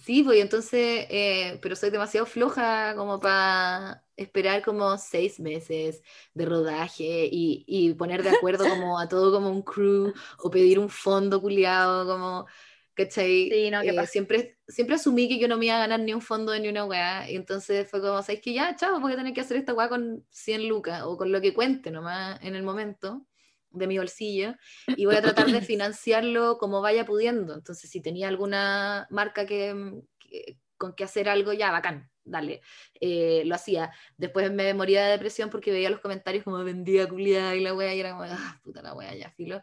Sí, 0.05 0.25
pues 0.25 0.41
entonces, 0.41 1.07
eh, 1.09 1.59
pero 1.63 1.77
soy 1.77 1.91
demasiado 1.91 2.27
floja 2.27 2.95
como 2.97 3.21
para 3.21 4.05
esperar 4.17 4.63
como 4.63 4.99
seis 4.99 5.39
meses 5.39 6.03
de 6.35 6.45
rodaje 6.47 7.29
y, 7.31 7.65
y 7.69 7.95
poner 7.95 8.23
de 8.25 8.31
acuerdo 8.31 8.69
como 8.69 8.99
a 8.99 9.09
todo 9.09 9.33
como 9.33 9.51
un 9.51 9.63
crew 9.63 10.13
o 10.39 10.51
pedir 10.51 10.79
un 10.81 10.89
fondo 10.89 11.41
culiado 11.41 12.07
como, 12.07 12.47
¿cachai? 12.95 13.51
Sí, 13.51 13.71
no, 13.71 13.83
Eh, 13.83 14.07
siempre, 14.07 14.59
siempre 14.67 14.97
asumí 14.97 15.29
que 15.29 15.39
yo 15.39 15.49
no 15.49 15.59
me 15.59 15.67
iba 15.67 15.77
a 15.77 15.79
ganar 15.81 16.01
ni 16.01 16.15
un 16.15 16.23
fondo 16.23 16.59
ni 16.59 16.69
una 16.69 16.85
weá 16.87 17.31
y 17.31 17.37
entonces 17.37 17.89
fue 17.91 18.01
como, 18.01 18.23
¿sabes 18.23 18.41
que 18.41 18.55
Ya, 18.55 18.75
chao, 18.77 19.01
voy 19.01 19.13
a 19.13 19.17
tener 19.17 19.35
que 19.35 19.41
hacer 19.43 19.57
esta 19.59 19.75
weá 19.75 19.89
con 19.89 20.27
100 20.31 20.69
lucas 20.69 21.03
o 21.05 21.17
con 21.17 21.31
lo 21.33 21.41
que 21.41 21.53
cuente 21.55 21.91
nomás 21.91 22.41
en 22.43 22.55
el 22.57 22.63
momento 22.63 23.27
de 23.71 23.87
mi 23.87 23.99
bolsillo 23.99 24.55
y 24.95 25.05
voy 25.07 25.17
a 25.17 25.23
tratar 25.23 25.51
de 25.51 25.61
financiarlo 25.63 26.59
como 26.59 26.81
vaya 26.81 27.05
pudiendo. 27.05 27.55
Entonces, 27.55 27.91
si 27.91 28.01
tenía 28.01 28.29
alguna 28.29 29.07
marca 29.11 29.47
que, 29.47 30.03
que- 30.19 30.59
con 30.77 30.95
que 30.95 31.05
hacer 31.05 31.29
algo, 31.29 31.53
ya, 31.53 31.71
bacán, 31.71 32.11
dale. 32.25 32.61
Eh, 33.01 33.43
lo 33.47 33.55
hacía. 33.55 33.93
Después 34.17 34.51
me 34.53 34.75
moría 34.75 35.05
de 35.05 35.13
depresión 35.13 35.51
porque 35.51 35.71
veía 35.73 35.91
los 35.91 36.01
comentarios 36.01 36.45
como 36.45 36.63
vendía 36.65 37.09
culiada 37.09 37.55
y 37.55 37.61
la 37.61 37.75
wea, 37.75 37.95
y 37.95 38.01
era 38.01 38.11
como, 38.11 38.25
ah, 38.25 38.61
puta 38.63 38.83
la 38.83 38.95
wea, 38.95 39.15
ya, 39.15 39.31
filo. 39.31 39.63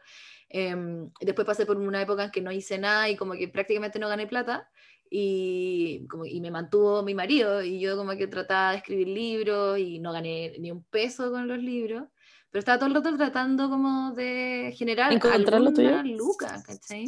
Em, 0.53 1.10
después 1.22 1.45
pasé 1.45 1.65
por 1.65 1.78
una 1.78 2.02
época 2.02 2.26
en 2.26 2.32
que 2.32 2.41
no 2.41 2.52
hice 2.52 2.78
nada 2.78 3.10
y 3.10 3.15
como 3.15 3.34
que 3.34 3.48
prácticamente 3.48 3.99
no 3.99 4.10
gané 4.10 4.28
plata. 4.28 4.69
Y, 5.10 6.07
como, 6.07 6.26
y 6.26 6.40
me 6.40 6.52
mantuvo 6.52 7.03
mi 7.03 7.14
marido 7.14 7.61
y 7.61 7.80
yo 7.82 7.98
como 7.98 8.11
que 8.15 8.28
trataba 8.28 8.72
de 8.72 8.78
escribir 8.78 9.07
libros 9.10 9.78
y 9.78 9.99
no 9.99 10.14
gané 10.14 10.53
ni 10.60 10.72
un 10.72 10.84
peso 10.86 11.32
con 11.32 11.49
los 11.49 11.57
libros 11.60 12.07
pero 12.49 12.60
estaba 12.60 12.78
todo 12.80 12.88
el 12.90 12.95
rato 12.95 13.15
tratando 13.15 13.69
como 13.69 14.11
de 14.14 14.73
generar 14.78 15.11
¿Encontrar 15.14 15.61
lo 15.61 15.72
tuyo? 15.73 16.03
luca, 16.03 16.61
¿cachai? 16.65 17.06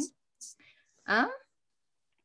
¿Ah? 1.04 1.28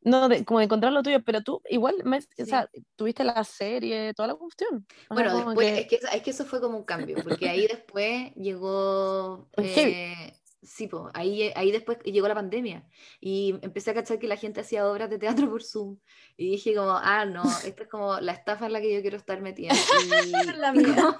No, 0.02 0.30
de, 0.30 0.46
como 0.46 0.60
de 0.60 0.66
encontrar 0.66 0.94
lo 0.94 1.04
tuyo, 1.04 1.22
pero 1.26 1.41
tú 1.44 1.62
igual, 1.70 1.96
me- 2.06 2.22
Sí. 2.22 2.28
o 2.41 2.46
sea, 2.46 2.70
tuviste 2.96 3.26
la 3.26 3.44
serie, 3.44 4.14
toda 4.14 4.30
la 4.30 4.36
cuestión. 4.36 4.86
O 5.10 5.16
sea, 5.16 5.16
Bueno, 5.16 5.32
como 5.32 5.46
después, 5.50 5.68
que- 5.68 5.80
es, 5.82 5.88
que, 5.88 6.18
es 6.18 6.24
que 6.24 6.30
eso 6.32 6.46
fue 6.46 6.62
como 6.62 6.78
un 6.78 6.86
cambio, 6.86 7.18
porque 7.22 7.50
ahí 7.50 7.68
después 7.68 8.34
llegó... 8.36 9.50
Eh, 9.98 10.34
sí, 10.61 10.88
po, 10.88 11.10
ahí, 11.14 11.52
ahí 11.56 11.72
después 11.72 11.99
llegó 12.03 12.27
la 12.27 12.36
pandemia 12.36 12.86
y 13.19 13.56
empecé 13.61 13.91
a 13.91 13.94
cachar 13.94 14.19
que 14.19 14.27
la 14.27 14.36
gente 14.36 14.61
hacía 14.61 14.90
obras 14.90 15.10
de 15.10 15.18
teatro 15.18 15.49
por 15.49 15.64
Zoom 15.64 15.98
y 16.38 16.52
dije 16.52 16.76
como, 16.76 16.91
ah, 16.91 17.26
no, 17.26 17.44
esta 17.65 17.84
es 17.84 17.90
como 17.90 18.19
la 18.19 18.34
estafa 18.34 18.65
en 18.65 18.73
la 18.73 18.81
que 18.81 18.94
yo 18.94 19.02
quiero 19.02 19.18
estar 19.18 19.41
metida. 19.41 19.73
Y, 20.26 20.57
La 20.57 20.73
mía. 20.73 21.19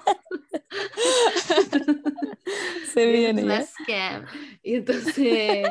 se 2.92 3.06
This 3.06 3.12
viene 3.12 3.54
a 3.54 3.62
scam. 3.62 4.26
Y 4.62 4.74
entonces 4.74 5.66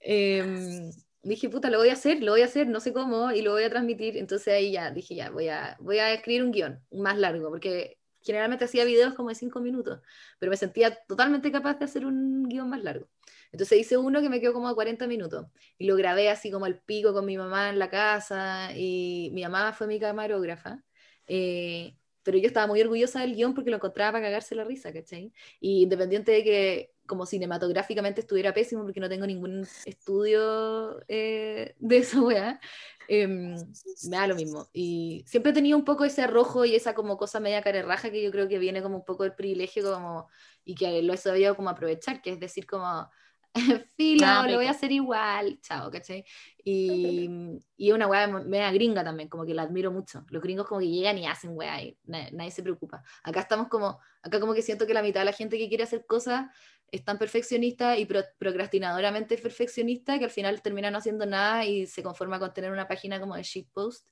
em, 0.00 0.90
dije, 1.22 1.48
puta, 1.48 1.70
lo 1.70 1.78
voy 1.78 1.88
a 1.88 1.94
hacer, 1.94 2.22
lo 2.22 2.32
voy 2.32 2.42
a 2.42 2.46
hacer, 2.46 2.66
no 2.66 2.80
sé 2.80 2.92
cómo, 2.92 3.32
y 3.32 3.42
lo 3.42 3.52
voy 3.52 3.64
a 3.64 3.70
transmitir. 3.70 4.16
Entonces 4.16 4.54
ahí 4.54 4.72
ya 4.72 4.90
dije, 4.90 5.14
ya, 5.14 5.30
voy 5.30 5.48
a, 5.48 5.76
voy 5.80 5.98
a 5.98 6.12
escribir 6.12 6.44
un 6.44 6.52
guion 6.52 6.80
más 6.90 7.18
largo, 7.18 7.50
porque 7.50 7.98
generalmente 8.22 8.64
hacía 8.64 8.84
videos 8.84 9.14
como 9.14 9.28
de 9.30 9.34
cinco 9.34 9.60
minutos, 9.60 10.00
pero 10.38 10.50
me 10.50 10.56
sentía 10.56 10.94
totalmente 11.06 11.50
capaz 11.52 11.78
de 11.78 11.84
hacer 11.84 12.06
un 12.06 12.48
guion 12.48 12.68
más 12.68 12.82
largo. 12.82 13.08
Entonces 13.52 13.78
hice 13.80 13.96
uno 13.98 14.20
que 14.22 14.28
me 14.30 14.40
quedó 14.40 14.52
como 14.54 14.68
a 14.68 14.74
40 14.74 15.06
minutos 15.06 15.46
y 15.78 15.86
lo 15.86 15.96
grabé 15.96 16.30
así 16.30 16.50
como 16.50 16.64
al 16.64 16.80
pico 16.80 17.12
con 17.12 17.26
mi 17.26 17.36
mamá 17.36 17.68
en 17.70 17.78
la 17.78 17.90
casa 17.90 18.70
y 18.74 19.30
mi 19.34 19.42
mamá 19.42 19.72
fue 19.74 19.86
mi 19.86 20.00
camarógrafa. 20.00 20.82
Eh, 21.26 21.96
pero 22.22 22.38
yo 22.38 22.46
estaba 22.46 22.66
muy 22.66 22.80
orgullosa 22.80 23.20
del 23.20 23.34
guion 23.34 23.54
porque 23.54 23.70
lo 23.70 23.76
encontraba 23.76 24.12
para 24.12 24.24
cagarse 24.26 24.54
la 24.54 24.64
risa, 24.64 24.92
¿cachai? 24.92 25.32
Y 25.60 25.82
independiente 25.82 26.32
de 26.32 26.44
que 26.44 26.91
como 27.06 27.26
cinematográficamente 27.26 28.20
estuviera 28.20 28.54
pésimo 28.54 28.82
porque 28.82 29.00
no 29.00 29.08
tengo 29.08 29.26
ningún 29.26 29.68
estudio 29.84 31.00
eh, 31.08 31.74
de 31.78 31.96
esa 31.98 32.20
weá, 32.20 32.60
em, 33.08 33.54
me 34.02 34.16
da 34.16 34.26
lo 34.26 34.34
mismo. 34.36 34.68
Y 34.72 35.24
siempre 35.26 35.50
he 35.52 35.54
tenido 35.54 35.76
un 35.78 35.84
poco 35.84 36.04
ese 36.04 36.22
arrojo 36.22 36.64
y 36.64 36.74
esa 36.74 36.94
como 36.94 37.16
cosa 37.16 37.40
media 37.40 37.62
carerraja 37.62 38.10
que 38.10 38.22
yo 38.22 38.30
creo 38.30 38.48
que 38.48 38.58
viene 38.58 38.82
como 38.82 38.96
un 38.96 39.04
poco 39.04 39.24
del 39.24 39.34
privilegio 39.34 39.82
como, 39.92 40.28
y 40.64 40.74
que 40.74 41.02
lo 41.02 41.12
he 41.14 41.16
sabido 41.16 41.56
como 41.56 41.70
aprovechar, 41.70 42.22
que 42.22 42.30
es 42.30 42.40
decir 42.40 42.66
como 42.66 43.08
filo, 43.96 44.26
Ah, 44.26 44.46
lo 44.48 44.56
voy 44.56 44.66
a 44.66 44.70
hacer 44.70 44.92
igual, 44.92 45.60
chao, 45.60 45.90
¿cachai? 45.90 46.24
Y, 46.64 47.28
y 47.76 47.88
es 47.90 47.94
una 47.94 48.06
weá 48.06 48.26
media 48.26 48.72
gringa 48.72 49.04
también, 49.04 49.28
como 49.28 49.44
que 49.44 49.54
la 49.54 49.62
admiro 49.62 49.90
mucho. 49.92 50.24
Los 50.30 50.42
gringos 50.42 50.66
como 50.66 50.80
que 50.80 50.88
llegan 50.88 51.18
y 51.18 51.26
hacen 51.26 51.50
weá 51.54 51.82
y 51.82 51.98
na- 52.04 52.30
nadie 52.32 52.50
se 52.50 52.62
preocupa. 52.62 53.02
Acá 53.22 53.40
estamos 53.40 53.68
como, 53.68 54.00
acá 54.22 54.40
como 54.40 54.54
que 54.54 54.62
siento 54.62 54.86
que 54.86 54.94
la 54.94 55.02
mitad 55.02 55.20
de 55.20 55.26
la 55.26 55.32
gente 55.32 55.58
que 55.58 55.68
quiere 55.68 55.84
hacer 55.84 56.06
cosas 56.06 56.46
es 56.92 57.04
tan 57.04 57.18
perfeccionista 57.18 57.96
y 57.98 58.04
pro- 58.04 58.22
procrastinadoramente 58.38 59.38
perfeccionista 59.38 60.18
que 60.18 60.24
al 60.26 60.30
final 60.30 60.62
termina 60.62 60.90
no 60.90 60.98
haciendo 60.98 61.26
nada 61.26 61.64
y 61.64 61.86
se 61.86 62.02
conforma 62.02 62.38
con 62.38 62.52
tener 62.52 62.70
una 62.70 62.86
página 62.86 63.18
como 63.18 63.34
de 63.34 63.42
shitpost, 63.42 64.08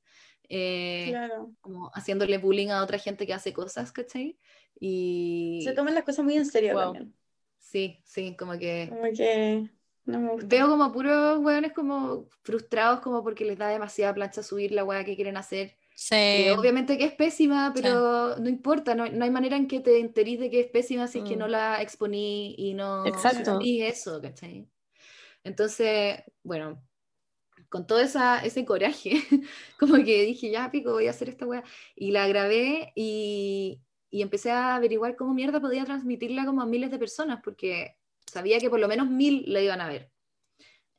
eh, 0.48 1.10
Claro. 1.10 1.52
como 1.60 1.90
haciéndole 1.94 2.38
bullying 2.38 2.68
a 2.70 2.82
otra 2.82 2.98
gente 2.98 3.26
que 3.26 3.34
hace 3.34 3.52
cosas, 3.52 3.92
¿cachai? 3.92 4.38
Y 4.80 5.60
Se 5.62 5.72
toman 5.74 5.94
las 5.94 6.04
cosas 6.04 6.24
muy 6.24 6.36
en 6.36 6.46
serio 6.46 6.72
Wow. 6.72 6.82
también. 6.94 7.14
sí, 7.58 8.00
sí, 8.04 8.34
como 8.36 8.58
que... 8.58 8.88
Como 8.88 9.12
que 9.12 9.70
no 10.06 10.18
me 10.18 10.32
gusta. 10.32 10.46
Veo 10.48 10.68
como 10.68 10.90
puros 10.90 11.38
hueones 11.38 11.72
como 11.74 12.26
frustrados 12.42 13.00
como 13.00 13.22
porque 13.22 13.44
les 13.44 13.58
da 13.58 13.68
demasiada 13.68 14.14
plancha 14.14 14.42
subir 14.42 14.72
la 14.72 14.84
hueá 14.84 15.04
que 15.04 15.14
quieren 15.14 15.36
hacer. 15.36 15.76
Sí. 16.02 16.16
Eh, 16.16 16.50
obviamente 16.52 16.96
que 16.96 17.04
es 17.04 17.12
pésima, 17.14 17.72
pero 17.74 18.36
no 18.38 18.48
importa, 18.48 18.94
no, 18.94 19.06
no 19.06 19.24
hay 19.24 19.30
manera 19.30 19.56
en 19.56 19.66
que 19.68 19.80
te 19.80 20.00
enterís 20.00 20.40
de 20.40 20.48
que 20.48 20.60
es 20.60 20.66
pésima 20.68 21.06
si 21.06 21.18
es 21.18 21.24
que 21.24 21.36
Mm. 21.36 21.38
no 21.40 21.48
la 21.48 21.82
exponí 21.82 22.54
y 22.56 22.72
no 22.72 23.04
sufrís 23.18 23.82
eso, 23.82 24.20
¿cachai? 24.22 24.66
Entonces, 25.44 26.22
bueno, 26.42 26.82
con 27.68 27.86
todo 27.86 28.00
esa, 28.00 28.40
ese 28.44 28.64
coraje, 28.64 29.12
como 29.78 29.96
que 29.96 30.24
dije, 30.24 30.50
ya 30.50 30.70
pico, 30.70 30.92
voy 30.92 31.06
a 31.06 31.10
hacer 31.10 31.28
esta 31.28 31.46
weá. 31.46 31.64
Y 31.96 32.12
la 32.12 32.28
grabé 32.28 32.92
y, 32.96 33.82
y 34.10 34.22
empecé 34.22 34.50
a 34.52 34.76
averiguar 34.76 35.16
cómo 35.16 35.34
mierda 35.34 35.60
podía 35.60 35.84
transmitirla 35.84 36.46
como 36.46 36.62
a 36.62 36.66
miles 36.66 36.90
de 36.90 36.98
personas, 36.98 37.40
porque 37.44 37.96
sabía 38.26 38.58
que 38.60 38.70
por 38.70 38.80
lo 38.80 38.88
menos 38.88 39.08
mil 39.10 39.44
la 39.52 39.60
iban 39.60 39.80
a 39.80 39.88
ver. 39.88 40.10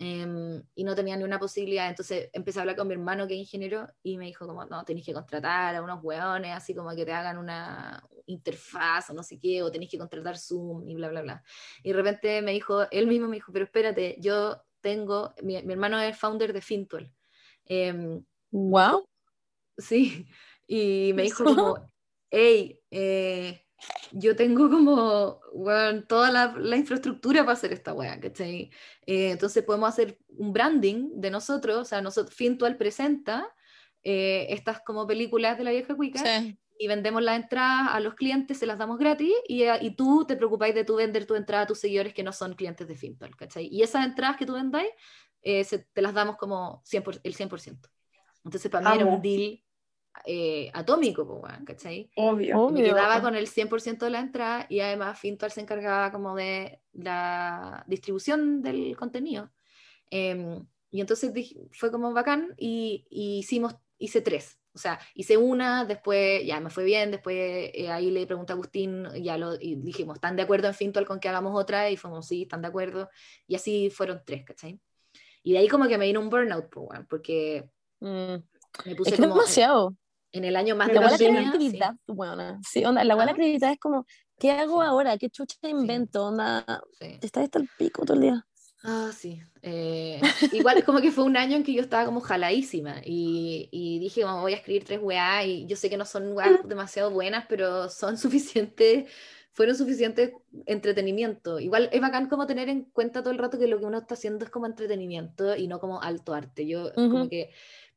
Em, 0.04 0.64
y 0.74 0.84
no 0.84 0.96
tenía 0.96 1.16
ni 1.16 1.24
una 1.24 1.38
posibilidad. 1.38 1.88
Entonces 1.88 2.30
empecé 2.34 2.58
a 2.58 2.64
hablar 2.64 2.76
con 2.76 2.88
mi 2.88 2.96
hermano 2.96 3.28
que 3.28 3.36
es 3.36 3.40
ingeniero 3.40 3.88
y 4.02 4.18
me 4.18 4.26
dijo 4.26 4.48
como, 4.48 4.66
no, 4.66 4.84
tenéis 4.84 5.06
que 5.06 5.14
contratar 5.14 5.76
a 5.76 5.82
unos 5.84 6.04
hueones, 6.04 6.56
así 6.56 6.74
como 6.74 6.96
que 6.96 7.06
te 7.06 7.14
hagan 7.14 7.38
una 7.38 8.04
interfaz 8.26 9.12
o 9.12 9.14
no 9.14 9.22
sé 9.22 9.38
qué, 9.40 9.62
o 9.62 9.72
tenéis 9.72 9.92
que 9.92 10.00
contratar 10.00 10.40
Zoom 10.40 10.90
y 10.90 10.96
bla, 10.96 11.10
bla, 11.10 11.22
bla. 11.22 11.44
Y 11.84 11.90
de 11.90 11.96
repente 11.96 12.42
me 12.42 12.52
dijo, 12.52 12.90
él 12.90 13.06
mismo 13.06 13.28
me 13.28 13.36
dijo, 13.36 13.52
pero 13.54 13.66
espérate, 13.66 14.16
yo 14.20 14.64
tengo, 14.80 15.36
mi, 15.44 15.62
mi 15.62 15.74
hermano 15.74 16.00
es 16.00 16.18
founder 16.18 16.52
de 16.52 16.62
Fintual. 16.62 17.14
Em, 17.66 18.24
Wow. 18.52 19.06
Sí, 19.78 20.28
y 20.68 21.12
me 21.14 21.24
dijo 21.24 21.44
como, 21.44 21.76
hey, 22.30 22.80
eh, 22.92 23.66
yo 24.12 24.36
tengo 24.36 24.70
como, 24.70 25.40
toda 26.08 26.32
la, 26.32 26.54
la 26.58 26.78
infraestructura 26.78 27.42
para 27.42 27.54
hacer 27.54 27.72
esta 27.74 27.94
weá, 27.94 28.20
¿cachai? 28.20 28.70
Eh, 29.06 29.32
entonces 29.32 29.64
podemos 29.64 29.90
hacer 29.90 30.18
un 30.30 30.52
branding 30.54 31.12
de 31.16 31.32
nosotros, 31.32 31.78
o 31.78 31.86
sea, 31.86 32.02
nosotros, 32.02 32.36
Fintual 32.36 32.78
presenta 32.78 33.48
eh, 34.04 34.48
estas 34.50 34.82
como 34.82 35.06
películas 35.08 35.58
de 35.58 35.64
la 35.64 35.72
vieja 35.72 35.96
cuica 35.96 36.20
Sí. 36.42 36.58
y 36.80 36.88
vendemos 36.88 37.22
las 37.22 37.42
entradas 37.42 37.90
a 37.92 38.00
los 38.00 38.16
clientes, 38.16 38.58
se 38.58 38.66
las 38.66 38.78
damos 38.80 38.98
gratis 38.98 39.32
y, 39.48 39.64
eh, 39.64 39.78
y 39.82 39.92
tú 39.96 40.26
te 40.26 40.36
preocupáis 40.36 40.74
de 40.76 40.84
tú 40.84 40.96
vender 40.96 41.26
tu 41.26 41.36
entrada 41.36 41.64
a 41.64 41.68
tus 41.68 41.80
seguidores 41.80 42.14
que 42.14 42.24
no 42.24 42.34
son 42.34 42.54
clientes 42.56 42.88
de 42.88 42.96
Fintual, 42.96 43.36
¿cachai? 43.36 43.68
Y 43.72 43.84
esas 43.84 44.06
entradas 44.06 44.38
que 44.38 44.46
tú 44.46 44.54
vendáis, 44.54 44.90
eh, 45.44 45.64
se- 45.64 45.80
te 45.94 46.02
las 46.02 46.14
damos 46.14 46.38
como 46.38 46.82
100%, 46.86 47.22
el 47.24 47.34
100%. 47.36 47.90
Entonces 48.44 48.72
para 48.72 48.90
mí 48.90 48.96
era 48.96 49.06
un 49.06 49.22
deal 49.22 49.64
eh, 50.26 50.70
atómico, 50.74 51.24
weón, 51.24 51.66
¿cachai? 51.66 52.10
Obvio. 52.16 52.70
Y 52.70 52.74
me 52.74 52.84
quedaba 52.84 53.22
con 53.22 53.36
el 53.36 53.48
100% 53.48 54.06
de 54.06 54.12
la 54.12 54.20
entrada 54.20 54.66
y 54.70 54.80
además 54.80 55.20
Fintual 55.20 55.52
se 55.52 55.62
encargaba 55.62 56.12
como 56.12 56.36
de 56.36 56.82
la 56.94 57.84
distribución 57.88 58.62
del 58.62 58.96
contenido. 58.98 59.52
Em, 60.10 60.66
y 60.92 61.02
entonces 61.02 61.34
dije- 61.34 61.56
fue 61.72 61.92
como 61.92 62.14
bacán 62.14 62.54
y, 62.58 63.06
y 63.10 63.40
hicimos, 63.40 63.76
hice 63.98 64.22
tres. 64.22 64.58
O 64.74 64.78
sea, 64.78 65.00
hice 65.16 65.36
una, 65.38 65.84
después 65.86 66.46
ya 66.46 66.60
me 66.62 66.70
fue 66.70 66.86
bien, 66.86 67.12
después 67.12 67.36
eh, 67.74 67.90
ahí 67.90 68.10
le 68.10 68.26
pregunté 68.26 68.54
a 68.54 68.56
Agustín, 68.56 69.06
ya 69.22 69.38
lo, 69.38 69.56
y 69.60 69.76
dijimos, 69.76 70.16
¿están 70.16 70.36
de 70.38 70.44
acuerdo 70.44 70.68
en 70.70 70.74
Fintual 70.74 71.06
con 71.06 71.20
que 71.20 71.28
hagamos 71.30 71.60
otra? 71.60 71.90
Y 71.90 71.98
fuimos, 71.98 72.26
sí, 72.28 72.44
están 72.44 72.62
de 72.62 72.70
acuerdo. 72.70 73.10
Y 73.48 73.56
así 73.56 73.90
fueron 73.90 74.22
tres, 74.26 74.46
¿cachai? 74.46 74.80
Y 75.44 75.54
de 75.54 75.58
ahí 75.60 75.68
como 75.68 75.88
que 75.88 75.98
me 75.98 76.06
vino 76.06 76.20
un 76.22 76.30
burnout, 76.30 76.70
weón, 76.76 77.06
porque 77.10 77.70
Mm. 78.00 78.38
me 78.86 78.96
puse 78.96 79.12
Es 79.12 79.16
que 79.18 79.22
es 79.22 79.28
como 79.28 79.34
en, 79.34 79.40
demasiado. 79.40 79.96
En 80.32 80.44
el 80.46 80.56
año 80.56 80.76
más 80.76 80.88
La 80.88 80.94
de 80.94 81.00
imagino. 81.00 81.18
pandemia, 81.18 81.42
sí. 81.44 81.58
creatividad, 81.58 81.96
buena. 82.08 82.60
Sí, 82.70 82.84
onda, 82.86 83.04
la 83.04 83.16
buena 83.16 83.32
Ah. 83.32 83.36
creatividad 83.36 83.72
es 83.74 83.80
como, 83.80 84.06
¿qué 84.40 84.52
hago 84.52 84.82
Sí. 84.82 84.88
ahora? 84.88 85.18
¿Qué 85.18 85.30
chucha 85.30 85.56
invento? 85.64 86.26
Onda, 86.28 86.66
Sí. 87.00 87.18
estás 87.22 87.44
hasta 87.46 87.60
el 87.60 87.70
pico 87.78 88.04
todo 88.06 88.16
el 88.16 88.22
día. 88.22 88.46
Ah, 88.84 89.12
sí. 89.16 89.40
Eh, 89.62 90.20
igual 90.54 90.80
es 90.80 90.84
como 90.84 91.02
que 91.02 91.12
fue 91.12 91.24
un 91.24 91.38
año 91.38 91.56
en 91.56 91.64
que 91.64 91.72
yo 91.74 91.82
estaba 91.82 92.04
como 92.06 92.20
jaladísima 92.20 92.96
y, 93.06 93.70
y 93.72 94.00
dije, 94.00 94.24
como 94.24 94.42
voy 94.42 94.54
a 94.54 94.56
escribir 94.56 94.86
tres 94.86 95.00
weá 95.04 95.46
y 95.46 95.68
yo 95.68 95.76
sé 95.76 95.88
que 95.90 95.98
no 95.98 96.06
son 96.06 96.32
weas 96.34 96.50
demasiado 96.68 97.12
buenas, 97.12 97.46
pero 97.48 97.90
son 97.90 98.18
suficientes, 98.18 99.08
fueron 99.54 99.76
suficientes 99.76 100.32
entretenimiento. 100.66 101.60
Igual 101.60 101.90
es 101.92 102.02
bacán 102.02 102.28
como 102.28 102.48
tener 102.48 102.70
en 102.70 102.86
cuenta 102.86 103.22
todo 103.22 103.32
el 103.32 103.38
rato 103.38 103.60
que 103.60 103.68
lo 103.68 103.78
que 103.80 103.86
uno 103.86 104.00
está 104.00 104.16
haciendo 104.16 104.46
es 104.46 104.50
como 104.52 104.66
entretenimiento 104.66 105.56
y 105.56 105.68
no 105.68 105.80
como 105.80 106.02
alto 106.02 106.34
arte. 106.34 106.66
Yo 106.66 106.92
como 106.96 107.20
Ujú. 107.22 107.30
que 107.30 107.52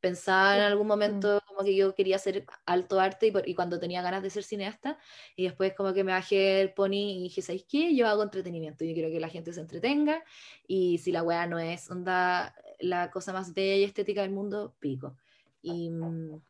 pensaba 0.04 0.56
en 0.56 0.62
algún 0.62 0.86
momento 0.86 1.40
como 1.46 1.64
que 1.64 1.74
yo 1.76 1.94
quería 1.94 2.16
hacer 2.16 2.46
alto 2.66 3.00
arte 3.00 3.28
y, 3.28 3.30
por- 3.32 3.48
y 3.48 3.54
cuando 3.54 3.80
tenía 3.80 4.02
ganas 4.02 4.22
de 4.22 4.30
ser 4.30 4.44
cineasta 4.44 4.98
y 5.36 5.44
después 5.44 5.74
como 5.74 5.94
que 5.94 6.04
me 6.04 6.12
bajé 6.12 6.60
el 6.60 6.72
pony 6.74 6.92
y 7.18 7.22
dije, 7.24 7.42
¿sabéis 7.42 7.64
qué? 7.68 7.94
Yo 7.96 8.08
hago 8.08 8.22
entretenimiento, 8.22 8.84
yo 8.84 8.94
quiero 8.94 9.10
que 9.10 9.20
la 9.20 9.28
gente 9.30 9.52
se 9.52 9.60
entretenga 9.60 10.24
y 10.66 10.98
si 10.98 11.12
la 11.12 11.22
weá 11.22 11.46
no 11.46 11.58
es 11.58 11.90
onda 11.90 12.54
la 12.80 13.10
cosa 13.10 13.32
más 13.32 13.54
bella 13.54 13.76
y 13.76 13.84
estética 13.84 14.22
del 14.22 14.32
mundo, 14.32 14.76
pico. 14.80 15.16
Y, 15.62 15.90
mm, 15.90 16.40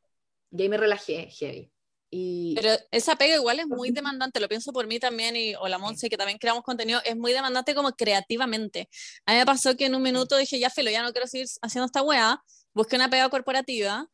y 0.52 0.62
ahí 0.62 0.68
me 0.68 0.76
relajé, 0.78 1.28
heavy. 1.31 1.70
Y 2.10 2.55
Pero 2.56 2.70
esa 2.93 3.16
pega 3.16 3.35
igual 3.35 3.59
es 3.60 3.66
muy 3.66 3.90
demandante, 3.90 4.39
lo 4.40 4.48
pienso 4.48 4.72
por 4.72 4.86
mí 4.86 5.01
también 5.01 5.35
y 5.36 5.55
o 5.56 5.66
la 5.68 5.78
Monse, 5.78 6.09
que 6.09 6.16
también 6.16 6.39
creamos 6.39 6.62
contenido, 6.62 7.01
es 7.05 7.16
muy 7.16 7.32
demandante 7.32 7.74
como 7.74 7.90
creativamente. 7.93 8.89
A 9.26 9.32
mí 9.32 9.39
me 9.39 9.47
pasó 9.47 9.76
que 9.76 9.86
en 9.86 9.94
un 9.97 10.02
minuto 10.02 10.36
dije, 10.36 10.59
ya 10.60 10.70
filo, 10.70 10.90
ya 10.90 11.02
no 11.02 11.12
quiero 11.12 11.26
seguir 11.26 11.48
haciendo 11.62 11.86
esta 11.86 12.02
weá, 12.02 12.40
busqué 12.74 12.96
una 12.96 13.09
pega 13.10 13.28
corporativa 13.28 14.06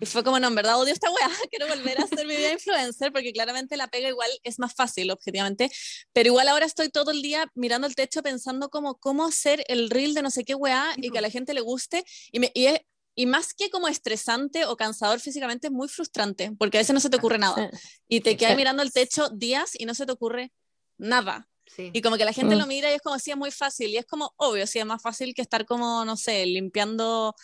y 0.00 0.06
fue 0.06 0.24
como, 0.24 0.40
no, 0.40 0.48
en 0.48 0.54
verdad 0.56 0.78
odio 0.80 0.92
esta 0.92 1.08
weá, 1.10 1.28
quiero 1.50 1.68
volver 1.68 2.00
a 2.00 2.04
hacer 2.04 2.26
mi 2.26 2.36
vida 2.36 2.52
influencer 2.52 3.12
porque 3.12 3.32
claramente 3.32 3.76
la 3.76 3.86
pega 3.88 4.08
igual 4.08 4.28
es 4.42 4.58
más 4.58 4.74
fácil, 4.74 5.10
objetivamente, 5.10 5.70
pero 6.12 6.28
igual 6.28 6.48
ahora 6.48 6.66
estoy 6.66 6.88
todo 6.88 7.10
el 7.12 7.22
día 7.22 7.46
mirando 7.54 7.86
el 7.86 7.94
techo 7.94 8.22
pensando 8.22 8.70
como 8.70 8.96
cómo 8.98 9.24
hacer 9.26 9.64
el 9.68 9.90
reel 9.90 10.14
de 10.14 10.22
no 10.22 10.30
sé 10.30 10.44
qué 10.44 10.54
weá 10.54 10.92
y 10.96 11.10
que 11.10 11.18
a 11.18 11.22
la 11.22 11.30
gente 11.30 11.54
le 11.54 11.60
guste 11.60 12.04
y, 12.32 12.40
me, 12.40 12.50
y 12.54 12.66
es 12.66 12.80
y 13.16 13.26
más 13.26 13.54
que 13.54 13.70
como 13.70 13.86
estresante 13.86 14.64
o 14.66 14.76
cansador 14.76 15.20
físicamente, 15.20 15.68
es 15.68 15.72
muy 15.72 15.86
frustrante, 15.86 16.50
porque 16.58 16.78
a 16.78 16.80
veces 16.80 16.94
no 16.94 16.98
se 16.98 17.08
te 17.08 17.16
ocurre 17.16 17.38
nada. 17.38 17.70
Sí. 17.72 17.78
Y 18.08 18.20
te 18.22 18.36
quedas 18.36 18.54
Sí. 18.54 18.56
mirando 18.56 18.82
el 18.82 18.90
techo 18.92 19.28
días 19.28 19.70
y 19.78 19.84
no 19.84 19.94
se 19.94 20.04
te 20.04 20.10
ocurre 20.10 20.52
nada. 20.98 21.48
sí. 21.64 21.90
Y 21.92 22.02
como 22.02 22.16
que 22.16 22.24
la 22.24 22.32
gente 22.32 22.56
Mm. 22.56 22.58
lo 22.58 22.66
mira 22.66 22.90
y 22.90 22.94
es 22.96 23.00
como 23.02 23.16
si 23.20 23.30
es 23.30 23.36
muy 23.36 23.52
fácil. 23.52 23.90
Y 23.90 23.98
es 23.98 24.04
como 24.04 24.32
obvio, 24.36 24.66
sí, 24.66 24.80
es 24.80 24.84
más 24.86 25.00
fácil 25.00 25.32
que 25.32 25.42
estar 25.42 25.64
como, 25.64 26.04
no 26.04 26.16
sé, 26.16 26.44
limpiando, 26.44 27.36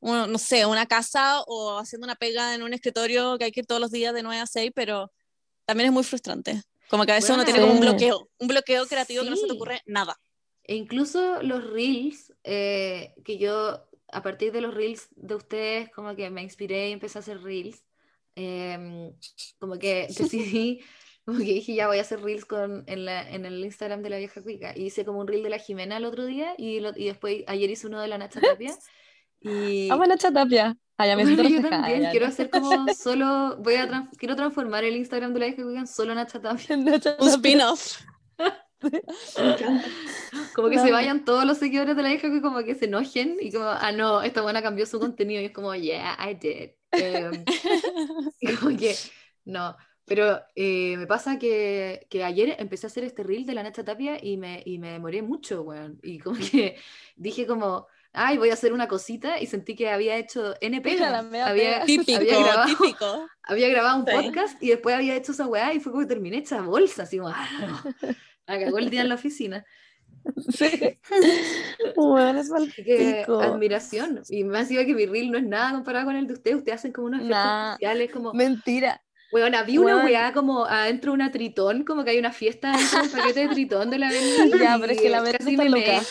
no 0.00 0.38
sé, 0.38 0.64
una 0.66 0.86
casa 0.86 1.42
o 1.46 1.78
haciendo 1.78 2.04
una 2.06 2.14
pega 2.16 2.54
en 2.54 2.62
un 2.62 2.72
escritorio 2.74 3.36
que 3.38 3.44
hay 3.46 3.52
que 3.52 3.60
ir 3.60 3.66
todos 3.66 3.80
los 3.80 3.90
días 3.90 4.14
de 4.14 4.22
9 4.22 4.40
a 4.40 4.46
6, 4.46 4.70
pero 4.74 5.12
también 5.64 5.88
es 5.88 5.92
muy 5.92 6.04
frustrante. 6.04 6.62
Como 6.88 7.04
que 7.04 7.12
a 7.12 7.16
veces 7.16 7.30
uno 7.30 7.44
tiene 7.44 7.60
como 7.60 7.72
un 7.74 7.80
bloqueo, 7.80 8.30
un 8.38 8.48
bloqueo 8.48 8.86
creativo 8.86 9.22
que 9.24 9.30
no 9.30 9.36
se 9.36 9.46
te 9.46 9.52
ocurre 9.52 9.82
nada. 9.86 10.18
E 10.64 10.74
incluso 10.76 11.42
los 11.42 11.64
reels, 11.70 12.32
eh, 12.44 13.14
que 13.24 13.38
yo 13.38 13.84
a 14.10 14.22
partir 14.22 14.52
de 14.52 14.60
los 14.62 14.72
reels 14.74 15.08
de 15.16 15.34
ustedes 15.34 15.90
como 15.90 16.14
que 16.16 16.30
me 16.30 16.42
inspiré 16.42 16.88
y 16.88 16.92
empecé 16.92 17.18
a 17.18 17.20
hacer 17.20 17.42
reels, 17.42 17.84
em, 18.36 19.12
como 19.58 19.78
que 19.78 20.06
decidí, 20.18 20.80
como 21.24 21.38
que 21.38 21.44
dije 21.44 21.74
ya 21.74 21.88
voy 21.88 21.98
a 21.98 22.02
hacer 22.02 22.20
reels 22.22 22.44
con, 22.44 22.84
en, 22.86 23.04
la- 23.04 23.28
en 23.30 23.44
el 23.44 23.62
Instagram 23.64 24.02
de 24.02 24.10
la 24.10 24.18
vieja 24.18 24.42
cuica. 24.42 24.72
Y 24.76 24.84
hice 24.86 25.04
como 25.04 25.20
un 25.20 25.26
reel 25.26 25.42
de 25.42 25.50
la 25.50 25.58
Jimena 25.58 25.96
el 25.98 26.04
otro 26.04 26.24
día 26.24 26.54
y, 26.56 26.80
lo- 26.80 26.96
y 26.96 27.06
después 27.06 27.44
ayer 27.46 27.68
hice 27.70 27.86
uno 27.86 28.00
de 28.00 28.08
la 28.08 28.18
Nacha 28.18 28.40
Tapia. 28.40 28.74
Y, 29.40 29.88
Amo 29.90 30.02
a 30.02 30.06
Nacha 30.06 30.32
Tapia. 30.32 30.76
Ah, 30.96 31.06
ya 31.06 31.16
me 31.16 31.24
Bueno, 31.24 31.42
yo 31.48 31.68
también 31.68 32.10
quiero 32.10 32.26
hacer 32.26 32.50
como 32.50 32.92
solo, 32.92 33.56
voy 33.58 33.76
a 33.76 33.86
trans- 33.86 34.16
quiero 34.18 34.34
transformar 34.34 34.84
el 34.84 34.96
Instagram 34.96 35.32
de 35.32 35.40
la 35.40 35.46
hija 35.46 35.62
Cuican 35.62 35.86
solo 35.86 36.12
en 36.12 36.16
Nacha 36.16 36.40
Tapia. 36.40 36.76
Un 36.76 37.28
spin-off. 37.28 38.00
Como 40.54 40.68
que 40.68 40.76
La 40.76 40.82
se 40.82 40.92
vayan 40.92 41.24
todos 41.24 41.44
los 41.44 41.58
seguidores 41.58 41.96
de 41.96 42.02
la 42.02 42.12
hija 42.12 42.30
que 42.30 42.40
como 42.40 42.62
que 42.64 42.74
se 42.74 42.84
enojen 42.84 43.36
y 43.40 43.50
como, 43.50 43.64
ah, 43.66 43.92
no, 43.92 44.22
esta 44.22 44.42
buena 44.42 44.62
cambió 44.62 44.86
su 44.86 45.00
contenido 45.00 45.40
y 45.42 45.46
es 45.46 45.52
como, 45.52 45.74
yeah, 45.74 46.16
I 46.20 46.34
did. 46.34 46.70
Em, 46.92 47.44
y 48.40 48.54
como 48.54 48.76
que, 48.76 48.94
no. 49.44 49.76
Pero 50.04 50.40
eh, 50.54 50.96
me 50.96 51.06
pasa 51.06 51.38
que, 51.38 52.06
que 52.08 52.24
ayer 52.24 52.56
empecé 52.58 52.86
a 52.86 52.88
hacer 52.88 53.04
este 53.04 53.22
reel 53.22 53.44
de 53.46 53.54
la 53.54 53.62
Nacha 53.62 53.84
Tapia 53.84 54.22
y 54.24 54.36
me, 54.36 54.62
y 54.64 54.78
me 54.78 54.92
demoré 54.92 55.22
mucho, 55.22 55.62
weón. 55.62 55.98
Y 56.02 56.18
como 56.18 56.38
que 56.38 56.76
dije 57.16 57.46
como, 57.46 57.86
ay, 58.18 58.38
voy 58.38 58.50
a 58.50 58.54
hacer 58.54 58.72
una 58.72 58.88
cosita 58.88 59.40
y 59.40 59.46
sentí 59.46 59.74
que 59.76 59.88
había 59.90 60.16
hecho 60.16 60.54
NP. 60.60 60.98
Había. 61.44 61.84
Típico, 61.84 62.16
había 62.16 62.38
grabado, 62.40 62.66
típico. 62.76 63.26
había 63.44 63.68
grabado 63.68 63.98
un 64.00 64.06
Sí. 64.06 64.12
podcast 64.12 64.62
y 64.62 64.68
después 64.70 64.94
había 64.94 65.14
hecho 65.16 65.32
esa 65.32 65.46
weá 65.46 65.72
y 65.72 65.80
fue 65.80 65.92
como 65.92 66.02
que 66.02 66.08
terminé 66.14 66.38
hecha 66.38 66.60
bolsa, 66.62 67.04
así 67.04 67.18
como, 67.18 67.30
ah, 67.30 67.48
no. 67.60 68.12
Me 68.46 68.64
cagó 68.64 68.78
el 68.78 68.90
día 68.90 69.02
en 69.02 69.08
la 69.08 69.14
oficina. 69.14 69.64
Sí. 70.50 70.98
Bueno, 71.96 72.40
es 72.40 72.52
Así 72.52 72.84
que 72.84 73.24
admiración. 73.28 74.20
Y 74.28 74.44
me 74.44 74.58
ha 74.58 74.64
sido 74.64 74.84
que 74.84 74.94
mi 74.94 75.06
reel 75.06 75.30
no 75.30 75.38
es 75.38 75.44
nada 75.44 75.72
comparado 75.72 76.06
con 76.06 76.16
el 76.16 76.26
de 76.26 76.34
ustedes. 76.34 76.56
Ustedes 76.58 76.78
hacen 76.78 76.92
como 76.92 77.06
unos 77.08 77.20
efectos 77.20 77.38
Nah. 77.44 77.72
especiales, 77.72 78.10
como, 78.10 78.32
Mentira. 78.34 79.02
weón, 79.32 79.54
había 79.54 79.80
una 79.80 80.04
weá 80.04 80.32
como 80.32 80.64
adentro 80.66 81.12
de 81.12 81.14
una 81.14 81.30
tritón, 81.30 81.84
como 81.84 82.04
que 82.04 82.10
hay 82.10 82.18
una 82.18 82.32
fiesta 82.32 82.72
dentro 82.76 82.98
de 83.00 83.04
un 83.06 83.10
paquete 83.12 83.40
de 83.40 83.48
tritón 83.48 83.90
de 83.90 83.98
la 83.98 84.08
avenida. 84.08 84.58
Ya, 84.58 84.76
pero 84.80 84.92
es 84.92 85.00
que 85.00 85.08
la 85.08 85.28
está 85.30 85.44
me 85.50 85.68
loca. 85.68 86.02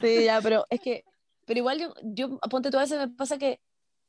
Sí, 0.00 0.24
ya, 0.24 0.40
pero 0.42 0.66
es 0.70 0.80
que, 0.80 1.04
pero 1.46 1.58
igual 1.58 1.78
yo, 1.78 1.94
yo 2.02 2.38
ponte 2.50 2.70
tú 2.70 2.78
a 2.78 2.82
veces 2.82 2.98
me 2.98 3.08
pasa 3.08 3.38
que, 3.38 3.60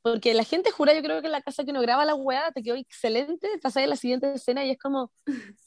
porque 0.03 0.33
la 0.33 0.43
gente 0.43 0.71
jura, 0.71 0.93
yo 0.95 1.03
creo 1.03 1.21
que 1.21 1.27
en 1.27 1.31
la 1.31 1.41
casa 1.43 1.63
que 1.63 1.69
uno 1.71 1.81
graba 1.81 2.05
la 2.05 2.15
weá 2.15 2.51
te 2.51 2.63
quedó 2.63 2.75
excelente, 2.75 3.47
pasas 3.61 3.83
a 3.83 3.87
la 3.87 3.95
siguiente 3.95 4.33
escena 4.33 4.65
y 4.65 4.71
es 4.71 4.79
como, 4.79 5.11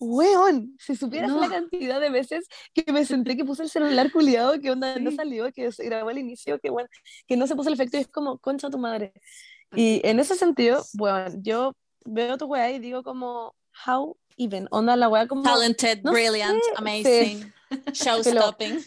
weón, 0.01 0.77
si 0.81 0.97
supieras 0.97 1.31
No. 1.31 1.41
la 1.41 1.49
cantidad 1.49 2.01
de 2.01 2.11
veces 2.11 2.47
que 2.75 2.91
me 2.93 3.05
senté 3.05 3.37
que 3.37 3.45
puse 3.45 3.63
el 3.63 3.71
celular 3.71 4.11
culiado, 4.11 4.61
que 4.61 4.71
onda 4.73 4.99
no 4.99 5.11
Sí. 5.11 5.17
salió, 5.17 5.53
que 5.53 5.71
se 5.71 5.85
grabó 5.85 6.09
al 6.11 6.19
inicio, 6.19 6.59
que 6.59 6.71
bueno, 6.71 6.89
que 7.29 7.37
no 7.37 7.47
se 7.47 7.55
puso 7.55 7.69
el 7.69 7.75
efecto 7.75 7.97
y 7.97 8.01
es 8.01 8.09
como, 8.09 8.39
concha 8.39 8.71
tu 8.71 8.79
madre. 8.79 9.13
Y 9.77 10.01
en 10.05 10.19
ese 10.21 10.35
sentido, 10.35 10.85
bueno, 10.95 11.33
yo 11.41 11.73
veo 12.05 12.37
tu 12.37 12.47
weá 12.47 12.71
y 12.73 12.81
digo 12.81 13.03
como, 13.05 13.55
how 13.87 14.17
even, 14.37 14.67
onda 14.73 14.97
la 14.97 15.09
weá 15.09 15.29
como, 15.29 15.45
Talented, 15.45 16.03
no 16.03 16.11
brilliant, 16.11 16.63
sé, 16.63 16.73
amazing, 16.77 17.53
show-stopping. 17.93 18.83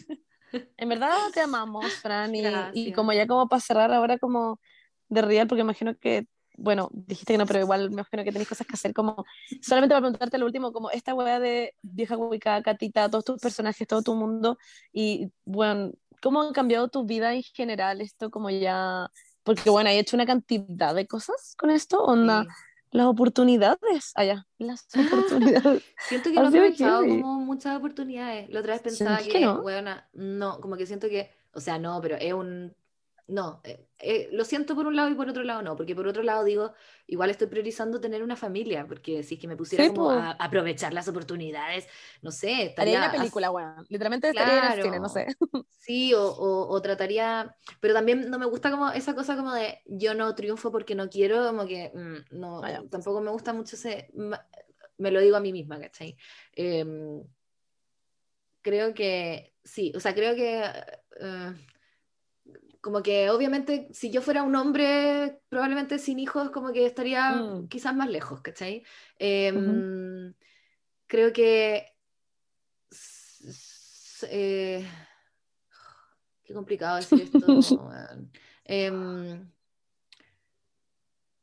En 0.76 0.88
verdad 0.88 1.10
te 1.34 1.40
amamos, 1.40 1.92
Fran, 1.94 2.32
y, 2.34 2.92
como 2.92 3.12
ya 3.12 3.26
como 3.26 3.48
para 3.48 3.60
cerrar 3.60 3.92
ahora 3.92 4.18
como 4.18 4.60
de 5.08 5.22
real, 5.22 5.46
porque 5.46 5.62
imagino 5.62 5.96
que, 5.96 6.26
bueno, 6.56 6.88
dijiste 6.92 7.34
que 7.34 7.38
no, 7.38 7.46
pero 7.46 7.60
igual 7.60 7.90
me 7.90 7.94
imagino 8.00 8.24
que 8.24 8.32
tenéis 8.32 8.48
cosas 8.48 8.66
que 8.66 8.74
hacer, 8.74 8.92
como 8.92 9.24
solamente 9.62 9.92
para 9.94 10.02
preguntarte 10.02 10.38
lo 10.38 10.46
último, 10.46 10.72
como 10.72 10.90
esta 10.90 11.14
weá 11.14 11.40
de 11.40 11.74
vieja 11.82 12.16
Wicca, 12.16 12.62
Catita, 12.62 13.08
todos 13.10 13.24
tus 13.24 13.40
personajes, 13.40 13.86
todo 13.86 14.02
tu 14.02 14.14
mundo, 14.14 14.58
y 14.92 15.30
bueno, 15.44 15.92
¿cómo 16.22 16.42
ha 16.42 16.52
cambiado 16.52 16.88
tu 16.88 17.04
vida 17.04 17.34
en 17.34 17.42
general 17.42 18.00
esto 18.00 18.30
como 18.30 18.50
ya, 18.50 19.10
porque 19.42 19.70
bueno, 19.70 19.90
hay 19.90 19.98
hecho 19.98 20.16
una 20.16 20.26
cantidad 20.26 20.94
de 20.94 21.06
cosas 21.06 21.54
con 21.56 21.70
esto, 21.70 22.02
onda, 22.02 22.42
Sí. 22.42 22.48
Las 22.90 23.06
oportunidades, 23.06 24.12
allá, 24.14 24.46
las 24.58 24.86
oportunidades. 24.96 25.82
Siento 26.08 26.30
que 26.30 26.36
no 26.36 26.44
he 26.44 26.48
aprovechado 26.48 27.06
como 27.06 27.40
muchas 27.40 27.76
oportunidades. 27.76 28.48
La 28.50 28.60
otra 28.60 28.74
vez 28.74 28.82
pensaba 28.82 29.16
¿Sentís 29.16 29.32
que, 29.32 29.38
que 29.40 29.44
no? 29.44 29.60
weona, 29.60 30.08
no, 30.12 30.60
como 30.60 30.76
que 30.76 30.86
siento 30.86 31.08
que, 31.08 31.30
o 31.52 31.60
sea, 31.60 31.78
no, 31.78 32.00
pero 32.00 32.16
es 32.16 32.32
un, 32.32 32.74
no, 33.28 33.60
eh, 33.64 33.86
eh, 33.98 34.28
lo 34.32 34.44
siento 34.44 34.74
por 34.74 34.86
un 34.86 34.96
lado 34.96 35.10
y 35.10 35.14
por 35.14 35.28
otro 35.28 35.42
lado 35.44 35.62
no, 35.62 35.76
porque 35.76 35.94
por 35.94 36.06
otro 36.08 36.22
lado 36.22 36.44
digo, 36.44 36.72
igual 37.06 37.30
estoy 37.30 37.46
priorizando 37.48 38.00
tener 38.00 38.22
una 38.22 38.36
familia, 38.36 38.86
porque 38.86 39.22
si 39.22 39.34
es 39.34 39.40
que 39.40 39.48
me 39.48 39.56
pusiera 39.56 39.84
Sí, 39.84 39.88
como 39.88 40.10
a 40.10 40.30
aprovechar 40.32 40.92
las 40.94 41.08
oportunidades, 41.08 41.86
no 42.22 42.30
sé, 42.32 42.62
Estaría 42.64 42.94
en 42.96 43.00
la 43.00 43.10
película, 43.10 43.50
weón, 43.50 43.84
literalmente 43.88 44.28
estaría 44.30 44.58
en 44.58 44.64
el 44.64 44.72
cine, 44.72 45.00
no 45.00 45.08
sé. 45.08 45.26
Sí, 45.80 46.12
o, 46.14 46.22
o- 46.22 46.68
o 46.74 46.82
trataría, 46.82 47.56
pero 47.80 47.94
también 47.94 48.28
no 48.30 48.38
me 48.38 48.46
gusta 48.46 48.70
como 48.70 48.90
esa 48.90 49.14
cosa 49.14 49.36
como 49.36 49.52
de 49.54 49.80
yo 49.86 50.14
no 50.14 50.34
triunfo 50.34 50.70
porque 50.70 50.94
no 50.94 51.08
quiero, 51.08 51.46
como 51.46 51.66
que 51.66 51.90
mm, 51.94 52.36
no, 52.38 52.60
Ah, 52.62 52.82
tampoco 52.90 53.20
me 53.22 53.30
gusta 53.30 53.52
mucho 53.54 53.76
ese, 53.76 54.10
me 54.98 55.10
lo 55.10 55.20
digo 55.20 55.36
a 55.36 55.40
mí 55.40 55.52
misma, 55.52 55.80
¿cachai? 55.80 56.16
Em, 56.52 57.22
creo 58.62 58.94
que, 58.94 59.54
sí, 59.64 59.92
o 59.96 60.00
sea, 60.00 60.14
creo 60.14 60.34
que 60.34 60.62
eh, 61.20 61.54
como 62.80 63.02
que 63.02 63.28
obviamente 63.30 63.88
si 63.92 64.10
yo 64.10 64.22
fuera 64.22 64.42
un 64.42 64.54
hombre 64.56 65.40
probablemente 65.48 65.98
sin 65.98 66.18
hijos 66.18 66.50
como 66.50 66.72
que 66.72 66.86
estaría 66.86 67.32
Mm. 67.32 67.68
quizás 67.68 67.94
más 67.94 68.08
lejos, 68.10 68.40
¿cachai? 68.40 68.84
Em, 69.18 70.34
Creo 71.06 71.32
que... 71.32 71.86
s- 72.90 73.48
s- 73.48 74.26
eh, 74.30 74.86
qué 76.44 76.54
complicado 76.54 76.96
decir 76.96 77.20
esto. 77.22 77.46
Em, 78.70 79.50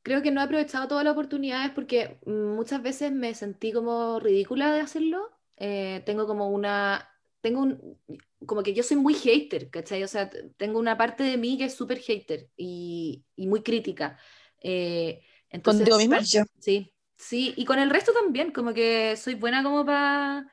creo 0.03 0.22
que 0.22 0.30
no 0.32 0.41
he 0.41 0.44
aprovechado 0.44 0.88
todas 0.88 1.03
las 1.03 1.14
oportunidades 1.14 1.72
porque 1.72 2.20
muchas 2.28 2.84
veces 2.84 3.12
me 3.12 3.34
sentí 3.34 3.72
como 3.74 4.20
ridícula 4.20 4.72
de 4.72 4.82
hacerlo. 4.82 5.32
Eh, 5.57 6.03
tengo 6.06 6.28
como 6.28 6.49
una... 6.49 7.10
Tengo 7.41 7.62
un... 7.62 7.98
Como 8.45 8.63
que 8.63 8.73
yo 8.73 8.84
soy 8.84 8.97
muy 8.97 9.13
hater, 9.13 9.69
¿cachai? 9.69 10.03
O 10.03 10.07
sea, 10.07 10.30
tengo 10.57 10.80
una 10.80 10.97
parte 10.97 11.23
de 11.23 11.38
mí 11.38 11.57
que 11.57 11.65
es 11.65 11.76
súper 11.76 11.99
hater 11.99 12.49
y, 12.55 13.23
y 13.35 13.47
muy 13.47 13.63
crítica. 13.63 14.17
Eh, 14.61 15.22
entonces, 15.49 15.88
¿Contigo 15.89 15.97
misma? 16.17 16.47
Sí, 16.59 16.91
sí, 17.15 17.53
y 17.55 17.65
con 17.65 17.80
el 17.80 17.89
resto 17.89 18.11
también, 18.13 18.51
como 18.51 18.73
que 18.73 19.15
soy 19.15 19.35
buena 19.35 19.63
como 19.63 19.85
para 19.85 20.51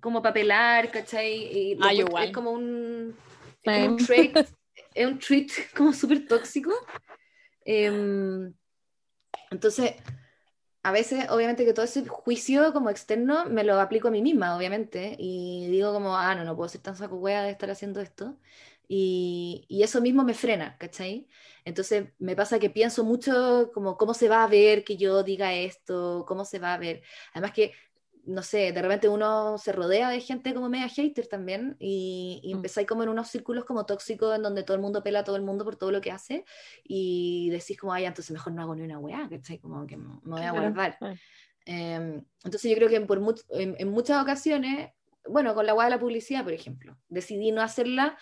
como 0.00 0.22
para 0.22 0.32
pelar, 0.32 0.90
¿cachai? 0.90 1.72
Y 1.72 1.78
Ah, 1.80 1.92
igual. 1.92 2.28
es 2.28 2.32
como 2.32 2.52
un, 2.52 3.14
es 3.62 3.88
un 3.88 3.96
trait, 3.96 4.36
es 4.94 5.06
un 5.06 5.18
treat 5.18 5.50
como 5.76 5.92
súper 5.92 6.26
tóxico. 6.26 6.72
Em, 7.64 8.52
entonces, 9.50 9.94
a 10.82 10.92
veces, 10.92 11.26
obviamente 11.30 11.64
que 11.64 11.72
todo 11.74 11.84
ese 11.84 12.06
juicio 12.06 12.72
como 12.72 12.90
externo 12.90 13.44
me 13.46 13.64
lo 13.64 13.80
aplico 13.80 14.08
a 14.08 14.10
mí 14.10 14.22
misma, 14.22 14.56
obviamente, 14.56 15.16
y 15.18 15.68
digo 15.70 15.92
como, 15.92 16.16
ah, 16.16 16.34
no, 16.34 16.44
no 16.44 16.56
puedo 16.56 16.68
ser 16.68 16.80
tan 16.82 16.96
saco 16.96 17.20
de 17.26 17.50
estar 17.50 17.70
haciendo 17.70 18.00
esto. 18.00 18.38
Y, 18.88 19.66
y 19.68 19.82
eso 19.84 20.00
mismo 20.00 20.24
me 20.24 20.34
frena, 20.34 20.76
¿cachai? 20.78 21.28
Entonces 21.64 22.08
me 22.18 22.34
pasa 22.34 22.58
que 22.58 22.70
pienso 22.70 23.04
mucho 23.04 23.70
como 23.72 23.96
cómo 23.96 24.14
se 24.14 24.28
va 24.28 24.42
a 24.42 24.48
ver 24.48 24.82
que 24.84 24.96
yo 24.96 25.22
diga 25.22 25.54
esto, 25.54 26.24
cómo 26.26 26.44
se 26.44 26.58
va 26.58 26.74
a 26.74 26.78
ver. 26.78 27.02
Además 27.32 27.52
que, 27.52 27.72
no 28.26 28.42
sé, 28.42 28.72
de 28.72 28.82
repente 28.82 29.08
uno 29.08 29.58
se 29.58 29.72
rodea 29.72 30.10
de 30.10 30.20
gente 30.20 30.54
como 30.54 30.68
media 30.68 30.88
hater 30.88 31.26
también 31.26 31.76
y, 31.78 32.40
y 32.42 32.52
Mm. 32.54 32.56
empezáis 32.58 32.86
como 32.86 33.02
en 33.02 33.08
unos 33.08 33.28
círculos 33.28 33.64
como 33.64 33.86
tóxicos 33.86 34.34
en 34.36 34.42
donde 34.42 34.62
todo 34.62 34.74
el 34.76 34.82
mundo 34.82 35.02
pela 35.02 35.20
a 35.20 35.24
todo 35.24 35.36
el 35.36 35.42
mundo 35.42 35.64
por 35.64 35.76
todo 35.76 35.90
lo 35.90 36.00
que 36.00 36.10
hace 36.12 36.44
y 36.84 37.50
decís 37.50 37.78
como, 37.78 37.92
ay, 37.92 38.04
entonces 38.04 38.30
mejor 38.32 38.52
no 38.52 38.62
hago 38.62 38.74
ni 38.74 38.82
una 38.82 38.98
weá, 38.98 39.28
¿cachai? 39.28 39.58
Como 39.58 39.86
que 39.86 39.96
me 39.96 40.06
voy 40.22 40.42
a 40.42 40.52
guardar. 40.52 40.98
Em, 41.64 42.24
entonces 42.44 42.70
yo 42.70 42.76
creo 42.76 42.88
que 42.88 43.00
por 43.02 43.20
much- 43.20 43.44
en, 43.50 43.76
en 43.78 43.88
muchas 43.90 44.22
ocasiones, 44.22 44.90
bueno, 45.28 45.54
con 45.54 45.66
la 45.66 45.74
weá 45.74 45.86
de 45.86 45.90
la 45.96 46.00
publicidad, 46.00 46.42
por 46.44 46.52
ejemplo, 46.52 46.98
decidí 47.08 47.52
no 47.52 47.62
hacerla 47.62 48.18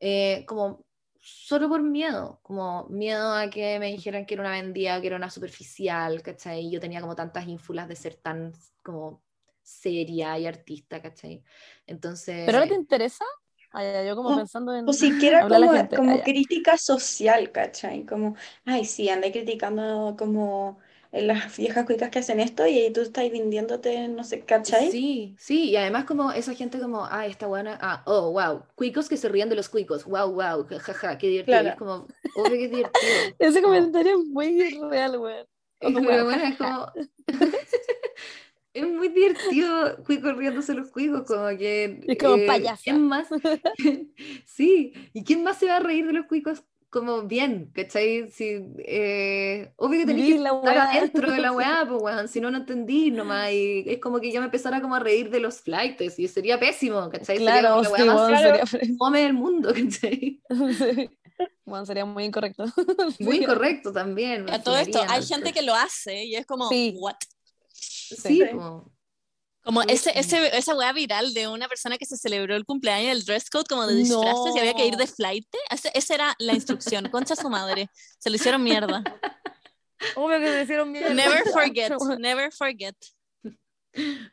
eh, 0.00 0.44
como 0.46 0.84
solo 1.20 1.68
por 1.68 1.82
miedo, 1.82 2.40
como 2.42 2.88
miedo 2.88 3.32
a 3.34 3.48
que 3.48 3.78
me 3.78 3.86
dijeran 3.92 4.26
que 4.26 4.34
era 4.34 4.42
una 4.42 4.50
vendida, 4.50 5.00
que 5.00 5.06
era 5.06 5.16
una 5.16 5.30
superficial, 5.30 6.20
¿cachai? 6.22 6.68
Yo 6.70 6.80
tenía 6.80 7.00
como 7.00 7.14
tantas 7.14 7.46
ínfulas 7.46 7.86
de 7.88 7.94
ser 7.94 8.16
tan 8.16 8.52
como 8.82 9.22
seria 9.62 10.38
y 10.38 10.46
artista, 10.46 11.00
¿cachai? 11.02 11.42
Entonces... 11.86 12.32
¿Pero 12.44 12.58
ahora 12.58 12.68
te 12.68 12.74
interesa? 12.74 13.24
Ay, 13.70 13.86
ay, 13.86 14.06
yo 14.08 14.16
como 14.16 14.34
O- 14.34 14.34
pensando 14.34 14.74
en... 14.74 14.86
O 14.88 14.92
siquiera 14.92 15.46
como, 15.48 15.70
gente, 15.70 15.96
como 15.96 16.20
ah, 16.20 16.22
crítica 16.22 16.76
social, 16.76 17.52
¿cachai? 17.52 18.04
Como, 18.04 18.36
ay, 18.64 18.84
sí, 18.84 19.08
andé 19.08 19.30
criticando 19.32 20.16
como 20.18 20.78
las 21.12 21.56
viejas 21.58 21.86
cuicas 21.86 22.10
que 22.10 22.18
hacen 22.20 22.40
esto 22.40 22.66
y 22.66 22.92
tú 22.92 23.00
estás 23.02 23.30
vendiéndote, 23.30 24.08
no 24.08 24.24
sé, 24.24 24.44
¿cachai? 24.44 24.88
Sí, 24.90 25.34
sí, 25.38 25.70
y 25.70 25.76
además 25.76 26.04
como 26.04 26.30
esa 26.32 26.54
gente 26.54 26.78
como, 26.80 27.04
ah, 27.06 27.26
esta 27.26 27.46
buena, 27.48 27.78
ah, 27.82 28.02
oh, 28.06 28.30
wow, 28.32 28.64
cuicos 28.76 29.08
que 29.08 29.16
se 29.16 29.28
ríen 29.28 29.48
de 29.48 29.56
los 29.56 29.68
cuicos, 29.68 30.04
wow, 30.04 30.32
wow, 30.32 30.66
jajaja, 30.68 31.18
qué 31.18 31.28
divertido, 31.28 31.66
Claro. 31.66 31.70
es 31.70 31.76
como, 31.76 32.06
obvio 32.32 32.56
que 32.58 32.64
es 32.66 32.70
divertido. 32.70 33.36
Ese 33.38 33.62
comentario 33.62 34.12
es 34.20 34.26
muy 34.26 34.70
real. 34.90 35.18
Pero 35.80 35.92
Como, 35.92 36.00
bueno, 36.24 36.44
es 36.44 36.56
como... 36.56 36.92
Es 38.74 38.86
muy 38.88 39.08
divertido 39.08 40.02
cuicos 40.06 40.36
riéndose 40.36 40.74
los 40.74 40.90
cuicos, 40.90 41.24
como 41.26 41.48
que... 41.58 42.00
Es 42.06 42.18
como 42.18 42.36
eh, 42.36 42.46
payasa. 42.46 42.82
¿Quién 42.82 43.06
más? 43.06 43.28
sí, 44.46 44.92
¿y 45.12 45.24
quién 45.24 45.42
más 45.44 45.58
se 45.58 45.66
va 45.66 45.76
a 45.76 45.80
reír 45.80 46.06
de 46.06 46.12
los 46.14 46.26
cuicos 46.26 46.62
como 46.88 47.22
bien? 47.22 47.70
¿Cachai? 47.74 48.30
Si, 48.30 48.60
eh, 48.78 49.72
obvio 49.76 50.00
que 50.00 50.06
tenés 50.06 50.34
que 50.34 50.38
la 50.38 50.50
estar 50.50 50.74
weá. 50.74 50.90
adentro 50.90 51.30
de 51.30 51.38
la 51.40 51.52
weá, 51.52 51.84
pues 51.88 52.02
weón, 52.02 52.28
si 52.28 52.40
no, 52.40 52.50
no 52.50 52.58
entendí 52.58 53.10
nomás, 53.10 53.50
y 53.52 53.84
es 53.86 53.98
como 53.98 54.20
que 54.20 54.32
yo 54.32 54.40
me 54.40 54.46
empezara 54.46 54.80
como 54.80 54.94
a 54.94 55.00
reír 55.00 55.30
de 55.30 55.40
los 55.40 55.60
flights, 55.60 56.18
y 56.18 56.28
sería 56.28 56.58
pésimo, 56.58 57.08
¿cachai? 57.10 57.38
Sería 57.38 57.60
Claro, 57.60 57.68
como 57.76 57.82
la 57.82 57.88
sí, 57.88 58.02
weá 58.02 58.04
más 58.14 58.28
Claro. 58.40 58.66
sería... 58.66 58.96
fome 58.98 59.20
del 59.22 59.34
mundo, 59.34 59.68
¿cachai? 59.74 60.40
Sí. 60.78 61.10
Bueno, 61.64 61.86
sería 61.86 62.04
muy 62.04 62.24
incorrecto. 62.24 62.64
Muy 63.20 63.38
incorrecto 63.38 63.92
también. 63.92 64.48
A 64.50 64.62
todo 64.62 64.76
esto, 64.76 65.02
hay 65.08 65.22
gente 65.24 65.52
que 65.52 65.62
lo 65.62 65.74
hace 65.74 66.24
y 66.24 66.36
es 66.36 66.46
como, 66.46 66.68
Sí. 66.68 66.94
what? 66.98 67.16
Sí. 68.16 68.42
Como 69.64 69.82
Sí, 69.82 69.86
ese, 69.90 70.18
ese, 70.18 70.56
esa 70.58 70.74
weá 70.74 70.92
viral 70.92 71.34
de 71.34 71.46
una 71.46 71.68
persona 71.68 71.96
que 71.96 72.04
se 72.04 72.16
celebró 72.16 72.56
el 72.56 72.64
cumpleaños 72.64 73.14
del 73.14 73.24
dress 73.24 73.48
code 73.48 73.64
como 73.68 73.86
de 73.86 73.92
No. 73.94 73.98
disfraces 74.00 74.56
y 74.56 74.58
había 74.58 74.74
que 74.74 74.86
ir 74.86 74.96
de 74.96 75.06
flight. 75.06 75.46
Ese- 75.70 75.92
esa 75.94 76.14
era 76.14 76.34
la 76.40 76.52
instrucción. 76.54 77.08
Concha 77.10 77.36
su 77.36 77.48
madre. 77.48 77.88
Se 78.18 78.28
lo 78.28 78.34
hicieron 78.36 78.62
mierda. 78.64 79.04
Obvio 80.16 80.40
que 80.40 80.48
se 80.48 80.62
hicieron 80.62 80.90
mierda. 80.90 81.14
Never 81.14 81.44
forget. 81.52 81.92
Never 82.18 82.52
forget. 82.52 82.96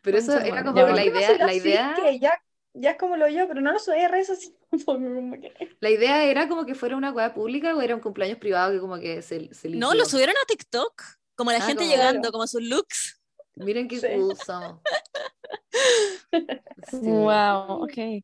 Pero 0.01 0.17
eso 0.17 0.31
Concha 0.31 0.47
era 0.47 0.63
como 0.63 0.77
Ya, 0.77 0.83
la 0.87 0.91
bueno. 0.93 1.03
¿Qué 1.11 1.19
idea, 1.19 1.37
la 1.37 1.45
así? 1.45 1.57
idea, 1.57 1.95
Que 2.01 2.19
ya, 2.19 2.33
ya 2.73 2.91
es 2.91 2.97
como 2.97 3.15
lo 3.17 3.27
yo, 3.27 3.47
pero 3.47 3.61
no 3.61 3.71
lo 3.71 3.77
subí 3.77 3.99
a 3.99 4.07
redes 4.07 4.51
como 4.85 5.39
que- 5.39 5.53
la 5.79 5.89
idea 5.91 6.23
era 6.23 6.47
como 6.47 6.65
que 6.65 6.73
fuera 6.73 6.97
una 6.97 7.11
weá 7.11 7.35
pública 7.35 7.75
o 7.75 7.81
era 7.81 7.93
un 7.93 8.01
cumpleaños 8.01 8.39
privado 8.39 8.71
que 8.71 8.79
como 8.79 8.97
que 8.99 9.21
se, 9.21 9.53
se 9.53 9.69
No, 9.69 9.93
lo 9.93 10.05
subieron 10.05 10.35
a 10.41 10.45
TikTok. 10.47 11.03
Como 11.35 11.51
la 11.51 11.57
Ah, 11.59 11.61
gente 11.61 11.83
como- 11.83 11.91
llegando, 11.91 12.19
Claro. 12.21 12.31
como 12.31 12.47
sus 12.47 12.63
looks. 12.63 13.18
Miren 13.55 13.87
qué 13.87 13.99
Sí. 13.99 14.07
cool 14.15 14.35
somos. 14.37 14.79
Sí, 16.89 16.97
Wow, 17.03 17.83
ok. 17.83 18.23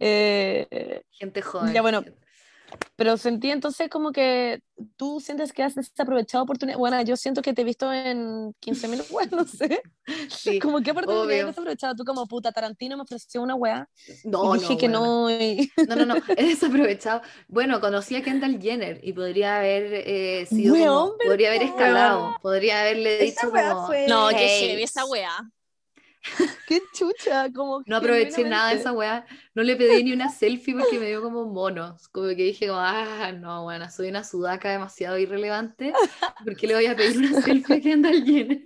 Eh, 0.00 1.02
Gente 1.10 1.42
joven. 1.42 1.72
Ya, 1.72 1.82
bueno. 1.82 2.02
gente- 2.02 2.21
pero 2.96 3.16
sentí 3.16 3.50
entonces 3.50 3.88
como 3.88 4.12
que 4.12 4.60
tú 4.96 5.20
sientes 5.20 5.52
que 5.52 5.62
has 5.62 5.74
desaprovechado 5.74 6.44
oportunidades. 6.44 6.78
Bueno, 6.78 7.00
yo 7.02 7.16
siento 7.16 7.42
que 7.42 7.52
te 7.52 7.62
he 7.62 7.64
visto 7.64 7.92
en 7.92 8.52
15.000 8.60 9.04
weas, 9.10 9.30
no 9.32 9.44
sé. 9.46 9.82
Sí. 10.28 10.58
Como 10.58 10.80
qué 10.82 10.90
oportunidad 10.90 11.24
obvio. 11.24 11.40
has 11.42 11.46
desaprovechado. 11.48 11.94
Tú 11.94 12.04
como 12.04 12.26
puta 12.26 12.52
Tarantino 12.52 12.96
me 12.96 13.02
ofreció 13.02 13.42
una 13.42 13.54
wea 13.54 13.88
No, 14.24 14.54
y 14.56 14.58
dije 14.58 14.72
no, 14.74 14.78
que 14.78 14.88
no. 14.88 15.30
y- 15.30 15.70
No, 15.88 15.96
no, 15.96 16.06
no, 16.06 16.14
he 16.36 16.44
desaprovechado. 16.46 17.22
Bueno, 17.48 17.80
conocí 17.80 18.16
a 18.16 18.22
Kendall 18.22 18.60
Jenner 18.60 19.00
y 19.02 19.12
podría 19.12 19.58
haber 19.58 19.92
eh, 20.06 20.46
sido 20.46 20.74
Weón, 20.74 21.06
como, 21.10 21.18
podría 21.24 21.48
haber 21.48 21.62
escalado, 21.62 22.36
podría 22.42 22.80
haberle 22.82 23.24
Esa 23.24 23.46
dicho 23.46 23.50
como, 23.50 23.86
fue- 23.86 24.06
No, 24.08 24.28
que 24.30 24.36
Hey. 24.38 24.68
heavy 24.70 24.82
esa 24.82 25.04
weá. 25.06 25.30
Qué 26.68 26.80
chucha, 26.92 27.52
como 27.52 27.82
no 27.86 27.96
aproveché 27.96 28.44
nada 28.44 28.70
de 28.70 28.76
esa 28.76 28.92
weá, 28.92 29.26
no 29.54 29.62
le 29.62 29.76
pedí 29.76 30.04
ni 30.04 30.12
una 30.12 30.28
selfie 30.28 30.74
porque 30.74 30.98
me 30.98 31.08
dio 31.08 31.20
como 31.20 31.46
mono, 31.46 31.96
como 32.12 32.28
que 32.28 32.34
dije 32.34 32.68
como, 32.68 32.78
ah, 32.80 33.32
no, 33.32 33.64
bueno, 33.64 33.90
soy 33.90 34.08
una 34.08 34.22
sudaca 34.22 34.70
demasiado 34.70 35.18
irrelevante, 35.18 35.92
¿por 36.44 36.56
qué 36.56 36.66
le 36.68 36.74
voy 36.74 36.86
a 36.86 36.96
pedir 36.96 37.18
una 37.18 37.40
selfie 37.42 37.76
a 37.76 37.80
Kendall 37.80 38.24
Jenner? 38.24 38.62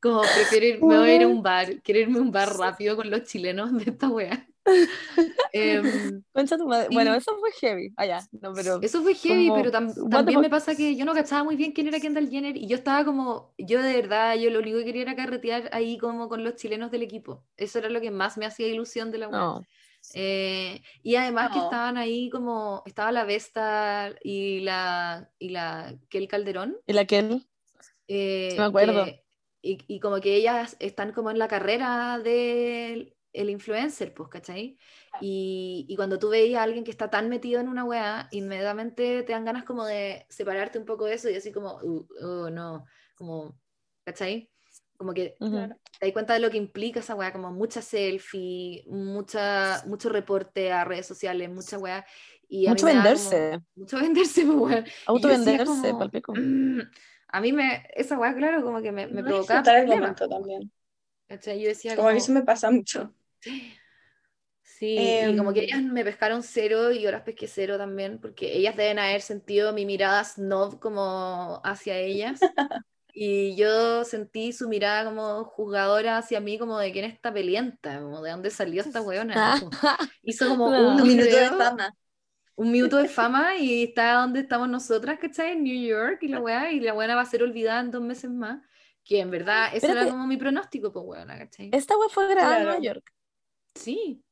Como 0.00 0.22
prefiero 0.22 0.66
ir, 0.66 0.84
me 0.84 0.98
voy 0.98 1.10
a 1.10 1.14
ir 1.16 1.22
a 1.22 1.28
un 1.28 1.42
bar, 1.42 1.80
quiero 1.82 2.00
irme 2.00 2.18
a 2.18 2.22
un 2.22 2.32
bar 2.32 2.56
rápido 2.56 2.96
con 2.96 3.08
los 3.08 3.22
chilenos 3.22 3.72
de 3.72 3.90
esta 3.90 4.08
weá. 4.08 4.46
Em, 5.52 6.22
Concha 6.32 6.56
tu 6.56 6.66
madre. 6.66 6.88
Sí. 6.88 6.94
Bueno, 6.94 7.14
eso 7.14 7.36
fue 7.38 7.50
heavy. 7.52 7.92
Ah, 7.96 8.06
ya, 8.06 8.20
no, 8.40 8.52
pero. 8.54 8.80
Eso 8.82 9.02
fue 9.02 9.14
heavy, 9.14 9.48
Como, 9.48 9.62
pero 9.62 9.70
tam- 9.72 10.10
también 10.10 10.40
me 10.40 10.50
pasa 10.50 10.74
que 10.74 10.96
yo 10.96 11.04
no 11.04 11.14
cachaba 11.14 11.44
muy 11.44 11.56
bien 11.56 11.72
quién 11.72 11.86
era 11.88 12.00
Kendall 12.00 12.28
Jenner 12.30 12.56
y 12.56 12.66
yo 12.66 12.76
estaba 12.76 13.04
como, 13.04 13.54
yo 13.58 13.82
de 13.82 13.94
verdad, 13.94 14.36
yo 14.36 14.50
lo 14.50 14.58
único 14.60 14.78
que 14.78 14.84
quería 14.86 15.02
era 15.02 15.16
carretear 15.16 15.68
ahí 15.72 15.98
como 15.98 16.28
con 16.28 16.42
los 16.44 16.56
chilenos 16.56 16.90
del 16.90 17.02
equipo. 17.02 17.44
Eso 17.56 17.78
era 17.78 17.88
lo 17.88 18.00
que 18.00 18.10
más 18.10 18.36
me 18.38 18.46
hacía 18.46 18.66
ilusión 18.68 19.10
de 19.10 19.18
la 19.18 19.28
web. 19.28 19.38
No. 19.40 19.62
Eh, 20.12 20.82
y 21.02 21.16
además 21.16 21.50
que 21.50 21.58
No. 21.58 21.64
estaban 21.64 21.96
ahí 21.96 22.28
como, 22.30 22.82
estaba 22.84 23.10
la 23.12 23.24
Vesta 23.24 24.14
y 24.22 24.60
la, 24.60 25.30
y 25.38 25.48
la 25.50 25.94
Kel 26.10 26.28
Calderón. 26.28 26.76
¿Y 26.86 26.92
la 26.92 27.04
que 27.06 27.40
eh, 28.08 28.48
Sí, 28.50 28.58
me 28.58 28.64
acuerdo. 28.64 29.04
que- 29.06 29.24
y, 29.62 29.78
y 29.88 29.98
como 30.00 30.20
que 30.20 30.34
ellas 30.36 30.76
están 30.78 31.12
como 31.12 31.30
en 31.30 31.38
la 31.38 31.48
carrera 31.48 32.18
del 32.18 33.16
el 33.34 33.50
influencer, 33.50 34.14
pues, 34.14 34.30
¿cachai? 34.30 34.78
Y, 35.20 35.84
y 35.88 35.96
cuando 35.96 36.18
tú 36.18 36.30
veías 36.30 36.60
a 36.60 36.64
alguien 36.64 36.84
que 36.84 36.90
está 36.90 37.10
tan 37.10 37.28
metido 37.28 37.60
en 37.60 37.68
una 37.68 37.84
weá, 37.84 38.28
inmediatamente 38.32 39.22
te 39.24 39.32
dan 39.32 39.44
ganas 39.44 39.64
como 39.64 39.84
de 39.84 40.26
separarte 40.30 40.78
un 40.78 40.86
poco 40.86 41.04
de 41.04 41.14
eso 41.14 41.28
y 41.30 41.34
así 41.36 41.52
como, 41.52 41.74
uh, 41.82 42.06
oh, 42.22 42.50
no, 42.50 42.86
como, 43.16 43.58
¿cachai? 44.04 44.50
Como 44.96 45.12
que 45.12 45.36
te 46.00 46.06
das 46.06 46.12
cuenta 46.12 46.34
de 46.34 46.40
lo 46.40 46.50
que 46.50 46.56
implica 46.56 47.00
esa 47.00 47.14
weá, 47.14 47.32
como 47.32 47.52
mucha 47.52 47.82
selfie, 47.82 48.84
mucha, 48.86 49.82
mucho 49.86 50.08
reporte 50.08 50.72
a 50.72 50.84
redes 50.84 51.06
sociales, 51.06 51.50
mucha 51.50 51.78
weá. 51.78 52.06
Y 52.48 52.66
a 52.66 52.70
mí 52.70 52.74
Mucho 52.74 52.86
da 52.86 52.92
como- 52.92 53.04
venderse. 53.04 53.60
mucho 53.74 53.96
venderse, 54.00 54.44
pues, 54.46 54.84
decía 54.84 54.92
Autovenderse, 55.06 55.64
como, 55.66 55.98
palpico. 55.98 56.32
"Mm". 56.34 56.80
A 57.28 57.40
mí 57.40 57.52
me, 57.52 57.84
esa 57.96 58.16
weá, 58.16 58.32
claro, 58.34 58.62
como 58.62 58.80
que 58.80 58.92
me, 58.92 59.08
me 59.08 59.20
No 59.20 59.26
provocaba 59.26 59.60
disfrutar 59.60 59.76
el 59.80 59.86
problemas, 59.86 60.00
momento 60.20 60.28
también. 60.28 60.72
¿cachai? 61.26 61.60
Yo 61.60 61.68
decía 61.68 61.96
Como 61.96 62.06
como, 62.06 62.16
que 62.16 62.22
eso 62.22 62.32
me 62.32 62.42
pasa 62.42 62.70
mucho. 62.70 63.12
Sí, 64.62 65.28
y 65.28 65.36
como 65.36 65.52
que 65.52 65.60
Em. 65.60 65.64
ellas 65.64 65.82
me 65.82 66.04
pescaron 66.04 66.42
cero 66.42 66.90
y 66.92 67.00
yo 67.02 67.10
las 67.10 67.22
pesqué 67.22 67.46
cero 67.48 67.78
también, 67.78 68.20
porque 68.20 68.56
ellas 68.56 68.76
deben 68.76 68.98
haber 68.98 69.20
sentido 69.22 69.72
mi 69.72 69.86
mirada 69.86 70.24
snob 70.24 70.80
como 70.80 71.60
hacia 71.64 71.98
ellas. 71.98 72.40
Y 73.14 73.56
yo 73.56 74.04
sentí 74.04 74.52
su 74.52 74.68
mirada 74.68 75.04
como 75.06 75.44
juzgadora 75.44 76.18
hacia 76.18 76.40
mí, 76.40 76.58
como 76.58 76.78
de 76.78 76.92
quién 76.92 77.04
es 77.06 77.14
esta 77.14 77.32
pelienta, 77.32 78.00
como 78.00 78.22
de 78.22 78.32
dónde 78.32 78.50
salió 78.50 78.82
esta 78.82 79.02
weona. 79.02 79.54
Hizo 80.22 80.48
como 80.48 80.70
No. 80.70 80.88
un 80.88 81.00
Un 81.00 81.08
minuto 81.08 81.36
de 81.36 81.46
fama. 81.50 81.94
un 82.56 82.70
minuto 82.72 82.96
de 82.98 83.08
fama 83.08 83.56
y 83.56 83.84
está 83.84 84.14
donde 84.14 84.40
estamos 84.40 84.68
nosotras, 84.68 85.18
¿cachai? 85.20 85.52
En 85.52 85.64
New 85.64 85.86
York 85.88 86.18
y 86.22 86.28
la 86.28 86.40
weá, 86.40 86.72
y 86.72 86.80
la 86.80 86.94
weá 86.94 87.14
va 87.14 87.22
a 87.22 87.24
ser 87.26 87.42
olvidada 87.42 87.80
en 87.80 87.90
dos 87.90 88.02
meses 88.02 88.30
más. 88.30 88.62
Que 89.04 89.20
en 89.20 89.30
verdad, 89.30 89.68
ese 89.74 89.92
era 89.92 90.02
Espérate. 90.02 90.10
como 90.10 90.26
mi 90.26 90.36
pronóstico, 90.36 90.92
pues 90.92 91.04
weona, 91.06 91.38
¿cachai? 91.38 91.70
Esta 91.70 91.96
wea 91.98 92.08
fue 92.08 92.28
grabada 92.28 92.60
en. 92.62 92.62
Nueva 92.64 92.78
York. 92.80 93.12
Sí, 93.74 94.22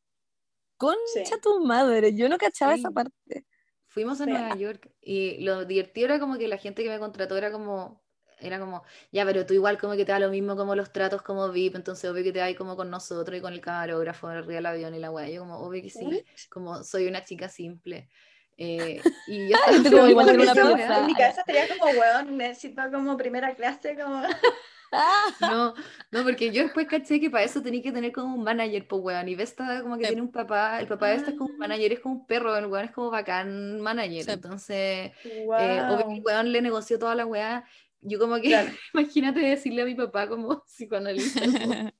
Concha 0.77 1.24
Sí. 1.24 1.40
tu 1.40 1.64
madre. 1.64 2.14
Yo 2.16 2.28
no 2.28 2.39
cachaba 2.39 2.74
Sí. 2.74 2.81
esa 2.81 2.90
parte. 2.90 3.44
fuimos 3.86 4.20
a. 4.23 4.27
Nueva 4.27 4.56
York 4.56 4.90
y 5.02 5.43
lo 5.44 5.66
divertido 5.66 6.06
era 6.06 6.19
como 6.19 6.39
que 6.39 6.48
la 6.48 6.56
gente 6.56 6.82
que 6.82 6.89
me 6.89 6.98
contrató 6.98 7.36
era 7.36 7.52
como, 7.52 8.02
era 8.40 8.59
como, 8.59 8.82
ya, 9.12 9.24
pero 9.27 9.44
tú 9.44 9.52
igual 9.52 9.77
como 9.78 9.94
que 9.94 10.06
te 10.06 10.12
da 10.12 10.19
lo 10.19 10.31
mismo 10.31 10.56
como 10.56 10.74
los 10.74 10.93
tratos 10.93 11.20
como 11.20 11.51
VIP, 11.51 11.77
entonces 11.77 12.10
obvio 12.10 12.24
que 12.24 12.32
te 12.32 12.40
vas 12.40 12.55
como 12.55 12.74
con 12.74 12.89
nosotros 12.90 13.39
y 13.39 13.43
con 13.43 13.52
el 13.52 13.60
camarógrafo 13.60 14.28
arriba 14.28 14.55
del 14.55 14.66
avión 14.66 14.94
y 14.94 14.98
la 14.98 15.10
weá. 15.10 15.28
Yo 15.28 15.40
como, 15.43 15.59
obvio 15.59 15.82
que 15.82 15.90
sí, 15.90 16.24
como 16.48 16.82
soy 16.82 17.06
una 17.06 17.23
chica 17.23 17.51
simple. 17.51 18.09
Eh, 18.56 19.01
y 19.27 19.48
yo 19.51 19.56
estaba 19.56 19.90
como 19.90 20.06
igual 20.09 20.27
que 20.27 20.32
una 20.39 20.52
en 20.52 21.06
mi 21.06 21.14
cabeza 21.14 21.40
estaría 21.40 21.69
como, 21.77 21.90
weón, 21.93 22.36
necesito 22.39 22.82
como 22.90 23.16
primera 23.16 23.55
clase, 23.55 23.97
como... 23.97 24.23
No, 25.40 25.74
no, 26.10 26.23
porque 26.23 26.51
yo 26.52 26.62
después 26.64 26.86
caché 26.86 27.19
que 27.20 27.31
para 27.31 27.44
eso 27.44 27.62
tenía 27.62 27.82
que 27.82 27.93
tener 27.93 28.12
como 28.12 28.35
un 28.36 28.44
manager, 28.44 28.86
pues 28.86 29.02
weón. 29.02 29.28
Y 29.28 29.35
Vesta 29.35 29.81
como 29.82 29.97
que 29.97 30.05
Sí. 30.05 30.09
tiene 30.10 30.23
un 30.23 30.31
papá, 30.32 30.81
el 30.81 30.86
papá 30.86 31.09
de 31.09 31.14
Vesta 31.14 31.31
es 31.31 31.36
como 31.39 31.51
un 31.51 31.56
Ah. 31.56 31.66
manager, 31.66 31.93
es 31.94 32.01
como 32.01 32.14
un 32.16 32.27
perro, 32.27 32.56
el 32.56 32.66
weón 32.66 32.85
es 32.85 32.90
como 32.93 33.10
bacán 33.10 33.81
manager. 33.81 34.24
Sí. 34.24 34.31
Entonces, 34.31 35.12
Wow. 35.47 35.55
eh, 35.59 35.82
obvio 35.90 36.10
el 36.16 36.23
weón 36.23 36.52
le 36.52 36.60
negoció 36.62 36.98
toda 36.98 37.14
la 37.14 37.24
weá. 37.27 37.64
Yo 38.01 38.19
como 38.19 38.36
que, 38.36 38.48
Claro. 38.48 38.70
imagínate 38.94 39.40
decirle 39.40 39.82
a 39.82 39.85
mi 39.86 39.94
papá 39.94 40.28
como 40.28 40.62
psicoanalista. 40.66 41.40
como, 41.40 41.93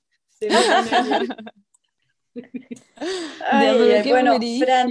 bueno, 4.11 4.39
Fran, 4.61 4.91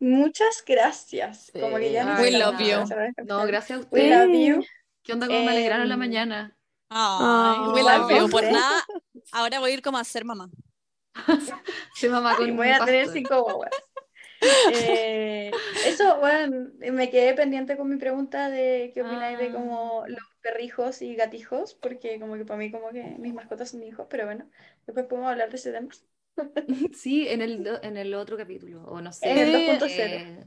muchas 0.00 0.64
gracias. 0.66 1.50
Como 1.52 1.76
que 1.76 1.92
ya 1.92 2.02
Sí. 2.02 2.08
no 2.08 2.20
We 2.20 2.30
love 2.32 2.58
you. 2.60 3.24
No, 3.26 3.46
gracias 3.46 3.78
a 3.78 3.82
We 3.90 4.00
ustedes. 4.10 4.26
love 4.28 4.36
you. 4.58 4.64
¿Qué 5.02 5.12
onda 5.12 5.26
como 5.26 5.40
me 5.44 5.50
alegraron 5.52 5.88
la 5.88 5.94
Em, 5.94 6.00
mañana? 6.00 6.57
Ay, 6.90 7.68
we 7.74 7.80
Ah, 7.86 7.98
love 7.98 8.10
you. 8.10 8.28
Por 8.30 8.42
nada, 8.44 8.82
ahora 9.32 9.60
voy 9.60 9.70
a 9.70 9.74
ir 9.74 9.82
como 9.82 9.98
a 9.98 10.04
ser 10.04 10.24
mamá. 10.24 10.50
Se 11.94 12.08
mamá 12.08 12.36
con 12.36 12.48
Y 12.48 12.52
voy 12.52 12.68
a 12.70 12.84
tener 12.84 13.08
cinco 13.08 13.42
guaguas. 13.42 13.70
Eh, 14.72 15.50
eso, 15.84 16.18
bueno, 16.20 16.68
me 16.92 17.10
quedé 17.10 17.34
pendiente 17.34 17.76
con 17.76 17.88
mi 17.88 17.96
pregunta 17.96 18.48
de 18.50 18.92
qué 18.94 19.02
opináis 19.02 19.36
de 19.38 19.48
Ah. 19.48 19.52
como 19.52 20.04
los 20.06 20.20
perrijos 20.40 21.02
y 21.02 21.16
gatijos, 21.16 21.74
porque 21.74 22.20
como 22.20 22.36
que 22.36 22.44
para 22.44 22.58
mí 22.58 22.70
como 22.70 22.90
que 22.90 23.02
mis 23.18 23.34
mascotas 23.34 23.70
son 23.70 23.82
hijos, 23.82 24.06
pero 24.08 24.26
bueno, 24.26 24.48
después 24.86 25.06
podemos 25.06 25.30
hablar 25.30 25.50
de 25.50 25.56
ese 25.56 25.72
tema. 25.72 25.88
Sí, 26.94 27.26
en 27.28 27.42
el, 27.42 27.66
en 27.82 27.96
el 27.96 28.14
otro 28.14 28.36
capítulo, 28.36 28.84
o 28.84 29.00
no 29.00 29.12
sé. 29.12 29.28
En 29.28 29.38
el 29.38 29.46
Sí, 29.52 29.66
2.0. 29.66 29.90
eh, 29.98 30.44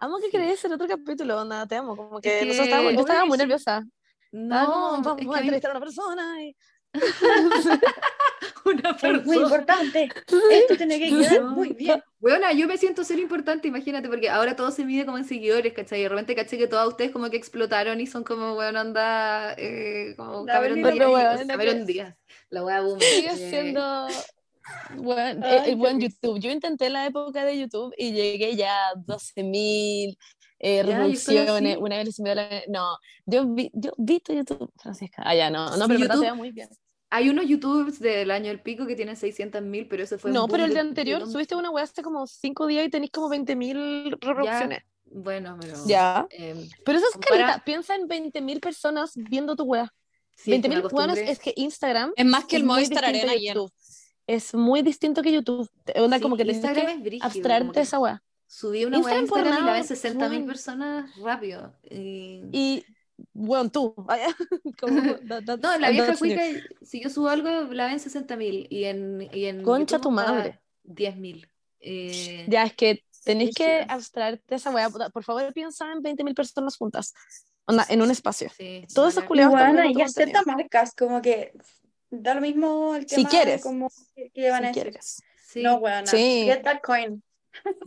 Amo 0.00 0.16
que 0.18 0.24
Sí. 0.24 0.30
queréis 0.32 0.54
hacer 0.54 0.72
otro 0.72 0.88
capítulo, 0.88 1.40
onda, 1.40 1.64
te 1.68 1.76
amo. 1.76 1.96
Como 1.96 2.20
que, 2.20 2.40
que, 2.40 2.44
nosotros 2.46 2.66
estábamos- 2.66 2.92
yo 2.94 3.00
estaba 3.00 3.22
que 3.22 3.28
muy 3.28 3.38
nerviosa. 3.38 3.84
Como, 4.32 4.44
No, 4.46 5.02
vamos 5.02 5.20
es 5.20 5.28
que 5.28 5.34
a 5.34 5.38
entrevistar 5.40 5.70
a 5.70 5.74
una 5.76 5.80
persona. 5.80 6.42
Y... 6.42 6.56
una 8.64 8.90
Es 8.90 9.02
muy 9.02 9.12
persona. 9.12 9.36
importante, 9.42 10.08
esto 10.50 10.76
tiene 10.76 10.98
que 10.98 11.08
quedar 11.10 11.42
No. 11.42 11.50
muy 11.52 11.70
bien. 11.70 12.02
Bueno, 12.18 12.46
yo 12.52 12.66
me 12.66 12.76
siento 12.78 13.02
ser 13.04 13.18
importante, 13.18 13.68
imagínate, 13.68 14.08
porque 14.08 14.28
ahora 14.30 14.54
todo 14.56 14.70
se 14.70 14.84
mide 14.84 15.04
como 15.04 15.18
en 15.18 15.24
seguidores, 15.24 15.72
¿cachai? 15.72 16.00
Y 16.00 16.02
de 16.04 16.08
repente 16.08 16.34
caché 16.34 16.56
que 16.58 16.66
todos 16.68 16.88
ustedes 16.88 17.10
como 17.10 17.28
que 17.30 17.36
explotaron 17.36 18.00
y 18.00 18.06
son 18.06 18.24
como, 18.24 18.54
bueno, 18.54 18.78
anda, 18.80 19.54
eh, 19.58 20.14
como 20.16 20.44
Cameron 20.46 20.82
Díaz. 20.82 21.08
weón, 21.08 21.48
Cameron 21.48 21.86
Díaz, 21.86 22.16
la 22.50 22.64
wea 22.64 22.80
boomer. 22.80 23.02
Sigue 23.02 23.28
eh, 23.32 23.50
siendo 23.50 24.06
buen- 24.96 25.42
Ay, 25.42 25.58
el, 25.58 25.64
qué 25.64 25.74
buen. 25.74 26.00
YouTube. 26.00 26.38
Yo 26.40 26.50
intenté 26.50 26.88
la 26.90 27.06
época 27.06 27.44
de 27.44 27.58
YouTube 27.58 27.92
y 27.98 28.12
llegué 28.12 28.54
ya 28.54 28.88
a 28.90 28.94
12.000 28.94 30.16
eh, 30.62 30.76
Ya, 30.76 30.82
reproducciones. 30.84 31.76
Una 31.78 31.96
vez 31.98 32.14
se 32.16 32.22
me 32.22 32.30
dio 32.30 32.36
la... 32.36 32.62
No, 32.68 32.96
yo 33.26 33.46
vi, 33.46 33.70
yo 33.74 33.90
vi 33.98 34.20
tu 34.20 34.32
YouTube, 34.32 34.70
Francisca. 34.80 35.22
Ah, 35.26 35.34
ya, 35.34 35.50
no, 35.50 35.66
no, 35.66 35.72
Sí, 35.76 35.82
pero 35.88 35.98
YouTube- 36.00 36.20
te 36.20 36.26
va 36.30 36.34
muy 36.34 36.50
bien. 36.52 36.68
Hay 37.10 37.28
unos 37.28 37.46
YouTubers 37.46 37.98
del 38.00 38.30
año 38.30 38.46
del 38.46 38.62
pico 38.62 38.86
que 38.86 38.96
tienen 38.96 39.16
600.000, 39.16 39.86
pero 39.90 40.02
ese 40.04 40.16
fue 40.16 40.30
No, 40.32 40.48
pero 40.48 40.64
el 40.64 40.72
de- 40.72 40.80
anterior, 40.80 41.20
dos 41.20 41.32
subiste 41.32 41.54
una 41.54 41.70
weá 41.70 41.84
hace 41.84 42.00
como 42.00 42.26
5 42.26 42.66
días 42.66 42.86
y 42.86 42.88
tenéis 42.90 43.10
como 43.12 43.28
20.000 43.28 44.12
reproducciones. 44.12 44.82
Bueno, 45.04 45.58
pero. 45.60 45.74
Ya. 45.86 46.26
em, 46.30 46.56
Pero 46.86 46.96
eso 46.98 47.06
es 47.08 47.14
Compara- 47.16 47.46
caleta. 47.48 47.64
Piensa 47.66 47.94
en 47.96 48.08
20.000 48.08 48.60
personas 48.60 49.12
viendo 49.14 49.54
tu 49.56 49.64
wea. 49.64 49.92
sí, 50.34 50.54
es 50.54 50.62
que 50.62 50.68
me 50.70 50.76
20.000 50.76 50.92
weones 50.94 51.18
acostumbré. 51.18 51.30
es 51.32 51.38
que 51.38 51.52
Instagram 51.56 52.12
Es 52.16 52.24
más 52.24 52.44
que 52.46 52.56
el 52.56 52.62
es 52.62 52.66
muy 52.66 52.74
Movistar 52.76 53.02
distinto 53.04 53.18
Arena 53.26 53.32
ayer. 53.32 53.54
YouTube. 53.56 53.72
Es 54.26 54.54
muy 54.54 54.80
distinto 54.80 55.20
que 55.20 55.32
YouTube. 55.32 55.68
Te- 55.84 56.00
Onda, 56.00 56.16
Sí, 56.16 56.22
como 56.22 56.36
que 56.38 56.44
tenés 56.44 56.56
Instagram 56.56 56.86
que 56.86 56.92
es 56.94 57.02
brígido, 57.02 57.26
abstraerte 57.26 57.72
que 57.72 57.80
esa 57.80 57.98
wea. 57.98 58.22
Subí 58.54 58.84
una 58.84 58.98
wea 58.98 59.14
a 59.14 59.18
Instagram 59.20 59.62
y 59.62 59.66
la 59.66 59.72
ven 59.72 59.82
60.000 59.84 60.28
weón. 60.30 60.46
personas 60.46 61.16
rápido. 61.16 61.74
Y... 61.90 62.42
Y, 62.52 62.84
bueno, 63.32 63.70
tú. 63.70 63.94
como, 64.78 65.00
that- 65.28 65.58
No, 65.62 65.78
la 65.78 65.88
vieja 65.88 66.08
that's 66.08 66.20
new. 66.20 66.36
cuica, 66.36 66.60
si 66.82 67.00
yo 67.02 67.08
subo 67.08 67.28
algo, 67.30 67.48
la 67.72 67.86
ven 67.86 67.98
60.000 67.98 68.66
y 68.68 68.84
en, 68.84 69.26
y 69.32 69.46
en 69.46 69.62
Concha 69.62 69.96
YouTube 69.96 70.02
tu 70.02 70.10
madre. 70.10 70.60
10.000. 70.84 71.48
Eh, 71.80 72.44
Ya, 72.46 72.64
es 72.64 72.74
que 72.74 73.04
tenéis 73.24 73.54
que 73.54 73.64
Brígido. 73.64 73.86
abstraerte 73.94 74.54
esa. 74.56 74.70
Puta, 74.90 75.08
Por 75.08 75.24
favor, 75.24 75.50
piensa 75.54 75.90
en 75.90 76.02
20.000 76.02 76.34
personas 76.34 76.76
juntas. 76.76 77.14
Onda, 77.64 77.86
en 77.88 78.02
un 78.02 78.10
espacio. 78.10 78.50
sí, 78.54 78.84
Todos 78.94 79.14
esos 79.14 79.22
bacán. 79.22 79.28
culiados 79.28 79.54
están 79.54 79.66
Bueno, 79.76 79.82
viendo 79.88 80.00
y 80.00 80.04
contenido. 80.04 80.38
acepta 80.40 80.56
marcas, 80.56 80.94
como 80.94 81.22
que 81.22 81.52
da 82.10 82.34
lo 82.34 82.42
mismo 82.42 82.96
el 82.96 83.08
Si 83.08 83.16
tema 83.16 83.30
quieres. 83.30 83.56
de 83.56 83.62
cómo 83.62 83.90
que, 84.14 84.30
que 84.30 84.50
van 84.50 84.64
a 84.66 84.68
Si 84.68 84.74
decir. 84.74 84.82
quieres. 84.92 85.22
Sí, 85.46 85.62
No, 85.62 85.76
weona. 85.76 86.06
Sí. 86.06 86.42
Get 86.44 86.62
that 86.64 86.82
coin. 86.82 87.22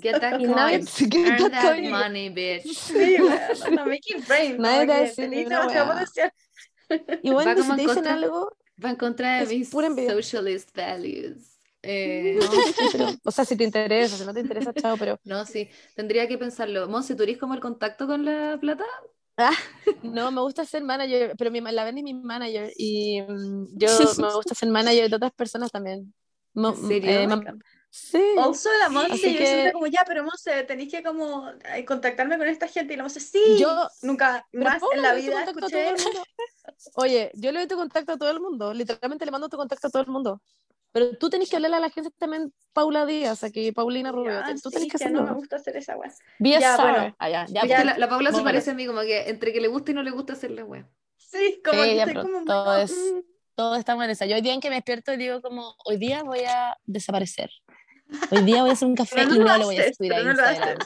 Get 0.01 0.19
that 0.21 0.43
coin. 0.43 0.85
queda 1.09 1.25
Earn 1.29 1.51
that 1.51 1.75
coin. 1.77 1.89
money, 1.91 2.29
bitch. 2.29 2.65
Sí, 2.67 3.19
weona. 3.21 3.39
No, 3.75 3.85
make 3.85 4.01
it 4.07 4.27
rain. 4.29 4.57
Nadie 4.61 4.85
te 4.87 4.93
que 4.93 4.93
decir. 4.99 5.29
Y 7.23 7.31
bueno, 7.31 7.55
si 7.63 7.69
te 7.75 7.81
en 7.81 7.87
dicen 7.87 8.07
algo, 8.07 8.51
Va 8.83 8.89
en 8.89 8.95
contra 8.97 9.39
de 9.39 9.47
mis 9.47 9.69
socialist 9.69 10.75
values. 10.75 11.51
Eh, 11.81 12.35
no, 12.39 12.51
pero, 12.91 13.05
o 13.23 13.31
sea, 13.31 13.45
si 13.45 13.55
te 13.55 13.63
interesa, 13.63 14.17
si 14.17 14.25
no 14.25 14.33
te 14.33 14.39
interesa, 14.39 14.73
chao, 14.73 14.97
pero 14.97 15.17
no, 15.23 15.45
sí, 15.45 15.69
tendría 15.95 16.27
que 16.27 16.37
pensarlo. 16.37 16.87
Monse, 16.87 17.15
¿tú 17.15 17.23
eres 17.23 17.37
como 17.37 17.53
el 17.53 17.59
contacto 17.59 18.07
con 18.07 18.25
la 18.25 18.57
plata? 18.59 18.85
no, 20.01 20.31
me 20.31 20.41
gusta 20.41 20.65
ser 20.65 20.83
manager, 20.83 21.35
pero 21.37 21.51
mi, 21.51 21.61
la 21.61 21.87
es 21.89 21.93
mi 21.95 22.13
manager 22.13 22.71
y 22.77 23.21
mm, 23.21 23.77
yo 23.77 23.89
me 24.17 24.33
gusta 24.33 24.55
ser 24.55 24.69
manager 24.69 25.09
de 25.09 25.15
otras 25.15 25.33
personas 25.33 25.71
también. 25.71 26.13
Mo- 26.53 26.69
¿En 26.69 26.75
serio? 26.75 27.11
eh. 27.11 27.27
Sí, 27.95 28.21
Also, 28.37 28.69
la 28.79 28.89
Monse, 28.89 29.13
Así 29.13 29.33
yo 29.33 29.39
que- 29.39 29.45
siempre 29.47 29.71
como, 29.73 29.87
ya, 29.87 30.03
pero 30.05 30.23
Monse, 30.23 30.63
tenéis 30.63 30.91
que 30.91 31.01
como 31.01 31.49
eh, 31.73 31.85
contactarme 31.85 32.37
con 32.37 32.47
esta 32.47 32.67
gente. 32.67 32.93
Y 32.93 32.97
la 32.97 33.03
Monse, 33.03 33.19
sí. 33.19 33.41
Yo- 33.59 33.87
Nunca 34.01 34.45
más 34.51 34.81
en 34.93 35.01
la 35.01 35.13
vida 35.13 35.43
escuché. 35.43 35.93
Oye, 36.95 37.31
yo 37.35 37.51
le 37.51 37.59
doy 37.59 37.67
tu 37.67 37.75
contacto 37.77 38.13
a 38.13 38.17
todo 38.17 38.29
el 38.31 38.39
mundo, 38.39 38.73
literalmente 38.73 39.25
le 39.25 39.31
mando 39.31 39.49
tu 39.49 39.57
contacto 39.57 39.87
a 39.87 39.89
todo 39.91 40.01
el 40.01 40.09
mundo. 40.09 40.41
Pero 40.91 41.17
tú 41.17 41.29
tenés 41.29 41.49
que 41.49 41.57
hablarle 41.57 41.77
a 41.77 41.81
la 41.81 41.89
gente 41.89 42.09
también, 42.17 42.53
Paula 42.73 43.05
Díaz, 43.05 43.43
aquí, 43.43 43.71
Paulina 43.73 44.11
Rubio, 44.11 44.31
Ya, 44.31 44.45
tú 44.61 44.69
sí, 44.69 44.75
tenés 44.75 44.91
que 44.91 44.97
que 44.97 45.05
no 45.05 45.11
me 45.11 45.19
hacerlo. 45.19 45.35
gusta 45.39 45.55
hacer 45.57 45.75
esa 45.77 45.97
weá. 45.97 46.11
Ya, 46.39 46.77
bueno. 46.77 47.15
Ah, 47.19 47.29
ya, 47.29 47.45
ya, 47.47 47.53
Ya, 47.53 47.61
Es 47.75 47.79
que 47.79 47.85
la, 47.85 47.97
la 47.97 48.09
Paula 48.09 48.31
se 48.31 48.41
parece 48.43 48.71
a 48.71 48.73
mí, 48.73 48.85
como 48.87 49.01
que 49.01 49.29
entre 49.29 49.51
que 49.51 49.59
le 49.61 49.67
gusta 49.67 49.91
y 49.91 49.93
no 49.93 50.03
le 50.03 50.11
gusta 50.11 50.33
hacerle 50.33 50.63
web. 50.63 50.85
Sí, 51.17 51.61
como 51.65 51.81
Sí, 51.83 51.89
que 51.89 51.95
ya, 51.97 52.03
estoy 52.03 52.21
como 52.21 52.37
muy 52.37 52.45
todo 52.45 52.77
es- 52.77 52.91
mm, 53.13 53.19
todo 53.55 53.75
está 53.75 53.95
mal 53.97 54.09
esa. 54.09 54.25
Yo 54.25 54.35
hoy 54.35 54.41
día 54.41 54.53
en 54.53 54.61
que 54.61 54.69
me 54.69 54.75
despierto 54.75 55.11
digo 55.17 55.41
como, 55.41 55.75
hoy 55.85 55.97
día 55.97 56.23
voy 56.23 56.39
a 56.47 56.77
desaparecer. 56.85 57.49
Hoy 58.31 58.43
día 58.43 58.61
voy 58.61 58.69
a 58.69 58.73
hacer 58.73 58.87
un 58.87 58.95
café 58.95 59.25
no 59.25 59.35
y 59.35 59.39
lo 59.39 59.45
no 59.45 59.57
lo 59.57 59.65
voy 59.65 59.77
a 59.77 59.93
subir 59.93 60.13
a 60.13 60.17
pero 60.17 60.33
no 60.33 60.41
lo 60.41 60.49
Instagram. 60.49 60.77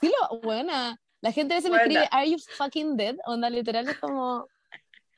Sí, 0.00 0.12
lo, 0.30 0.40
buena. 0.40 1.00
La 1.20 1.32
gente 1.32 1.54
a 1.54 1.56
veces 1.58 1.70
me 1.70 1.76
Buena. 1.78 2.00
escribe, 2.02 2.08
¿Are 2.12 2.30
you 2.30 2.38
fucking 2.56 2.96
dead? 2.96 3.16
Onda, 3.26 3.50
literal, 3.50 3.88
es 3.88 3.98
como, 3.98 4.46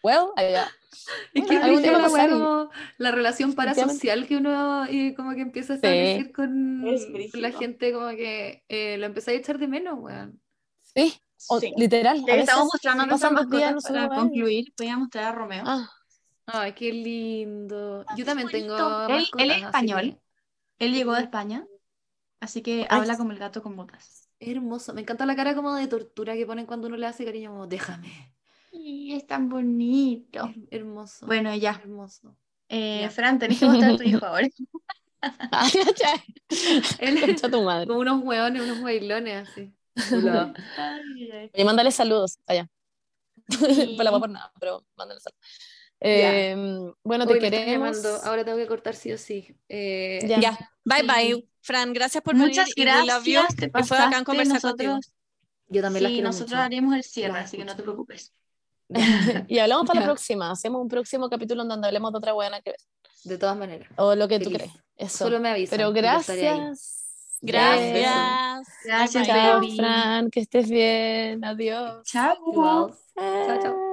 well, 0.02 0.26
allá. 0.36 0.68
Es 0.92 1.08
que 1.32 1.40
Bueno, 1.42 1.62
algún 1.64 1.76
es 1.78 1.82
día 1.82 1.92
va 1.92 1.98
a 1.98 2.02
la, 2.02 2.08
wea 2.10 2.28
como 2.28 2.70
la 2.98 3.10
relación 3.12 3.54
parasocial 3.54 4.26
que 4.26 4.36
uno 4.36 4.84
y 4.90 5.14
como 5.14 5.34
que 5.34 5.40
empieza 5.42 5.74
a 5.74 5.76
Sí. 5.76 5.86
establecer 5.86 6.32
con, 6.32 6.86
Es 6.88 7.06
con 7.32 7.40
la 7.42 7.50
gente, 7.52 7.92
como 7.92 8.08
que 8.10 8.64
eh, 8.68 8.98
lo 8.98 9.06
empezáis 9.06 9.38
a 9.38 9.40
echar 9.40 9.58
de 9.58 9.68
menos, 9.68 9.98
weón. 9.98 10.40
Sí, 10.94 11.14
o- 11.48 11.60
Sí. 11.60 11.72
literal. 11.76 12.22
Ya 12.26 12.34
estamos 12.34 12.68
mostrando 12.72 13.06
nuestras 13.06 13.32
pasan 13.32 13.48
dos 13.48 13.58
días, 13.58 13.74
mascotas 13.74 14.02
no 14.02 14.08
para 14.08 14.20
concluir, 14.20 14.72
voy 14.76 14.88
a 14.88 14.96
mostrar 14.98 15.24
a 15.24 15.32
Romeo. 15.32 15.64
Ah, 15.66 15.90
Ay, 16.46 16.72
qué 16.72 16.92
lindo. 16.92 18.04
Yo 18.16 18.24
también 18.24 18.48
tengo. 18.48 19.06
Él- 19.08 19.28
es 19.38 19.62
español. 19.62 20.18
Él 20.78 20.92
llegó 20.94 21.14
de 21.14 21.22
España, 21.22 21.66
así 22.40 22.62
que 22.62 22.86
habla 22.90 23.16
como 23.16 23.32
el 23.32 23.38
gato 23.38 23.62
con 23.62 23.76
botas. 23.76 24.28
Hermoso. 24.40 24.92
Me 24.94 25.02
encanta 25.02 25.26
la 25.26 25.36
cara 25.36 25.54
como 25.54 25.74
de 25.74 25.86
tortura 25.86 26.34
que 26.34 26.46
ponen 26.46 26.66
cuando 26.66 26.88
uno 26.88 26.96
le 26.96 27.06
hace 27.06 27.24
cariño, 27.24 27.50
como 27.50 27.66
déjame. 27.66 28.34
Y 28.72 29.14
es 29.14 29.26
tan 29.26 29.48
bonito. 29.48 30.44
Her- 30.46 30.68
hermoso. 30.70 31.26
Bueno, 31.26 31.54
ya. 31.54 31.72
Hermoso. 31.82 32.36
Eh, 32.68 33.00
Ya. 33.02 33.10
Fran, 33.10 33.38
tenés 33.38 33.60
que 33.60 33.66
mostrar 33.66 33.92
a 33.92 33.96
tu 33.96 34.02
hijo 34.02 34.24
ahora. 34.26 34.48
ah, 35.22 35.68
ya, 36.00 36.14
Él 36.98 37.20
Concha 37.20 37.50
tu 37.50 37.62
madre. 37.62 37.86
como 37.86 38.00
unos 38.00 38.22
hueones, 38.24 38.62
unos 38.62 38.82
bailones 38.82 39.48
así. 39.48 39.72
Ay, 40.76 41.30
ay. 41.32 41.50
Oye, 41.54 41.64
mándale 41.64 41.90
saludos 41.90 42.38
allá. 42.46 42.68
Sí. 43.48 43.94
Por 43.96 44.04
la 44.04 44.10
por 44.18 44.30
nada, 44.30 44.52
pero 44.58 44.84
mándale 44.96 45.20
saludos. 45.20 45.40
Eh, 46.04 46.56
bueno, 47.04 47.26
te 47.26 47.34
Uy, 47.34 47.38
queremos. 47.38 48.02
llamando. 48.02 48.24
Ahora 48.24 48.44
tengo 48.44 48.58
que 48.58 48.66
cortar 48.66 48.94
sí 48.96 49.12
o 49.12 49.18
sí. 49.18 49.54
Eh, 49.68 50.18
Ya. 50.26 50.40
Ya, 50.40 50.70
bye 50.84 51.02
bye. 51.02 51.48
Fran, 51.60 51.92
gracias 51.92 52.22
por 52.24 52.34
Muchas 52.34 52.70
venir. 52.74 52.92
you. 52.92 53.02
gracias, 53.04 53.56
te 53.56 53.66
Y 53.66 53.70
fue 53.70 53.80
bacán 53.82 54.10
pasaste, 54.10 54.24
conversar 54.24 54.54
nosotros- 54.54 54.90
contigo. 54.90 55.00
Yo 55.68 55.80
también 55.80 56.02
las 56.02 56.10
Sí, 56.10 56.16
quiero 56.16 56.28
nosotros 56.28 56.50
mucho. 56.50 56.62
haremos 56.62 56.94
el 56.96 57.02
cierre, 57.04 57.38
así 57.38 57.56
que 57.56 57.64
no 57.64 57.76
te 57.76 57.82
preocupes. 57.82 58.32
Y 59.48 59.58
hablamos 59.58 59.86
para 59.86 60.00
la 60.00 60.06
próxima. 60.06 60.50
Hacemos 60.50 60.82
un 60.82 60.88
próximo 60.88 61.30
capítulo 61.30 61.64
donde 61.64 61.86
hablemos 61.86 62.12
de 62.12 62.18
otra 62.18 62.32
buena 62.32 62.60
que 62.60 62.70
ver. 62.70 62.80
De 63.24 63.38
todas 63.38 63.56
maneras. 63.56 63.88
O 63.96 64.14
lo 64.16 64.26
que 64.28 64.38
tú 64.40 64.50
Feliz. 64.50 64.58
crees. 64.70 64.72
Eso. 64.96 65.24
Solo 65.24 65.38
me 65.40 65.48
avisan. 65.50 65.76
Pero 65.78 65.92
gracias. 65.92 66.98
Gracias. 67.40 68.66
Gracias. 68.84 69.26
Chao, 69.26 69.60
baby. 69.60 69.76
Fran. 69.76 70.30
Que 70.30 70.40
estés 70.40 70.68
bien. 70.68 71.44
Adiós. 71.44 72.02
Chao. 72.04 72.36
Chao, 73.16 73.62
chao. 73.62 73.91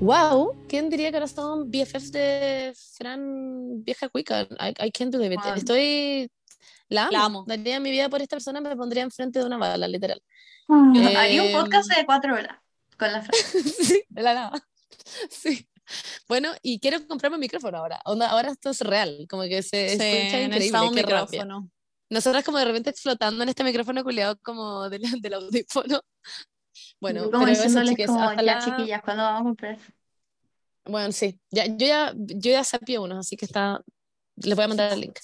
Wow, 0.00 0.64
¿quién 0.66 0.88
diría 0.88 1.10
que 1.10 1.16
ahora 1.18 1.28
son 1.28 1.70
BFFs 1.70 2.10
de 2.12 2.72
Fran 2.96 3.84
Vieja 3.84 4.08
Cuica? 4.08 4.42
I, 4.58 4.74
I 4.86 4.90
can't 4.90 5.12
believe 5.12 5.34
it. 5.34 5.40
Wow. 5.44 5.54
Estoy. 5.54 6.30
La 6.88 7.02
amo. 7.04 7.12
La 7.12 7.24
amo. 7.24 7.44
Daría 7.46 7.78
mi 7.80 7.90
vida 7.90 8.08
por 8.08 8.22
esta 8.22 8.36
persona, 8.36 8.60
me 8.60 8.74
pondría 8.76 9.02
enfrente 9.02 9.38
de 9.38 9.44
una 9.44 9.58
bala, 9.58 9.86
literal. 9.86 10.20
Yo 10.68 11.18
Haría 11.18 11.42
un 11.42 11.48
Eh, 11.48 11.52
podcast 11.52 11.90
de 11.94 12.06
cuatro 12.06 12.32
horas 12.34 12.56
con 12.98 13.12
la 13.12 13.22
Fran. 13.22 13.32
sí, 13.74 14.02
de 14.08 14.22
la 14.22 14.34
nada. 14.34 14.66
Sí. 15.28 15.68
Bueno, 16.28 16.50
y 16.62 16.78
quiero 16.80 17.06
comprarme 17.06 17.36
un 17.36 17.40
micrófono 17.40 17.78
ahora. 17.78 18.00
Onda, 18.06 18.30
ahora 18.30 18.50
esto 18.52 18.70
es 18.70 18.80
real, 18.80 19.26
como 19.28 19.42
que 19.42 19.62
se 19.62 19.88
Sí, 19.90 19.92
escucha 20.02 20.40
increíble. 20.42 20.68
un 20.78 20.96
rabia. 20.96 21.02
micrófono. 21.02 21.70
Nosotras 22.08 22.42
como 22.44 22.58
de 22.58 22.64
repente 22.64 22.90
explotando 22.90 23.42
en 23.42 23.48
este 23.50 23.64
micrófono 23.64 24.02
culiado 24.02 24.36
como 24.42 24.88
del, 24.88 25.02
del 25.20 25.34
audífono. 25.34 26.00
Bueno, 27.00 27.30
como 27.30 27.44
pero 27.46 27.62
eso, 27.62 27.82
chiques, 27.84 28.06
como, 28.06 28.24
ojalá- 28.24 28.58
ya 28.58 28.58
chiquillas, 28.58 29.02
¿cuándo 29.02 29.22
vamos 29.22 29.40
a 29.40 29.44
comprar? 29.44 29.78
Bueno, 30.84 31.12
sí, 31.12 31.38
ya, 31.50 31.66
yo 31.66 31.86
ya, 31.86 32.12
yo 32.16 32.50
ya 32.50 32.64
sapié 32.64 32.98
unos, 32.98 33.18
así 33.18 33.36
que 33.36 33.44
está, 33.44 33.82
les 34.36 34.54
voy 34.56 34.64
a 34.64 34.68
mandar 34.68 34.92
el 34.92 35.00
link. 35.00 35.18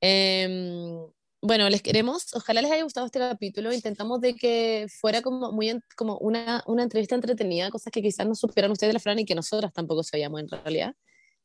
Em, 0.00 0.96
bueno, 1.42 1.68
les 1.70 1.82
queremos, 1.82 2.34
ojalá 2.34 2.60
les 2.62 2.70
haya 2.70 2.84
gustado 2.84 3.06
este 3.06 3.18
capítulo, 3.18 3.72
intentamos 3.72 4.20
de 4.20 4.34
que 4.34 4.86
fuera 5.00 5.22
como 5.22 5.52
muy, 5.52 5.78
como 5.96 6.18
una, 6.18 6.62
una 6.66 6.82
entrevista 6.82 7.14
entretenida, 7.14 7.70
cosas 7.70 7.90
que 7.90 8.02
quizás 8.02 8.26
no 8.26 8.34
supieran 8.34 8.70
ustedes 8.70 8.90
de 8.90 8.94
la 8.94 9.00
Fran 9.00 9.18
y 9.18 9.24
que 9.24 9.34
nosotras 9.34 9.72
tampoco 9.72 10.02
sabíamos 10.02 10.40
en 10.40 10.48
realidad. 10.48 10.94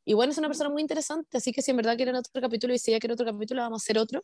Y 0.04 0.14
bueno, 0.14 0.32
es 0.32 0.38
una 0.38 0.48
persona 0.48 0.70
muy 0.70 0.82
interesante, 0.82 1.38
así 1.38 1.50
que 1.52 1.62
si 1.62 1.70
en 1.72 1.78
verdad 1.78 1.96
quieren 1.96 2.14
otro 2.14 2.40
capítulo 2.40 2.72
y 2.74 2.78
si 2.78 2.92
ella 2.92 3.00
quiere 3.00 3.14
otro 3.14 3.26
capítulo, 3.26 3.62
vamos 3.62 3.82
a 3.82 3.84
hacer 3.84 3.98
otro. 3.98 4.22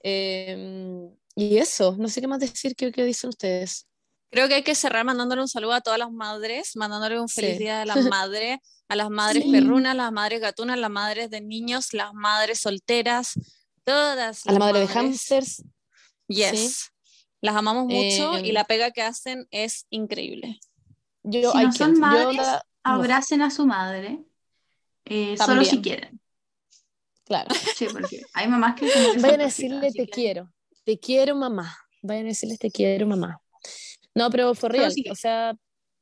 Em, 0.00 1.10
y 1.34 1.56
eso, 1.58 1.96
no 1.98 2.08
sé 2.08 2.20
qué 2.20 2.28
más 2.28 2.40
decir, 2.40 2.76
¿qué, 2.76 2.92
qué 2.92 3.04
dicen 3.04 3.28
ustedes? 3.30 3.88
Creo 4.32 4.48
que 4.48 4.54
hay 4.54 4.62
que 4.62 4.74
cerrar 4.74 5.04
mandándole 5.04 5.42
un 5.42 5.48
saludo 5.48 5.74
a 5.74 5.82
todas 5.82 5.98
las 5.98 6.10
madres, 6.10 6.74
mandándole 6.74 7.20
un 7.20 7.28
feliz 7.28 7.52
Sí. 7.52 7.64
día 7.64 7.78
de 7.80 7.86
las 7.86 7.96
madres, 8.16 8.58
a 8.88 8.96
las 8.96 9.10
madres 9.10 9.44
Sí. 9.44 9.50
perrunas, 9.52 9.94
las 9.94 10.10
madres 10.10 10.40
gatunas, 10.40 10.78
las 10.78 10.90
madres 10.90 11.28
de 11.30 11.42
niños, 11.42 11.92
las 11.92 12.14
madres 12.14 12.58
solteras, 12.60 13.34
todas. 13.84 14.46
A 14.46 14.52
la 14.52 14.58
las 14.58 14.58
madre 14.58 14.80
de 14.80 14.86
madres. 14.86 14.96
hamsters, 14.96 15.62
Yes. 16.28 16.88
Las 17.42 17.56
amamos 17.56 17.84
mucho 17.86 18.38
y 18.38 18.48
Em, 18.48 18.54
la 18.54 18.64
pega 18.64 18.90
que 18.90 19.02
hacen 19.02 19.46
es 19.50 19.86
increíble. 19.90 20.60
yo, 21.24 21.52
Si 21.52 21.58
I 21.58 21.64
no 21.66 21.72
son. 21.72 21.94
Yo 21.94 22.00
madres, 22.00 22.36
no, 22.38 22.60
Abracen 22.84 23.42
a 23.42 23.50
su 23.50 23.66
madre, 23.66 24.24
eh, 25.04 25.36
solo 25.36 25.64
si 25.64 25.80
quieren. 25.82 26.20
claro. 27.24 27.54
Sí, 27.76 27.86
porque 27.92 28.22
hay 28.32 28.48
mamás 28.48 28.74
que 28.76 28.86
Vayan 29.20 29.40
a 29.40 29.44
decirle 29.44 29.92
te 29.92 30.08
quiero, 30.08 30.50
te 30.84 30.98
quiero 30.98 31.36
mamá. 31.36 31.76
Vayan 32.02 32.24
a 32.24 32.28
decirles 32.30 32.58
te 32.58 32.70
quiero 32.70 33.06
mamá. 33.06 33.40
No, 34.14 34.30
pero 34.30 34.54
for 34.54 34.72
real, 34.72 34.92
si 34.92 35.08
o 35.10 35.14
sea, 35.14 35.54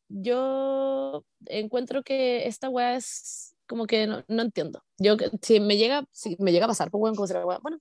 yo 0.08 1.24
encuentro 1.46 2.02
que 2.02 2.46
esta 2.46 2.68
weá 2.68 2.96
es 2.96 3.54
como 3.66 3.86
que 3.86 4.06
no, 4.06 4.24
no 4.28 4.42
entiendo. 4.42 4.82
Yo, 4.98 5.16
si 5.42 5.60
me 5.60 5.76
llega, 5.76 6.04
si 6.10 6.36
me 6.40 6.52
llega 6.52 6.64
a 6.66 6.68
pasar, 6.68 6.90
pues 6.90 7.00
bueno, 7.00 7.14
como 7.16 7.26
weá- 7.46 7.60
bueno, 7.62 7.78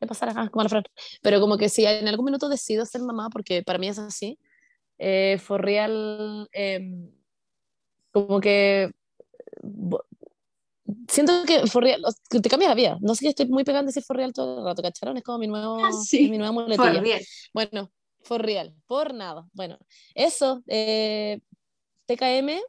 le 0.00 0.06
pasará 0.06 0.32
ah, 0.36 0.48
como 0.50 0.62
a 0.62 0.64
la. 0.64 0.84
Pero 1.22 1.40
como 1.40 1.58
que 1.58 1.68
si 1.68 1.84
en 1.86 2.08
algún 2.08 2.26
minuto 2.26 2.48
decido 2.48 2.86
ser 2.86 3.02
mamá, 3.02 3.28
porque 3.30 3.62
para 3.62 3.78
mí 3.78 3.88
es 3.88 3.98
así, 3.98 4.38
eh, 4.98 5.38
for 5.38 5.62
real, 5.62 6.48
em, 6.52 7.10
como 8.12 8.40
que 8.40 8.90
siento 11.08 11.32
que 11.46 11.66
for 11.66 11.82
real, 11.82 12.02
que 12.30 12.40
te 12.40 12.48
cambia 12.48 12.68
la 12.68 12.74
vida. 12.74 12.98
No 13.00 13.14
sé 13.14 13.24
estoy 13.28 13.46
muy 13.46 13.64
pegando 13.64 13.86
a 13.88 13.90
decir 13.90 14.02
for 14.02 14.16
real 14.16 14.32
todo 14.32 14.58
el 14.60 14.64
rato, 14.64 14.82
¿cacharon? 14.82 15.16
Es 15.16 15.22
como 15.22 15.38
mi 15.38 15.46
nuevo, 15.46 15.78
Ah, 15.82 15.90
sí. 16.04 16.28
mi 16.28 16.38
nueva 16.38 16.52
muletilla. 16.52 17.02
Bueno, 17.54 17.90
for 18.22 18.40
real, 18.42 18.74
por 18.86 19.14
nada. 19.14 19.46
Bueno, 19.52 19.78
eso, 20.14 20.62
eh, 20.66 21.40
TKM, 22.06 22.60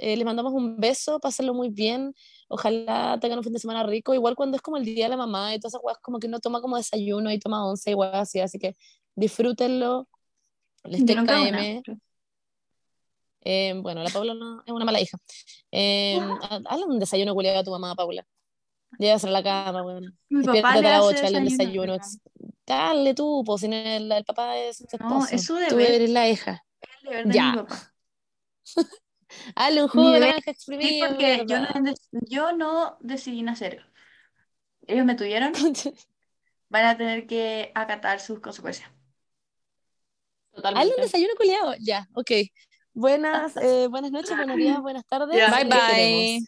eh, 0.00 0.16
les 0.16 0.24
mandamos 0.24 0.52
un 0.52 0.78
beso, 0.78 1.18
pásenlo 1.20 1.54
muy 1.54 1.70
bien. 1.70 2.14
Ojalá 2.48 3.18
tengan 3.20 3.38
un 3.38 3.44
fin 3.44 3.52
de 3.52 3.58
semana 3.58 3.82
rico. 3.82 4.14
Igual 4.14 4.36
cuando 4.36 4.56
es 4.56 4.62
como 4.62 4.76
el 4.76 4.84
día 4.84 5.06
de 5.06 5.10
la 5.10 5.16
mamá 5.16 5.54
y 5.54 5.58
todas 5.58 5.74
esas 5.74 5.82
weas, 5.84 5.98
como 5.98 6.18
que 6.18 6.26
uno 6.26 6.38
toma 6.40 6.60
como 6.60 6.76
desayuno 6.76 7.30
y 7.32 7.38
toma 7.38 7.66
once 7.66 7.90
y 7.90 7.94
así, 8.12 8.40
así 8.40 8.58
que 8.58 8.76
disfrútenlo. 9.14 10.08
Les 10.84 11.04
Yo 11.04 11.14
TKM. 11.24 11.82
Eh, 13.42 13.74
bueno, 13.80 14.02
la 14.02 14.10
Paula 14.10 14.34
no, 14.34 14.62
es 14.64 14.72
una 14.72 14.84
mala 14.84 15.00
hija. 15.00 15.16
Eh, 15.72 16.18
ha- 16.20 16.60
hazle 16.66 16.84
un 16.86 16.98
desayuno 16.98 17.34
culiado 17.34 17.60
a 17.60 17.64
tu 17.64 17.70
mamá, 17.70 17.94
Paula. 17.94 18.26
Llévasela 18.98 19.38
a 19.38 19.40
la 19.40 19.42
cama, 19.42 19.82
bueno. 19.82 20.12
Mi 20.28 20.44
le 20.46 20.60
a 20.60 20.62
las 20.72 20.84
hace 20.84 21.16
8, 21.16 21.26
hazle 21.26 21.38
un 21.38 21.44
desayuno, 21.44 21.96
Dale 22.68 23.14
tú, 23.14 23.42
pues 23.46 23.62
si 23.62 23.68
no 23.68 23.76
el, 23.76 24.12
el 24.12 24.24
papá 24.24 24.56
es 24.58 24.78
tu 24.86 24.98
No, 24.98 25.26
es 25.26 25.44
su 25.44 25.54
Tú 25.54 25.76
deber. 25.76 25.92
eres 25.92 26.10
la 26.10 26.28
hija. 26.28 26.62
El 27.02 27.08
deber 27.08 27.26
de 27.28 27.34
Ya. 27.34 27.52
mi 27.52 27.56
papá. 27.58 27.94
Hazle 29.56 29.82
un 29.82 29.88
jugo 29.88 30.10
de 30.10 30.20
naranja 30.20 30.52
Sí, 30.56 31.00
porque 31.06 31.44
yo 31.46 31.60
no, 31.60 31.68
yo 32.10 32.52
no 32.52 32.96
decidí 33.00 33.42
nacer. 33.42 33.82
Ellos 34.86 35.04
me 35.06 35.14
tuvieron, 35.14 35.52
van 36.68 36.84
a 36.84 36.96
tener 36.96 37.26
que 37.26 37.72
acatar 37.74 38.20
sus 38.20 38.40
consecuencias. 38.40 38.88
Hazle 38.88 38.96
un 40.56 40.62
Totalmente. 40.62 41.02
desayuno 41.02 41.32
culiado. 41.36 41.74
Ya, 41.80 42.06
ok. 42.14 42.30
Buenas, 42.92 43.56
eh, 43.62 43.86
buenas 43.88 44.10
noches, 44.10 44.36
buenos 44.36 44.56
días, 44.56 44.80
buenas 44.80 45.06
tardes. 45.06 45.50
Bye 45.50 45.64
bye. 45.64 46.40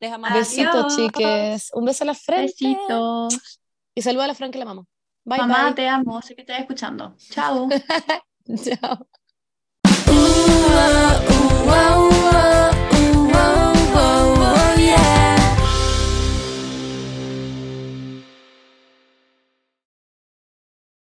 Les 0.00 0.12
amamos. 0.12 0.38
Besitos, 0.38 0.96
chiques. 0.96 1.70
Un 1.72 1.84
beso 1.84 2.04
a 2.04 2.06
la 2.08 2.14
frente. 2.14 2.52
Besitos. 2.64 3.58
Y 3.94 4.02
saluda 4.02 4.24
a 4.24 4.28
la 4.28 4.34
Fran 4.34 4.50
que 4.50 4.58
la 4.58 4.64
amamos. 4.64 4.86
Bye, 5.24 5.38
Mamá, 5.38 5.74
te 5.74 5.88
amo, 5.88 6.20
sé 6.20 6.34
que 6.34 6.42
estás 6.42 6.60
escuchando. 6.60 7.14
Chao. 7.16 7.68
Chao. 8.80 9.06